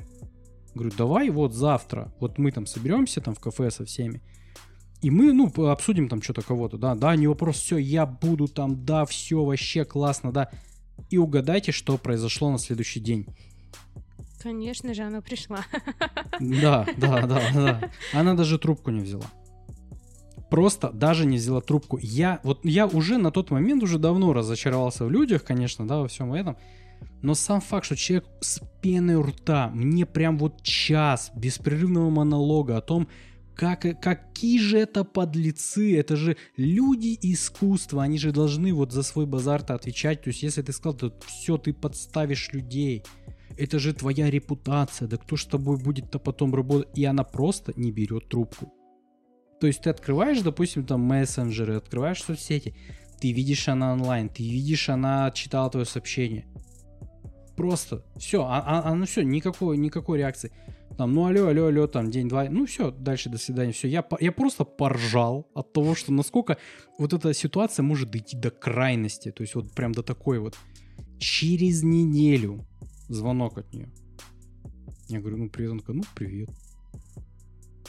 Говорю, 0.76 0.92
давай 0.98 1.30
вот 1.30 1.54
завтра, 1.54 2.14
вот 2.20 2.38
мы 2.38 2.52
там 2.52 2.66
соберемся 2.66 3.22
там 3.22 3.34
в 3.34 3.40
кафе 3.40 3.72
со 3.72 3.86
всеми, 3.86 4.22
и 5.02 5.12
мы, 5.12 5.32
ну, 5.32 5.52
обсудим 5.70 6.10
там 6.10 6.22
что-то 6.22 6.42
кого-то, 6.42 6.78
да, 6.78 6.96
да, 6.96 7.16
не 7.16 7.28
вопрос, 7.28 7.58
все, 7.58 7.78
я 7.78 8.06
буду 8.06 8.48
там, 8.48 8.84
да, 8.86 9.06
все, 9.06 9.44
вообще 9.44 9.86
классно, 9.86 10.32
да. 10.32 10.50
И 11.10 11.18
угадайте, 11.18 11.72
что 11.72 11.98
произошло 11.98 12.52
на 12.52 12.58
следующий 12.58 13.00
день. 13.00 13.28
Конечно 14.42 14.94
же, 14.94 15.04
она 15.04 15.22
пришла. 15.22 15.66
Да, 16.40 16.88
да, 16.98 17.28
да, 17.28 17.42
да. 17.54 17.92
Она 18.14 18.34
даже 18.34 18.58
трубку 18.58 18.92
не 18.92 19.02
взяла. 19.02 19.26
Просто 20.50 20.92
даже 20.92 21.26
не 21.26 21.38
взяла 21.38 21.62
трубку. 21.62 22.00
Я, 22.02 22.40
вот 22.44 22.64
я 22.64 22.88
уже 22.88 23.18
на 23.18 23.32
тот 23.32 23.52
момент 23.52 23.84
уже 23.84 24.00
давно 24.00 24.34
разочаровался 24.34 25.06
в 25.06 25.12
людях, 25.12 25.44
конечно, 25.44 25.88
да, 25.88 26.00
во 26.00 26.08
всем 26.08 26.34
этом. 26.34 26.58
Но 27.22 27.34
сам 27.34 27.62
факт, 27.62 27.86
что 27.86 27.96
человек 27.96 28.26
с 28.42 28.62
пеной 28.82 29.22
рта, 29.22 29.70
мне 29.70 30.06
прям 30.06 30.38
вот 30.38 30.62
час 30.62 31.32
беспрерывного 31.36 32.10
монолога 32.10 32.78
о 32.78 32.82
том, 32.82 33.08
как, 33.56 33.82
какие 34.00 34.60
же 34.60 34.78
это 34.78 35.04
подлецы, 35.04 35.98
это 35.98 36.16
же 36.16 36.38
люди 36.58 37.18
искусства, 37.22 38.04
они 38.04 38.20
же 38.20 38.32
должны 38.32 38.72
вот 38.72 38.92
за 38.92 39.02
свой 39.02 39.26
базар-то 39.26 39.74
отвечать. 39.74 40.22
То 40.22 40.30
есть, 40.30 40.44
если 40.44 40.62
ты 40.62 40.72
сказал, 40.72 40.94
то 40.96 41.14
все, 41.26 41.58
ты 41.58 41.74
подставишь 41.74 42.54
людей. 42.54 43.04
Это 43.58 43.80
же 43.80 43.94
твоя 43.94 44.30
репутация, 44.30 45.08
да 45.08 45.18
кто 45.18 45.36
ж 45.36 45.44
с 45.44 45.46
тобой 45.48 45.78
будет-то 45.78 46.20
потом 46.20 46.54
работать? 46.54 46.96
И 46.96 47.04
она 47.04 47.24
просто 47.24 47.74
не 47.76 47.92
берет 47.92 48.30
трубку. 48.30 48.72
То 49.60 49.66
есть 49.66 49.82
ты 49.82 49.90
открываешь, 49.90 50.42
допустим, 50.42 50.86
там 50.86 51.02
мессенджеры, 51.02 51.78
открываешь 51.78 52.22
соцсети, 52.22 52.76
ты 53.20 53.32
видишь 53.32 53.68
она 53.68 53.94
онлайн, 53.94 54.30
ты 54.30 54.44
видишь, 54.44 54.90
она 54.90 55.32
читала 55.32 55.72
твое 55.72 55.88
сообщение. 55.88 56.46
Просто 57.58 58.06
все, 58.18 58.44
а, 58.44 58.64
а, 58.64 58.92
а 58.92 58.94
ну 58.94 59.06
все, 59.08 59.24
никакой, 59.24 59.78
никакой 59.78 60.20
реакции. 60.20 60.52
Там, 60.96 61.14
ну 61.14 61.26
алло, 61.26 61.48
алло, 61.48 61.66
алло, 61.66 61.88
там 61.88 62.12
день-два, 62.12 62.46
ну 62.52 62.68
все, 62.68 62.92
дальше 62.92 63.30
до 63.30 63.40
свидания, 63.40 63.72
все. 63.72 63.88
Я, 63.88 64.06
я 64.20 64.32
просто 64.32 64.64
поржал 64.64 65.50
от 65.56 65.74
того, 65.74 65.96
что 65.96 66.14
насколько 66.14 66.58
вот 67.00 67.14
эта 67.14 67.34
ситуация 67.34 67.82
может 67.82 68.12
дойти 68.12 68.38
до 68.38 68.52
крайности, 68.52 69.32
то 69.32 69.42
есть 69.42 69.56
вот 69.56 69.72
прям 69.74 69.92
до 69.92 70.04
такой 70.04 70.38
вот. 70.40 70.56
Через 71.18 71.82
неделю 71.82 72.64
звонок 73.10 73.58
от 73.58 73.74
нее. 73.74 73.90
Я 75.08 75.20
говорю, 75.20 75.38
ну 75.38 75.50
привет, 75.50 75.72
он 75.72 75.80
такой, 75.80 75.96
ну 75.96 76.04
привет. 76.16 76.50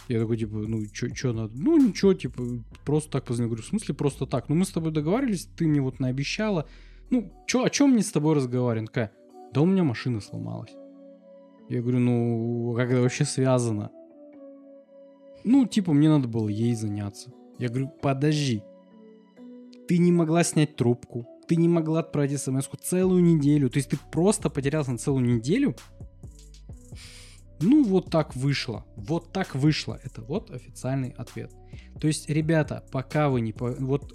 Я 0.09 0.19
такой, 0.19 0.39
типа, 0.39 0.57
ну, 0.57 0.83
что 0.95 1.33
надо? 1.35 1.53
Ну, 1.55 1.77
ничего, 1.77 2.15
типа, 2.15 2.43
просто 2.87 3.11
так 3.11 3.27
позвонил. 3.27 3.51
Говорю, 3.51 3.63
в 3.63 3.67
смысле 3.67 3.95
просто 3.95 4.25
так? 4.25 4.49
Ну, 4.49 4.55
мы 4.55 4.65
с 4.65 4.71
тобой 4.71 4.91
договаривались, 4.91 5.45
ты 5.55 5.67
мне 5.67 5.83
вот 5.83 6.01
наобещала. 6.01 6.67
Ну, 7.11 7.31
чё, 7.47 7.65
о 7.65 7.69
чем 7.69 7.91
мне 7.91 8.03
с 8.03 8.11
тобой 8.11 8.35
разговариваем? 8.35 8.87
Такая, 8.87 9.13
да 9.53 9.61
у 9.61 9.67
меня 9.67 9.85
машина 9.85 10.21
сломалась. 10.21 10.75
Я 11.69 11.83
говорю, 11.83 11.99
ну, 11.99 12.75
как 12.77 12.91
это 12.91 13.03
вообще 13.03 13.25
связано? 13.25 13.91
Ну, 15.45 15.67
типа, 15.67 15.93
мне 15.93 16.09
надо 16.09 16.29
было 16.29 16.49
ей 16.49 16.75
заняться. 16.75 17.33
Я 17.59 17.69
говорю, 17.69 17.89
подожди. 18.01 18.63
Ты 19.87 19.99
не 19.99 20.13
могла 20.13 20.45
снять 20.45 20.77
трубку. 20.77 21.27
Ты 21.47 21.57
не 21.57 21.69
могла 21.69 22.01
отправить 22.01 22.41
смс 22.41 22.69
целую 22.83 23.23
неделю. 23.23 23.71
То 23.71 23.79
есть 23.79 23.91
ты 23.91 23.99
просто 24.13 24.51
потерялся 24.51 24.93
на 24.93 24.99
целую 24.99 25.25
неделю? 25.25 25.75
Ну, 27.61 27.85
вот 27.85 28.11
так 28.11 28.37
вышло. 28.37 28.85
Вот 28.97 29.33
так 29.33 29.55
вышло. 29.55 29.99
Это 30.05 30.23
вот 30.23 30.51
официальный 30.51 31.11
ответ. 31.11 31.53
То 32.01 32.07
есть, 32.07 32.29
ребята, 32.31 32.85
пока 32.93 33.29
вы 33.29 33.41
не... 33.41 33.53
Вот 33.59 34.15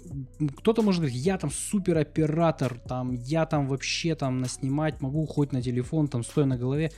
кто-то 0.56 0.82
может 0.82 1.00
говорить, 1.00 1.18
я 1.18 1.36
там 1.36 1.50
супер 1.50 1.98
оператор, 1.98 2.78
там, 2.78 3.12
я 3.12 3.44
там 3.46 3.68
вообще 3.68 4.14
там 4.14 4.40
наснимать 4.40 5.00
могу, 5.00 5.26
хоть 5.26 5.52
на 5.52 5.60
телефон, 5.60 6.08
там, 6.08 6.24
стоя 6.24 6.46
на 6.46 6.56
голове. 6.56 6.90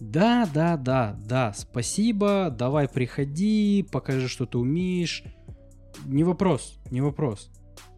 Да, 0.00 0.48
да, 0.52 0.76
да, 0.76 1.18
да, 1.24 1.54
спасибо, 1.56 2.54
давай 2.56 2.88
приходи, 2.88 3.86
покажи, 3.90 4.28
что 4.28 4.46
ты 4.46 4.58
умеешь. 4.58 5.22
Не 6.04 6.24
вопрос, 6.24 6.78
не 6.90 7.00
вопрос. 7.00 7.50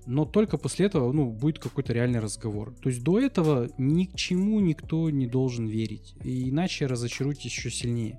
Но 0.06 0.24
только 0.24 0.56
после 0.56 0.86
этого, 0.86 1.12
ну, 1.12 1.30
будет 1.30 1.58
какой-то 1.58 1.92
реальный 1.92 2.20
разговор. 2.20 2.74
То 2.80 2.88
есть 2.88 3.02
до 3.02 3.20
этого 3.20 3.68
ни 3.76 4.04
к 4.04 4.14
чему 4.14 4.58
никто 4.60 5.10
не 5.10 5.26
должен 5.26 5.66
верить. 5.66 6.14
Иначе 6.24 6.86
разочаруйтесь 6.86 7.52
еще 7.52 7.70
сильнее. 7.70 8.18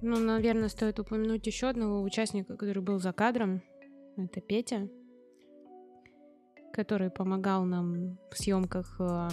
Ну, 0.00 0.18
наверное, 0.18 0.68
стоит 0.68 0.98
упомянуть 1.00 1.46
еще 1.46 1.68
одного 1.68 2.02
участника, 2.02 2.56
который 2.56 2.82
был 2.82 3.00
за 3.00 3.12
кадром. 3.12 3.62
Это 4.16 4.40
Петя, 4.40 4.88
который 6.72 7.10
помогал 7.10 7.64
нам 7.64 8.18
в 8.30 8.38
съемках 8.38 8.96
э, 9.00 9.28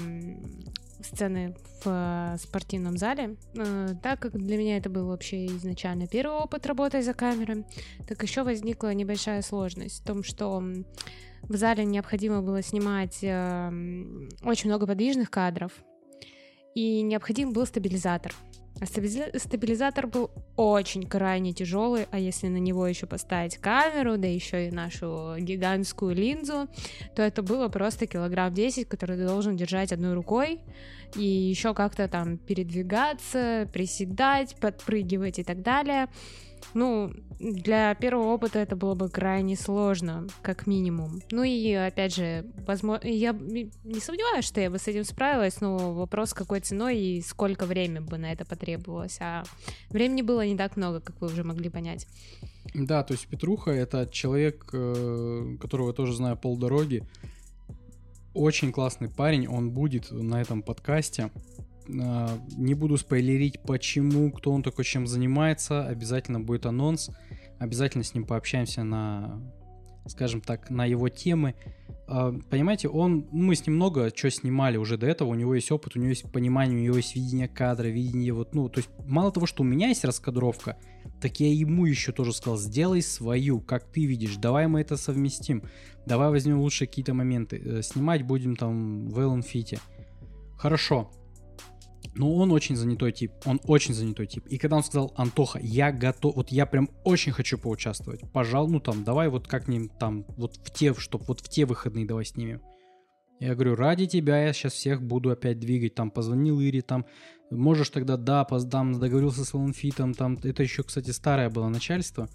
сцены 1.03 1.55
в 1.83 1.87
э, 1.87 2.37
спортивном 2.37 2.97
зале. 2.97 3.37
Э, 3.55 3.89
так 4.01 4.19
как 4.19 4.33
для 4.33 4.57
меня 4.57 4.77
это 4.77 4.89
был 4.89 5.07
вообще 5.07 5.45
изначально 5.47 6.07
первый 6.07 6.37
опыт 6.37 6.65
работы 6.65 7.01
за 7.01 7.13
камерой, 7.13 7.65
так 8.07 8.21
еще 8.23 8.43
возникла 8.43 8.93
небольшая 8.93 9.41
сложность 9.41 10.01
в 10.01 10.05
том, 10.05 10.23
что 10.23 10.63
в 11.43 11.55
зале 11.55 11.85
необходимо 11.85 12.41
было 12.41 12.61
снимать 12.61 13.19
э, 13.23 13.69
очень 14.43 14.69
много 14.69 14.87
подвижных 14.87 15.29
кадров, 15.29 15.71
и 16.73 17.01
необходим 17.01 17.53
был 17.53 17.65
стабилизатор. 17.65 18.33
А 18.81 18.85
стабилизатор 18.85 20.05
был 20.05 20.31
очень 20.57 21.03
крайне 21.03 21.53
тяжелый, 21.53 22.07
а 22.11 22.19
если 22.19 22.47
на 22.47 22.57
него 22.57 22.85
еще 22.85 23.07
поставить 23.07 23.57
камеру, 23.57 24.17
да 24.17 24.27
еще 24.27 24.67
и 24.67 24.71
нашу 24.71 25.35
гигантскую 25.39 26.13
линзу, 26.13 26.67
то 27.15 27.21
это 27.21 27.41
было 27.41 27.69
просто 27.69 28.05
килограмм 28.05 28.53
10, 28.53 28.89
который 28.89 29.15
ты 29.15 29.25
должен 29.25 29.55
держать 29.55 29.93
одной 29.93 30.13
рукой 30.13 30.59
и 31.15 31.23
еще 31.23 31.73
как-то 31.73 32.09
там 32.09 32.37
передвигаться, 32.37 33.69
приседать, 33.71 34.55
подпрыгивать 34.59 35.39
и 35.39 35.43
так 35.43 35.61
далее. 35.61 36.09
Ну, 36.73 37.13
для 37.39 37.93
первого 37.95 38.33
опыта 38.33 38.59
это 38.59 38.75
было 38.75 38.95
бы 38.95 39.09
крайне 39.09 39.55
сложно, 39.55 40.27
как 40.41 40.67
минимум. 40.67 41.21
Ну 41.31 41.43
и, 41.43 41.71
опять 41.73 42.15
же, 42.15 42.45
возможно, 42.65 43.07
я 43.07 43.33
не 43.33 43.99
сомневаюсь, 43.99 44.45
что 44.45 44.61
я 44.61 44.69
бы 44.69 44.77
с 44.77 44.87
этим 44.87 45.03
справилась, 45.03 45.61
но 45.61 45.93
вопрос, 45.93 46.33
какой 46.33 46.59
ценой 46.59 46.97
и 46.97 47.21
сколько 47.21 47.65
времени 47.65 47.99
бы 47.99 48.17
на 48.17 48.31
это 48.31 48.45
потребовалось. 48.45 49.17
А 49.21 49.43
времени 49.89 50.21
было 50.21 50.45
не 50.45 50.57
так 50.57 50.75
много, 50.77 50.99
как 50.99 51.21
вы 51.21 51.27
уже 51.27 51.43
могли 51.43 51.69
понять. 51.69 52.07
Да, 52.73 53.03
то 53.03 53.13
есть 53.13 53.27
Петруха— 53.27 53.71
это 53.71 54.07
человек, 54.11 54.69
э, 54.73 55.57
которого 55.59 55.89
я 55.89 55.93
тоже 55.93 56.13
знаю 56.13 56.37
полдороги. 56.37 57.03
Очень 58.33 58.71
классный 58.71 59.09
парень, 59.09 59.47
он 59.47 59.71
будет 59.71 60.11
на 60.11 60.41
этом 60.41 60.61
подкасте. 60.61 61.31
А, 62.01 62.37
не 62.57 62.73
буду 62.73 62.97
спойлерить, 62.97 63.61
почему, 63.61 64.31
кто 64.31 64.51
он 64.51 64.63
такой, 64.63 64.85
чем 64.85 65.07
занимается. 65.07 65.85
Обязательно 65.85 66.39
будет 66.39 66.65
анонс. 66.65 67.09
Обязательно 67.59 68.03
с 68.03 68.13
ним 68.13 68.25
пообщаемся 68.25 68.83
на, 68.83 69.41
скажем 70.07 70.41
так, 70.41 70.69
на 70.69 70.85
его 70.85 71.09
темы. 71.09 71.55
А, 72.07 72.33
понимаете, 72.49 72.87
он, 72.87 73.27
мы 73.31 73.55
с 73.55 73.65
ним 73.65 73.77
много 73.77 74.11
что 74.15 74.29
снимали 74.29 74.77
уже 74.77 74.97
до 74.97 75.07
этого, 75.07 75.29
у 75.29 75.35
него 75.35 75.55
есть 75.55 75.71
опыт, 75.71 75.95
у 75.95 75.99
него 75.99 76.09
есть 76.09 76.31
понимание, 76.31 76.77
у 76.77 76.83
него 76.83 76.97
есть 76.97 77.15
видение 77.15 77.47
кадра, 77.47 77.87
видение 77.87 78.31
вот, 78.31 78.53
ну, 78.53 78.69
то 78.69 78.79
есть 78.79 78.89
мало 79.07 79.31
того, 79.31 79.47
что 79.47 79.63
у 79.63 79.65
меня 79.65 79.87
есть 79.87 80.05
раскадровка, 80.05 80.77
так 81.19 81.39
я 81.39 81.51
ему 81.51 81.85
еще 81.85 82.11
тоже 82.11 82.31
сказал, 82.33 82.57
сделай 82.57 83.01
свою, 83.01 83.59
как 83.59 83.91
ты 83.91 84.05
видишь, 84.05 84.35
давай 84.35 84.67
мы 84.67 84.81
это 84.81 84.97
совместим, 84.97 85.63
давай 86.05 86.29
возьмем 86.29 86.59
лучше 86.59 86.85
какие-то 86.85 87.15
моменты, 87.15 87.57
э, 87.57 87.81
снимать 87.81 88.21
будем 88.21 88.55
там 88.55 89.07
в 89.07 89.19
Эллен 89.19 89.41
Фите. 89.41 89.79
Хорошо, 90.57 91.09
но 92.15 92.33
он 92.35 92.51
очень 92.51 92.75
занятой 92.75 93.11
тип, 93.11 93.31
он 93.45 93.59
очень 93.65 93.93
занятой 93.93 94.27
тип. 94.27 94.45
И 94.47 94.57
когда 94.57 94.77
он 94.77 94.83
сказал, 94.83 95.13
Антоха, 95.15 95.59
я 95.61 95.91
готов, 95.91 96.35
вот 96.35 96.49
я 96.49 96.65
прям 96.65 96.89
очень 97.03 97.31
хочу 97.31 97.57
поучаствовать, 97.57 98.21
пожалуй, 98.31 98.71
ну 98.71 98.79
там, 98.79 99.03
давай 99.03 99.29
вот 99.29 99.47
как-нибудь 99.47 99.97
там, 99.99 100.25
вот 100.37 100.55
в 100.57 100.71
те, 100.71 100.93
чтоб 100.93 101.27
вот 101.27 101.41
в 101.41 101.49
те 101.49 101.65
выходные 101.65 102.05
давай 102.05 102.25
снимем. 102.25 102.61
Я 103.39 103.53
говорю, 103.53 103.75
ради 103.75 104.07
тебя 104.07 104.45
я 104.45 104.53
сейчас 104.53 104.73
всех 104.73 105.01
буду 105.01 105.29
опять 105.29 105.59
двигать, 105.59 105.93
там, 105.93 106.09
позвонил 106.09 106.61
Ире, 106.61 106.81
там, 106.81 107.05
можешь 107.51 107.89
тогда, 107.89 108.15
да, 108.15 108.45
поздам, 108.45 108.97
договорился 108.97 109.43
с 109.43 109.53
Ланфитом, 109.53 110.13
там, 110.13 110.39
это 110.41 110.63
еще, 110.63 110.83
кстати, 110.83 111.11
старое 111.11 111.49
было 111.49 111.67
начальство, 111.67 112.29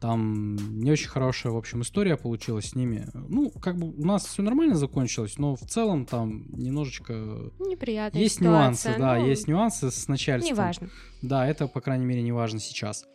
там 0.00 0.56
не 0.78 0.90
очень 0.90 1.08
хорошая, 1.08 1.52
в 1.52 1.56
общем, 1.56 1.82
история 1.82 2.16
получилась 2.16 2.70
с 2.70 2.74
ними. 2.74 3.06
Ну, 3.14 3.50
как 3.50 3.76
бы 3.76 3.88
у 3.88 4.04
нас 4.04 4.26
все 4.26 4.42
нормально 4.42 4.74
закончилось, 4.74 5.38
но 5.38 5.56
в 5.56 5.62
целом 5.62 6.04
там 6.04 6.46
немножечко... 6.52 7.12
Неприятно. 7.58 8.18
Есть 8.18 8.36
ситуация, 8.36 8.90
нюансы, 8.90 8.94
да, 8.98 9.18
ну, 9.18 9.26
есть 9.26 9.48
нюансы 9.48 9.90
с 9.90 10.08
начальством. 10.08 10.54
Неважно. 10.54 10.90
Да, 11.22 11.46
это, 11.46 11.66
по 11.66 11.80
крайней 11.80 12.04
мере, 12.04 12.22
не 12.22 12.32
важно 12.32 12.60
сейчас. 12.60 13.06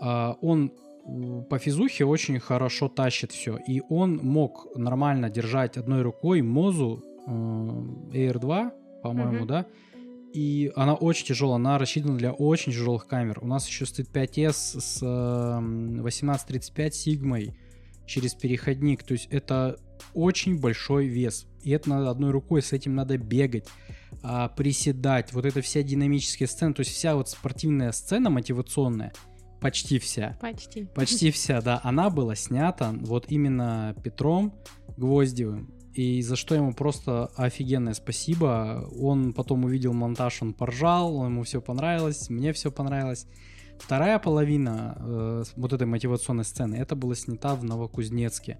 А, 0.00 0.36
он 0.40 0.72
по 1.50 1.58
физухе 1.58 2.04
очень 2.04 2.40
хорошо 2.40 2.88
тащит 2.88 3.32
все. 3.32 3.58
И 3.58 3.82
он 3.88 4.16
мог 4.16 4.66
нормально 4.74 5.28
держать 5.28 5.76
одной 5.76 6.02
рукой 6.02 6.40
Мозу 6.40 7.04
э, 7.26 7.30
Air 7.30 8.38
2, 8.38 8.72
по-моему, 9.02 9.40
угу. 9.40 9.46
да, 9.46 9.66
и 10.34 10.72
она 10.74 10.94
очень 10.94 11.26
тяжелая, 11.26 11.56
она 11.56 11.78
рассчитана 11.78 12.18
для 12.18 12.32
очень 12.32 12.72
тяжелых 12.72 13.06
камер. 13.06 13.38
У 13.40 13.46
нас 13.46 13.68
еще 13.68 13.86
стоит 13.86 14.08
5S 14.10 14.80
с 14.80 15.00
1835 15.00 16.94
сигмой 16.94 17.56
через 18.04 18.34
переходник, 18.34 19.04
то 19.04 19.12
есть 19.12 19.28
это 19.30 19.78
очень 20.12 20.58
большой 20.58 21.06
вес. 21.06 21.46
И 21.62 21.70
это 21.70 21.88
надо 21.88 22.10
одной 22.10 22.32
рукой, 22.32 22.62
с 22.62 22.72
этим 22.72 22.96
надо 22.96 23.16
бегать, 23.16 23.68
а, 24.24 24.48
приседать. 24.48 25.32
Вот 25.32 25.44
это 25.44 25.62
вся 25.62 25.84
динамическая 25.84 26.48
сцена, 26.48 26.74
то 26.74 26.80
есть 26.80 26.90
вся 26.90 27.14
вот 27.14 27.28
спортивная 27.28 27.92
сцена 27.92 28.28
мотивационная, 28.28 29.12
почти 29.60 30.00
вся. 30.00 30.36
Почти. 30.40 30.86
Почти 30.96 31.30
вся, 31.30 31.60
да. 31.60 31.80
Она 31.84 32.10
была 32.10 32.34
снята 32.34 32.92
вот 32.92 33.26
именно 33.28 33.94
Петром 34.02 34.52
Гвоздевым 34.96 35.72
и 35.94 36.22
за 36.22 36.36
что 36.36 36.54
ему 36.54 36.72
просто 36.72 37.26
офигенное 37.36 37.94
спасибо. 37.94 38.88
Он 39.00 39.32
потом 39.32 39.64
увидел 39.64 39.92
монтаж, 39.92 40.42
он 40.42 40.52
поржал, 40.52 41.24
ему 41.24 41.44
все 41.44 41.60
понравилось, 41.60 42.28
мне 42.30 42.52
все 42.52 42.70
понравилось. 42.70 43.26
Вторая 43.78 44.18
половина 44.18 44.96
э, 44.98 45.44
вот 45.56 45.72
этой 45.72 45.86
мотивационной 45.86 46.44
сцены, 46.44 46.76
это 46.76 46.96
было 46.96 47.14
снята 47.14 47.54
в 47.54 47.64
Новокузнецке. 47.64 48.58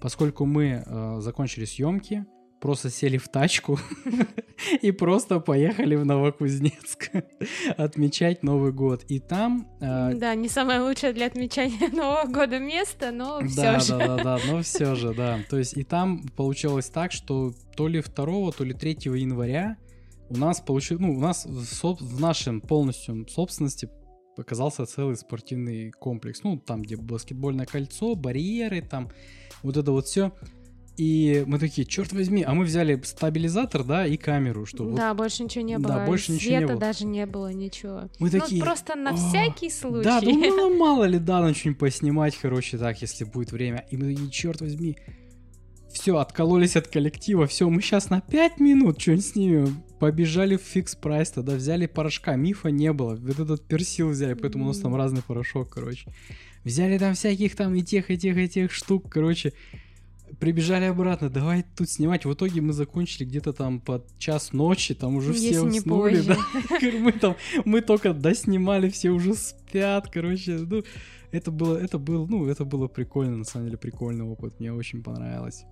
Поскольку 0.00 0.44
мы 0.44 0.82
э, 0.84 1.18
закончили 1.20 1.64
съемки, 1.64 2.24
просто 2.62 2.90
сели 2.90 3.18
в 3.18 3.28
тачку 3.28 3.78
и 4.82 4.92
просто 4.92 5.40
поехали 5.40 5.96
в 5.96 6.06
Новокузнецк 6.06 7.10
отмечать 7.76 8.44
Новый 8.44 8.72
год. 8.72 9.02
И 9.08 9.18
там... 9.18 9.68
Э, 9.80 10.14
да, 10.14 10.34
не 10.36 10.48
самое 10.48 10.80
лучшее 10.80 11.12
для 11.12 11.26
отмечания 11.26 11.88
Нового 11.92 12.32
года 12.32 12.60
место, 12.60 13.10
но 13.10 13.40
все 13.46 13.62
да, 13.62 13.80
же. 13.80 13.98
Да, 13.98 14.06
да, 14.06 14.22
да, 14.22 14.38
но 14.46 14.62
все 14.62 14.94
же, 14.94 15.12
да. 15.12 15.40
То 15.50 15.58
есть 15.58 15.76
и 15.76 15.82
там 15.82 16.22
получилось 16.36 16.88
так, 16.88 17.10
что 17.10 17.52
то 17.76 17.88
ли 17.88 18.00
2, 18.00 18.52
то 18.52 18.64
ли 18.64 18.72
3 18.72 18.90
января 19.20 19.76
у 20.30 20.36
нас 20.36 20.60
получилось, 20.60 21.02
ну, 21.02 21.14
у 21.14 21.20
нас 21.20 21.44
в, 21.44 21.82
в 21.82 22.20
нашем 22.20 22.60
полностью 22.60 23.26
собственности 23.28 23.90
показался 24.36 24.86
целый 24.86 25.16
спортивный 25.16 25.90
комплекс. 25.90 26.42
Ну, 26.44 26.58
там, 26.58 26.82
где 26.82 26.96
баскетбольное 26.96 27.66
кольцо, 27.66 28.14
барьеры, 28.14 28.82
там 28.82 29.10
вот 29.64 29.76
это 29.76 29.90
вот 29.90 30.06
все. 30.06 30.32
И 30.96 31.42
мы 31.46 31.58
такие, 31.58 31.86
черт 31.86 32.12
возьми, 32.12 32.42
а 32.42 32.52
мы 32.52 32.64
взяли 32.64 33.00
стабилизатор, 33.02 33.82
да, 33.82 34.06
и 34.06 34.18
камеру, 34.18 34.66
что 34.66 34.84
Да, 34.90 35.10
вот... 35.10 35.18
больше 35.18 35.42
ничего 35.42 35.64
не 35.64 35.78
было. 35.78 35.94
Да, 35.94 36.06
больше 36.06 36.26
Света 36.26 36.44
ничего 36.44 36.58
не 36.58 36.66
было. 36.66 36.76
даже 36.78 37.04
не 37.06 37.26
было, 37.26 37.52
ничего. 37.52 38.10
Мы 38.18 38.30
ну, 38.30 38.40
такие... 38.40 38.62
просто 38.62 38.94
на 38.94 39.16
всякий 39.16 39.70
случай. 39.70 40.04
Да, 40.04 40.20
ну 40.22 40.76
мало 40.76 41.04
ли, 41.04 41.18
да, 41.18 41.40
на 41.40 41.54
что-нибудь 41.54 41.80
поснимать, 41.80 42.36
короче, 42.36 42.76
так, 42.76 43.00
если 43.00 43.24
будет 43.24 43.52
время. 43.52 43.86
И 43.90 43.96
мы 43.96 44.12
такие, 44.12 44.30
черт 44.30 44.60
возьми, 44.60 44.98
все, 45.90 46.18
откололись 46.18 46.76
от 46.76 46.88
коллектива, 46.88 47.46
все, 47.46 47.68
мы 47.70 47.80
сейчас 47.80 48.10
на 48.10 48.20
5 48.20 48.60
минут 48.60 49.00
что-нибудь 49.00 49.26
снимем. 49.26 49.82
Побежали 49.98 50.56
в 50.56 50.62
фикс 50.62 50.94
прайс, 50.94 51.30
тогда 51.30 51.54
взяли 51.54 51.86
порошка, 51.86 52.36
мифа 52.36 52.68
не 52.68 52.92
было, 52.92 53.14
вот 53.14 53.38
этот 53.38 53.66
персил 53.66 54.10
взяли, 54.10 54.34
поэтому 54.34 54.64
у 54.64 54.68
нас 54.68 54.78
там 54.78 54.94
разный 54.94 55.22
порошок, 55.22 55.70
короче. 55.70 56.10
Взяли 56.64 56.98
там 56.98 57.14
всяких 57.14 57.56
там 57.56 57.74
и 57.74 57.82
тех, 57.82 58.10
и 58.10 58.18
тех, 58.18 58.36
и 58.36 58.48
тех 58.48 58.72
штук, 58.72 59.10
короче 59.10 59.52
прибежали 60.40 60.84
обратно, 60.84 61.30
давай 61.30 61.64
тут 61.76 61.88
снимать. 61.88 62.24
В 62.24 62.32
итоге 62.32 62.60
мы 62.60 62.72
закончили 62.72 63.24
где-то 63.24 63.52
там 63.52 63.80
под 63.80 64.06
час 64.18 64.52
ночи, 64.52 64.94
там 64.94 65.16
уже 65.16 65.32
все 65.32 65.48
Если 65.48 65.58
уснули. 65.58 66.22
Да? 66.22 66.36
мы 67.00 67.12
там, 67.12 67.36
мы 67.64 67.80
только 67.80 68.12
доснимали, 68.12 68.88
все 68.88 69.10
уже 69.10 69.34
спят, 69.34 70.08
короче. 70.10 70.58
Ну, 70.58 70.82
это 71.32 71.50
было, 71.50 71.78
это 71.78 71.98
было, 71.98 72.26
ну, 72.26 72.46
это 72.46 72.64
было 72.64 72.88
прикольно, 72.88 73.36
на 73.38 73.44
самом 73.44 73.66
деле, 73.66 73.78
прикольный 73.78 74.24
опыт, 74.24 74.60
мне 74.60 74.72
очень 74.72 75.02
понравилось. 75.02 75.64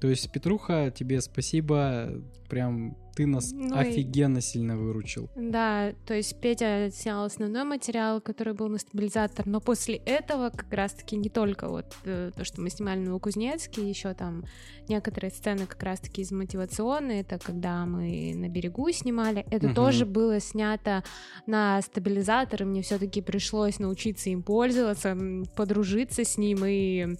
То 0.00 0.08
есть, 0.08 0.30
Петруха, 0.32 0.90
тебе 0.90 1.20
спасибо, 1.20 2.10
прям 2.48 2.96
ты 3.14 3.26
нас 3.26 3.52
Ну 3.52 3.74
и- 3.74 3.78
офигенно 3.78 4.40
сильно 4.40 4.78
выручил. 4.78 5.28
Да, 5.36 5.92
то 6.06 6.14
есть 6.14 6.40
Петя 6.40 6.88
снял 6.90 7.24
основной 7.24 7.64
материал, 7.64 8.20
который 8.22 8.54
был 8.54 8.68
на 8.68 8.78
стабилизатор, 8.78 9.46
но 9.46 9.60
после 9.60 9.96
этого 9.96 10.48
как 10.50 10.72
раз-таки 10.72 11.16
не 11.16 11.28
только 11.28 11.68
вот 11.68 11.94
э, 12.04 12.30
то, 12.34 12.44
что 12.44 12.60
мы 12.62 12.70
снимали 12.70 13.00
на 13.00 13.06
Новокузнецке, 13.06 13.86
еще 13.86 14.14
там 14.14 14.44
некоторые 14.88 15.32
сцены 15.32 15.66
как 15.66 15.82
раз-таки 15.82 16.22
из 16.22 16.30
мотивационные, 16.32 17.20
это 17.20 17.38
когда 17.38 17.84
мы 17.84 18.32
на 18.34 18.48
берегу 18.48 18.90
снимали, 18.92 19.44
это 19.50 19.66
Мгм. 19.66 19.74
тоже 19.74 20.06
было 20.06 20.40
снято 20.40 21.04
на 21.46 21.82
стабилизатор, 21.82 22.62
и 22.62 22.64
мне 22.64 22.82
все-таки 22.82 23.20
пришлось 23.20 23.78
научиться 23.78 24.30
им 24.30 24.42
пользоваться, 24.42 25.16
подружиться 25.56 26.24
с 26.24 26.38
ним 26.38 26.64
и 26.64 27.16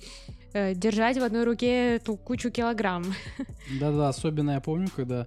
э, 0.53 0.75
держать 0.75 1.19
в 1.19 1.23
одной 1.23 1.45
руке 1.45 1.97
эту 1.97 2.17
кучу 2.17 2.51
килограмм. 2.51 3.05
Да-да, 3.81 4.09
особенно 4.09 4.53
я 4.53 4.61
помню, 4.61 4.89
когда 4.95 5.27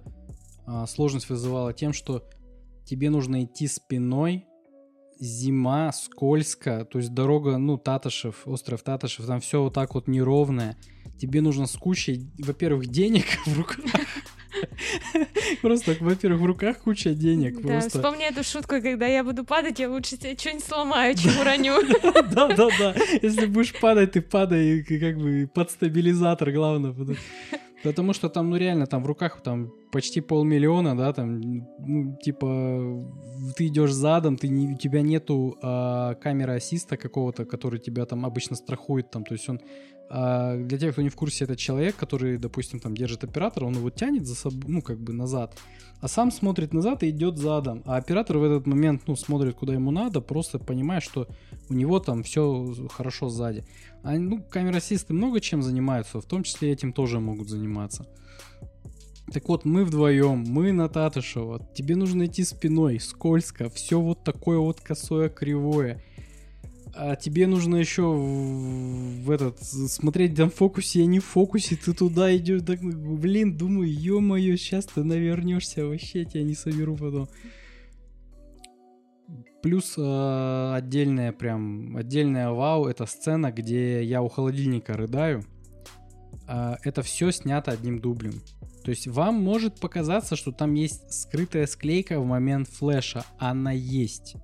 а, 0.66 0.86
сложность 0.86 1.28
вызывала 1.28 1.72
тем, 1.72 1.92
что 1.92 2.28
тебе 2.84 3.10
нужно 3.10 3.44
идти 3.44 3.66
спиной, 3.66 4.46
зима, 5.18 5.92
скользко, 5.92 6.84
то 6.84 6.98
есть 6.98 7.12
дорога, 7.14 7.56
ну, 7.58 7.78
Татышев, 7.78 8.46
остров 8.46 8.82
Татышев, 8.82 9.26
там 9.26 9.40
все 9.40 9.62
вот 9.62 9.74
так 9.74 9.94
вот 9.94 10.08
неровное. 10.08 10.76
Тебе 11.18 11.40
нужно 11.40 11.66
с 11.66 11.76
кучей, 11.76 12.30
во-первых, 12.38 12.88
денег 12.88 13.24
в 13.46 13.56
руках. 13.56 13.78
Просто, 15.62 15.96
во-первых, 16.00 16.40
в 16.40 16.44
руках 16.44 16.78
куча 16.78 17.14
денег. 17.14 17.60
Да, 17.60 17.68
Просто. 17.68 17.98
вспомни 17.98 18.24
эту 18.24 18.44
шутку, 18.44 18.80
когда 18.80 19.06
я 19.06 19.24
буду 19.24 19.44
падать, 19.44 19.78
я 19.78 19.90
лучше 19.90 20.16
себе 20.16 20.36
что-нибудь 20.36 20.64
сломаю, 20.64 21.14
чем 21.16 21.38
уроню. 21.40 21.74
Да, 22.32 22.48
да, 22.48 22.68
да. 22.78 22.94
Если 23.22 23.46
будешь 23.46 23.72
падать, 23.80 24.12
ты 24.12 24.20
падай 24.22 24.82
как 24.82 25.18
бы 25.18 25.48
под 25.52 25.70
стабилизатор, 25.70 26.50
главное. 26.52 26.94
Потому- 27.84 28.14
что 28.14 28.28
там, 28.30 28.50
ну 28.50 28.56
реально, 28.56 28.86
там 28.86 29.02
в 29.02 29.06
руках 29.06 29.42
там 29.42 29.70
почти 29.92 30.22
полмиллиона, 30.22 30.96
да, 30.96 31.12
там, 31.12 31.40
ну, 31.78 32.16
типа, 32.24 33.04
ты 33.56 33.66
идешь 33.66 33.92
задом, 33.92 34.36
ты 34.36 34.48
не, 34.48 34.74
у 34.74 34.78
тебя 34.78 35.02
нету 35.02 35.58
а, 35.62 36.14
камеры 36.14 36.54
ассиста 36.54 36.96
какого-то, 36.96 37.44
который 37.44 37.78
тебя 37.78 38.06
там 38.06 38.24
обычно 38.24 38.56
страхует, 38.56 39.10
там, 39.10 39.24
то 39.24 39.34
есть 39.34 39.48
он, 39.48 39.60
а, 40.10 40.56
для 40.56 40.78
тех, 40.78 40.92
кто 40.92 41.02
не 41.02 41.08
в 41.08 41.16
курсе, 41.16 41.44
это 41.44 41.56
человек, 41.56 41.96
который, 41.96 42.38
допустим, 42.38 42.80
там 42.80 42.96
держит 42.96 43.24
оператора, 43.24 43.66
он 43.66 43.74
его 43.74 43.90
тянет 43.90 44.26
за 44.26 44.34
собой, 44.34 44.62
ну, 44.66 44.82
как 44.82 44.98
бы 45.00 45.12
назад, 45.12 45.58
а 46.00 46.08
сам 46.08 46.30
смотрит 46.30 46.74
назад 46.74 47.02
и 47.02 47.10
идет 47.10 47.38
задом. 47.38 47.82
А 47.86 47.96
оператор 47.96 48.38
в 48.38 48.44
этот 48.44 48.66
момент, 48.66 49.02
ну, 49.06 49.16
смотрит, 49.16 49.54
куда 49.54 49.74
ему 49.74 49.90
надо, 49.90 50.20
просто 50.20 50.58
понимая, 50.58 51.00
что 51.00 51.28
у 51.68 51.74
него 51.74 51.98
там 52.00 52.22
все 52.22 52.74
хорошо 52.92 53.28
сзади. 53.28 53.64
А, 54.02 54.12
ну, 54.18 54.42
камерасисты 54.42 55.14
много 55.14 55.40
чем 55.40 55.62
занимаются, 55.62 56.20
в 56.20 56.26
том 56.26 56.42
числе 56.42 56.72
этим 56.72 56.92
тоже 56.92 57.20
могут 57.20 57.48
заниматься. 57.48 58.06
Так 59.32 59.48
вот, 59.48 59.64
мы 59.64 59.84
вдвоем, 59.84 60.44
мы 60.46 60.72
на 60.72 60.88
Татышева, 60.88 61.66
тебе 61.74 61.96
нужно 61.96 62.26
идти 62.26 62.44
спиной, 62.44 63.00
скользко, 63.00 63.70
все 63.70 63.98
вот 63.98 64.22
такое 64.22 64.58
вот 64.58 64.80
косое, 64.80 65.30
кривое. 65.30 66.02
А 66.96 67.16
тебе 67.16 67.46
нужно 67.46 67.76
еще 67.76 68.02
в, 68.02 69.24
в 69.24 69.30
этот 69.30 69.60
смотреть 69.62 70.36
там 70.36 70.50
фокусе, 70.50 71.02
а 71.02 71.06
не 71.06 71.18
в 71.18 71.24
фокусе, 71.24 71.76
ты 71.76 71.92
туда 71.92 72.34
идешь, 72.36 72.62
так, 72.62 72.80
блин, 72.80 73.56
думаю, 73.56 73.92
ё-моё, 73.92 74.56
сейчас 74.56 74.86
ты 74.86 75.02
навернешься, 75.02 75.86
вообще 75.86 76.20
я 76.20 76.24
тебя 76.24 76.42
не 76.44 76.54
соберу 76.54 76.96
потом. 76.96 77.28
Плюс 79.62 79.94
э, 79.96 80.72
отдельная 80.74 81.32
прям, 81.32 81.96
отдельная 81.96 82.50
вау, 82.50 82.86
это 82.86 83.06
сцена, 83.06 83.50
где 83.50 84.04
я 84.04 84.22
у 84.22 84.28
холодильника 84.28 84.92
рыдаю. 84.92 85.42
А, 86.46 86.76
это 86.82 87.02
все 87.02 87.30
снято 87.30 87.72
одним 87.72 88.00
дублем. 88.00 88.34
То 88.84 88.90
есть 88.90 89.06
вам 89.06 89.36
может 89.36 89.80
показаться, 89.80 90.36
что 90.36 90.52
там 90.52 90.74
есть 90.74 91.10
скрытая 91.10 91.66
склейка 91.66 92.20
в 92.20 92.26
момент 92.26 92.68
флеша. 92.68 93.24
Она 93.38 93.72
есть. 93.72 94.36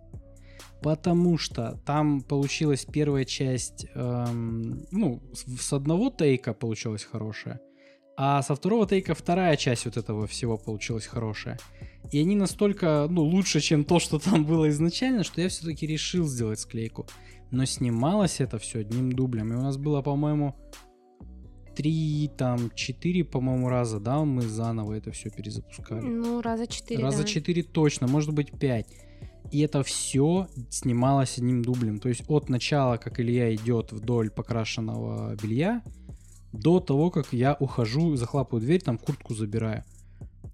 Потому 0.83 1.37
что 1.37 1.79
там 1.85 2.23
получилась 2.23 2.87
первая 2.87 3.25
часть, 3.25 3.87
эм, 3.95 4.87
ну, 4.91 5.23
с, 5.33 5.73
одного 5.73 6.11
тейка 6.11 6.55
получилась 6.55 7.05
хорошая, 7.05 7.61
а 8.17 8.43
со 8.43 8.55
второго 8.55 8.87
тейка 8.87 9.15
вторая 9.15 9.57
часть 9.57 9.85
вот 9.85 9.97
этого 9.97 10.27
всего 10.27 10.57
получилась 10.59 11.07
хорошая. 11.07 11.59
И 12.13 12.21
они 12.21 12.35
настолько, 12.35 13.07
ну, 13.11 13.23
лучше, 13.23 13.61
чем 13.61 13.85
то, 13.85 13.99
что 13.99 14.19
там 14.19 14.45
было 14.45 14.69
изначально, 14.69 15.23
что 15.23 15.41
я 15.41 15.49
все-таки 15.49 15.87
решил 15.87 16.27
сделать 16.27 16.61
склейку. 16.61 17.07
Но 17.51 17.65
снималось 17.65 18.41
это 18.41 18.59
все 18.59 18.81
одним 18.81 19.13
дублем. 19.13 19.53
И 19.53 19.57
у 19.57 19.63
нас 19.63 19.77
было, 19.77 20.03
по-моему, 20.03 20.55
три, 21.75 22.31
там, 22.37 22.71
четыре, 22.75 23.25
по-моему, 23.25 23.69
раза, 23.69 24.01
да, 24.01 24.25
мы 24.25 24.43
заново 24.43 24.95
это 24.95 25.13
все 25.13 25.31
перезапускали. 25.31 26.03
Ну, 26.05 26.43
раза 26.43 26.67
четыре. 26.67 27.03
Раза 27.03 27.23
да. 27.23 27.29
четыре 27.29 27.63
точно, 27.63 28.07
может 28.07 28.35
быть 28.35 28.51
пять. 28.59 28.87
И 29.51 29.61
это 29.61 29.83
все 29.83 30.49
снималось 30.71 31.39
одним 31.39 31.63
дублем. 31.63 31.99
То 31.99 32.09
есть 32.09 32.23
от 32.29 32.49
начала, 32.49 32.97
как 32.97 33.21
Илья 33.21 33.55
идет 33.55 33.93
вдоль 33.93 34.31
покрашенного 34.31 35.37
белья, 35.43 35.83
до 36.53 36.81
того, 36.81 37.11
как 37.11 37.33
я 37.33 37.57
ухожу, 37.59 38.17
захлапываю 38.17 38.65
дверь, 38.65 38.83
там 38.83 38.99
куртку 38.99 39.35
забираю. 39.35 39.85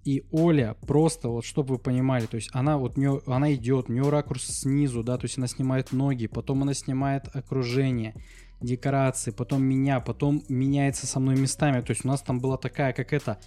И 0.05 0.23
Оля 0.31 0.77
просто, 0.87 1.27
вот 1.27 1.43
чтобы 1.43 1.75
вы 1.75 1.79
понимали, 1.79 2.27
то 2.27 2.35
есть 2.37 2.49
она 2.53 2.77
вот, 2.77 2.97
у 2.97 3.01
неё- 3.01 3.21
она 3.25 3.53
идет, 3.53 3.89
у 3.89 3.93
нее 3.93 4.09
ракурс 4.09 4.45
снизу, 4.45 5.03
да, 5.03 5.17
то 5.17 5.25
есть 5.25 5.37
она 5.37 5.47
снимает 5.47 5.91
ноги, 5.91 6.27
потом 6.27 6.61
она 6.61 6.73
снимает 6.73 7.23
окружение, 7.33 8.13
декорации, 8.61 9.31
потом 9.31 9.63
меня, 9.63 9.99
потом 9.99 10.43
меняется 10.49 11.07
со 11.07 11.19
мной 11.19 11.35
местами. 11.37 11.81
То 11.81 11.91
есть 11.91 12.05
у 12.05 12.07
нас 12.07 12.21
там 12.21 12.39
была 12.39 12.57
такая, 12.57 12.93
как 12.93 13.13
это, 13.13 13.37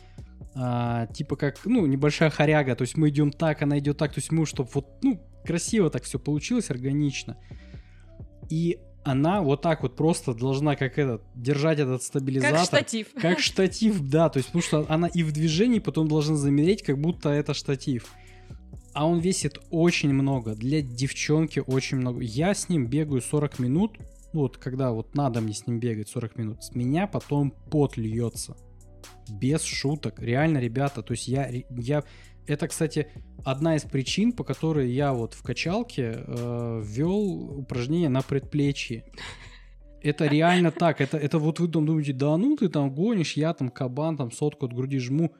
а, 0.54 1.06
типа 1.06 1.36
как, 1.36 1.64
ну, 1.64 1.86
небольшая 1.86 2.30
хоряга, 2.30 2.74
то 2.74 2.82
есть 2.82 2.96
мы 2.96 3.08
идем 3.08 3.30
так, 3.30 3.62
она 3.62 3.78
идет 3.78 3.98
так, 3.98 4.12
то 4.12 4.18
есть 4.18 4.32
мы, 4.32 4.46
чтобы 4.46 4.68
вот, 4.74 4.86
ну, 5.02 5.20
красиво 5.44 5.90
так 5.90 6.04
все 6.04 6.18
получилось, 6.18 6.70
органично. 6.70 7.36
И 8.48 8.78
она 9.04 9.42
вот 9.42 9.62
так 9.62 9.82
вот 9.82 9.96
просто 9.96 10.34
должна 10.34 10.76
как 10.76 10.98
этот, 10.98 11.22
держать 11.34 11.78
этот 11.78 12.02
стабилизатор. 12.02 12.58
Как 12.58 12.66
штатив. 12.66 13.06
Как 13.20 13.38
штатив, 13.38 14.00
да, 14.02 14.28
то 14.28 14.38
есть 14.38 14.48
потому 14.48 14.62
что 14.62 14.86
она 14.88 15.06
и 15.08 15.22
в 15.22 15.32
движении 15.32 15.78
потом 15.78 16.08
должна 16.08 16.36
замереть, 16.36 16.82
как 16.82 16.98
будто 16.98 17.30
это 17.30 17.54
штатив. 17.54 18.12
А 18.92 19.06
он 19.06 19.20
весит 19.20 19.58
очень 19.70 20.12
много, 20.12 20.54
для 20.54 20.82
девчонки 20.82 21.62
очень 21.64 21.98
много. 21.98 22.20
Я 22.22 22.54
с 22.54 22.68
ним 22.68 22.88
бегаю 22.88 23.22
40 23.22 23.58
минут, 23.60 23.98
ну 24.32 24.40
вот 24.40 24.56
когда 24.56 24.90
вот 24.90 25.14
надо 25.14 25.40
мне 25.40 25.54
с 25.54 25.66
ним 25.66 25.78
бегать 25.78 26.08
40 26.08 26.36
минут, 26.36 26.64
с 26.64 26.74
меня 26.74 27.06
потом 27.06 27.52
пот 27.70 27.96
льется. 27.96 28.56
Без 29.28 29.62
шуток. 29.62 30.20
Реально, 30.20 30.58
ребята, 30.58 31.02
то 31.02 31.12
есть 31.12 31.28
я, 31.28 31.48
я... 31.70 32.04
Это, 32.46 32.68
кстати, 32.68 33.08
одна 33.44 33.76
из 33.76 33.82
причин, 33.82 34.32
по 34.32 34.44
которой 34.44 34.90
я 34.90 35.12
вот 35.12 35.34
в 35.34 35.42
качалке 35.42 36.24
э, 36.26 36.82
ввел 36.84 37.58
упражнение 37.58 38.08
на 38.08 38.22
предплечье. 38.22 39.04
Это 40.02 40.26
реально 40.26 40.70
так. 40.70 41.00
Это, 41.00 41.16
это 41.18 41.38
вот 41.38 41.60
вы 41.60 41.68
там 41.68 41.86
думаете, 41.86 42.12
да 42.12 42.36
ну 42.36 42.56
ты 42.56 42.68
там 42.68 42.94
гонишь, 42.94 43.34
я 43.34 43.52
там 43.52 43.68
кабан, 43.70 44.16
там 44.16 44.32
сотку 44.32 44.66
от 44.66 44.72
груди 44.72 44.98
жму. 44.98 45.32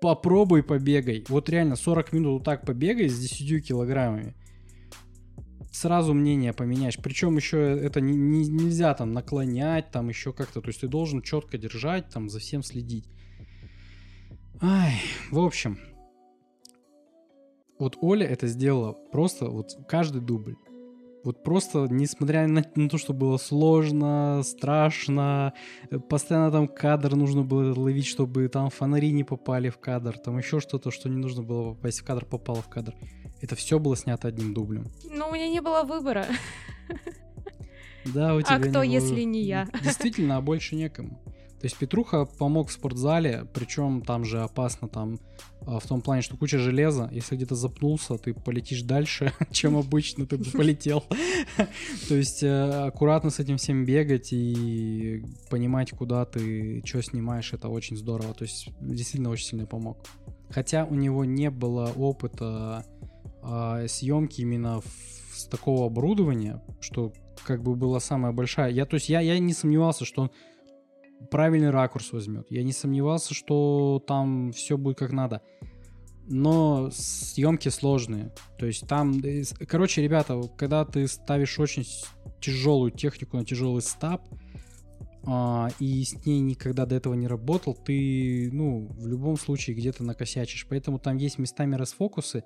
Попробуй 0.00 0.62
побегай. 0.62 1.24
Вот 1.28 1.48
реально 1.50 1.76
40 1.76 2.12
минут 2.12 2.32
вот 2.32 2.44
так 2.44 2.64
побегай 2.64 3.08
с 3.08 3.18
10 3.18 3.66
килограммами. 3.66 4.34
Сразу 5.70 6.14
мнение 6.14 6.52
поменяешь. 6.52 6.98
Причем 6.98 7.36
еще 7.36 7.58
это 7.58 8.00
не, 8.00 8.16
не- 8.16 8.48
нельзя 8.48 8.92
там 8.94 9.12
наклонять, 9.12 9.90
там 9.90 10.08
еще 10.08 10.32
как-то. 10.32 10.60
То 10.60 10.68
есть 10.68 10.80
ты 10.80 10.88
должен 10.88 11.22
четко 11.22 11.58
держать, 11.58 12.08
там 12.08 12.28
за 12.28 12.40
всем 12.40 12.62
следить. 12.62 13.08
Ай, 14.60 14.94
в 15.30 15.38
общем. 15.38 15.78
Вот 17.78 17.96
Оля 18.00 18.26
это 18.26 18.46
сделала 18.46 18.92
просто 19.12 19.46
вот 19.46 19.70
каждый 19.88 20.20
дубль. 20.20 20.56
Вот 21.22 21.42
просто, 21.44 21.86
несмотря 21.90 22.46
на, 22.46 22.64
на 22.74 22.88
то, 22.88 22.98
что 22.98 23.12
было 23.12 23.36
сложно, 23.36 24.42
страшно, 24.42 25.52
э, 25.90 25.98
постоянно 25.98 26.50
там 26.50 26.66
кадр 26.66 27.14
нужно 27.14 27.42
было 27.42 27.78
ловить, 27.78 28.06
чтобы 28.06 28.48
там 28.48 28.70
фонари 28.70 29.12
не 29.12 29.22
попали 29.22 29.68
в 29.68 29.78
кадр, 29.78 30.18
там 30.18 30.38
еще 30.38 30.60
что-то, 30.60 30.90
что 30.90 31.08
не 31.10 31.16
нужно 31.16 31.42
было 31.42 31.74
попасть 31.74 32.00
в 32.00 32.04
кадр, 32.04 32.24
попало 32.24 32.62
в 32.62 32.68
кадр. 32.68 32.94
Это 33.40 33.56
все 33.56 33.78
было 33.78 33.96
снято 33.96 34.28
одним 34.28 34.54
дублем. 34.54 34.86
Ну, 35.04 35.28
у 35.28 35.32
меня 35.32 35.48
не 35.48 35.60
было 35.60 35.82
выбора. 35.82 36.26
Да, 38.04 38.34
у 38.34 38.40
тебя 38.40 38.56
А 38.56 38.58
кто, 38.60 38.70
было- 38.70 38.82
если 38.82 39.22
не 39.22 39.42
я? 39.42 39.68
Действительно, 39.82 40.36
а 40.36 40.40
больше 40.40 40.74
некому. 40.76 41.20
То 41.60 41.66
есть 41.66 41.76
Петруха 41.76 42.24
помог 42.24 42.70
в 42.70 42.72
спортзале, 42.72 43.46
причем 43.52 44.00
там 44.00 44.24
же 44.24 44.40
опасно 44.40 44.88
там 44.88 45.18
а, 45.66 45.78
в 45.78 45.86
том 45.86 46.00
плане, 46.00 46.22
что 46.22 46.38
куча 46.38 46.58
железа, 46.58 47.10
если 47.12 47.36
где-то 47.36 47.54
запнулся, 47.54 48.16
ты 48.16 48.32
полетишь 48.32 48.80
дальше, 48.80 49.34
чем 49.50 49.76
обычно 49.76 50.24
ты 50.24 50.38
бы 50.38 50.44
полетел. 50.52 51.04
То 52.08 52.14
есть 52.14 52.42
э, 52.42 52.86
аккуратно 52.86 53.28
с 53.28 53.40
этим 53.40 53.58
всем 53.58 53.84
бегать 53.84 54.32
и 54.32 55.22
понимать, 55.50 55.90
куда 55.90 56.24
ты 56.24 56.82
что 56.86 57.02
снимаешь, 57.02 57.52
это 57.52 57.68
очень 57.68 57.98
здорово. 57.98 58.32
То 58.32 58.44
есть 58.44 58.70
действительно 58.80 59.28
очень 59.28 59.44
сильно 59.48 59.66
помог. 59.66 59.98
Хотя 60.48 60.86
у 60.86 60.94
него 60.94 61.26
не 61.26 61.50
было 61.50 61.92
опыта 61.94 62.86
а, 63.42 63.86
съемки 63.86 64.40
именно 64.42 64.80
в- 64.80 64.86
с 65.32 65.46
такого 65.46 65.86
оборудования, 65.86 66.62
что 66.80 67.12
как 67.44 67.62
бы 67.62 67.74
была 67.74 68.00
самая 68.00 68.32
большая. 68.32 68.70
Я, 68.70 68.84
то 68.86 68.94
есть 68.94 69.08
я, 69.08 69.20
я 69.20 69.38
не 69.38 69.52
сомневался, 69.52 70.04
что 70.04 70.22
он 70.22 70.30
правильный 71.30 71.70
ракурс 71.70 72.12
возьмет. 72.12 72.46
Я 72.50 72.62
не 72.62 72.72
сомневался, 72.72 73.34
что 73.34 74.02
там 74.06 74.52
все 74.52 74.76
будет 74.76 74.98
как 74.98 75.12
надо. 75.12 75.42
Но 76.26 76.90
съемки 76.92 77.68
сложные. 77.68 78.32
То 78.58 78.66
есть 78.66 78.86
там, 78.86 79.20
короче, 79.66 80.02
ребята, 80.02 80.40
когда 80.56 80.84
ты 80.84 81.08
ставишь 81.08 81.58
очень 81.58 81.84
тяжелую 82.40 82.92
технику 82.92 83.36
на 83.36 83.44
тяжелый 83.44 83.82
стаб, 83.82 84.22
а, 85.26 85.68
и 85.78 86.02
с 86.04 86.24
ней 86.24 86.40
никогда 86.40 86.86
до 86.86 86.94
этого 86.94 87.14
не 87.14 87.26
работал, 87.26 87.74
ты, 87.74 88.48
ну, 88.52 88.88
в 88.92 89.06
любом 89.06 89.36
случае 89.36 89.76
где-то 89.76 90.04
накосячишь. 90.04 90.66
Поэтому 90.68 90.98
там 90.98 91.16
есть 91.16 91.38
местами 91.38 91.74
расфокусы, 91.74 92.44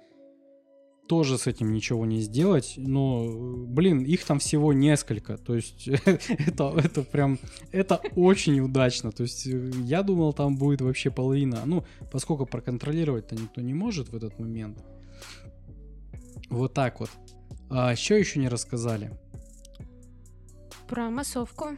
тоже 1.06 1.38
с 1.38 1.46
этим 1.46 1.72
ничего 1.72 2.06
не 2.06 2.20
сделать, 2.20 2.74
но, 2.76 3.26
блин, 3.66 4.04
их 4.04 4.24
там 4.24 4.38
всего 4.38 4.72
несколько, 4.72 5.36
то 5.36 5.54
есть 5.54 5.88
это, 5.88 6.72
это 6.76 7.02
прям, 7.02 7.38
это 7.72 8.00
очень 8.16 8.60
удачно, 8.60 9.12
то 9.12 9.22
есть 9.22 9.46
э, 9.46 9.70
я 9.82 10.02
думал, 10.02 10.32
там 10.32 10.56
будет 10.56 10.80
вообще 10.80 11.10
половина, 11.10 11.62
ну, 11.66 11.84
поскольку 12.10 12.46
проконтролировать-то 12.46 13.34
никто 13.34 13.60
не 13.60 13.74
может 13.74 14.08
в 14.08 14.16
этот 14.16 14.38
момент. 14.38 14.82
Вот 16.50 16.74
так 16.74 17.00
вот. 17.00 17.10
А, 17.70 17.96
что 17.96 18.14
еще 18.14 18.38
не 18.38 18.48
рассказали? 18.48 19.18
Про 20.88 21.10
массовку. 21.10 21.76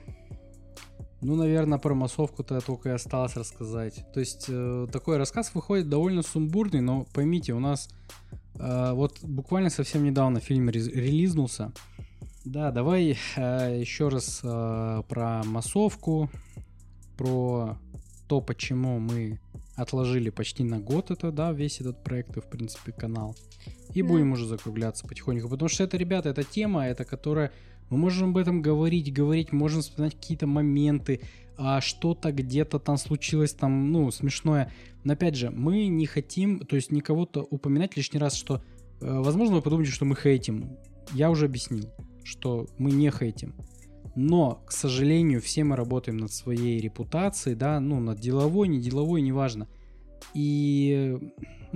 Ну, 1.23 1.35
наверное, 1.35 1.78
про 1.78 1.94
массовку-то 1.94 2.61
только 2.61 2.90
и 2.90 2.93
осталось 2.93 3.36
рассказать. 3.36 4.05
То 4.12 4.20
есть 4.20 4.47
э, 4.48 4.86
такой 4.93 5.16
рассказ 5.16 5.55
выходит 5.55 5.89
довольно 5.89 6.23
сумбурный, 6.23 6.81
но 6.81 7.07
поймите, 7.15 7.55
у 7.55 7.59
нас 7.59 7.89
вот 8.59 9.19
буквально 9.23 9.70
совсем 9.70 10.05
недавно 10.05 10.41
фильм 10.41 10.70
релизнулся. 10.70 11.73
Да, 12.47 12.70
давай 12.70 13.19
э, 13.37 13.77
еще 13.81 14.07
раз 14.07 14.41
э, 14.45 15.03
про 15.09 15.43
массовку, 15.43 16.31
про 17.16 17.77
то, 18.28 18.41
почему 18.41 19.01
мы 19.01 19.41
отложили 19.74 20.31
почти 20.31 20.62
на 20.62 20.78
год 20.78 21.11
это, 21.11 21.33
да, 21.33 21.51
весь 21.51 21.81
этот 21.81 22.05
проект 22.05 22.37
и, 22.37 22.41
в 22.41 22.45
принципе, 22.45 22.93
канал. 22.93 23.35
И 23.95 24.03
да. 24.03 24.09
будем 24.09 24.31
уже 24.31 24.47
закругляться 24.47 25.09
потихоньку. 25.09 25.49
Потому 25.49 25.69
что 25.69 25.83
это, 25.83 25.97
ребята, 25.97 26.28
это 26.28 26.45
тема, 26.45 26.87
это 26.87 27.05
которая 27.05 27.51
мы 27.91 27.99
можем 27.99 28.31
об 28.31 28.37
этом 28.37 28.62
говорить, 28.62 29.12
говорить, 29.12 29.53
можем 29.53 29.83
вспоминать 29.83 30.15
какие-то 30.15 30.47
моменты, 30.47 31.23
а 31.57 31.81
что-то 31.81 32.33
где-то 32.33 32.78
там 32.78 32.97
случилось, 32.97 33.53
там, 33.53 33.93
ну, 33.93 34.11
смешное. 34.11 34.73
Но 35.05 35.12
опять 35.12 35.37
же, 35.37 35.51
мы 35.51 35.87
не 35.87 36.07
хотим, 36.07 36.61
то 36.61 36.77
есть 36.77 36.91
никого-то 36.91 37.43
упоминать 37.43 37.97
лишний 37.97 38.20
раз, 38.20 38.35
что, 38.35 38.62
э, 39.01 39.20
возможно, 39.20 39.57
вы 39.57 39.62
подумаете, 39.62 39.93
что 39.93 40.05
мы 40.05 40.16
хейтим. 40.16 40.77
Я 41.12 41.31
уже 41.31 41.47
объяснил, 41.47 41.91
что 42.24 42.66
мы 42.78 42.91
не 42.91 43.11
хейтим. 43.11 43.55
Но, 44.15 44.62
к 44.66 44.73
сожалению, 44.73 45.43
все 45.43 45.62
мы 45.65 45.77
работаем 45.77 46.16
над 46.16 46.33
своей 46.33 46.81
репутацией, 46.81 47.55
да, 47.55 47.81
ну, 47.81 48.01
над 48.01 48.19
деловой, 48.19 48.69
не 48.69 48.81
деловой, 48.81 49.20
неважно. 49.20 49.69
И 50.33 51.19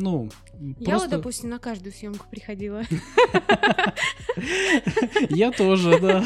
ну, 0.01 0.31
Я 0.79 0.91
просто... 0.91 1.09
вот, 1.09 1.11
допустим, 1.11 1.51
на 1.51 1.59
каждую 1.59 1.93
съемку 1.93 2.27
приходила. 2.31 2.83
Я 5.29 5.53
тоже, 5.53 5.99
да. 6.01 6.25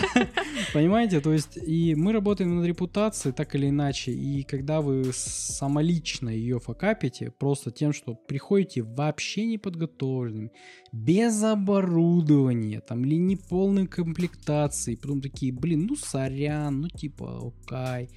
Понимаете, 0.72 1.20
то 1.20 1.32
есть 1.32 1.56
и 1.56 1.94
мы 1.94 2.12
работаем 2.12 2.56
над 2.56 2.66
репутацией 2.66 3.32
так 3.34 3.54
или 3.54 3.68
иначе, 3.68 4.12
и 4.12 4.42
когда 4.44 4.80
вы 4.80 5.10
самолично 5.12 6.28
ее 6.28 6.60
факапите, 6.60 7.30
просто 7.30 7.70
тем, 7.70 7.92
что 7.92 8.14
приходите 8.14 8.82
вообще 8.82 9.46
неподготовленными, 9.46 10.50
без 10.92 11.42
оборудования, 11.42 12.80
там, 12.80 13.04
или 13.04 13.16
не 13.16 13.36
полной 13.36 13.86
комплектации, 13.86 14.94
потом 14.94 15.20
такие, 15.20 15.52
блин, 15.52 15.86
ну 15.86 15.96
сорян, 15.96 16.82
ну 16.82 16.88
типа, 16.88 17.52
окей. 17.68 18.10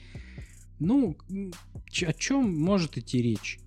Ну, 0.79 1.17
о 2.05 2.13
чем 2.13 2.55
может 2.55 2.97
идти 2.97 3.21
речь? 3.21 3.59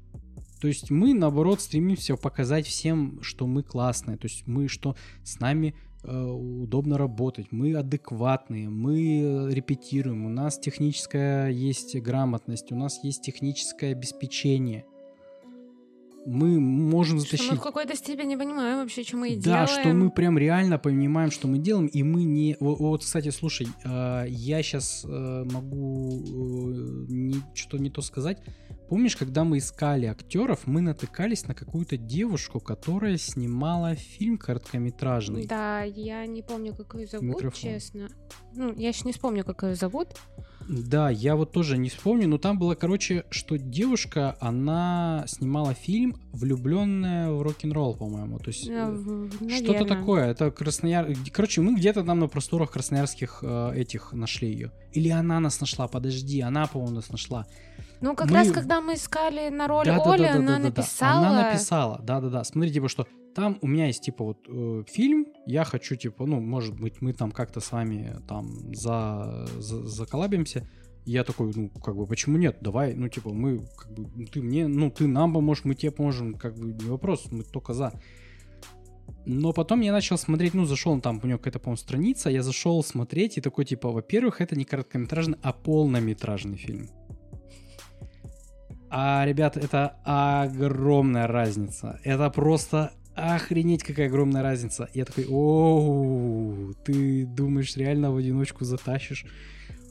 То 0.60 0.68
есть 0.68 0.90
мы, 0.90 1.14
наоборот, 1.14 1.60
стремимся 1.60 2.16
показать 2.16 2.66
всем, 2.66 3.22
что 3.22 3.46
мы 3.46 3.62
классные, 3.62 4.16
то 4.18 4.26
есть 4.26 4.46
мы, 4.46 4.68
что 4.68 4.94
с 5.24 5.40
нами 5.40 5.74
э, 6.02 6.22
удобно 6.22 6.98
работать, 6.98 7.46
мы 7.50 7.74
адекватные, 7.74 8.68
мы 8.68 9.48
репетируем, 9.50 10.26
у 10.26 10.28
нас 10.28 10.58
техническая 10.58 11.48
есть 11.50 11.96
грамотность, 11.96 12.72
у 12.72 12.76
нас 12.76 13.02
есть 13.02 13.22
техническое 13.22 13.92
обеспечение. 13.92 14.84
Мы 16.26 16.60
можем 16.60 17.18
затащить... 17.18 17.46
Что 17.46 17.54
мы 17.54 17.60
в 17.60 17.62
какой-то 17.62 17.96
степени 17.96 18.36
понимаем 18.36 18.78
вообще, 18.78 19.02
что 19.02 19.16
мы 19.16 19.36
да, 19.36 19.40
делаем. 19.40 19.66
Да, 19.66 19.66
что 19.66 19.88
мы 19.88 20.10
прям 20.10 20.38
реально 20.38 20.78
понимаем, 20.78 21.30
что 21.30 21.48
мы 21.48 21.58
делаем, 21.58 21.86
и 21.86 22.02
мы 22.02 22.24
не... 22.24 22.56
Вот, 22.60 23.02
кстати, 23.02 23.30
слушай, 23.30 23.68
э, 23.84 24.24
я 24.28 24.62
сейчас 24.62 25.04
э, 25.04 25.44
могу 25.50 27.06
что-то 27.54 27.82
не 27.82 27.90
то 27.90 28.02
сказать, 28.02 28.38
Помнишь, 28.90 29.16
когда 29.16 29.44
мы 29.44 29.58
искали 29.58 30.06
актеров, 30.06 30.66
мы 30.66 30.80
натыкались 30.80 31.46
на 31.46 31.54
какую-то 31.54 31.96
девушку, 31.96 32.58
которая 32.58 33.18
снимала 33.18 33.94
фильм 33.94 34.36
короткометражный. 34.36 35.46
Да, 35.46 35.82
я 35.82 36.26
не 36.26 36.42
помню, 36.42 36.74
как 36.74 36.94
ее 36.96 37.06
зовут, 37.06 37.36
Микрофон. 37.36 37.52
честно. 37.52 38.08
Ну, 38.52 38.74
я 38.74 38.88
еще 38.88 39.02
не 39.04 39.12
вспомню, 39.12 39.44
как 39.44 39.62
ее 39.62 39.76
зовут. 39.76 40.16
Да, 40.70 41.10
я 41.10 41.34
вот 41.34 41.50
тоже 41.50 41.76
не 41.78 41.88
вспомню, 41.88 42.28
но 42.28 42.38
там 42.38 42.56
было, 42.56 42.76
короче, 42.76 43.24
что 43.30 43.58
девушка, 43.58 44.36
она 44.38 45.24
снимала 45.26 45.74
фильм 45.74 46.14
«Влюбленная 46.32 47.32
в 47.32 47.42
рок-н-ролл», 47.42 47.96
по-моему. 47.96 48.38
То 48.38 48.50
есть 48.50 48.68
э, 48.68 49.28
что-то 49.48 49.84
такое. 49.84 50.26
Это 50.26 50.52
Краснояр... 50.52 51.08
Короче, 51.32 51.60
мы 51.60 51.74
где-то 51.74 52.04
там 52.04 52.20
на 52.20 52.28
просторах 52.28 52.70
красноярских 52.70 53.40
э, 53.42 53.72
этих 53.74 54.12
нашли 54.12 54.48
ее. 54.52 54.70
Или 54.92 55.08
она 55.08 55.40
нас 55.40 55.60
нашла, 55.60 55.88
подожди, 55.88 56.40
она, 56.40 56.68
по-моему, 56.68 56.94
нас 56.94 57.10
нашла. 57.10 57.46
Ну, 58.00 58.14
как 58.14 58.30
мы... 58.30 58.36
раз, 58.36 58.52
когда 58.52 58.80
мы 58.80 58.94
искали 58.94 59.48
на 59.48 59.66
роль 59.66 59.86
да, 59.86 60.00
Оли, 60.04 60.22
да, 60.22 60.32
да, 60.32 60.34
она 60.36 60.46
да, 60.46 60.56
да, 60.56 60.58
написала... 60.60 61.26
Она 61.26 61.42
написала, 61.50 62.00
да-да-да. 62.00 62.44
Смотри, 62.44 62.72
типа, 62.72 62.88
что 62.88 63.08
там 63.34 63.58
у 63.62 63.66
меня 63.66 63.86
есть, 63.86 64.02
типа, 64.02 64.24
вот 64.24 64.38
э, 64.48 64.84
фильм, 64.86 65.26
я 65.46 65.64
хочу, 65.64 65.96
типа, 65.96 66.26
ну, 66.26 66.40
может 66.40 66.78
быть, 66.78 67.00
мы 67.00 67.12
там 67.12 67.30
как-то 67.30 67.60
с 67.60 67.72
вами 67.72 68.16
там 68.28 68.74
за, 68.74 69.46
за, 69.58 69.86
заколабимся. 69.86 70.68
я 71.04 71.24
такой, 71.24 71.52
ну, 71.54 71.70
как 71.70 71.96
бы, 71.96 72.06
почему 72.06 72.38
нет? 72.38 72.58
Давай, 72.60 72.94
ну, 72.94 73.08
типа, 73.08 73.30
мы, 73.30 73.60
как 73.76 73.92
бы, 73.92 74.10
ну, 74.14 74.26
ты 74.26 74.42
мне, 74.42 74.66
ну, 74.66 74.90
ты 74.90 75.06
нам 75.06 75.34
поможешь, 75.34 75.64
мы 75.64 75.74
тебе 75.74 75.92
поможем, 75.92 76.34
как 76.34 76.56
бы, 76.56 76.72
не 76.72 76.88
вопрос, 76.88 77.26
мы 77.30 77.44
только 77.44 77.72
за. 77.72 77.92
Но 79.26 79.52
потом 79.52 79.80
я 79.80 79.92
начал 79.92 80.18
смотреть, 80.18 80.54
ну, 80.54 80.64
зашел 80.64 81.00
там, 81.00 81.20
у 81.22 81.26
него 81.26 81.38
какая-то, 81.38 81.58
по-моему, 81.58 81.76
страница, 81.76 82.30
я 82.30 82.42
зашел 82.42 82.82
смотреть, 82.82 83.38
и 83.38 83.40
такой, 83.40 83.64
типа, 83.64 83.90
во-первых, 83.90 84.40
это 84.40 84.56
не 84.56 84.64
короткометражный, 84.64 85.38
а 85.42 85.52
полнометражный 85.52 86.56
фильм. 86.56 86.88
А, 88.92 89.24
ребят, 89.24 89.56
это 89.56 90.00
огромная 90.04 91.28
разница. 91.28 92.00
Это 92.02 92.28
просто 92.28 92.92
охренеть 93.14 93.82
какая 93.82 94.06
огромная 94.06 94.42
разница. 94.42 94.88
Я 94.94 95.04
такой, 95.04 95.26
о, 95.28 96.72
ты 96.84 97.26
думаешь, 97.26 97.76
реально 97.76 98.12
в 98.12 98.16
одиночку 98.16 98.64
затащишь? 98.64 99.26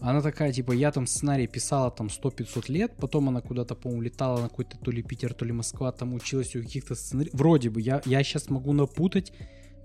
Она 0.01 0.21
такая, 0.21 0.53
типа, 0.53 0.71
я 0.71 0.91
там 0.91 1.05
сценарий 1.05 1.47
писала 1.47 1.91
там 1.91 2.07
100-500 2.07 2.71
лет, 2.71 2.93
потом 2.97 3.27
она 3.27 3.41
куда-то, 3.41 3.75
по-моему, 3.75 4.03
летала 4.03 4.41
на 4.41 4.49
какой-то 4.49 4.77
то 4.77 4.91
ли 4.91 5.03
Питер, 5.03 5.33
то 5.33 5.43
ли 5.43 5.51
Москва, 5.51 5.91
там 5.91 6.13
училась 6.13 6.55
у 6.55 6.61
каких-то 6.61 6.95
сценариев. 6.95 7.33
Вроде 7.33 7.69
бы, 7.69 7.81
я, 7.81 8.01
я 8.05 8.23
сейчас 8.23 8.49
могу 8.49 8.71
напутать, 8.71 9.33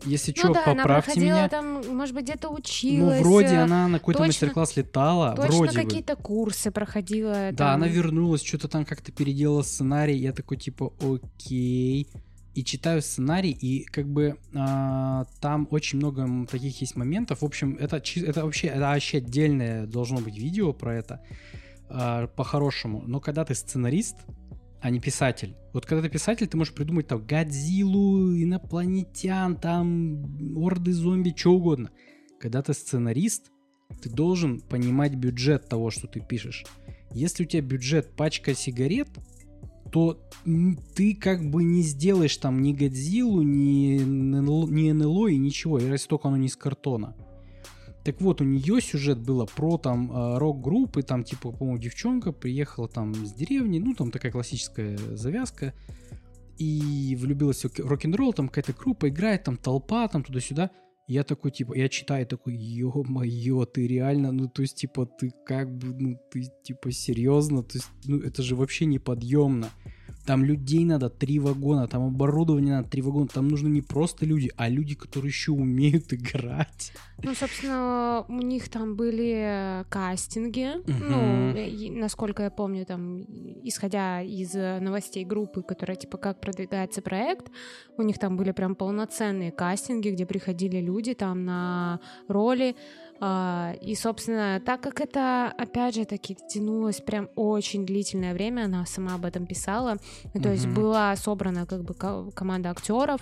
если 0.06 0.32
ну 0.36 0.36
что, 0.36 0.54
да, 0.54 0.62
поправьте 0.64 1.12
она 1.12 1.22
меня. 1.22 1.48
там, 1.48 1.96
может 1.96 2.14
быть, 2.14 2.24
где-то 2.24 2.50
училась. 2.50 3.20
Ну, 3.20 3.22
вроде 3.22 3.56
она 3.56 3.88
на 3.88 3.98
какой-то 3.98 4.24
мастер-класс 4.24 4.76
летала. 4.76 5.34
Точно 5.34 5.56
вроде 5.56 5.82
какие-то 5.82 6.16
курсы 6.16 6.70
проходила. 6.70 7.50
Да, 7.52 7.56
там. 7.56 7.74
она 7.76 7.88
вернулась, 7.88 8.42
что-то 8.42 8.68
там 8.68 8.84
как-то 8.84 9.12
переделала 9.12 9.62
сценарий. 9.62 10.16
Я 10.16 10.32
такой, 10.32 10.58
типа, 10.58 10.92
окей. 11.00 12.08
И 12.54 12.62
читаю 12.62 13.02
сценарий, 13.02 13.50
и 13.50 13.84
как 13.84 14.06
бы 14.06 14.38
а, 14.54 15.24
там 15.40 15.66
очень 15.70 15.98
много 15.98 16.46
таких 16.46 16.80
есть 16.80 16.94
моментов. 16.94 17.42
В 17.42 17.44
общем, 17.44 17.76
это, 17.80 17.96
это 17.96 18.44
вообще 18.44 18.68
это 18.68 18.80
вообще 18.80 19.18
отдельное 19.18 19.86
должно 19.86 20.20
быть 20.20 20.38
видео 20.38 20.72
про 20.72 20.94
это 20.94 21.20
а, 21.88 22.28
по-хорошему. 22.28 23.02
Но 23.06 23.20
когда 23.20 23.44
ты 23.44 23.54
сценарист, 23.54 24.16
а 24.84 24.90
не 24.90 25.00
писатель. 25.00 25.56
Вот 25.72 25.86
когда 25.86 26.02
ты 26.02 26.10
писатель, 26.10 26.46
ты 26.46 26.58
можешь 26.58 26.74
придумать 26.74 27.06
там 27.06 27.26
Годзиллу, 27.26 28.36
инопланетян, 28.36 29.56
там 29.56 30.56
орды 30.56 30.92
зомби, 30.92 31.32
что 31.34 31.54
угодно. 31.54 31.90
Когда 32.38 32.60
ты 32.60 32.74
сценарист, 32.74 33.50
ты 34.02 34.10
должен 34.10 34.60
понимать 34.60 35.14
бюджет 35.14 35.70
того, 35.70 35.90
что 35.90 36.06
ты 36.06 36.20
пишешь. 36.20 36.66
Если 37.12 37.44
у 37.44 37.46
тебя 37.46 37.62
бюджет 37.62 38.14
пачка 38.14 38.54
сигарет, 38.54 39.08
то 39.94 40.20
ты 40.96 41.14
как 41.14 41.48
бы 41.48 41.62
не 41.62 41.82
сделаешь 41.82 42.36
там 42.38 42.60
ни 42.62 42.72
Годзиллу, 42.72 43.42
ни, 43.42 44.00
ни 44.00 44.90
НЛО 44.90 45.28
и 45.28 45.36
ничего, 45.36 45.78
если 45.78 46.08
только 46.08 46.26
оно 46.26 46.36
не 46.36 46.48
из 46.48 46.56
картона. 46.56 47.14
Так 48.02 48.20
вот, 48.20 48.40
у 48.40 48.44
нее 48.44 48.80
сюжет 48.80 49.20
было 49.20 49.46
про 49.46 49.78
там 49.78 50.10
а, 50.12 50.40
рок-группы, 50.40 51.04
там 51.04 51.22
типа, 51.22 51.52
по-моему, 51.52 51.78
девчонка 51.78 52.32
приехала 52.32 52.88
там 52.88 53.14
с 53.14 53.34
деревни, 53.34 53.78
ну 53.78 53.94
там 53.94 54.10
такая 54.10 54.32
классическая 54.32 54.98
завязка, 54.98 55.74
и 56.58 57.16
влюбилась 57.16 57.64
в 57.64 57.78
рок-н-ролл, 57.78 58.32
там 58.32 58.48
какая-то 58.48 58.72
группа 58.72 59.08
играет, 59.10 59.44
там 59.44 59.56
толпа, 59.56 60.08
там 60.08 60.24
туда-сюда. 60.24 60.72
Я 61.06 61.22
такой, 61.22 61.50
типа, 61.50 61.74
я 61.76 61.88
читаю, 61.90 62.26
такой, 62.26 62.54
ё-моё, 62.56 63.66
ты 63.66 63.86
реально, 63.86 64.32
ну, 64.32 64.48
то 64.48 64.62
есть, 64.62 64.76
типа, 64.76 65.04
ты 65.04 65.32
как 65.44 65.70
бы, 65.76 65.88
ну, 65.94 66.18
ты, 66.30 66.50
типа, 66.62 66.92
серьезно, 66.92 67.62
то 67.62 67.76
есть, 67.76 67.88
ну, 68.06 68.20
это 68.20 68.42
же 68.42 68.56
вообще 68.56 68.86
неподъемно. 68.86 69.68
Там 70.26 70.42
людей 70.44 70.84
надо 70.84 71.10
три 71.10 71.38
вагона, 71.38 71.86
там 71.86 72.06
оборудование 72.06 72.76
надо 72.76 72.88
три 72.88 73.02
вагона. 73.02 73.28
Там 73.28 73.48
нужны 73.48 73.68
не 73.68 73.82
просто 73.82 74.24
люди, 74.24 74.50
а 74.56 74.70
люди, 74.70 74.94
которые 74.94 75.28
еще 75.28 75.52
умеют 75.52 76.12
играть. 76.12 76.92
Ну, 77.22 77.34
собственно, 77.34 78.24
у 78.28 78.40
них 78.40 78.68
там 78.70 78.96
были 78.96 79.84
кастинги. 79.90 80.78
Uh-huh. 80.78 81.92
Ну, 81.92 82.00
насколько 82.00 82.42
я 82.42 82.50
помню, 82.50 82.86
там, 82.86 83.22
исходя 83.62 84.22
из 84.22 84.54
новостей 84.54 85.24
группы, 85.24 85.62
которая, 85.62 85.96
типа, 85.96 86.16
как 86.16 86.40
продвигается 86.40 87.02
проект, 87.02 87.50
у 87.98 88.02
них 88.02 88.18
там 88.18 88.36
были 88.36 88.52
прям 88.52 88.74
полноценные 88.74 89.52
кастинги, 89.52 90.08
где 90.08 90.24
приходили 90.24 90.80
люди 90.80 91.14
там 91.14 91.44
на 91.44 92.00
роли. 92.28 92.76
А, 93.20 93.74
и, 93.80 93.94
собственно, 93.94 94.60
так 94.64 94.80
как 94.80 95.00
это, 95.00 95.52
опять 95.56 95.94
же 95.94 96.04
таки, 96.04 96.36
тянулось 96.48 97.00
прям 97.00 97.28
очень 97.36 97.86
длительное 97.86 98.34
время, 98.34 98.64
она 98.64 98.84
сама 98.86 99.14
об 99.14 99.24
этом 99.24 99.46
писала, 99.46 99.96
то 100.32 100.38
mm-hmm. 100.38 100.52
есть 100.52 100.66
была 100.66 101.14
собрана 101.16 101.66
как 101.66 101.84
бы 101.84 101.94
команда 101.94 102.70
актеров, 102.70 103.20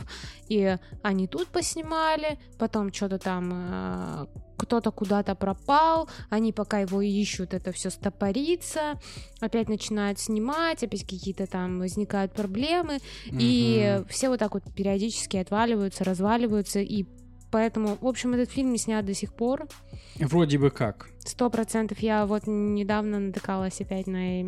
и 0.49 0.77
они 1.03 1.27
тут 1.27 1.49
поснимали, 1.49 2.39
потом 2.59 2.93
что-то 2.93 3.19
там 3.19 3.51
а, 3.53 4.27
кто-то 4.57 4.91
куда-то 4.93 5.35
пропал, 5.35 6.09
они 6.31 6.53
пока 6.53 6.79
его 6.81 7.03
ищут, 7.03 7.53
это 7.53 7.73
все 7.73 7.91
стопорится, 7.91 8.99
опять 9.41 9.69
начинают 9.69 10.19
снимать, 10.19 10.83
опять 10.83 11.03
какие-то 11.03 11.47
там 11.47 11.79
возникают 11.81 12.33
проблемы, 12.33 12.95
mm-hmm. 12.95 13.39
и 13.39 14.05
все 14.09 14.31
вот 14.31 14.39
так 14.39 14.55
вот 14.55 14.63
периодически 14.75 15.37
отваливаются, 15.37 16.05
разваливаются, 16.05 16.81
и 16.81 17.05
Поэтому, 17.53 17.99
в 18.01 18.07
общем, 18.07 18.33
этот 18.33 18.51
фильм 18.51 18.73
не 18.73 18.79
снят 18.79 19.05
до 19.05 19.13
сих 19.15 19.35
пор. 19.35 19.69
Вроде 20.17 20.59
бы 20.59 20.71
как. 20.71 21.11
Сто 21.21 21.51
процентов. 21.51 21.99
Я 21.99 22.25
вот 22.25 22.47
недавно 22.47 23.21
натыкалась 23.21 23.81
опять 23.81 24.07
на 24.07 24.43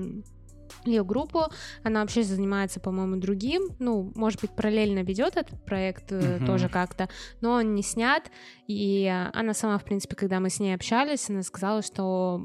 ее 0.86 1.04
группу. 1.04 1.44
Она 1.82 2.00
вообще 2.00 2.22
занимается, 2.22 2.80
по-моему, 2.80 3.16
другим. 3.16 3.68
Ну, 3.78 4.12
может 4.14 4.40
быть, 4.40 4.50
параллельно 4.50 5.00
ведет 5.00 5.36
этот 5.36 5.64
проект 5.64 6.12
uh-huh. 6.12 6.44
тоже 6.46 6.68
как-то, 6.68 7.08
но 7.40 7.52
он 7.52 7.74
не 7.74 7.82
снят. 7.82 8.30
И 8.66 9.12
она 9.32 9.54
сама, 9.54 9.78
в 9.78 9.84
принципе, 9.84 10.16
когда 10.16 10.40
мы 10.40 10.48
с 10.48 10.58
ней 10.58 10.74
общались, 10.74 11.28
она 11.28 11.42
сказала, 11.42 11.82
что 11.82 12.40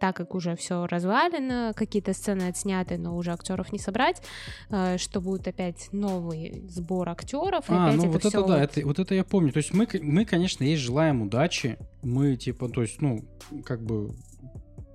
так 0.00 0.16
как 0.16 0.34
уже 0.34 0.56
все 0.56 0.86
развалено, 0.86 1.72
какие-то 1.76 2.12
сцены 2.12 2.44
отсняты, 2.44 2.96
но 2.96 3.16
уже 3.16 3.32
актеров 3.32 3.72
не 3.72 3.78
собрать, 3.78 4.22
э, 4.70 4.96
что 4.98 5.20
будет 5.20 5.46
опять 5.46 5.88
новый 5.92 6.64
сбор 6.68 7.08
актеров. 7.10 7.64
А, 7.68 7.92
ну 7.92 8.10
вот 8.10 8.24
это 8.24 8.42
да, 8.44 8.62
это, 8.62 8.80
вот 8.84 8.98
это 8.98 9.14
я 9.14 9.24
помню. 9.24 9.52
То 9.52 9.58
есть 9.58 9.74
мы, 9.74 9.86
мы, 10.00 10.24
конечно, 10.24 10.64
ей 10.64 10.76
желаем 10.76 11.22
удачи. 11.22 11.78
Мы 12.02 12.36
типа, 12.36 12.68
то 12.68 12.82
есть, 12.82 13.00
ну, 13.00 13.24
как 13.64 13.82
бы, 13.82 14.14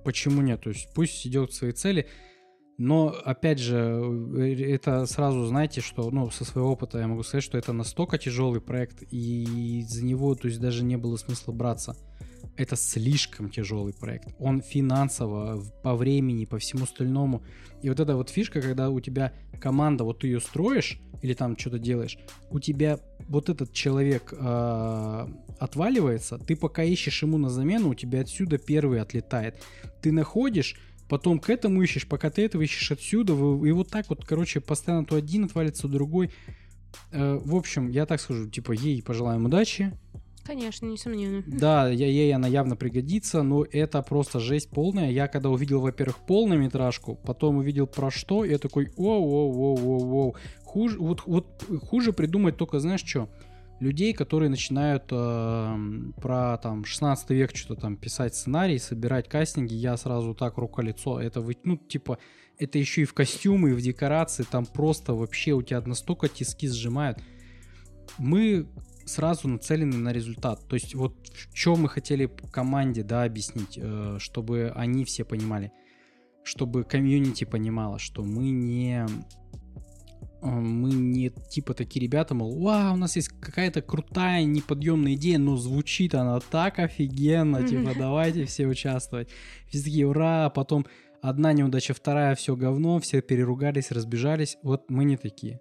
почему 0.04 0.42
нет? 0.42 0.62
То 0.62 0.70
есть 0.70 0.88
пусть 0.94 1.26
идет 1.26 1.50
к 1.50 1.52
своей 1.52 1.72
цели. 1.72 2.08
Но, 2.76 3.14
опять 3.24 3.60
же, 3.60 3.76
э, 3.76 4.72
это 4.74 5.06
сразу 5.06 5.44
знаете, 5.46 5.80
что, 5.80 6.10
ну, 6.10 6.30
со 6.30 6.44
своего 6.44 6.72
опыта 6.72 6.98
я 6.98 7.06
могу 7.06 7.22
сказать, 7.22 7.44
что 7.44 7.56
это 7.56 7.72
настолько 7.72 8.18
тяжелый 8.18 8.60
проект, 8.60 9.02
и 9.10 9.84
за 9.88 10.04
него, 10.04 10.34
то 10.34 10.48
есть, 10.48 10.60
даже 10.60 10.84
не 10.84 10.96
было 10.96 11.16
смысла 11.16 11.52
браться. 11.52 11.96
Это 12.56 12.76
слишком 12.76 13.50
тяжелый 13.50 13.92
проект. 13.92 14.28
Он 14.38 14.60
финансово, 14.60 15.62
по 15.82 15.94
времени, 15.94 16.44
по 16.44 16.58
всему 16.58 16.84
остальному. 16.84 17.42
И 17.82 17.88
вот 17.88 17.98
эта 17.98 18.16
вот 18.16 18.30
фишка, 18.30 18.60
когда 18.60 18.90
у 18.90 19.00
тебя 19.00 19.32
команда, 19.60 20.04
вот 20.04 20.20
ты 20.20 20.28
ее 20.28 20.40
строишь, 20.40 21.00
или 21.22 21.34
там 21.34 21.56
что-то 21.56 21.78
делаешь, 21.78 22.18
у 22.50 22.60
тебя 22.60 22.98
вот 23.28 23.48
этот 23.48 23.72
человек 23.72 24.32
э, 24.36 25.26
отваливается, 25.58 26.38
ты 26.38 26.54
пока 26.54 26.82
ищешь 26.82 27.22
ему 27.22 27.38
на 27.38 27.48
замену, 27.48 27.90
у 27.90 27.94
тебя 27.94 28.20
отсюда 28.20 28.58
первый 28.58 29.00
отлетает. 29.00 29.56
Ты 30.02 30.12
находишь 30.12 30.76
потом 31.08 31.38
к 31.38 31.50
этому 31.50 31.82
ищешь, 31.82 32.06
пока 32.06 32.30
ты 32.30 32.44
этого 32.44 32.62
ищешь 32.62 32.92
отсюда, 32.92 33.32
и 33.32 33.72
вот 33.72 33.88
так 33.88 34.08
вот, 34.08 34.24
короче, 34.24 34.60
постоянно 34.60 35.04
то 35.04 35.16
один 35.16 35.44
отвалится, 35.44 35.82
то 35.82 35.88
другой. 35.88 36.30
Э, 37.12 37.40
в 37.42 37.54
общем, 37.56 37.88
я 37.88 38.06
так 38.06 38.20
скажу, 38.20 38.48
типа, 38.48 38.72
ей 38.72 39.02
пожелаем 39.02 39.44
удачи. 39.46 39.92
Конечно, 40.44 40.84
несомненно. 40.86 41.42
Да, 41.46 41.88
я, 41.88 42.06
ей 42.06 42.34
она 42.34 42.46
явно 42.46 42.76
пригодится, 42.76 43.42
но 43.42 43.64
это 43.64 44.02
просто 44.02 44.40
жесть 44.40 44.68
полная. 44.68 45.10
Я 45.10 45.26
когда 45.26 45.48
увидел, 45.48 45.80
во-первых, 45.80 46.18
полнометражку, 46.26 47.14
потом 47.14 47.56
увидел 47.56 47.86
про 47.86 48.10
что, 48.10 48.44
я 48.44 48.58
такой, 48.58 48.92
оу-оу-оу-оу-оу. 48.96 50.36
Хуже, 50.64 50.98
вот, 50.98 51.22
вот 51.24 51.64
хуже 51.82 52.12
придумать 52.12 52.58
только, 52.58 52.78
знаешь, 52.78 53.02
что? 53.04 53.30
Людей, 53.84 54.12
которые 54.14 54.48
начинают 54.48 55.04
э, 55.10 55.76
про 56.20 56.58
там 56.58 56.84
16 56.84 57.30
век 57.30 57.54
что-то 57.54 57.82
там 57.82 57.96
писать 57.96 58.34
сценарий, 58.34 58.78
собирать 58.78 59.28
кастинги, 59.28 59.74
я 59.74 59.96
сразу 59.96 60.34
так 60.34 60.56
рука-лицо, 60.56 61.20
это 61.20 61.40
вы, 61.40 61.56
ну, 61.64 61.76
типа, 61.76 62.18
это 62.58 62.78
еще 62.78 63.02
и 63.02 63.04
в 63.04 63.14
костюмы, 63.14 63.70
и 63.70 63.74
в 63.74 63.80
декорации, 63.80 64.44
там 64.50 64.64
просто 64.64 65.14
вообще 65.14 65.52
у 65.52 65.62
тебя 65.62 65.80
настолько 65.82 66.28
тиски 66.28 66.68
сжимают. 66.68 67.18
Мы 68.18 68.66
сразу 69.04 69.48
нацелены 69.48 69.96
на 69.98 70.12
результат. 70.12 70.66
То 70.68 70.74
есть 70.74 70.94
вот 70.94 71.14
что 71.52 71.76
мы 71.76 71.88
хотели 71.88 72.26
команде, 72.50 73.02
да, 73.02 73.24
объяснить, 73.24 73.78
э, 73.80 74.16
чтобы 74.18 74.72
они 74.74 75.04
все 75.04 75.24
понимали, 75.24 75.72
чтобы 76.42 76.84
комьюнити 76.84 77.44
понимала, 77.44 77.98
что 77.98 78.22
мы 78.22 78.50
не 78.50 79.06
мы 80.50 80.90
не 80.90 81.30
типа 81.30 81.74
такие 81.74 82.02
ребята, 82.02 82.34
мол, 82.34 82.62
вау, 82.62 82.94
у 82.94 82.96
нас 82.96 83.16
есть 83.16 83.28
какая-то 83.28 83.80
крутая, 83.82 84.44
неподъемная 84.44 85.14
идея, 85.14 85.38
но 85.38 85.56
звучит 85.56 86.14
она 86.14 86.38
так 86.40 86.78
офигенно, 86.78 87.66
типа, 87.66 87.92
давайте 87.96 88.44
все 88.44 88.66
участвовать. 88.66 89.28
Все 89.68 89.82
такие, 89.82 90.06
ура, 90.06 90.50
потом 90.50 90.86
одна 91.22 91.52
неудача, 91.52 91.94
вторая, 91.94 92.34
все 92.34 92.56
говно, 92.56 93.00
все 93.00 93.22
переругались, 93.22 93.90
разбежались. 93.90 94.58
Вот 94.62 94.90
мы 94.90 95.04
не 95.04 95.16
такие. 95.16 95.60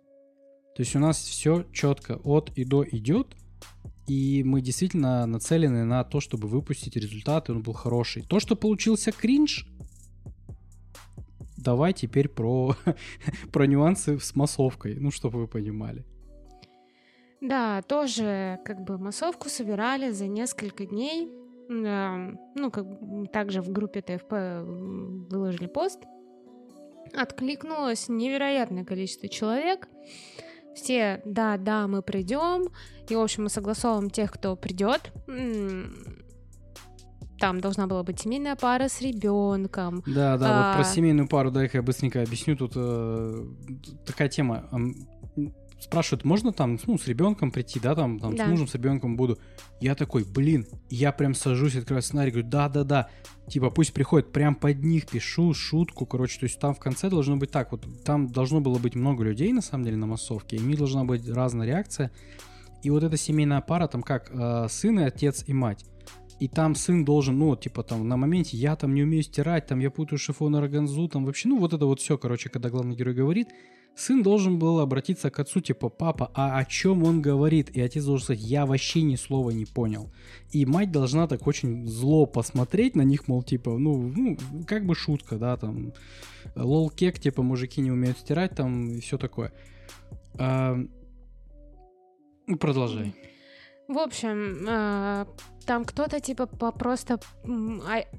То 0.76 0.82
есть 0.82 0.96
у 0.96 1.00
нас 1.00 1.18
все 1.18 1.66
четко 1.72 2.20
от 2.24 2.52
и 2.58 2.66
до 2.66 2.84
идет, 2.84 3.36
и 4.08 4.44
мы 4.44 4.62
действительно 4.62 5.26
нацелены 5.26 5.86
на 5.86 6.04
то, 6.04 6.20
чтобы 6.20 6.48
выпустить 6.48 6.98
результат, 6.98 7.48
и 7.48 7.52
он 7.54 7.62
был 7.62 7.74
хороший. 7.74 8.24
То, 8.24 8.40
что 8.40 8.56
получился 8.56 9.12
кринж, 9.12 9.68
давай 11.64 11.94
теперь 11.94 12.30
про, 12.30 12.76
про 13.52 13.66
нюансы 13.66 14.20
с 14.20 14.36
массовкой, 14.36 14.96
ну, 15.00 15.12
чтобы 15.12 15.40
вы 15.40 15.48
понимали. 15.48 16.06
Да, 17.42 17.82
тоже 17.82 18.60
как 18.64 18.82
бы 18.84 18.98
массовку 18.98 19.50
собирали 19.50 20.12
за 20.12 20.28
несколько 20.28 20.86
дней. 20.86 21.30
Ну, 21.68 22.72
как 22.72 22.86
также 23.32 23.62
в 23.62 23.70
группе 23.70 24.02
ТФП 24.02 24.32
выложили 25.32 25.68
пост. 25.68 26.00
Откликнулось 27.14 28.08
невероятное 28.08 28.86
количество 28.86 29.28
человек. 29.28 29.88
Все, 30.76 31.22
да, 31.26 31.58
да, 31.58 31.88
мы 31.88 32.02
придем. 32.02 32.70
И, 33.10 33.16
в 33.16 33.20
общем, 33.20 33.44
мы 33.44 33.50
согласовываем 33.50 34.10
тех, 34.10 34.32
кто 34.32 34.56
придет 34.56 35.12
там 37.44 37.60
должна 37.60 37.88
была 37.88 38.04
быть 38.04 38.22
семейная 38.22 38.56
пара 38.56 38.88
с 38.88 39.02
ребенком. 39.02 40.02
Да, 40.06 40.38
да, 40.38 40.48
а... 40.48 40.68
вот 40.68 40.78
про 40.78 40.84
семейную 40.90 41.28
пару, 41.28 41.52
дай-ка 41.52 41.80
я 41.80 41.82
быстренько 41.84 42.22
объясню. 42.22 42.56
Тут 42.56 42.72
э, 42.76 43.46
такая 44.06 44.30
тема. 44.30 44.70
Спрашивают, 45.78 46.24
можно 46.24 46.54
там, 46.54 46.80
ну, 46.88 46.98
с 46.98 47.06
ребенком 47.08 47.52
прийти, 47.52 47.78
да, 47.82 47.94
там, 47.94 48.18
там 48.18 48.34
да. 48.38 48.46
с 48.46 48.50
мужем, 48.50 48.70
с 48.70 48.74
ребенком 48.76 49.18
буду. 49.18 49.38
Я 49.82 49.96
такой, 49.96 50.24
блин, 50.24 50.66
я 50.90 51.12
прям 51.12 51.34
сажусь, 51.34 51.76
открываю 51.76 52.02
сценарий, 52.02 52.32
говорю, 52.32 52.48
да-да-да, 52.48 53.10
типа 53.50 53.70
пусть 53.70 53.92
приходит, 53.92 54.32
прям 54.32 54.56
под 54.56 54.82
них 54.82 55.08
пишу 55.08 55.54
шутку, 55.54 56.06
короче, 56.06 56.40
то 56.40 56.46
есть 56.46 56.58
там 56.58 56.74
в 56.74 56.80
конце 56.80 57.10
должно 57.10 57.36
быть 57.36 57.52
так, 57.52 57.74
вот 57.74 57.86
там 58.06 58.30
должно 58.30 58.62
было 58.62 58.80
быть 58.80 58.96
много 58.96 59.26
людей, 59.26 59.52
на 59.52 59.62
самом 59.62 59.84
деле, 59.84 59.98
на 59.98 60.06
массовке, 60.06 60.56
и 60.56 60.62
у 60.62 60.66
них 60.66 60.78
должна 60.78 61.04
быть 61.04 61.28
разная 61.28 61.68
реакция. 61.68 62.12
И 62.82 62.90
вот 62.90 63.04
эта 63.04 63.18
семейная 63.18 63.60
пара, 63.60 63.88
там 63.88 64.04
как 64.04 64.32
э, 64.32 64.68
сын 64.70 65.02
и 65.02 65.04
отец 65.04 65.44
и 65.48 65.54
мать 65.54 65.86
и 66.40 66.48
там 66.48 66.76
сын 66.76 67.06
должен, 67.06 67.38
ну, 67.38 67.56
типа 67.56 67.84
там 67.84 68.08
на 68.08 68.18
моменте 68.18 68.58
я 68.58 68.76
там 68.76 68.94
не 68.94 69.04
умею 69.04 69.24
стирать, 69.24 69.68
там 69.68 69.80
я 69.80 69.92
путаю 69.92 70.20
шифон 70.20 70.56
и 70.56 70.60
органзу, 70.60 71.08
там 71.08 71.26
вообще, 71.26 71.50
ну, 71.50 71.60
вот 71.60 71.74
это 71.74 71.86
вот 71.86 72.00
все, 72.00 72.18
короче, 72.18 72.50
когда 72.50 72.70
главный 72.70 72.96
герой 72.96 73.14
говорит, 73.14 73.50
сын 73.96 74.24
должен 74.24 74.60
был 74.60 74.80
обратиться 74.80 75.30
к 75.30 75.40
отцу, 75.40 75.62
типа, 75.62 75.90
папа, 75.90 76.32
а 76.34 76.58
о 76.58 76.66
чем 76.66 77.04
он 77.04 77.22
говорит? 77.22 77.70
И 77.70 77.82
отец 77.82 78.04
должен 78.06 78.24
сказать, 78.24 78.42
я 78.42 78.66
вообще 78.66 79.04
ни 79.04 79.16
слова 79.16 79.52
не 79.52 79.66
понял. 79.66 80.12
И 80.52 80.66
мать 80.66 80.92
должна 80.92 81.28
так 81.28 81.46
очень 81.48 81.88
зло 81.88 82.26
посмотреть 82.26 82.96
на 82.96 83.04
них, 83.04 83.28
мол, 83.28 83.44
типа, 83.44 83.78
ну, 83.78 84.12
ну 84.16 84.38
как 84.68 84.86
бы 84.86 84.96
шутка, 84.96 85.38
да, 85.38 85.58
там, 85.58 85.94
лол-кек, 86.56 87.20
типа, 87.20 87.44
мужики 87.44 87.82
не 87.82 87.92
умеют 87.92 88.18
стирать, 88.18 88.56
там, 88.56 88.90
и 88.90 89.00
все 89.00 89.18
такое. 89.18 89.54
А, 90.38 90.78
ну, 92.48 92.58
продолжай. 92.58 93.14
В 93.88 93.98
общем, 94.00 94.66
э, 94.68 95.26
там 95.66 95.86
кто-то 95.86 96.20
типа 96.20 96.46
просто 96.48 97.20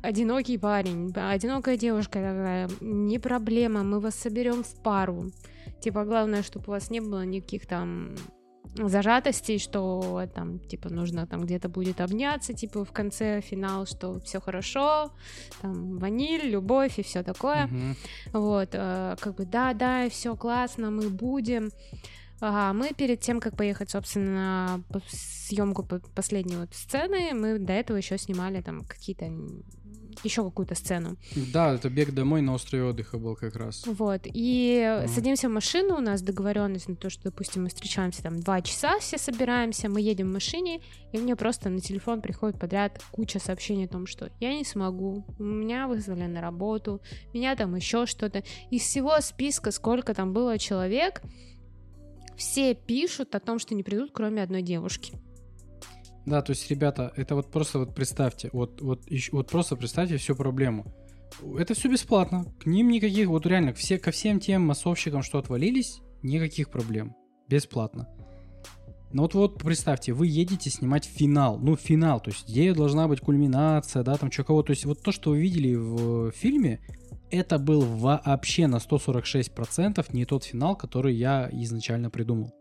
одинокий 0.03 0.59
парень, 0.59 1.13
одинокая 1.15 1.77
девушка 1.77 2.15
такая, 2.15 2.71
не 2.81 3.19
проблема, 3.19 3.83
мы 3.83 4.01
вас 4.01 4.15
соберем 4.15 4.63
в 4.63 4.83
пару. 4.83 5.31
Типа 5.81 6.05
главное, 6.05 6.43
чтобы 6.43 6.65
у 6.69 6.71
вас 6.71 6.91
не 6.91 7.01
было 7.01 7.25
никаких 7.25 7.67
там 7.67 8.15
зажатостей, 8.75 9.59
что 9.59 10.23
там, 10.35 10.59
типа, 10.59 10.89
нужно 10.93 11.27
там 11.27 11.43
где-то 11.43 11.69
будет 11.69 12.01
обняться, 12.01 12.55
типа, 12.55 12.85
в 12.85 12.93
конце 12.93 13.41
финал, 13.41 13.87
что 13.87 14.19
все 14.21 14.41
хорошо, 14.41 15.13
там, 15.63 15.99
ваниль, 15.99 16.51
любовь 16.51 16.99
и 16.99 17.03
все 17.03 17.23
такое. 17.23 17.67
Мгм. 17.67 17.97
Вот, 18.33 18.71
э, 18.73 19.17
как 19.21 19.37
бы, 19.37 19.45
да, 19.45 19.75
да, 19.75 20.09
все 20.09 20.35
классно, 20.37 20.91
мы 20.91 21.09
будем. 21.09 21.71
А 22.47 22.75
мы 22.75 22.93
перед 22.93 23.21
тем, 23.21 23.41
как 23.41 23.57
поехать, 23.57 23.89
собственно, 23.91 24.83
на 24.91 25.01
съемку 25.09 25.83
последней 26.15 26.57
вот 26.57 26.75
сцены, 26.75 27.33
мы 27.33 27.59
до 27.59 27.73
этого 27.73 27.97
еще 27.97 28.19
снимали 28.19 28.61
там 28.61 28.85
какие-то 28.85 29.33
еще 30.23 30.45
какую-то 30.45 30.75
сцену. 30.75 31.17
Да, 31.55 31.75
это 31.75 31.89
бег 31.89 32.13
домой 32.13 32.43
на 32.43 32.53
острове 32.53 32.85
отдыха 32.85 33.17
был 33.17 33.35
как 33.35 33.57
раз. 33.57 33.87
Вот. 33.87 34.21
И 34.27 34.99
Мгм. 35.01 35.09
садимся 35.09 35.49
в 35.49 35.53
машину, 35.53 35.97
у 35.97 36.01
нас 36.01 36.21
договоренность 36.21 36.89
на 36.89 36.97
то, 36.97 37.09
что, 37.09 37.25
допустим, 37.25 37.63
мы 37.63 37.69
встречаемся 37.71 38.23
там 38.23 38.41
два 38.41 38.61
часа, 38.61 38.99
все 38.99 39.17
собираемся, 39.17 39.89
мы 39.89 40.03
едем 40.03 40.29
в 40.29 40.33
машине, 40.35 40.81
и 41.13 41.19
мне 41.19 41.37
просто 41.37 41.71
на 41.71 41.81
телефон 41.81 42.21
приходит 42.21 42.61
подряд 42.61 43.03
куча 43.11 43.39
сообщений 43.39 43.87
о 43.87 43.89
том, 43.89 44.07
что 44.07 44.31
я 44.39 44.55
не 44.55 44.65
смогу, 44.65 45.25
меня 45.39 45.89
вызвали 45.89 46.27
на 46.27 46.43
работу, 46.43 47.01
меня 47.33 47.57
там 47.57 47.75
еще 47.75 48.05
что-то. 48.07 48.45
Из 48.71 48.83
всего 48.83 49.19
списка, 49.23 49.71
сколько 49.73 50.13
там 50.13 50.33
было 50.35 50.59
человек, 50.59 51.23
все 52.37 52.75
пишут 52.75 53.35
о 53.35 53.41
том, 53.41 53.59
что 53.59 53.75
не 53.75 53.83
придут, 53.83 54.11
кроме 54.13 54.43
одной 54.43 54.63
девушки. 54.63 55.15
Да, 56.27 56.41
то 56.41 56.51
есть, 56.53 56.71
ребята, 56.71 57.13
это 57.17 57.35
вот 57.35 57.51
просто 57.51 57.79
вот 57.79 57.95
представьте, 57.95 58.49
вот, 58.53 58.81
вот, 58.81 59.11
ещё- 59.11 59.37
вот 59.37 59.51
просто 59.51 59.77
представьте 59.77 60.17
всю 60.17 60.35
проблему. 60.35 60.87
Это 61.59 61.75
все 61.75 61.91
бесплатно. 61.91 62.47
К 62.61 62.67
ним 62.67 62.89
никаких, 62.89 63.29
вот 63.29 63.45
реально, 63.47 63.75
все, 63.75 63.99
ко 63.99 64.11
всем 64.11 64.41
тем 64.41 64.63
массовщикам, 64.63 65.23
что 65.23 65.39
отвалились, 65.39 66.01
никаких 66.23 66.71
проблем. 66.71 67.15
Бесплатно. 67.49 68.09
Но 69.13 69.23
вот, 69.23 69.35
вот 69.35 69.63
представьте, 69.63 70.13
вы 70.13 70.27
едете 70.27 70.71
снимать 70.71 71.05
финал. 71.05 71.59
Ну, 71.59 71.77
финал, 71.77 72.21
то 72.21 72.31
есть 72.31 72.49
где 72.49 72.73
должна 72.75 73.07
быть 73.07 73.21
кульминация, 73.21 74.03
да, 74.03 74.17
там 74.17 74.33
что 74.33 74.43
кого. 74.43 74.63
То 74.63 74.71
есть 74.71 74.87
вот 74.87 75.03
то, 75.03 75.13
что 75.13 75.31
вы 75.31 75.41
видели 75.41 75.75
в 75.75 76.33
фильме, 76.33 76.81
это 77.35 77.59
был 77.59 77.81
вообще 77.83 78.67
на 78.67 78.77
146% 78.77 80.05
не 80.13 80.25
тот 80.25 80.45
финал, 80.45 80.77
который 80.77 81.15
я 81.15 81.49
изначально 81.53 82.11
придумал. 82.11 82.53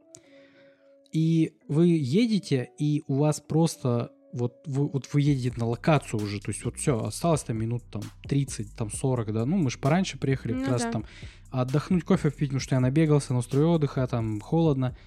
И 1.12 1.54
вы 1.68 1.88
едете, 1.88 2.70
и 2.80 3.04
у 3.08 3.16
вас 3.16 3.40
просто 3.40 4.12
вот 4.34 4.56
вы, 4.66 4.88
вот 4.88 5.08
вы 5.14 5.22
едете 5.22 5.54
на 5.58 5.68
локацию 5.68 6.20
уже, 6.24 6.40
то 6.40 6.50
есть 6.50 6.66
вот 6.66 6.76
все, 6.78 7.00
осталось 7.04 7.44
там 7.44 7.58
минут 7.58 7.84
там 7.92 8.02
30, 8.28 8.76
там 8.76 8.90
40, 8.92 9.32
да, 9.32 9.46
ну 9.46 9.58
мы 9.58 9.70
же 9.70 9.78
пораньше 9.78 10.18
приехали, 10.18 10.54
как 10.54 10.66
Ну 10.66 10.72
раз 10.72 10.82
да. 10.82 10.92
там 10.92 11.06
отдохнуть, 11.52 12.04
кофе 12.04 12.32
пить, 12.32 12.50
потому 12.50 12.60
что 12.60 12.76
я 12.76 12.80
набегался 12.82 13.34
на 13.34 13.40
острове 13.40 13.66
отдыха, 13.68 14.08
там 14.08 14.40
холодно. 14.42 14.98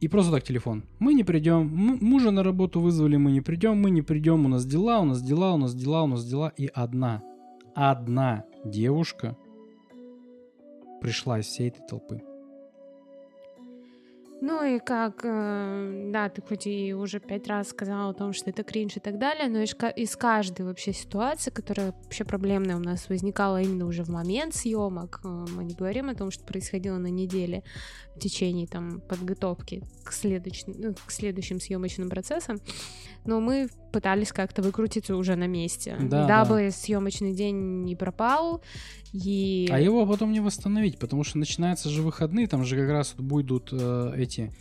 И 0.00 0.08
просто 0.08 0.32
так 0.32 0.42
телефон. 0.44 0.84
Мы 0.98 1.12
не 1.14 1.24
придем. 1.24 1.60
М- 1.62 1.98
мужа 2.00 2.30
на 2.30 2.42
работу 2.42 2.80
вызвали, 2.80 3.16
мы 3.16 3.32
не 3.32 3.40
придем, 3.42 3.80
мы 3.80 3.90
не 3.90 4.02
придем. 4.02 4.44
У 4.46 4.48
нас 4.48 4.64
дела, 4.66 5.00
у 5.00 5.04
нас 5.04 5.22
дела, 5.22 5.52
у 5.54 5.56
нас 5.58 5.74
дела, 5.74 6.02
у 6.02 6.06
нас 6.06 6.24
дела. 6.26 6.52
И 6.56 6.66
одна, 6.66 7.22
одна 7.74 8.44
девушка 8.64 9.36
пришла 11.00 11.40
из 11.40 11.46
всей 11.46 11.68
этой 11.68 11.86
толпы. 11.86 12.22
Ну 14.46 14.62
и 14.62 14.78
как, 14.78 15.20
э, 15.24 16.10
да, 16.12 16.28
ты 16.28 16.42
хоть 16.42 16.66
и 16.66 16.92
уже 16.92 17.18
пять 17.18 17.46
раз 17.48 17.68
сказала 17.68 18.10
о 18.10 18.14
том, 18.14 18.34
что 18.34 18.50
это 18.50 18.62
кринж 18.62 18.96
и 18.98 19.00
так 19.00 19.18
далее, 19.18 19.48
но 19.48 19.60
из, 19.60 19.74
ка- 19.74 19.88
из 19.88 20.16
каждой 20.16 20.66
вообще 20.66 20.92
ситуации, 20.92 21.50
которая 21.50 21.92
вообще 22.02 22.24
проблемная 22.24 22.76
у 22.76 22.80
нас 22.80 23.08
возникала 23.08 23.62
именно 23.62 23.86
уже 23.86 24.02
в 24.04 24.10
момент 24.10 24.54
съемок, 24.54 25.20
э, 25.24 25.28
мы 25.28 25.64
не 25.64 25.74
говорим 25.74 26.10
о 26.10 26.14
том, 26.14 26.30
что 26.30 26.44
происходило 26.44 26.98
на 26.98 27.06
неделе 27.06 27.62
в 28.16 28.18
течение 28.18 28.66
там 28.66 29.00
подготовки 29.08 29.82
к, 30.04 30.12
следующ- 30.12 30.64
ну, 30.66 30.94
к 30.94 31.10
следующим 31.10 31.58
съемочным 31.58 32.10
процессам, 32.10 32.58
но 33.24 33.40
мы 33.40 33.68
пытались 33.94 34.32
как-то 34.32 34.60
выкрутиться 34.62 35.16
уже 35.16 35.36
на 35.36 35.46
месте, 35.46 35.96
Да, 36.00 36.26
дабы 36.26 36.70
съемочный 36.70 37.32
день 37.34 37.84
не 37.84 37.96
пропал, 37.96 38.60
и... 39.12 39.68
А 39.70 39.80
его 39.80 40.04
потом 40.06 40.32
не 40.32 40.40
восстановить, 40.40 40.98
потому 40.98 41.24
что 41.24 41.38
начинаются 41.38 41.88
же 41.88 42.02
выходные, 42.02 42.46
там 42.46 42.64
же 42.64 42.76
как 42.76 42.90
раз 42.90 43.14
будут 43.16 43.70
э, 43.72 44.12
эти... 44.16 44.52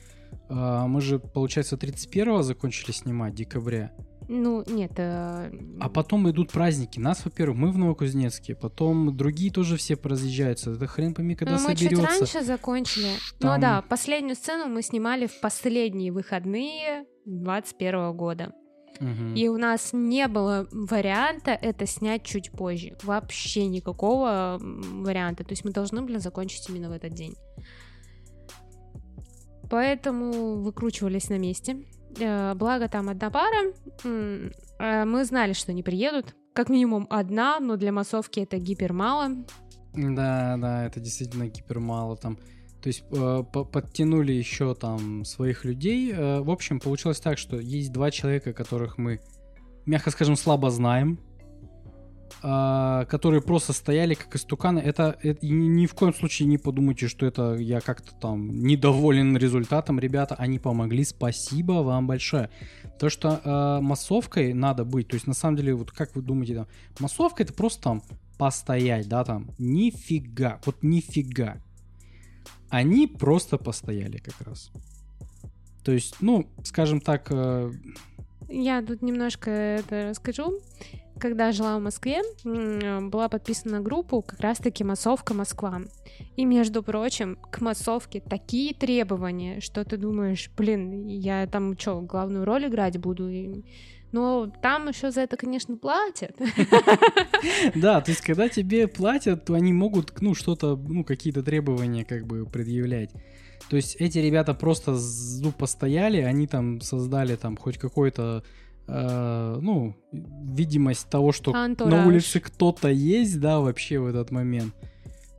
э, 0.49 0.83
мы 0.87 1.01
же, 1.01 1.19
получается, 1.19 1.75
31-го 1.75 2.41
закончили 2.43 2.91
снимать, 2.91 3.33
декабря. 3.35 3.91
Ну, 4.29 4.63
нет, 4.67 4.93
э, 4.97 5.51
А 5.81 5.89
потом 5.89 6.29
идут 6.29 6.49
праздники. 6.51 6.97
Нас, 6.97 7.25
во-первых, 7.25 7.57
мы 7.57 7.71
в 7.71 7.77
Новокузнецке, 7.77 8.55
потом 8.55 9.17
другие 9.17 9.51
тоже 9.51 9.75
все 9.75 9.97
поразъезжаются. 9.97 10.71
Это 10.71 10.87
хрен 10.87 11.13
пойми, 11.13 11.35
когда 11.35 11.57
Ну, 11.57 11.61
мы 11.61 11.75
чуть 11.75 11.89
соберется. 11.89 12.19
раньше 12.19 12.41
закончили. 12.41 13.09
Там- 13.39 13.55
Ну 13.55 13.61
да, 13.61 13.81
последнюю 13.89 14.35
сцену 14.35 14.67
мы 14.73 14.81
снимали 14.81 15.27
в 15.27 15.39
последние 15.41 16.13
выходные 16.13 17.03
21 17.25 18.13
года. 18.15 18.53
Мгм. 18.99 19.33
И 19.35 19.47
у 19.47 19.57
нас 19.57 19.89
не 19.93 20.27
было 20.27 20.67
варианта 20.71 21.51
это 21.51 21.85
снять 21.85 22.23
чуть 22.23 22.51
позже. 22.51 22.95
Вообще 23.03 23.65
никакого 23.67 24.59
варианта. 24.61 25.43
То 25.43 25.51
есть 25.51 25.65
мы 25.65 25.71
должны 25.71 26.01
были 26.01 26.17
закончить 26.17 26.69
именно 26.69 26.89
в 26.89 26.93
этот 26.93 27.13
день. 27.13 27.35
Поэтому 29.69 30.61
выкручивались 30.61 31.29
на 31.29 31.37
месте. 31.37 31.77
Э, 32.19 32.53
Благо 32.55 32.87
там 32.87 33.09
одна 33.09 33.29
пара. 33.31 33.73
Э, 34.03 35.05
Мы 35.05 35.25
знали, 35.25 35.53
что 35.53 35.73
не 35.73 35.83
приедут. 35.83 36.35
Как 36.53 36.69
минимум 36.69 37.07
одна, 37.09 37.59
но 37.59 37.77
для 37.77 37.91
массовки 37.91 38.41
это 38.41 38.57
гипер 38.57 38.93
мало. 38.93 39.29
Да, 39.93 40.55
да, 40.57 40.85
это 40.85 40.99
действительно 40.99 41.47
гипермало 41.47 42.15
там. 42.17 42.37
То 42.83 42.87
есть 42.87 43.03
э, 43.11 43.43
по- 43.53 43.63
подтянули 43.63 44.33
еще 44.33 44.75
там 44.75 45.23
своих 45.23 45.63
людей. 45.63 46.11
Э, 46.11 46.41
в 46.41 46.51
общем, 46.51 46.81
получилось 46.81 47.21
так, 47.21 47.37
что 47.37 47.57
есть 47.57 47.93
два 47.93 48.11
человека, 48.11 48.51
которых 48.51 48.97
мы, 48.97 49.21
мягко 49.85 50.11
скажем, 50.11 50.35
слабо 50.35 50.69
знаем, 50.69 51.17
а, 52.45 53.05
которые 53.05 53.41
просто 53.41 53.71
стояли 53.71 54.15
как 54.15 54.35
истуканы. 54.35 54.79
Это, 54.79 55.17
это 55.21 55.45
ни 55.45 55.85
в 55.85 55.93
коем 55.93 56.13
случае 56.13 56.49
не 56.49 56.57
подумайте, 56.57 57.07
что 57.07 57.25
это 57.25 57.53
я 57.53 57.79
как-то 57.79 58.13
там 58.15 58.65
недоволен 58.65 59.37
результатом. 59.37 59.97
Ребята, 59.97 60.35
они 60.35 60.59
помогли. 60.59 61.05
Спасибо 61.05 61.83
вам 61.83 62.05
большое. 62.05 62.49
То, 62.99 63.07
что 63.09 63.39
э, 63.41 63.81
массовкой 63.81 64.53
надо 64.53 64.83
быть, 64.83 65.07
то 65.07 65.13
есть 65.13 65.25
на 65.25 65.33
самом 65.33 65.55
деле, 65.55 65.73
вот 65.73 65.91
как 65.91 66.17
вы 66.17 66.21
думаете, 66.21 66.55
там, 66.55 66.67
массовка 66.99 67.43
это 67.43 67.53
просто 67.53 67.81
там 67.81 68.03
постоять, 68.37 69.07
да, 69.07 69.23
там, 69.23 69.51
нифига, 69.57 70.59
вот 70.65 70.83
нифига. 70.83 71.62
Они 72.73 73.05
просто 73.05 73.59
постояли 73.59 74.17
как 74.17 74.41
раз. 74.41 74.71
То 75.83 75.91
есть, 75.91 76.15
ну, 76.21 76.47
скажем 76.63 77.01
так, 77.01 77.27
э, 77.29 77.71
Я 78.49 78.81
тут 78.81 79.03
немножко 79.03 79.51
это 79.51 80.09
расскажу. 80.09 80.59
Когда 81.19 81.51
жила 81.51 81.77
в 81.77 81.83
Москве, 81.83 82.23
была 82.43 83.29
подписана 83.29 83.77
на 83.77 83.83
группу 83.83 84.23
как 84.23 84.39
раз-таки 84.39 84.83
«Массовка 84.83 85.35
Москва». 85.35 85.81
И, 86.35 86.45
между 86.45 86.81
прочим, 86.81 87.37
к 87.51 87.61
массовке 87.61 88.21
такие 88.21 88.73
требования, 88.73 89.59
что 89.61 89.85
ты 89.85 89.97
думаешь, 89.97 90.49
блин, 90.57 91.05
я 91.05 91.45
там 91.45 91.77
что, 91.77 92.01
главную 92.01 92.43
роль 92.43 92.65
играть 92.65 92.97
буду? 92.97 93.29
Но 94.13 94.51
там 94.61 94.87
еще 94.87 95.09
за 95.11 95.21
это, 95.21 95.37
конечно, 95.37 95.75
платят. 95.75 96.37
да, 97.75 97.99
то 97.99 98.11
есть, 98.11 98.21
когда 98.21 98.47
тебе 98.47 98.87
платят, 98.87 99.43
то 99.43 99.55
они 99.55 99.73
могут, 99.73 100.21
ну, 100.21 100.35
что-то, 100.35 100.75
ну, 100.77 101.03
какие-то 101.03 101.41
требования 101.41 102.05
как 102.05 102.27
бы 102.27 102.45
предъявлять. 102.45 103.09
То 103.69 103.75
есть 103.75 103.95
эти 103.95 104.19
ребята 104.19 104.53
просто 104.53 104.95
ну, 105.41 105.51
постояли, 105.51 106.21
они 106.21 106.45
там 106.45 106.79
создали 106.79 107.35
там 107.35 107.57
хоть 107.57 107.79
какой-то, 107.79 108.43
э, 108.87 109.57
ну, 109.59 109.95
видимость 110.11 111.09
того, 111.09 111.31
что 111.31 111.51
на 111.51 111.65
Антураж. 111.65 112.05
улице 112.05 112.39
кто-то 112.39 112.89
есть, 112.89 113.39
да, 113.39 113.59
вообще 113.61 113.97
в 113.97 114.05
этот 114.05 114.29
момент. 114.29 114.75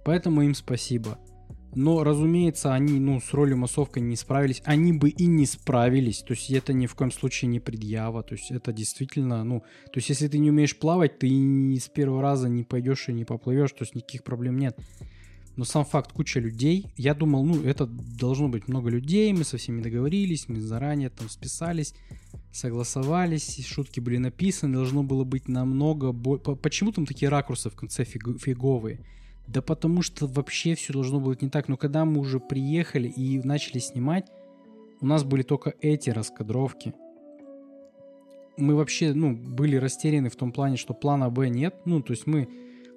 Поэтому 0.05 0.43
им 0.43 0.55
спасибо. 0.55 1.19
Но, 1.75 2.05
разумеется, 2.05 2.73
они, 2.73 3.01
ну, 3.01 3.21
с 3.21 3.33
ролью 3.33 3.57
массовка 3.57 4.01
не 4.01 4.17
справились. 4.17 4.63
Они 4.65 4.93
бы 4.93 5.11
и 5.11 5.27
не 5.27 5.47
справились. 5.47 6.21
То 6.21 6.35
есть 6.35 6.51
это 6.51 6.73
ни 6.73 6.87
в 6.87 6.95
коем 6.95 7.11
случае 7.11 7.49
не 7.49 7.61
предъява. 7.61 8.23
То 8.23 8.35
есть 8.35 8.51
это 8.51 8.73
действительно, 8.73 9.45
ну, 9.45 9.61
то 9.61 9.97
есть 9.97 10.09
если 10.09 10.29
ты 10.29 10.39
не 10.39 10.51
умеешь 10.51 10.77
плавать, 10.77 11.19
ты 11.19 11.29
с 11.77 11.89
первого 11.89 12.23
раза 12.23 12.49
не 12.49 12.65
пойдешь 12.65 13.09
и 13.09 13.13
не 13.13 13.25
поплывешь, 13.25 13.73
то 13.73 13.83
есть 13.83 13.95
никаких 13.95 14.25
проблем 14.25 14.59
нет. 14.59 14.79
Но 15.57 15.65
сам 15.65 15.85
факт, 15.85 16.13
куча 16.13 16.41
людей, 16.41 16.87
я 16.97 17.15
думал, 17.15 17.45
ну, 17.45 17.63
это 17.63 17.87
должно 17.87 18.49
быть 18.49 18.67
много 18.67 18.91
людей, 18.91 19.33
мы 19.33 19.45
со 19.45 19.57
всеми 19.57 19.83
договорились, 19.83 20.49
мы 20.49 20.61
заранее 20.61 21.11
там 21.11 21.29
списались, 21.29 21.95
согласовались, 22.53 23.65
шутки 23.65 24.01
были 24.01 24.17
написаны, 24.17 24.75
должно 24.75 25.05
было 25.05 25.23
быть 25.23 25.47
намного 25.47 26.11
больше. 26.11 26.57
Почему 26.57 26.91
там 26.91 27.07
такие 27.07 27.29
ракурсы 27.29 27.71
в 27.71 27.77
конце 27.77 28.03
фиг- 28.03 28.39
фиговые? 28.39 29.01
Да 29.47 29.63
потому 29.63 30.03
что 30.03 30.27
вообще 30.27 30.75
все 30.75 30.93
должно 30.93 31.21
быть 31.21 31.43
не 31.43 31.51
так. 31.51 31.69
Но 31.69 31.77
когда 31.77 32.05
мы 32.05 32.21
уже 32.21 32.41
приехали 32.41 33.09
и 33.09 33.41
начали 33.43 33.79
снимать, 33.79 34.27
у 35.01 35.07
нас 35.07 35.23
были 35.25 35.43
только 35.43 35.75
эти 35.81 36.11
раскадровки. 36.11 36.95
Мы 38.57 38.75
вообще, 38.75 39.13
ну, 39.13 39.35
были 39.37 39.77
растеряны 39.77 40.31
в 40.31 40.37
том 40.37 40.53
плане, 40.53 40.77
что 40.77 40.95
плана 40.95 41.29
Б 41.29 41.49
нет. 41.49 41.75
Ну, 41.85 42.01
то 42.03 42.13
есть 42.13 42.27
мы 42.27 42.49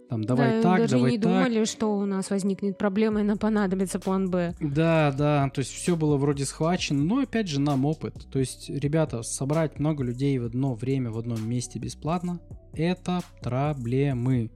Там 0.10 0.24
давай 0.24 0.58
Да, 0.58 0.62
так, 0.62 0.78
даже 0.82 0.96
давай 0.96 1.12
не 1.12 1.18
так. 1.18 1.32
думали, 1.32 1.66
что 1.66 1.98
у 1.98 2.06
нас 2.06 2.30
возникнет 2.30 2.78
проблема 2.78 3.20
и 3.20 3.24
нам 3.24 3.38
понадобится 3.38 4.00
план 4.00 4.30
Б. 4.30 4.54
Да, 4.62 5.14
да, 5.18 5.50
то 5.54 5.60
есть 5.60 5.72
все 5.72 5.96
было 5.98 6.16
вроде 6.16 6.46
схвачено, 6.46 7.04
но 7.04 7.20
опять 7.20 7.50
же 7.50 7.60
нам 7.60 7.86
опыт. 7.86 8.14
То 8.32 8.40
есть, 8.40 8.70
ребята, 8.70 9.22
собрать 9.24 9.80
много 9.80 10.04
людей 10.04 10.38
в 10.40 10.46
одно 10.46 10.76
время 10.76 11.12
в 11.12 11.18
одном 11.18 11.48
месте 11.50 11.78
бесплатно– 11.80 12.40
это 12.74 13.22
проблемы, 13.42 14.50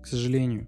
к 0.00 0.06
сожалению. 0.06 0.66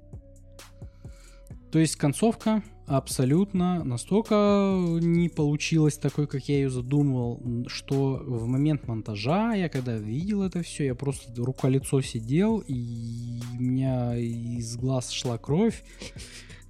То 1.71 1.79
есть 1.79 1.97
концовка 1.97 2.63
абсолютно 2.87 3.85
настолько 3.85 4.77
не 5.01 5.29
получилась 5.29 5.97
такой, 5.97 6.27
как 6.27 6.49
я 6.49 6.57
ее 6.57 6.71
задумывал, 6.71 7.41
что 7.69 8.21
в 8.27 8.49
момент 8.49 8.89
монтажа, 8.89 9.55
я 9.55 9.69
когда 9.69 9.97
видел 9.97 10.43
это 10.43 10.63
все, 10.63 10.87
я 10.87 10.97
просто 10.97 11.33
рука-лицо 11.37 12.01
сидел, 12.01 12.59
и 12.67 13.41
у 13.57 13.63
меня 13.63 14.17
из 14.17 14.77
глаз 14.77 15.11
шла 15.11 15.39
кровь. 15.39 15.85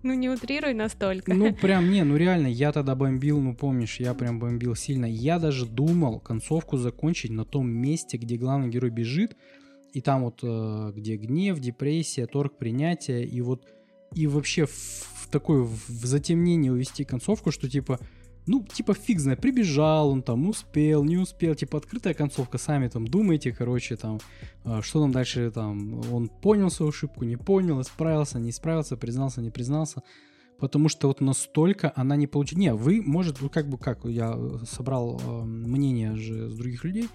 Ну 0.02 0.14
не 0.14 0.28
утрируй 0.28 0.74
настолько. 0.74 1.35
Ну, 1.35 1.55
прям, 1.60 1.90
не, 1.90 2.05
ну 2.05 2.16
реально, 2.16 2.47
я 2.47 2.72
тогда 2.72 2.94
бомбил, 2.94 3.40
ну 3.40 3.55
помнишь, 3.55 4.01
я 4.01 4.14
прям 4.14 4.39
бомбил 4.39 4.74
сильно. 4.74 5.06
Я 5.06 5.39
даже 5.39 5.66
думал 5.66 6.20
концовку 6.20 6.77
закончить 6.77 7.31
на 7.31 7.44
том 7.44 7.68
месте, 7.68 8.16
где 8.16 8.36
главный 8.36 8.68
герой 8.68 8.90
бежит, 8.90 9.36
и 9.93 10.01
там 10.01 10.24
вот, 10.24 10.40
э, 10.43 10.93
где 10.94 11.16
гнев, 11.16 11.59
депрессия, 11.59 12.27
торг, 12.27 12.56
принятие, 12.56 13.27
и 13.27 13.40
вот, 13.40 13.66
и 14.15 14.27
вообще 14.27 14.66
в, 14.66 14.70
в 14.70 15.28
такое, 15.31 15.62
в, 15.62 15.89
затемнение 15.89 16.73
увести 16.73 17.05
концовку, 17.05 17.51
что 17.51 17.69
типа, 17.69 18.01
ну, 18.47 18.65
типа 18.65 18.95
фиг 18.95 19.20
знает, 19.20 19.41
прибежал 19.41 20.11
он 20.11 20.23
там, 20.23 20.49
успел, 20.49 21.05
не 21.05 21.16
успел, 21.16 21.55
типа 21.55 21.78
открытая 21.78 22.15
концовка, 22.15 22.59
сами 22.59 22.89
там 22.89 23.07
думаете, 23.07 23.53
короче, 23.53 23.97
там, 23.97 24.19
э, 24.65 24.81
что 24.82 25.01
там 25.01 25.12
дальше, 25.12 25.51
там, 25.51 26.01
он 26.12 26.28
понял 26.28 26.70
свою 26.70 26.91
ошибку, 26.91 27.24
не 27.24 27.37
понял, 27.37 27.81
исправился, 27.81 28.39
не 28.39 28.51
исправился, 28.51 28.97
признался, 28.97 29.41
не 29.41 29.51
признался, 29.51 30.03
потому 30.59 30.89
что 30.89 31.09
вот 31.09 31.20
настолько 31.20 31.93
она 31.95 32.16
не 32.16 32.27
получила. 32.27 32.59
Не, 32.59 32.74
вы, 32.74 33.03
может, 33.03 33.41
вы 33.41 33.49
как 33.49 33.69
бы, 33.69 33.78
как, 33.78 34.05
я 34.05 34.37
собрал 34.65 35.20
э, 35.20 35.45
мнение 35.45 36.16
же 36.16 36.51
с 36.51 36.57
других 36.57 36.85
людей, 36.85 37.09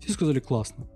все 0.00 0.12
сказали 0.12 0.40
классно, 0.40 0.86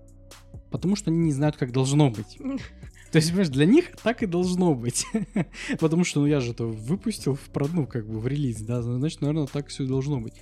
потому 0.70 0.97
что 0.97 1.11
они 1.11 1.20
не 1.20 1.33
знают, 1.33 1.57
как 1.57 1.73
должно 1.73 2.11
быть. 2.11 2.39
То 3.16 3.18
есть, 3.20 3.30
понимаешь, 3.30 3.48
для 3.48 3.64
них 3.64 3.97
так 4.02 4.22
и 4.22 4.26
должно 4.26 4.74
быть. 4.74 5.06
Потому 5.80 6.05
что, 6.05 6.20
ну, 6.20 6.26
я 6.26 6.40
же 6.40 6.51
это 6.52 6.66
выпустил 6.66 7.34
в 7.34 7.48
ну, 7.72 7.86
как 7.86 8.06
бы 8.06 8.20
в 8.20 8.26
релиз, 8.26 8.60
да, 8.60 8.82
значит, 8.82 9.22
наверное, 9.22 9.47
так 9.47 9.68
все 9.68 9.84
и 9.84 9.86
должно 9.86 10.20
быть. 10.20 10.34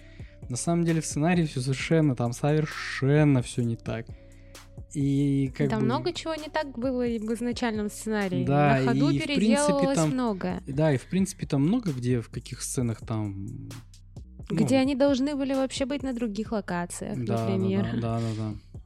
На 0.49 0.57
самом 0.57 0.85
деле 0.85 1.01
в 1.01 1.07
сценарии 1.07 1.45
все 1.45 1.61
совершенно, 1.61 2.17
там 2.17 2.33
совершенно 2.33 3.43
все 3.43 3.63
не 3.63 3.77
так. 3.77 4.07
И 4.93 5.53
как 5.57 5.71
Там 5.71 5.79
бы... 5.79 5.85
много 5.85 6.13
чего 6.13 6.35
не 6.35 6.49
так 6.49 6.77
было 6.77 7.03
в 7.05 7.35
изначальном 7.35 7.91
сценарии. 7.91 8.45
Да, 8.45 8.81
На 8.81 8.87
ходу 8.87 9.11
и, 9.11 9.21
в 9.21 9.23
принципе, 9.23 9.35
переделывалось 9.37 9.97
там- 9.97 10.11
многое. 10.11 10.63
Да, 10.67 10.93
и 10.93 10.97
в 10.97 11.07
принципе 11.07 11.47
там 11.47 11.63
много 11.63 11.93
где, 11.93 12.21
в 12.21 12.29
каких 12.29 12.61
сценах 12.61 13.07
там... 13.07 13.47
ну, 14.51 14.57
Где 14.57 14.79
они 14.79 14.97
должны 14.97 15.37
были 15.37 15.55
вообще 15.55 15.87
быть 15.87 16.03
на 16.03 16.13
других 16.13 16.51
локациях, 16.51 17.25
да, 17.25 17.47
например. 17.47 18.01
Да, 18.01 18.19
да, 18.19 18.21
да, 18.21 18.35
да, 18.37 18.81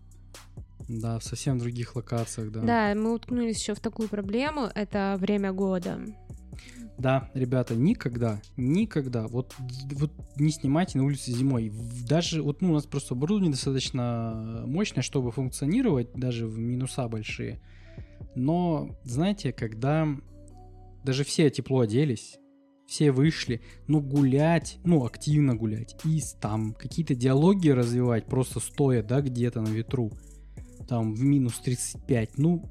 да. 0.89 1.19
В 1.19 1.25
совсем 1.25 1.59
других 1.59 1.97
локациях, 1.97 2.51
да. 2.51 2.61
Да, 2.61 2.95
мы 2.95 3.15
уткнулись 3.15 3.61
еще 3.61 3.75
в 3.75 3.81
такую 3.81 4.09
проблему, 4.09 4.69
это 4.75 5.17
время 5.19 5.53
года. 5.53 6.01
Да, 6.99 7.31
ребята, 7.35 7.77
никогда, 7.77 8.43
никогда, 8.57 9.29
вот, 9.29 9.55
вот 9.93 10.11
не 10.37 10.51
снимайте 10.51 10.99
на 10.99 11.05
улице 11.05 11.31
зимой. 11.31 11.73
Даже, 12.09 12.43
вот 12.43 12.61
ну, 12.61 12.71
у 12.71 12.75
нас 12.75 12.87
просто 12.87 13.15
оборудование 13.15 13.53
достаточно 13.53 14.65
мощное, 14.67 15.03
чтобы 15.03 15.31
функционировать, 15.31 16.13
даже 16.15 16.49
в 16.49 16.59
минуса 16.59 17.07
большие. 17.07 17.61
Но, 18.35 18.99
знаете, 19.05 19.53
когда 19.53 20.09
даже 21.05 21.23
все 21.23 21.51
тепло 21.51 21.81
оделись, 21.81 22.37
все 22.89 23.13
вышли, 23.13 23.61
ну 23.87 24.01
гулять, 24.01 24.79
ну 24.85 25.05
активно 25.05 25.55
гулять, 25.55 25.95
и 26.05 26.21
там 26.41 26.73
какие-то 26.73 27.15
диалоги 27.15 27.69
развивать, 27.69 28.27
просто 28.27 28.59
стоя, 28.61 29.03
да, 29.03 29.21
где-то 29.21 29.61
на 29.61 29.69
ветру, 29.69 30.11
там 30.89 31.15
в 31.15 31.23
минус 31.23 31.59
35, 31.61 32.39
ну, 32.39 32.65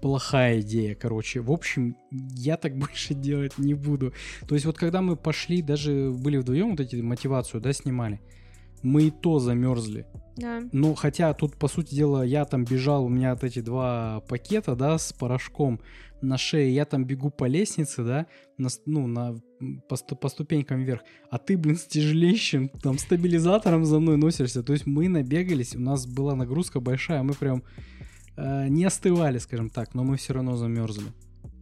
плохая 0.00 0.60
идея, 0.60 0.94
короче. 0.94 1.40
В 1.40 1.50
общем, 1.50 1.96
я 2.10 2.56
так 2.56 2.76
больше 2.78 3.14
делать 3.14 3.58
не 3.58 3.74
буду. 3.74 4.12
То 4.46 4.54
есть 4.54 4.66
вот 4.66 4.76
когда 4.76 5.02
мы 5.02 5.16
пошли, 5.16 5.62
даже 5.62 6.10
были 6.10 6.36
вдвоем, 6.36 6.70
вот 6.70 6.80
эти 6.80 6.96
мотивацию, 6.96 7.60
да, 7.60 7.72
снимали, 7.72 8.20
мы 8.82 9.04
и 9.04 9.10
то 9.10 9.38
замерзли. 9.38 10.06
Да. 10.36 10.60
Ну, 10.72 10.94
хотя 10.94 11.34
тут, 11.34 11.56
по 11.56 11.68
сути 11.68 11.94
дела, 11.94 12.24
я 12.24 12.44
там 12.44 12.64
бежал, 12.64 13.04
у 13.04 13.08
меня 13.08 13.34
вот 13.34 13.44
эти 13.44 13.60
два 13.60 14.20
пакета, 14.28 14.74
да, 14.74 14.96
с 14.96 15.12
порошком 15.12 15.80
на 16.22 16.38
шее, 16.38 16.74
я 16.74 16.84
там 16.84 17.04
бегу 17.04 17.30
по 17.30 17.44
лестнице, 17.44 18.02
да, 18.04 18.26
на, 18.56 18.68
ну, 18.86 19.06
на, 19.06 19.40
по, 19.88 19.96
по 19.96 20.28
ступенькам 20.28 20.82
вверх, 20.82 21.02
а 21.30 21.38
ты, 21.38 21.56
блин, 21.58 21.76
с 21.76 21.84
тяжелейшим 21.84 22.68
там 22.82 22.98
стабилизатором 22.98 23.84
за 23.84 23.98
мной 24.00 24.16
носишься. 24.16 24.62
То 24.62 24.72
есть 24.72 24.86
мы 24.86 25.08
набегались, 25.08 25.76
у 25.76 25.80
нас 25.80 26.06
была 26.06 26.34
нагрузка 26.34 26.80
большая, 26.80 27.22
мы 27.22 27.34
прям 27.34 27.62
э, 28.36 28.68
не 28.68 28.84
остывали, 28.84 29.38
скажем 29.38 29.68
так, 29.70 29.94
но 29.94 30.02
мы 30.04 30.16
все 30.16 30.32
равно 30.34 30.56
замерзли. 30.56 31.06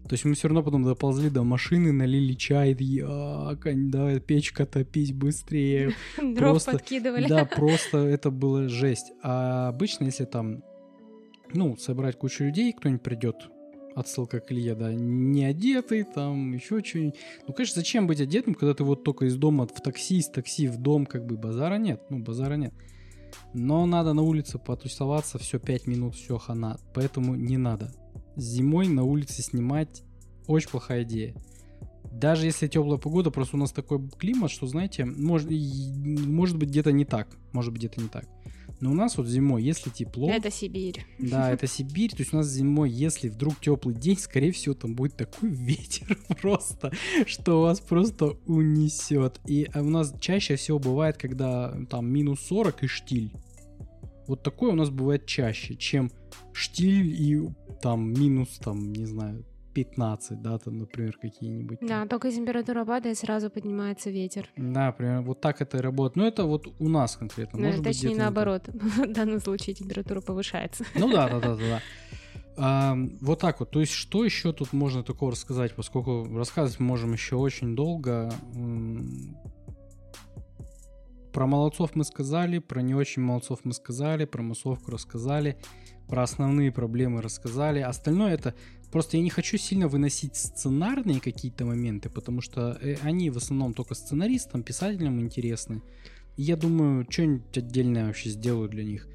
То 0.08 0.14
есть 0.14 0.24
мы 0.24 0.32
все 0.34 0.48
равно 0.48 0.62
потом 0.62 0.84
доползли 0.84 1.28
до 1.28 1.42
машины, 1.42 1.92
налили 1.92 2.32
чай, 2.32 2.72
и, 2.72 3.02
«А, 3.04 3.54
кон- 3.56 3.90
давай 3.90 4.20
печка 4.20 4.64
топить 4.64 5.14
быстрее, 5.14 5.92
Дров 6.16 6.52
Просто- 6.52 6.72
подкидывали. 6.72 7.26
да, 7.28 7.44
просто 7.56 7.98
это 7.98 8.30
было 8.30 8.68
жесть. 8.68 9.12
А 9.22 9.68
обычно, 9.68 10.04
если 10.04 10.24
там, 10.24 10.62
ну, 11.52 11.76
собрать 11.76 12.16
кучу 12.16 12.44
людей, 12.44 12.72
кто-нибудь 12.72 13.02
придет, 13.02 13.36
отсылка 13.98 14.40
к 14.40 14.52
Илье, 14.52 14.74
да, 14.74 14.92
не 14.92 15.44
одетый, 15.44 16.04
там, 16.04 16.52
еще 16.52 16.82
что-нибудь. 16.82 17.16
Ну, 17.46 17.54
конечно, 17.54 17.80
зачем 17.80 18.06
быть 18.06 18.20
одетым, 18.20 18.54
когда 18.54 18.74
ты 18.74 18.84
вот 18.84 19.04
только 19.04 19.26
из 19.26 19.36
дома 19.36 19.66
в 19.66 19.80
такси, 19.82 20.18
из 20.18 20.28
такси 20.28 20.68
в 20.68 20.78
дом, 20.78 21.06
как 21.06 21.26
бы, 21.26 21.36
базара 21.36 21.76
нет, 21.76 22.02
ну, 22.10 22.18
базара 22.18 22.54
нет. 22.54 22.72
Но 23.54 23.86
надо 23.86 24.12
на 24.12 24.22
улице 24.22 24.58
потусоваться, 24.58 25.38
все, 25.38 25.58
5 25.58 25.86
минут, 25.86 26.14
все, 26.14 26.38
хана. 26.38 26.78
Поэтому 26.94 27.34
не 27.34 27.56
надо. 27.56 27.92
Зимой 28.36 28.88
на 28.88 29.04
улице 29.04 29.42
снимать 29.42 30.02
очень 30.46 30.70
плохая 30.70 31.02
идея. 31.02 31.34
Даже 32.10 32.46
если 32.46 32.68
теплая 32.68 32.98
погода, 32.98 33.30
просто 33.30 33.56
у 33.56 33.60
нас 33.60 33.70
такой 33.70 34.00
климат, 34.18 34.50
что, 34.50 34.66
знаете, 34.66 35.04
может, 35.04 35.50
может 35.50 36.56
быть 36.56 36.70
где-то 36.70 36.92
не 36.92 37.04
так. 37.04 37.28
Может 37.52 37.72
быть 37.72 37.80
где-то 37.80 38.00
не 38.00 38.08
так. 38.08 38.26
Но 38.80 38.92
у 38.92 38.94
нас 38.94 39.16
вот 39.16 39.26
зимой, 39.26 39.62
если 39.62 39.90
тепло, 39.90 40.30
Это 40.30 40.50
Сибирь. 40.50 41.04
да, 41.18 41.50
это 41.50 41.66
Сибирь, 41.66 42.10
то 42.10 42.18
есть 42.18 42.32
у 42.32 42.36
нас 42.36 42.46
зимой, 42.46 42.90
если 42.90 43.28
вдруг 43.28 43.60
теплый 43.60 43.94
день, 43.94 44.16
скорее 44.16 44.52
всего, 44.52 44.74
там 44.74 44.94
будет 44.94 45.16
такой 45.16 45.50
ветер 45.50 46.16
просто, 46.40 46.92
что 47.26 47.62
вас 47.62 47.80
просто 47.80 48.36
унесет. 48.46 49.40
И 49.46 49.68
а 49.74 49.80
у 49.80 49.90
нас 49.90 50.14
чаще 50.20 50.56
всего 50.56 50.78
бывает, 50.78 51.16
когда 51.16 51.74
там 51.90 52.08
минус 52.10 52.40
40 52.40 52.84
и 52.84 52.86
штиль. 52.86 53.32
Вот 54.28 54.42
такое 54.42 54.72
у 54.72 54.76
нас 54.76 54.90
бывает 54.90 55.26
чаще, 55.26 55.74
чем 55.74 56.12
штиль 56.52 57.14
и 57.20 57.48
там 57.80 58.12
минус, 58.12 58.58
там, 58.62 58.92
не 58.92 59.06
знаю, 59.06 59.44
15, 59.84 60.42
да, 60.42 60.58
там, 60.58 60.78
например, 60.78 61.16
какие-нибудь. 61.20 61.78
там. 61.80 61.88
Да, 61.88 62.06
только 62.06 62.30
температура 62.32 62.84
падает, 62.84 63.16
сразу 63.18 63.48
поднимается 63.48 64.10
ветер. 64.10 64.48
Да, 64.56 64.90
примерно 64.90 65.22
вот 65.22 65.40
так 65.40 65.60
это 65.60 65.78
и 65.78 65.80
работает. 65.80 66.16
Но 66.16 66.26
это 66.26 66.44
вот 66.44 66.66
у 66.80 66.88
нас 66.88 67.16
конкретно. 67.16 67.60
Ну, 67.60 67.66
Может 67.66 67.82
быть, 67.82 67.92
Точнее, 67.92 68.16
так. 68.16 68.18
наоборот. 68.18 68.68
В 68.68 69.12
данном 69.12 69.40
случае 69.40 69.74
температура 69.74 70.20
повышается. 70.20 70.84
Ну 70.96 71.12
да, 71.12 71.28
да, 71.28 71.40
да, 71.40 71.54
да. 71.54 71.56
да. 71.56 71.82
А, 72.60 72.96
вот 73.20 73.38
так 73.38 73.60
вот. 73.60 73.70
То 73.70 73.78
есть, 73.78 73.92
что 73.92 74.24
еще 74.24 74.52
тут 74.52 74.72
можно 74.72 75.04
такого 75.04 75.30
рассказать, 75.30 75.76
поскольку 75.76 76.26
рассказывать 76.36 76.80
мы 76.80 76.86
можем 76.86 77.12
еще 77.12 77.36
очень 77.36 77.76
долго. 77.76 78.32
Про 81.32 81.46
молодцов 81.46 81.94
мы 81.94 82.02
сказали, 82.02 82.58
про 82.58 82.82
не 82.82 82.96
очень 82.96 83.22
молодцов 83.22 83.60
мы 83.62 83.72
сказали, 83.72 84.24
про 84.24 84.42
массовку 84.42 84.90
рассказали, 84.90 85.56
про 86.08 86.24
основные 86.24 86.72
проблемы 86.72 87.22
рассказали. 87.22 87.78
Остальное 87.78 88.34
это 88.34 88.54
просто 88.90 89.16
я 89.16 89.22
не 89.22 89.30
хочу 89.30 89.58
сильно 89.58 89.88
выносить 89.88 90.36
сценарные 90.36 91.20
какие-то 91.20 91.64
моменты, 91.64 92.10
потому 92.10 92.40
что 92.40 92.78
э, 92.80 92.96
они 93.02 93.30
в 93.30 93.36
основном 93.36 93.74
только 93.74 93.94
сценаристам, 93.94 94.62
писателям 94.62 95.20
интересны. 95.20 95.82
И 96.36 96.42
я 96.42 96.56
думаю, 96.56 97.06
что-нибудь 97.08 97.56
отдельное 97.56 98.06
вообще 98.06 98.30
сделаю 98.30 98.68
для 98.68 98.84
них. 98.84 99.08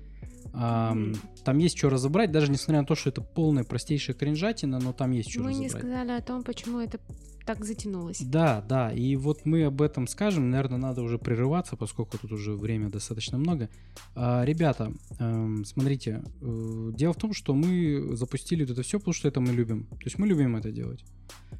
Мгм. 0.54 1.16
там 1.44 1.58
есть 1.58 1.78
что 1.78 1.90
разобрать, 1.90 2.32
даже 2.32 2.52
несмотря 2.52 2.82
на 2.82 2.86
то, 2.86 2.94
что 2.94 3.10
это 3.10 3.22
полная 3.22 3.64
простейшая 3.64 4.16
кринжатина, 4.16 4.80
но 4.80 4.94
там 4.94 5.10
есть 5.12 5.32
что 5.32 5.41
Мы 5.41 5.54
не 5.54 5.66
разобрать. 5.66 5.82
сказали 5.84 6.12
о 6.12 6.22
том, 6.22 6.44
почему 6.44 6.80
это 6.80 7.00
так 7.45 7.65
затянулось. 7.65 8.22
Да, 8.22 8.64
да, 8.68 8.91
и 8.91 9.15
вот 9.15 9.45
мы 9.45 9.65
об 9.65 9.82
этом 9.82 10.07
скажем, 10.07 10.49
наверное, 10.49 10.78
надо 10.78 11.02
уже 11.02 11.18
прерываться, 11.18 11.76
поскольку 11.76 12.18
тут 12.18 12.32
уже 12.32 12.53
время 12.53 12.90
достаточно 12.90 13.38
много. 13.38 13.70
А, 14.15 14.44
ребята, 14.45 14.94
эм, 15.20 15.65
смотрите, 15.65 16.24
э, 16.41 16.91
дело 16.94 17.14
в 17.14 17.18
том, 17.18 17.34
что 17.34 17.53
мы 17.53 18.15
запустили 18.15 18.70
это 18.70 18.82
все, 18.82 18.99
потому 18.99 19.14
что 19.14 19.28
это 19.28 19.41
мы 19.41 19.52
любим. 19.52 19.86
То 19.86 20.06
есть 20.06 20.18
мы 20.18 20.28
любим 20.28 20.56
это 20.56 20.72
делать. 20.72 21.03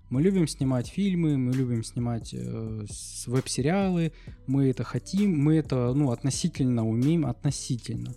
Мы 0.10 0.22
любим 0.22 0.48
снимать 0.48 0.88
фильмы, 0.88 1.38
мы 1.38 1.54
любим 1.54 1.84
снимать 1.84 2.34
э, 2.34 2.86
веб-сериалы, 3.28 4.14
мы 4.48 4.70
это 4.70 4.84
хотим, 4.84 5.38
мы 5.38 5.56
это, 5.56 5.94
ну, 5.94 6.12
относительно 6.12 6.88
умеем, 6.88 7.26
относительно. 7.26 8.14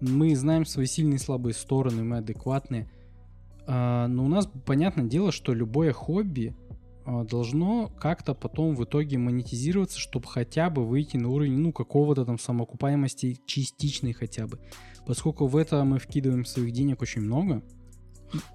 Мы 0.00 0.36
знаем 0.36 0.64
свои 0.64 0.86
сильные 0.86 1.16
и 1.16 1.18
слабые 1.18 1.54
стороны, 1.54 2.04
мы 2.04 2.18
адекватные. 2.18 2.88
А, 3.66 4.06
но 4.08 4.24
у 4.24 4.28
нас, 4.28 4.48
понятное 4.66 5.06
дело, 5.06 5.32
что 5.32 5.54
любое 5.54 5.92
хобби 5.92 6.54
должно 7.06 7.88
как-то 7.98 8.34
потом 8.34 8.74
в 8.74 8.84
итоге 8.84 9.18
монетизироваться, 9.18 9.98
чтобы 9.98 10.26
хотя 10.26 10.70
бы 10.70 10.86
выйти 10.86 11.16
на 11.16 11.28
уровень, 11.28 11.58
ну, 11.58 11.72
какого-то 11.72 12.24
там 12.24 12.38
самоокупаемости 12.38 13.38
частичной 13.46 14.12
хотя 14.12 14.46
бы. 14.46 14.58
Поскольку 15.06 15.46
в 15.46 15.56
это 15.56 15.84
мы 15.84 15.98
вкидываем 15.98 16.44
своих 16.44 16.72
денег 16.72 17.02
очень 17.02 17.20
много. 17.20 17.62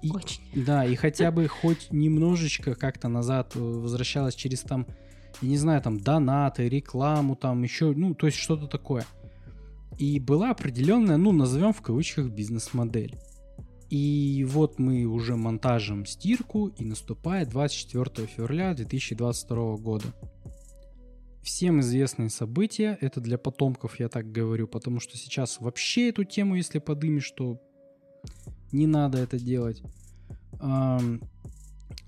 И, 0.02 0.10
очень. 0.10 0.42
Да, 0.54 0.84
и 0.84 0.94
хотя 0.94 1.30
бы 1.30 1.46
хоть 1.48 1.90
немножечко 1.90 2.74
как-то 2.74 3.08
назад 3.08 3.52
э, 3.54 3.60
возвращалось 3.60 4.34
через 4.34 4.60
там, 4.60 4.86
я 5.40 5.48
не 5.48 5.56
знаю, 5.56 5.80
там 5.80 5.98
донаты, 5.98 6.68
рекламу, 6.68 7.36
там 7.36 7.62
еще, 7.62 7.92
ну, 7.92 8.14
то 8.14 8.26
есть 8.26 8.38
что-то 8.38 8.66
такое. 8.66 9.06
И 9.98 10.18
была 10.18 10.50
определенная, 10.50 11.16
ну, 11.16 11.32
назовем 11.32 11.72
в 11.72 11.82
кавычках 11.82 12.30
бизнес-модель. 12.30 13.16
И 13.90 14.46
вот 14.48 14.78
мы 14.78 15.04
уже 15.04 15.34
монтажем 15.34 16.06
стирку, 16.06 16.68
и 16.68 16.84
наступает 16.84 17.48
24 17.48 18.28
февраля 18.28 18.72
2022 18.72 19.76
года. 19.78 20.06
Всем 21.42 21.80
известные 21.80 22.30
события, 22.30 22.96
это 23.00 23.20
для 23.20 23.36
потомков 23.36 23.98
я 23.98 24.08
так 24.08 24.30
говорю, 24.30 24.68
потому 24.68 25.00
что 25.00 25.16
сейчас 25.16 25.60
вообще 25.60 26.10
эту 26.10 26.22
тему, 26.22 26.54
если 26.54 26.78
подымешь, 26.78 27.24
что 27.24 27.60
не 28.70 28.86
надо 28.86 29.18
это 29.18 29.40
делать. 29.40 29.82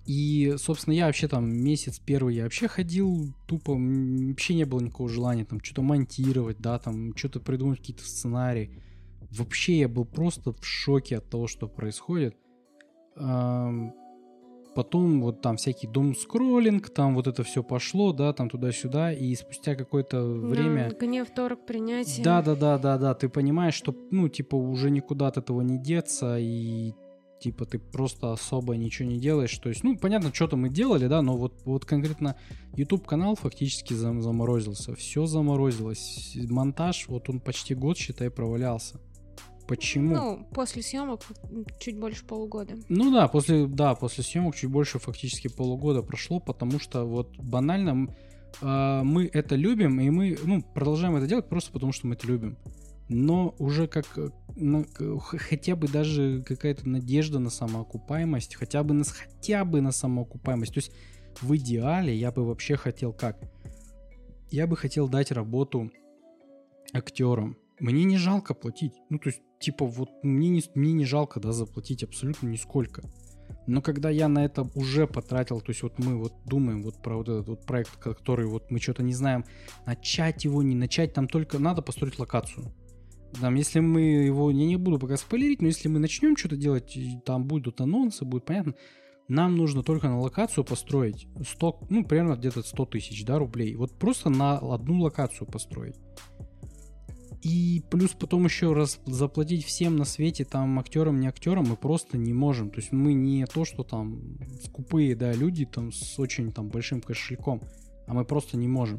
И, 0.06 0.54
собственно, 0.58 0.94
я 0.94 1.06
вообще 1.06 1.26
там 1.26 1.50
месяц 1.52 1.98
первый 1.98 2.36
я 2.36 2.44
вообще 2.44 2.68
ходил 2.68 3.34
тупо, 3.48 3.72
вообще 3.72 4.54
не 4.54 4.64
было 4.64 4.80
никакого 4.80 5.08
желания 5.08 5.44
там 5.44 5.60
что-то 5.60 5.82
монтировать, 5.82 6.60
да, 6.60 6.78
там 6.78 7.16
что-то 7.16 7.40
придумать, 7.40 7.80
какие-то 7.80 8.04
сценарии. 8.04 8.70
Вообще 9.36 9.78
я 9.78 9.88
был 9.88 10.04
просто 10.04 10.52
в 10.52 10.64
шоке 10.64 11.18
от 11.18 11.30
того, 11.30 11.46
что 11.46 11.68
происходит. 11.68 12.36
Потом 14.74 15.20
вот 15.20 15.42
там 15.42 15.56
всякий 15.56 15.86
дом 15.86 16.14
скроллинг, 16.14 16.88
там 16.88 17.14
вот 17.14 17.26
это 17.26 17.42
все 17.42 17.62
пошло, 17.62 18.14
да, 18.14 18.32
там 18.32 18.48
туда-сюда, 18.48 19.12
и 19.12 19.34
спустя 19.34 19.74
какое-то 19.74 20.24
время... 20.24 20.88
Да, 20.88 20.96
гнев, 20.96 21.28
торг, 21.30 21.66
принятие. 21.66 22.24
Да-да-да-да-да, 22.24 23.14
ты 23.14 23.28
понимаешь, 23.28 23.74
что, 23.74 23.94
ну, 24.10 24.30
типа, 24.30 24.56
уже 24.56 24.90
никуда 24.90 25.26
от 25.26 25.36
этого 25.36 25.60
не 25.60 25.78
деться, 25.78 26.38
и 26.38 26.94
типа 27.38 27.66
ты 27.66 27.78
просто 27.78 28.32
особо 28.32 28.76
ничего 28.76 29.08
не 29.10 29.18
делаешь. 29.18 29.58
То 29.58 29.68
есть, 29.68 29.84
ну, 29.84 29.98
понятно, 29.98 30.32
что-то 30.32 30.56
мы 30.56 30.70
делали, 30.70 31.06
да, 31.06 31.20
но 31.20 31.36
вот, 31.36 31.60
вот 31.66 31.84
конкретно 31.84 32.36
YouTube 32.74 33.06
канал 33.06 33.34
фактически 33.34 33.92
зам 33.92 34.22
заморозился. 34.22 34.94
Все 34.94 35.26
заморозилось. 35.26 36.34
Монтаж, 36.48 37.08
вот 37.08 37.28
он 37.28 37.40
почти 37.40 37.74
год, 37.74 37.98
считай, 37.98 38.30
провалялся. 38.30 39.00
Почему? 39.66 40.14
Ну, 40.14 40.48
после 40.52 40.82
съемок 40.82 41.20
чуть 41.78 41.98
больше 41.98 42.24
полугода. 42.24 42.74
Ну 42.88 43.12
да, 43.12 43.28
после, 43.28 43.66
да, 43.66 43.94
после 43.94 44.24
съемок 44.24 44.56
чуть 44.56 44.70
больше 44.70 44.98
фактически 44.98 45.48
полугода 45.48 46.02
прошло, 46.02 46.40
потому 46.40 46.78
что 46.78 47.04
вот 47.04 47.36
банально 47.38 48.08
э, 48.60 49.02
мы 49.04 49.30
это 49.32 49.54
любим, 49.54 50.00
и 50.00 50.10
мы 50.10 50.38
ну, 50.44 50.62
продолжаем 50.62 51.16
это 51.16 51.26
делать 51.26 51.48
просто 51.48 51.72
потому, 51.72 51.92
что 51.92 52.06
мы 52.06 52.14
это 52.14 52.26
любим. 52.26 52.56
Но 53.08 53.54
уже 53.58 53.88
как 53.88 54.06
ну, 54.56 54.84
хотя 54.88 55.76
бы 55.76 55.88
даже 55.88 56.42
какая-то 56.46 56.88
надежда 56.88 57.38
на 57.38 57.50
самоокупаемость, 57.50 58.56
хотя 58.56 58.82
бы 58.82 58.94
на, 58.94 59.04
хотя 59.04 59.64
бы 59.64 59.80
на 59.80 59.92
самоокупаемость. 59.92 60.74
То 60.74 60.78
есть 60.78 60.92
в 61.40 61.54
идеале 61.56 62.14
я 62.14 62.30
бы 62.30 62.46
вообще 62.46 62.76
хотел 62.76 63.12
как? 63.12 63.38
Я 64.50 64.66
бы 64.66 64.76
хотел 64.76 65.08
дать 65.08 65.30
работу 65.32 65.90
актерам. 66.92 67.56
Мне 67.80 68.04
не 68.04 68.18
жалко 68.18 68.54
платить. 68.54 68.92
Ну, 69.08 69.18
то 69.18 69.30
есть 69.30 69.40
типа, 69.62 69.86
вот 69.86 70.10
мне 70.22 70.48
не, 70.48 70.62
мне 70.74 70.92
не 70.92 71.04
жалко, 71.04 71.40
да, 71.40 71.52
заплатить 71.52 72.02
абсолютно 72.02 72.48
нисколько. 72.48 73.02
Но 73.66 73.80
когда 73.80 74.10
я 74.10 74.28
на 74.28 74.44
это 74.44 74.68
уже 74.74 75.06
потратил, 75.06 75.60
то 75.60 75.70
есть 75.70 75.82
вот 75.82 75.98
мы 75.98 76.16
вот 76.16 76.32
думаем 76.44 76.82
вот 76.82 77.00
про 77.02 77.16
вот 77.16 77.28
этот 77.28 77.48
вот 77.48 77.64
проект, 77.64 77.96
который 77.96 78.46
вот 78.46 78.70
мы 78.70 78.80
что-то 78.80 79.02
не 79.02 79.14
знаем, 79.14 79.44
начать 79.86 80.44
его, 80.44 80.62
не 80.62 80.74
начать, 80.74 81.14
там 81.14 81.28
только 81.28 81.58
надо 81.58 81.82
построить 81.82 82.18
локацию. 82.18 82.72
Там, 83.40 83.54
если 83.54 83.80
мы 83.80 84.00
его, 84.00 84.50
я 84.50 84.66
не 84.66 84.76
буду 84.76 84.98
пока 84.98 85.16
спойлерить, 85.16 85.62
но 85.62 85.68
если 85.68 85.88
мы 85.88 85.98
начнем 85.98 86.36
что-то 86.36 86.56
делать, 86.56 86.98
там 87.24 87.44
будут 87.44 87.80
анонсы, 87.80 88.24
будет 88.24 88.44
понятно, 88.44 88.74
нам 89.28 89.56
нужно 89.56 89.82
только 89.82 90.08
на 90.08 90.20
локацию 90.20 90.64
построить 90.64 91.26
100, 91.42 91.86
ну, 91.88 92.04
примерно 92.04 92.34
где-то 92.34 92.62
100 92.62 92.86
тысяч, 92.86 93.24
да, 93.24 93.38
рублей. 93.38 93.74
Вот 93.76 93.98
просто 93.98 94.28
на 94.28 94.58
одну 94.58 95.00
локацию 95.00 95.46
построить. 95.46 95.96
И 97.42 97.82
плюс 97.90 98.12
потом 98.12 98.44
еще 98.44 98.72
раз 98.72 99.00
заплатить 99.04 99.64
всем 99.64 99.96
на 99.96 100.04
свете, 100.04 100.44
там, 100.44 100.78
актерам, 100.78 101.18
не 101.18 101.26
актерам, 101.26 101.66
мы 101.68 101.76
просто 101.76 102.16
не 102.16 102.32
можем. 102.32 102.70
То 102.70 102.78
есть 102.78 102.92
мы 102.92 103.14
не 103.14 103.44
то, 103.46 103.64
что 103.64 103.82
там 103.82 104.38
скупые, 104.64 105.16
да, 105.16 105.32
люди 105.32 105.66
там 105.66 105.90
с 105.92 106.18
очень 106.20 106.52
там 106.52 106.68
большим 106.68 107.00
кошельком, 107.00 107.60
а 108.06 108.14
мы 108.14 108.24
просто 108.24 108.56
не 108.56 108.68
можем. 108.68 108.98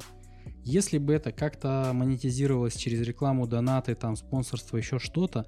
Если 0.65 0.97
бы 0.97 1.13
это 1.13 1.31
как-то 1.31 1.91
монетизировалось 1.93 2.75
через 2.75 3.01
рекламу, 3.07 3.47
донаты, 3.47 3.95
там, 3.95 4.17
спонсорство, 4.17 4.75
еще 4.75 4.99
что-то, 4.99 5.47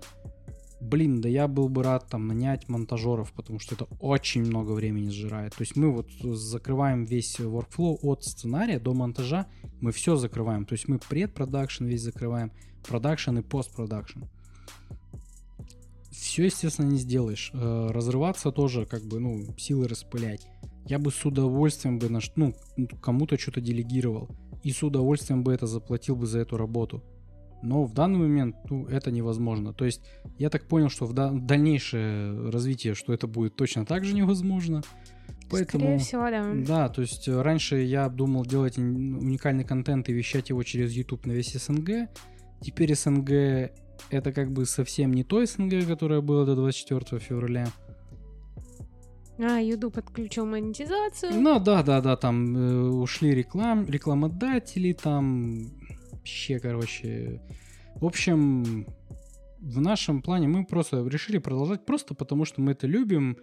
блин, 0.80 1.20
да 1.20 1.28
я 1.28 1.50
был 1.50 1.68
бы 1.68 1.84
рад 1.84 2.08
там 2.08 2.28
нанять 2.28 2.70
монтажеров, 2.70 3.34
потому 3.34 3.60
что 3.60 3.76
это 3.76 3.86
очень 4.00 4.44
много 4.44 4.72
времени 4.72 5.10
сжирает. 5.10 5.54
То 5.54 5.62
есть 5.62 5.76
мы 5.76 5.92
вот 5.92 6.12
закрываем 6.22 7.04
весь 7.04 7.40
workflow 7.40 7.98
от 8.04 8.24
сценария 8.24 8.80
до 8.80 8.94
монтажа, 8.94 9.48
мы 9.82 9.92
все 9.92 10.16
закрываем. 10.16 10.66
То 10.66 10.74
есть 10.74 10.88
мы 10.88 10.98
предпродакшн 10.98 11.86
весь 11.86 12.02
закрываем, 12.02 12.52
продакшн 12.88 13.38
и 13.38 13.42
постпродакшн. 13.42 14.24
Все, 16.12 16.46
естественно, 16.46 16.88
не 16.88 16.98
сделаешь. 16.98 17.52
Э, 17.54 17.88
разрываться 17.92 18.52
тоже, 18.52 18.86
как 18.86 19.04
бы, 19.04 19.20
ну, 19.20 19.56
силы 19.58 19.88
распылять. 19.88 20.48
Я 20.86 21.00
бы 21.00 21.12
с 21.12 21.26
удовольствием 21.26 22.00
бы, 22.00 22.10
наш, 22.10 22.32
ну, 22.36 22.54
кому-то 23.02 23.38
что-то 23.38 23.62
делегировал. 23.62 24.30
И 24.64 24.72
с 24.72 24.84
удовольствием 24.84 25.44
бы 25.44 25.54
это 25.54 25.68
заплатил 25.68 26.16
бы 26.16 26.26
за 26.26 26.40
эту 26.40 26.58
работу. 26.58 27.04
Но 27.62 27.84
в 27.84 27.94
данный 27.94 28.20
момент, 28.20 28.56
ну, 28.70 28.86
это 28.88 29.12
невозможно. 29.12 29.74
То 29.74 29.86
есть, 29.86 30.02
я 30.38 30.50
так 30.50 30.68
понял, 30.68 30.90
что 30.90 31.06
в 31.06 31.14
дальнейшее 31.14 32.50
развитие, 32.50 32.94
что 32.96 33.14
это 33.14 33.28
будет 33.28 33.56
точно 33.56 33.86
так 33.86 34.04
же 34.04 34.14
невозможно. 34.14 34.84
Поэтому, 35.50 35.84
Скорее 35.84 36.00
всего, 36.00 36.30
да. 36.30 36.54
Да, 36.54 36.90
то 36.90 37.02
есть 37.02 37.28
раньше 37.28 37.78
я 37.78 38.10
думал 38.10 38.46
делать 38.46 38.78
уникальный 38.78 39.64
контент 39.64 40.10
и 40.10 40.14
вещать 40.14 40.50
его 40.50 40.64
через 40.64 40.92
YouTube 40.92 41.26
на 41.26 41.32
весь 41.32 41.54
СНГ. 41.54 42.10
Теперь 42.62 42.96
СНГ 42.96 43.30
это 44.10 44.32
как 44.32 44.52
бы 44.52 44.66
совсем 44.66 45.14
не 45.14 45.24
то 45.24 45.46
СНГ, 45.46 45.88
которое 45.88 46.22
было 46.22 46.46
до 46.46 46.56
24 46.56 47.20
февраля. 47.20 47.68
А, 49.38 49.60
YouTube 49.60 49.94
подключил 49.94 50.46
монетизацию. 50.46 51.34
Ну 51.34 51.60
да, 51.60 51.84
да, 51.84 52.02
да, 52.02 52.16
там 52.16 52.56
э, 52.56 52.90
ушли 52.90 53.32
реклам, 53.36 53.86
рекламодатели, 53.86 54.94
там 54.94 55.72
вообще, 56.12 56.60
короче. 56.60 57.42
В 57.96 58.06
общем, 58.06 58.86
в 59.60 59.82
нашем 59.82 60.22
плане 60.22 60.48
мы 60.48 60.66
просто 60.66 61.06
решили 61.06 61.38
продолжать 61.40 61.86
просто 61.86 62.14
потому, 62.14 62.46
что 62.46 62.62
мы 62.62 62.72
это 62.72 62.88
любим 62.88 63.38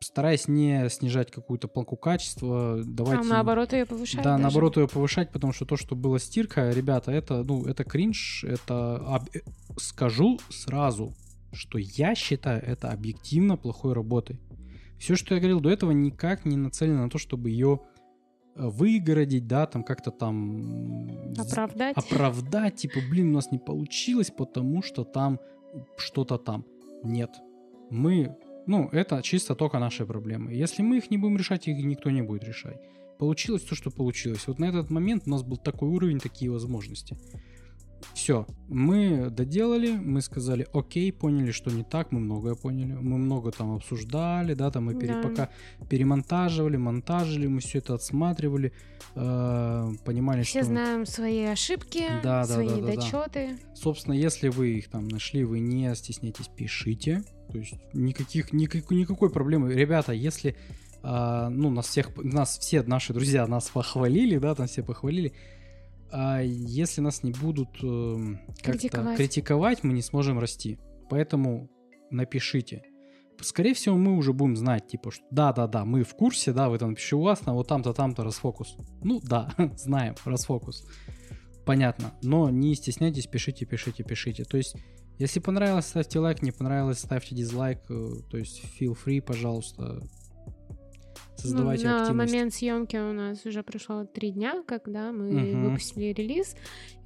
стараясь 0.00 0.48
не 0.48 0.88
снижать 0.90 1.30
какую-то 1.30 1.68
планку 1.68 1.96
качества, 1.96 2.82
давайте... 2.84 3.22
А 3.22 3.24
наоборот 3.24 3.72
ее 3.72 3.86
повышать 3.86 4.22
Да, 4.22 4.32
даже. 4.32 4.42
наоборот 4.42 4.76
ее 4.76 4.88
повышать, 4.88 5.30
потому 5.32 5.52
что 5.52 5.64
то, 5.64 5.76
что 5.76 5.96
было 5.96 6.18
стирка, 6.18 6.70
ребята, 6.70 7.10
это, 7.10 7.42
ну, 7.42 7.64
это 7.64 7.84
кринж, 7.84 8.44
это... 8.44 8.96
Об... 8.96 9.28
Э, 9.34 9.40
скажу 9.78 10.38
сразу, 10.50 11.14
что 11.52 11.78
я 11.78 12.14
считаю 12.14 12.62
это 12.62 12.90
объективно 12.90 13.56
плохой 13.56 13.94
работой. 13.94 14.40
Все, 14.98 15.16
что 15.16 15.34
я 15.34 15.40
говорил 15.40 15.60
до 15.60 15.70
этого, 15.70 15.92
никак 15.92 16.44
не 16.44 16.56
нацелено 16.56 17.04
на 17.04 17.10
то, 17.10 17.16
чтобы 17.16 17.48
ее 17.48 17.80
э, 18.56 18.68
выгородить, 18.68 19.46
да, 19.46 19.66
там 19.66 19.84
как-то 19.84 20.10
там... 20.10 21.32
Оправдать. 21.38 21.96
Оправдать, 21.96 22.76
типа, 22.76 23.00
блин, 23.08 23.30
у 23.30 23.34
нас 23.34 23.50
не 23.50 23.58
получилось, 23.58 24.30
потому 24.30 24.82
что 24.82 25.04
там 25.04 25.40
что-то 25.96 26.36
там. 26.36 26.66
Нет. 27.02 27.30
Мы 27.90 28.36
ну, 28.70 28.88
это 28.92 29.20
чисто 29.20 29.56
только 29.56 29.80
наши 29.80 30.06
проблемы. 30.06 30.52
Если 30.52 30.82
мы 30.82 30.98
их 30.98 31.10
не 31.10 31.18
будем 31.18 31.36
решать, 31.36 31.66
их 31.66 31.84
никто 31.84 32.08
не 32.10 32.22
будет 32.22 32.44
решать. 32.44 32.80
Получилось 33.18 33.62
то, 33.62 33.74
что 33.74 33.90
получилось. 33.90 34.46
Вот 34.46 34.60
на 34.60 34.66
этот 34.66 34.90
момент 34.90 35.24
у 35.26 35.30
нас 35.30 35.42
был 35.42 35.56
такой 35.56 35.88
уровень, 35.88 36.20
такие 36.20 36.52
возможности. 36.52 37.18
Все, 38.14 38.46
мы 38.68 39.28
доделали, 39.28 39.90
мы 39.90 40.22
сказали, 40.22 40.68
окей, 40.72 41.12
поняли, 41.12 41.50
что 41.50 41.70
не 41.70 41.82
так, 41.82 42.12
мы 42.12 42.20
многое 42.20 42.54
поняли, 42.54 42.92
мы 42.92 43.18
много 43.18 43.50
там 43.50 43.74
обсуждали, 43.74 44.54
да, 44.54 44.70
там 44.70 44.84
мы 44.84 44.94
пере, 44.94 45.14
да. 45.14 45.28
пока 45.28 45.48
перемонтаживали, 45.90 46.76
монтажили, 46.76 47.48
мы 47.48 47.58
все 47.58 47.78
это 47.78 47.94
отсматривали, 47.94 48.72
э, 49.16 49.90
понимали, 50.04 50.42
все 50.42 50.50
что... 50.50 50.60
Все 50.60 50.68
знаем 50.68 51.06
свои 51.06 51.44
ошибки, 51.44 52.04
да, 52.22 52.44
свои 52.44 52.68
да, 52.68 52.76
да, 52.76 52.94
дочеты. 52.94 53.58
Да. 53.60 53.74
Собственно, 53.74 54.14
если 54.14 54.48
вы 54.48 54.78
их 54.78 54.88
там 54.88 55.08
нашли, 55.08 55.44
вы 55.44 55.58
не 55.58 55.94
стесняйтесь, 55.94 56.48
пишите, 56.48 57.22
то 57.50 57.58
есть 57.58 57.74
никаких, 57.92 58.52
никак, 58.52 58.90
никакой 58.90 59.30
проблемы. 59.30 59.72
Ребята, 59.74 60.12
если 60.12 60.56
а, 61.02 61.48
ну, 61.48 61.70
нас 61.70 61.86
всех, 61.86 62.10
нас 62.16 62.58
все 62.58 62.82
наши 62.82 63.12
друзья 63.12 63.46
нас 63.46 63.68
похвалили, 63.70 64.38
да, 64.38 64.54
там 64.54 64.66
все 64.66 64.82
похвалили, 64.82 65.32
а 66.12 66.40
если 66.42 67.00
нас 67.00 67.22
не 67.22 67.32
будут 67.32 67.68
э, 67.82 68.36
как-то 68.62 68.72
критиковать. 68.72 69.16
критиковать, 69.16 69.84
мы 69.84 69.92
не 69.92 70.02
сможем 70.02 70.38
расти. 70.38 70.78
Поэтому 71.08 71.70
напишите. 72.10 72.82
скорее 73.40 73.74
всего, 73.74 73.96
мы 73.96 74.16
уже 74.16 74.32
будем 74.32 74.56
знать, 74.56 74.88
типа, 74.88 75.10
что 75.10 75.24
да-да-да, 75.30 75.84
мы 75.84 76.02
в 76.02 76.14
курсе, 76.14 76.52
да, 76.52 76.68
вы 76.68 76.78
там 76.78 76.90
напишите, 76.90 77.16
у 77.16 77.22
вас 77.22 77.46
на 77.46 77.54
вот 77.54 77.68
там-то, 77.68 77.94
там-то 77.94 78.24
расфокус. 78.24 78.76
Ну, 79.02 79.20
да, 79.22 79.54
знаем, 79.76 80.14
расфокус. 80.24 80.84
Понятно. 81.64 82.12
Но 82.22 82.50
не 82.50 82.74
стесняйтесь, 82.74 83.26
пишите, 83.26 83.64
пишите, 83.64 84.02
пишите. 84.02 84.44
То 84.44 84.56
есть, 84.56 84.76
если 85.20 85.38
понравилось, 85.38 85.86
ставьте 85.86 86.18
лайк, 86.18 86.42
не 86.42 86.50
понравилось, 86.50 86.98
ставьте 86.98 87.34
дизлайк. 87.36 87.78
э, 87.88 88.10
То 88.30 88.38
есть, 88.38 88.62
feel 88.80 88.96
free, 88.96 89.20
пожалуйста. 89.20 90.02
Создавайте 91.36 91.84
ну, 91.86 91.90
на 91.92 92.02
активность. 92.02 92.32
момент 92.32 92.54
съемки 92.54 92.96
у 92.98 93.12
нас 93.14 93.46
уже 93.46 93.62
прошло 93.62 94.04
три 94.04 94.30
дня, 94.30 94.62
когда 94.66 95.10
мы 95.10 95.30
Мгм. 95.32 95.64
выпустили 95.64 96.12
релиз, 96.12 96.54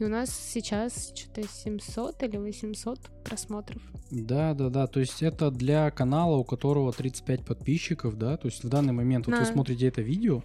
и 0.00 0.04
у 0.04 0.08
нас 0.08 0.30
сейчас 0.30 1.12
что-то 1.14 1.46
700 1.46 2.20
или 2.24 2.36
800 2.38 2.98
просмотров. 3.24 3.80
Да, 4.10 4.54
да, 4.54 4.70
да. 4.70 4.86
То 4.88 4.98
есть 4.98 5.22
это 5.22 5.52
для 5.52 5.88
канала, 5.92 6.36
у 6.36 6.42
которого 6.44 6.92
35 6.92 7.44
подписчиков, 7.44 8.16
да. 8.18 8.36
То 8.36 8.48
есть 8.48 8.64
в 8.64 8.68
данный 8.68 8.92
момент, 8.92 9.26
вот 9.28 9.36
вы 9.38 9.44
Да. 9.44 9.52
смотрите 9.52 9.86
это 9.86 10.02
видео, 10.02 10.42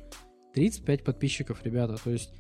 35 0.54 1.04
подписчиков, 1.04 1.64
ребята. 1.64 1.96
То 2.04 2.12
есть 2.12 2.32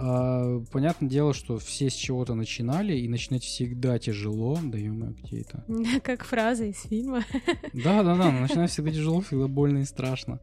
а, 0.00 0.60
понятное 0.70 1.08
дело, 1.10 1.34
что 1.34 1.58
все 1.58 1.90
с 1.90 1.94
чего-то 1.94 2.34
начинали, 2.34 2.96
и 2.96 3.08
начинать 3.08 3.42
всегда 3.42 3.98
тяжело. 3.98 4.58
Да 4.62 4.78
ё 4.78 4.92
где 4.94 5.40
это? 5.40 5.64
Как 6.02 6.24
фраза 6.24 6.64
из 6.64 6.80
фильма. 6.82 7.24
Да, 7.72 8.02
да, 8.02 8.16
да, 8.16 8.30
начинать 8.30 8.70
всегда 8.70 8.90
тяжело, 8.92 9.20
всегда 9.20 9.46
больно 9.48 9.78
и 9.78 9.84
страшно. 9.84 10.40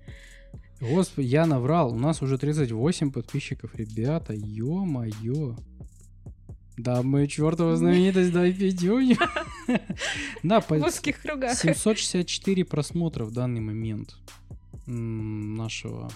Господи, 0.81 1.27
я 1.27 1.45
наврал, 1.45 1.93
у 1.93 1.97
нас 1.97 2.21
уже 2.21 2.37
38 2.37 3.11
подписчиков, 3.11 3.73
ребята, 3.75 4.33
ё-моё. 4.35 5.55
Да, 6.77 7.01
мы 7.03 7.25
чертова 7.27 7.77
знаменитость, 7.77 8.33
да, 8.33 8.51
пятюню. 8.51 9.15
Да, 10.43 10.59
по- 10.61 10.77
В 10.77 10.85
узких 10.85 11.21
кругах. 11.21 11.57
764 11.57 12.65
просмотра 12.65 13.23
в 13.23 13.31
данный 13.31 13.61
момент 13.61 14.17
нашего. 14.85 16.11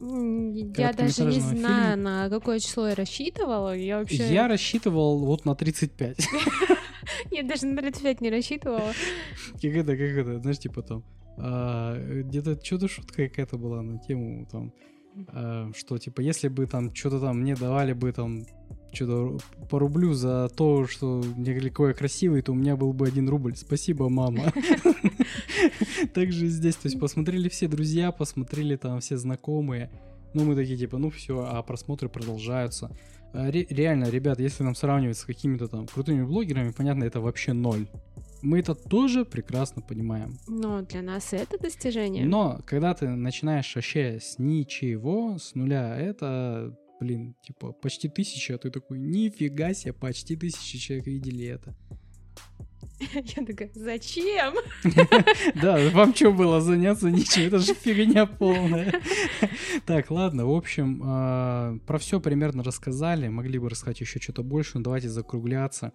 Я 0.00 0.92
даже 0.92 1.24
не 1.24 1.40
знаю, 1.40 1.96
фильма. 1.96 1.96
на 1.96 2.30
какое 2.30 2.60
число 2.60 2.88
я 2.88 2.94
рассчитывала. 2.94 3.76
Я 3.76 3.98
вообще... 3.98 4.32
Я 4.32 4.48
рассчитывал 4.48 5.18
вот 5.24 5.44
на 5.44 5.54
35. 5.54 6.28
Я 7.30 7.42
даже 7.42 7.66
на 7.66 7.76
35 7.76 8.20
не 8.20 8.30
рассчитывала. 8.30 8.92
Как 9.54 9.64
это, 9.64 9.96
как 9.96 10.00
это, 10.00 10.38
знаешь, 10.38 10.58
типа 10.58 10.82
там, 10.82 11.04
а, 11.36 11.96
где-то 12.22 12.62
что-то 12.62 12.88
шутка 12.88 13.28
какая-то 13.28 13.58
была 13.58 13.82
на 13.82 13.98
тему 13.98 14.46
там, 14.50 14.72
а, 15.28 15.70
что 15.76 15.98
типа, 15.98 16.20
если 16.20 16.48
бы 16.48 16.66
там 16.66 16.94
что-то 16.94 17.20
там 17.20 17.40
мне 17.40 17.54
давали 17.54 17.92
бы 17.92 18.12
там 18.12 18.44
что-то 18.92 19.38
по 19.68 19.78
рублю 19.78 20.12
за 20.14 20.48
то, 20.48 20.86
что 20.86 21.22
мне 21.36 21.52
говорили, 21.52 21.72
я 21.78 21.94
красивый, 21.94 22.42
то 22.42 22.52
у 22.52 22.54
меня 22.54 22.76
был 22.76 22.92
бы 22.92 23.06
один 23.06 23.28
рубль. 23.28 23.56
Спасибо, 23.56 24.08
мама. 24.08 24.52
Так 26.14 26.32
же 26.32 26.46
и 26.46 26.48
здесь, 26.48 26.76
то 26.76 26.86
есть 26.86 26.98
посмотрели 26.98 27.48
все 27.48 27.68
друзья, 27.68 28.12
посмотрели 28.12 28.76
там 28.76 29.00
все 29.00 29.16
знакомые. 29.16 29.90
Ну, 30.34 30.44
мы 30.44 30.54
такие, 30.54 30.76
типа, 30.76 30.98
ну 30.98 31.10
все, 31.10 31.46
а 31.50 31.62
просмотры 31.62 32.08
продолжаются. 32.08 32.90
А, 33.32 33.50
ре- 33.50 33.66
реально, 33.70 34.04
ребят, 34.10 34.38
если 34.40 34.62
нам 34.62 34.74
сравнивать 34.74 35.18
с 35.18 35.24
какими-то 35.24 35.68
там 35.68 35.86
крутыми 35.86 36.24
блогерами, 36.24 36.70
понятно, 36.70 37.04
это 37.04 37.20
вообще 37.20 37.52
ноль. 37.52 37.88
Мы 38.40 38.60
это 38.60 38.74
тоже 38.74 39.24
прекрасно 39.24 39.82
понимаем. 39.82 40.38
Но 40.46 40.82
для 40.82 41.02
нас 41.02 41.32
это 41.32 41.58
достижение. 41.58 42.24
Но 42.24 42.60
когда 42.66 42.94
ты 42.94 43.08
начинаешь 43.08 43.74
вообще 43.74 44.18
с 44.20 44.38
ничего, 44.38 45.38
с 45.38 45.54
нуля, 45.54 45.96
это, 45.98 46.76
блин, 47.00 47.34
типа 47.42 47.72
почти 47.72 48.08
тысяча, 48.08 48.54
а 48.54 48.58
ты 48.58 48.70
такой, 48.70 48.98
нифига 48.98 49.74
себе, 49.74 49.92
почти 49.92 50.36
тысяча 50.36 50.78
человек 50.78 51.06
видели 51.06 51.46
это. 51.46 51.76
Я 53.36 53.44
такая, 53.44 53.70
зачем? 53.74 54.54
Да, 55.62 55.78
вам 55.92 56.14
что 56.14 56.32
было 56.32 56.60
заняться 56.60 57.10
ничего, 57.10 57.46
это 57.46 57.58
же 57.58 57.74
фигня 57.74 58.26
полная. 58.26 58.92
Так, 59.86 60.10
ладно, 60.10 60.46
в 60.46 60.50
общем, 60.54 61.02
а, 61.04 61.78
про 61.86 61.98
все 61.98 62.20
примерно 62.20 62.62
рассказали, 62.62 63.28
могли 63.28 63.58
бы 63.58 63.68
рассказать 63.68 64.00
еще 64.00 64.20
что-то 64.20 64.42
больше, 64.42 64.78
но 64.78 64.84
давайте 64.84 65.08
закругляться. 65.08 65.92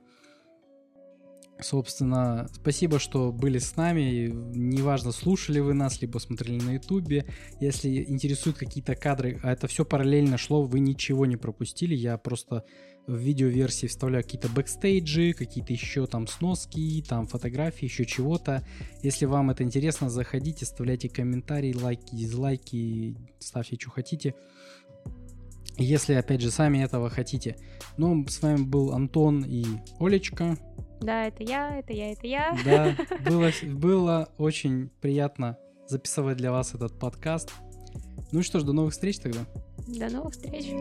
Собственно, 1.64 2.50
спасибо, 2.54 3.00
что 3.00 3.32
были 3.32 3.58
с 3.58 3.76
нами. 3.78 4.30
Неважно, 4.54 5.12
слушали 5.12 5.60
вы 5.60 5.74
нас, 5.74 6.02
либо 6.02 6.18
смотрели 6.20 6.62
на 6.62 6.74
Ютубе. 6.74 7.26
Если 7.62 8.04
интересуют 8.04 8.58
какие-то 8.58 8.96
кадры, 8.96 9.40
а 9.44 9.52
это 9.52 9.68
все 9.68 9.86
параллельно 9.86 10.38
шло, 10.38 10.64
вы 10.64 10.80
ничего 10.80 11.26
не 11.26 11.38
пропустили. 11.38 11.96
Я 11.96 12.18
просто 12.18 12.66
в 13.08 13.16
видеоверсии 13.16 13.88
вставляю 13.88 14.24
какие-то 14.24 14.50
бэкстейджи, 14.50 15.34
какие-то 15.34 15.74
еще 15.74 16.06
там 16.06 16.28
сноски, 16.28 17.04
там 17.08 17.28
фотографии, 17.28 17.86
еще 17.86 18.06
чего-то. 18.06 18.66
Если 19.02 19.26
вам 19.26 19.50
это 19.50 19.64
интересно, 19.64 20.10
заходите, 20.10 20.66
оставляйте 20.66 21.10
комментарии, 21.10 21.74
лайки, 21.74 22.16
дизлайки, 22.16 23.16
ставьте, 23.40 23.78
что 23.80 23.90
хотите. 23.90 24.36
Если, 25.78 26.14
опять 26.14 26.42
же, 26.42 26.52
сами 26.52 26.84
этого 26.84 27.10
хотите. 27.10 27.58
Ну, 27.98 28.26
с 28.28 28.42
вами 28.42 28.64
был 28.64 28.94
Антон 28.94 29.44
и 29.44 29.66
Олечка. 30.00 30.58
Да, 31.04 31.28
это 31.28 31.44
я, 31.44 31.80
это 31.80 31.92
я, 31.92 32.12
это 32.12 32.26
я. 32.28 32.58
Да, 32.64 32.96
было, 33.30 33.52
было 33.74 34.30
очень 34.38 34.90
приятно 35.02 35.58
записывать 35.88 36.38
для 36.38 36.52
вас 36.52 36.74
этот 36.74 36.98
подкаст. 36.98 37.52
Ну 38.32 38.42
что 38.42 38.60
ж, 38.60 38.64
до 38.64 38.72
новых 38.74 38.94
встреч 38.94 39.20
тогда. 39.20 39.42
До 39.88 40.10
новых 40.10 40.34
встреч. 40.34 40.72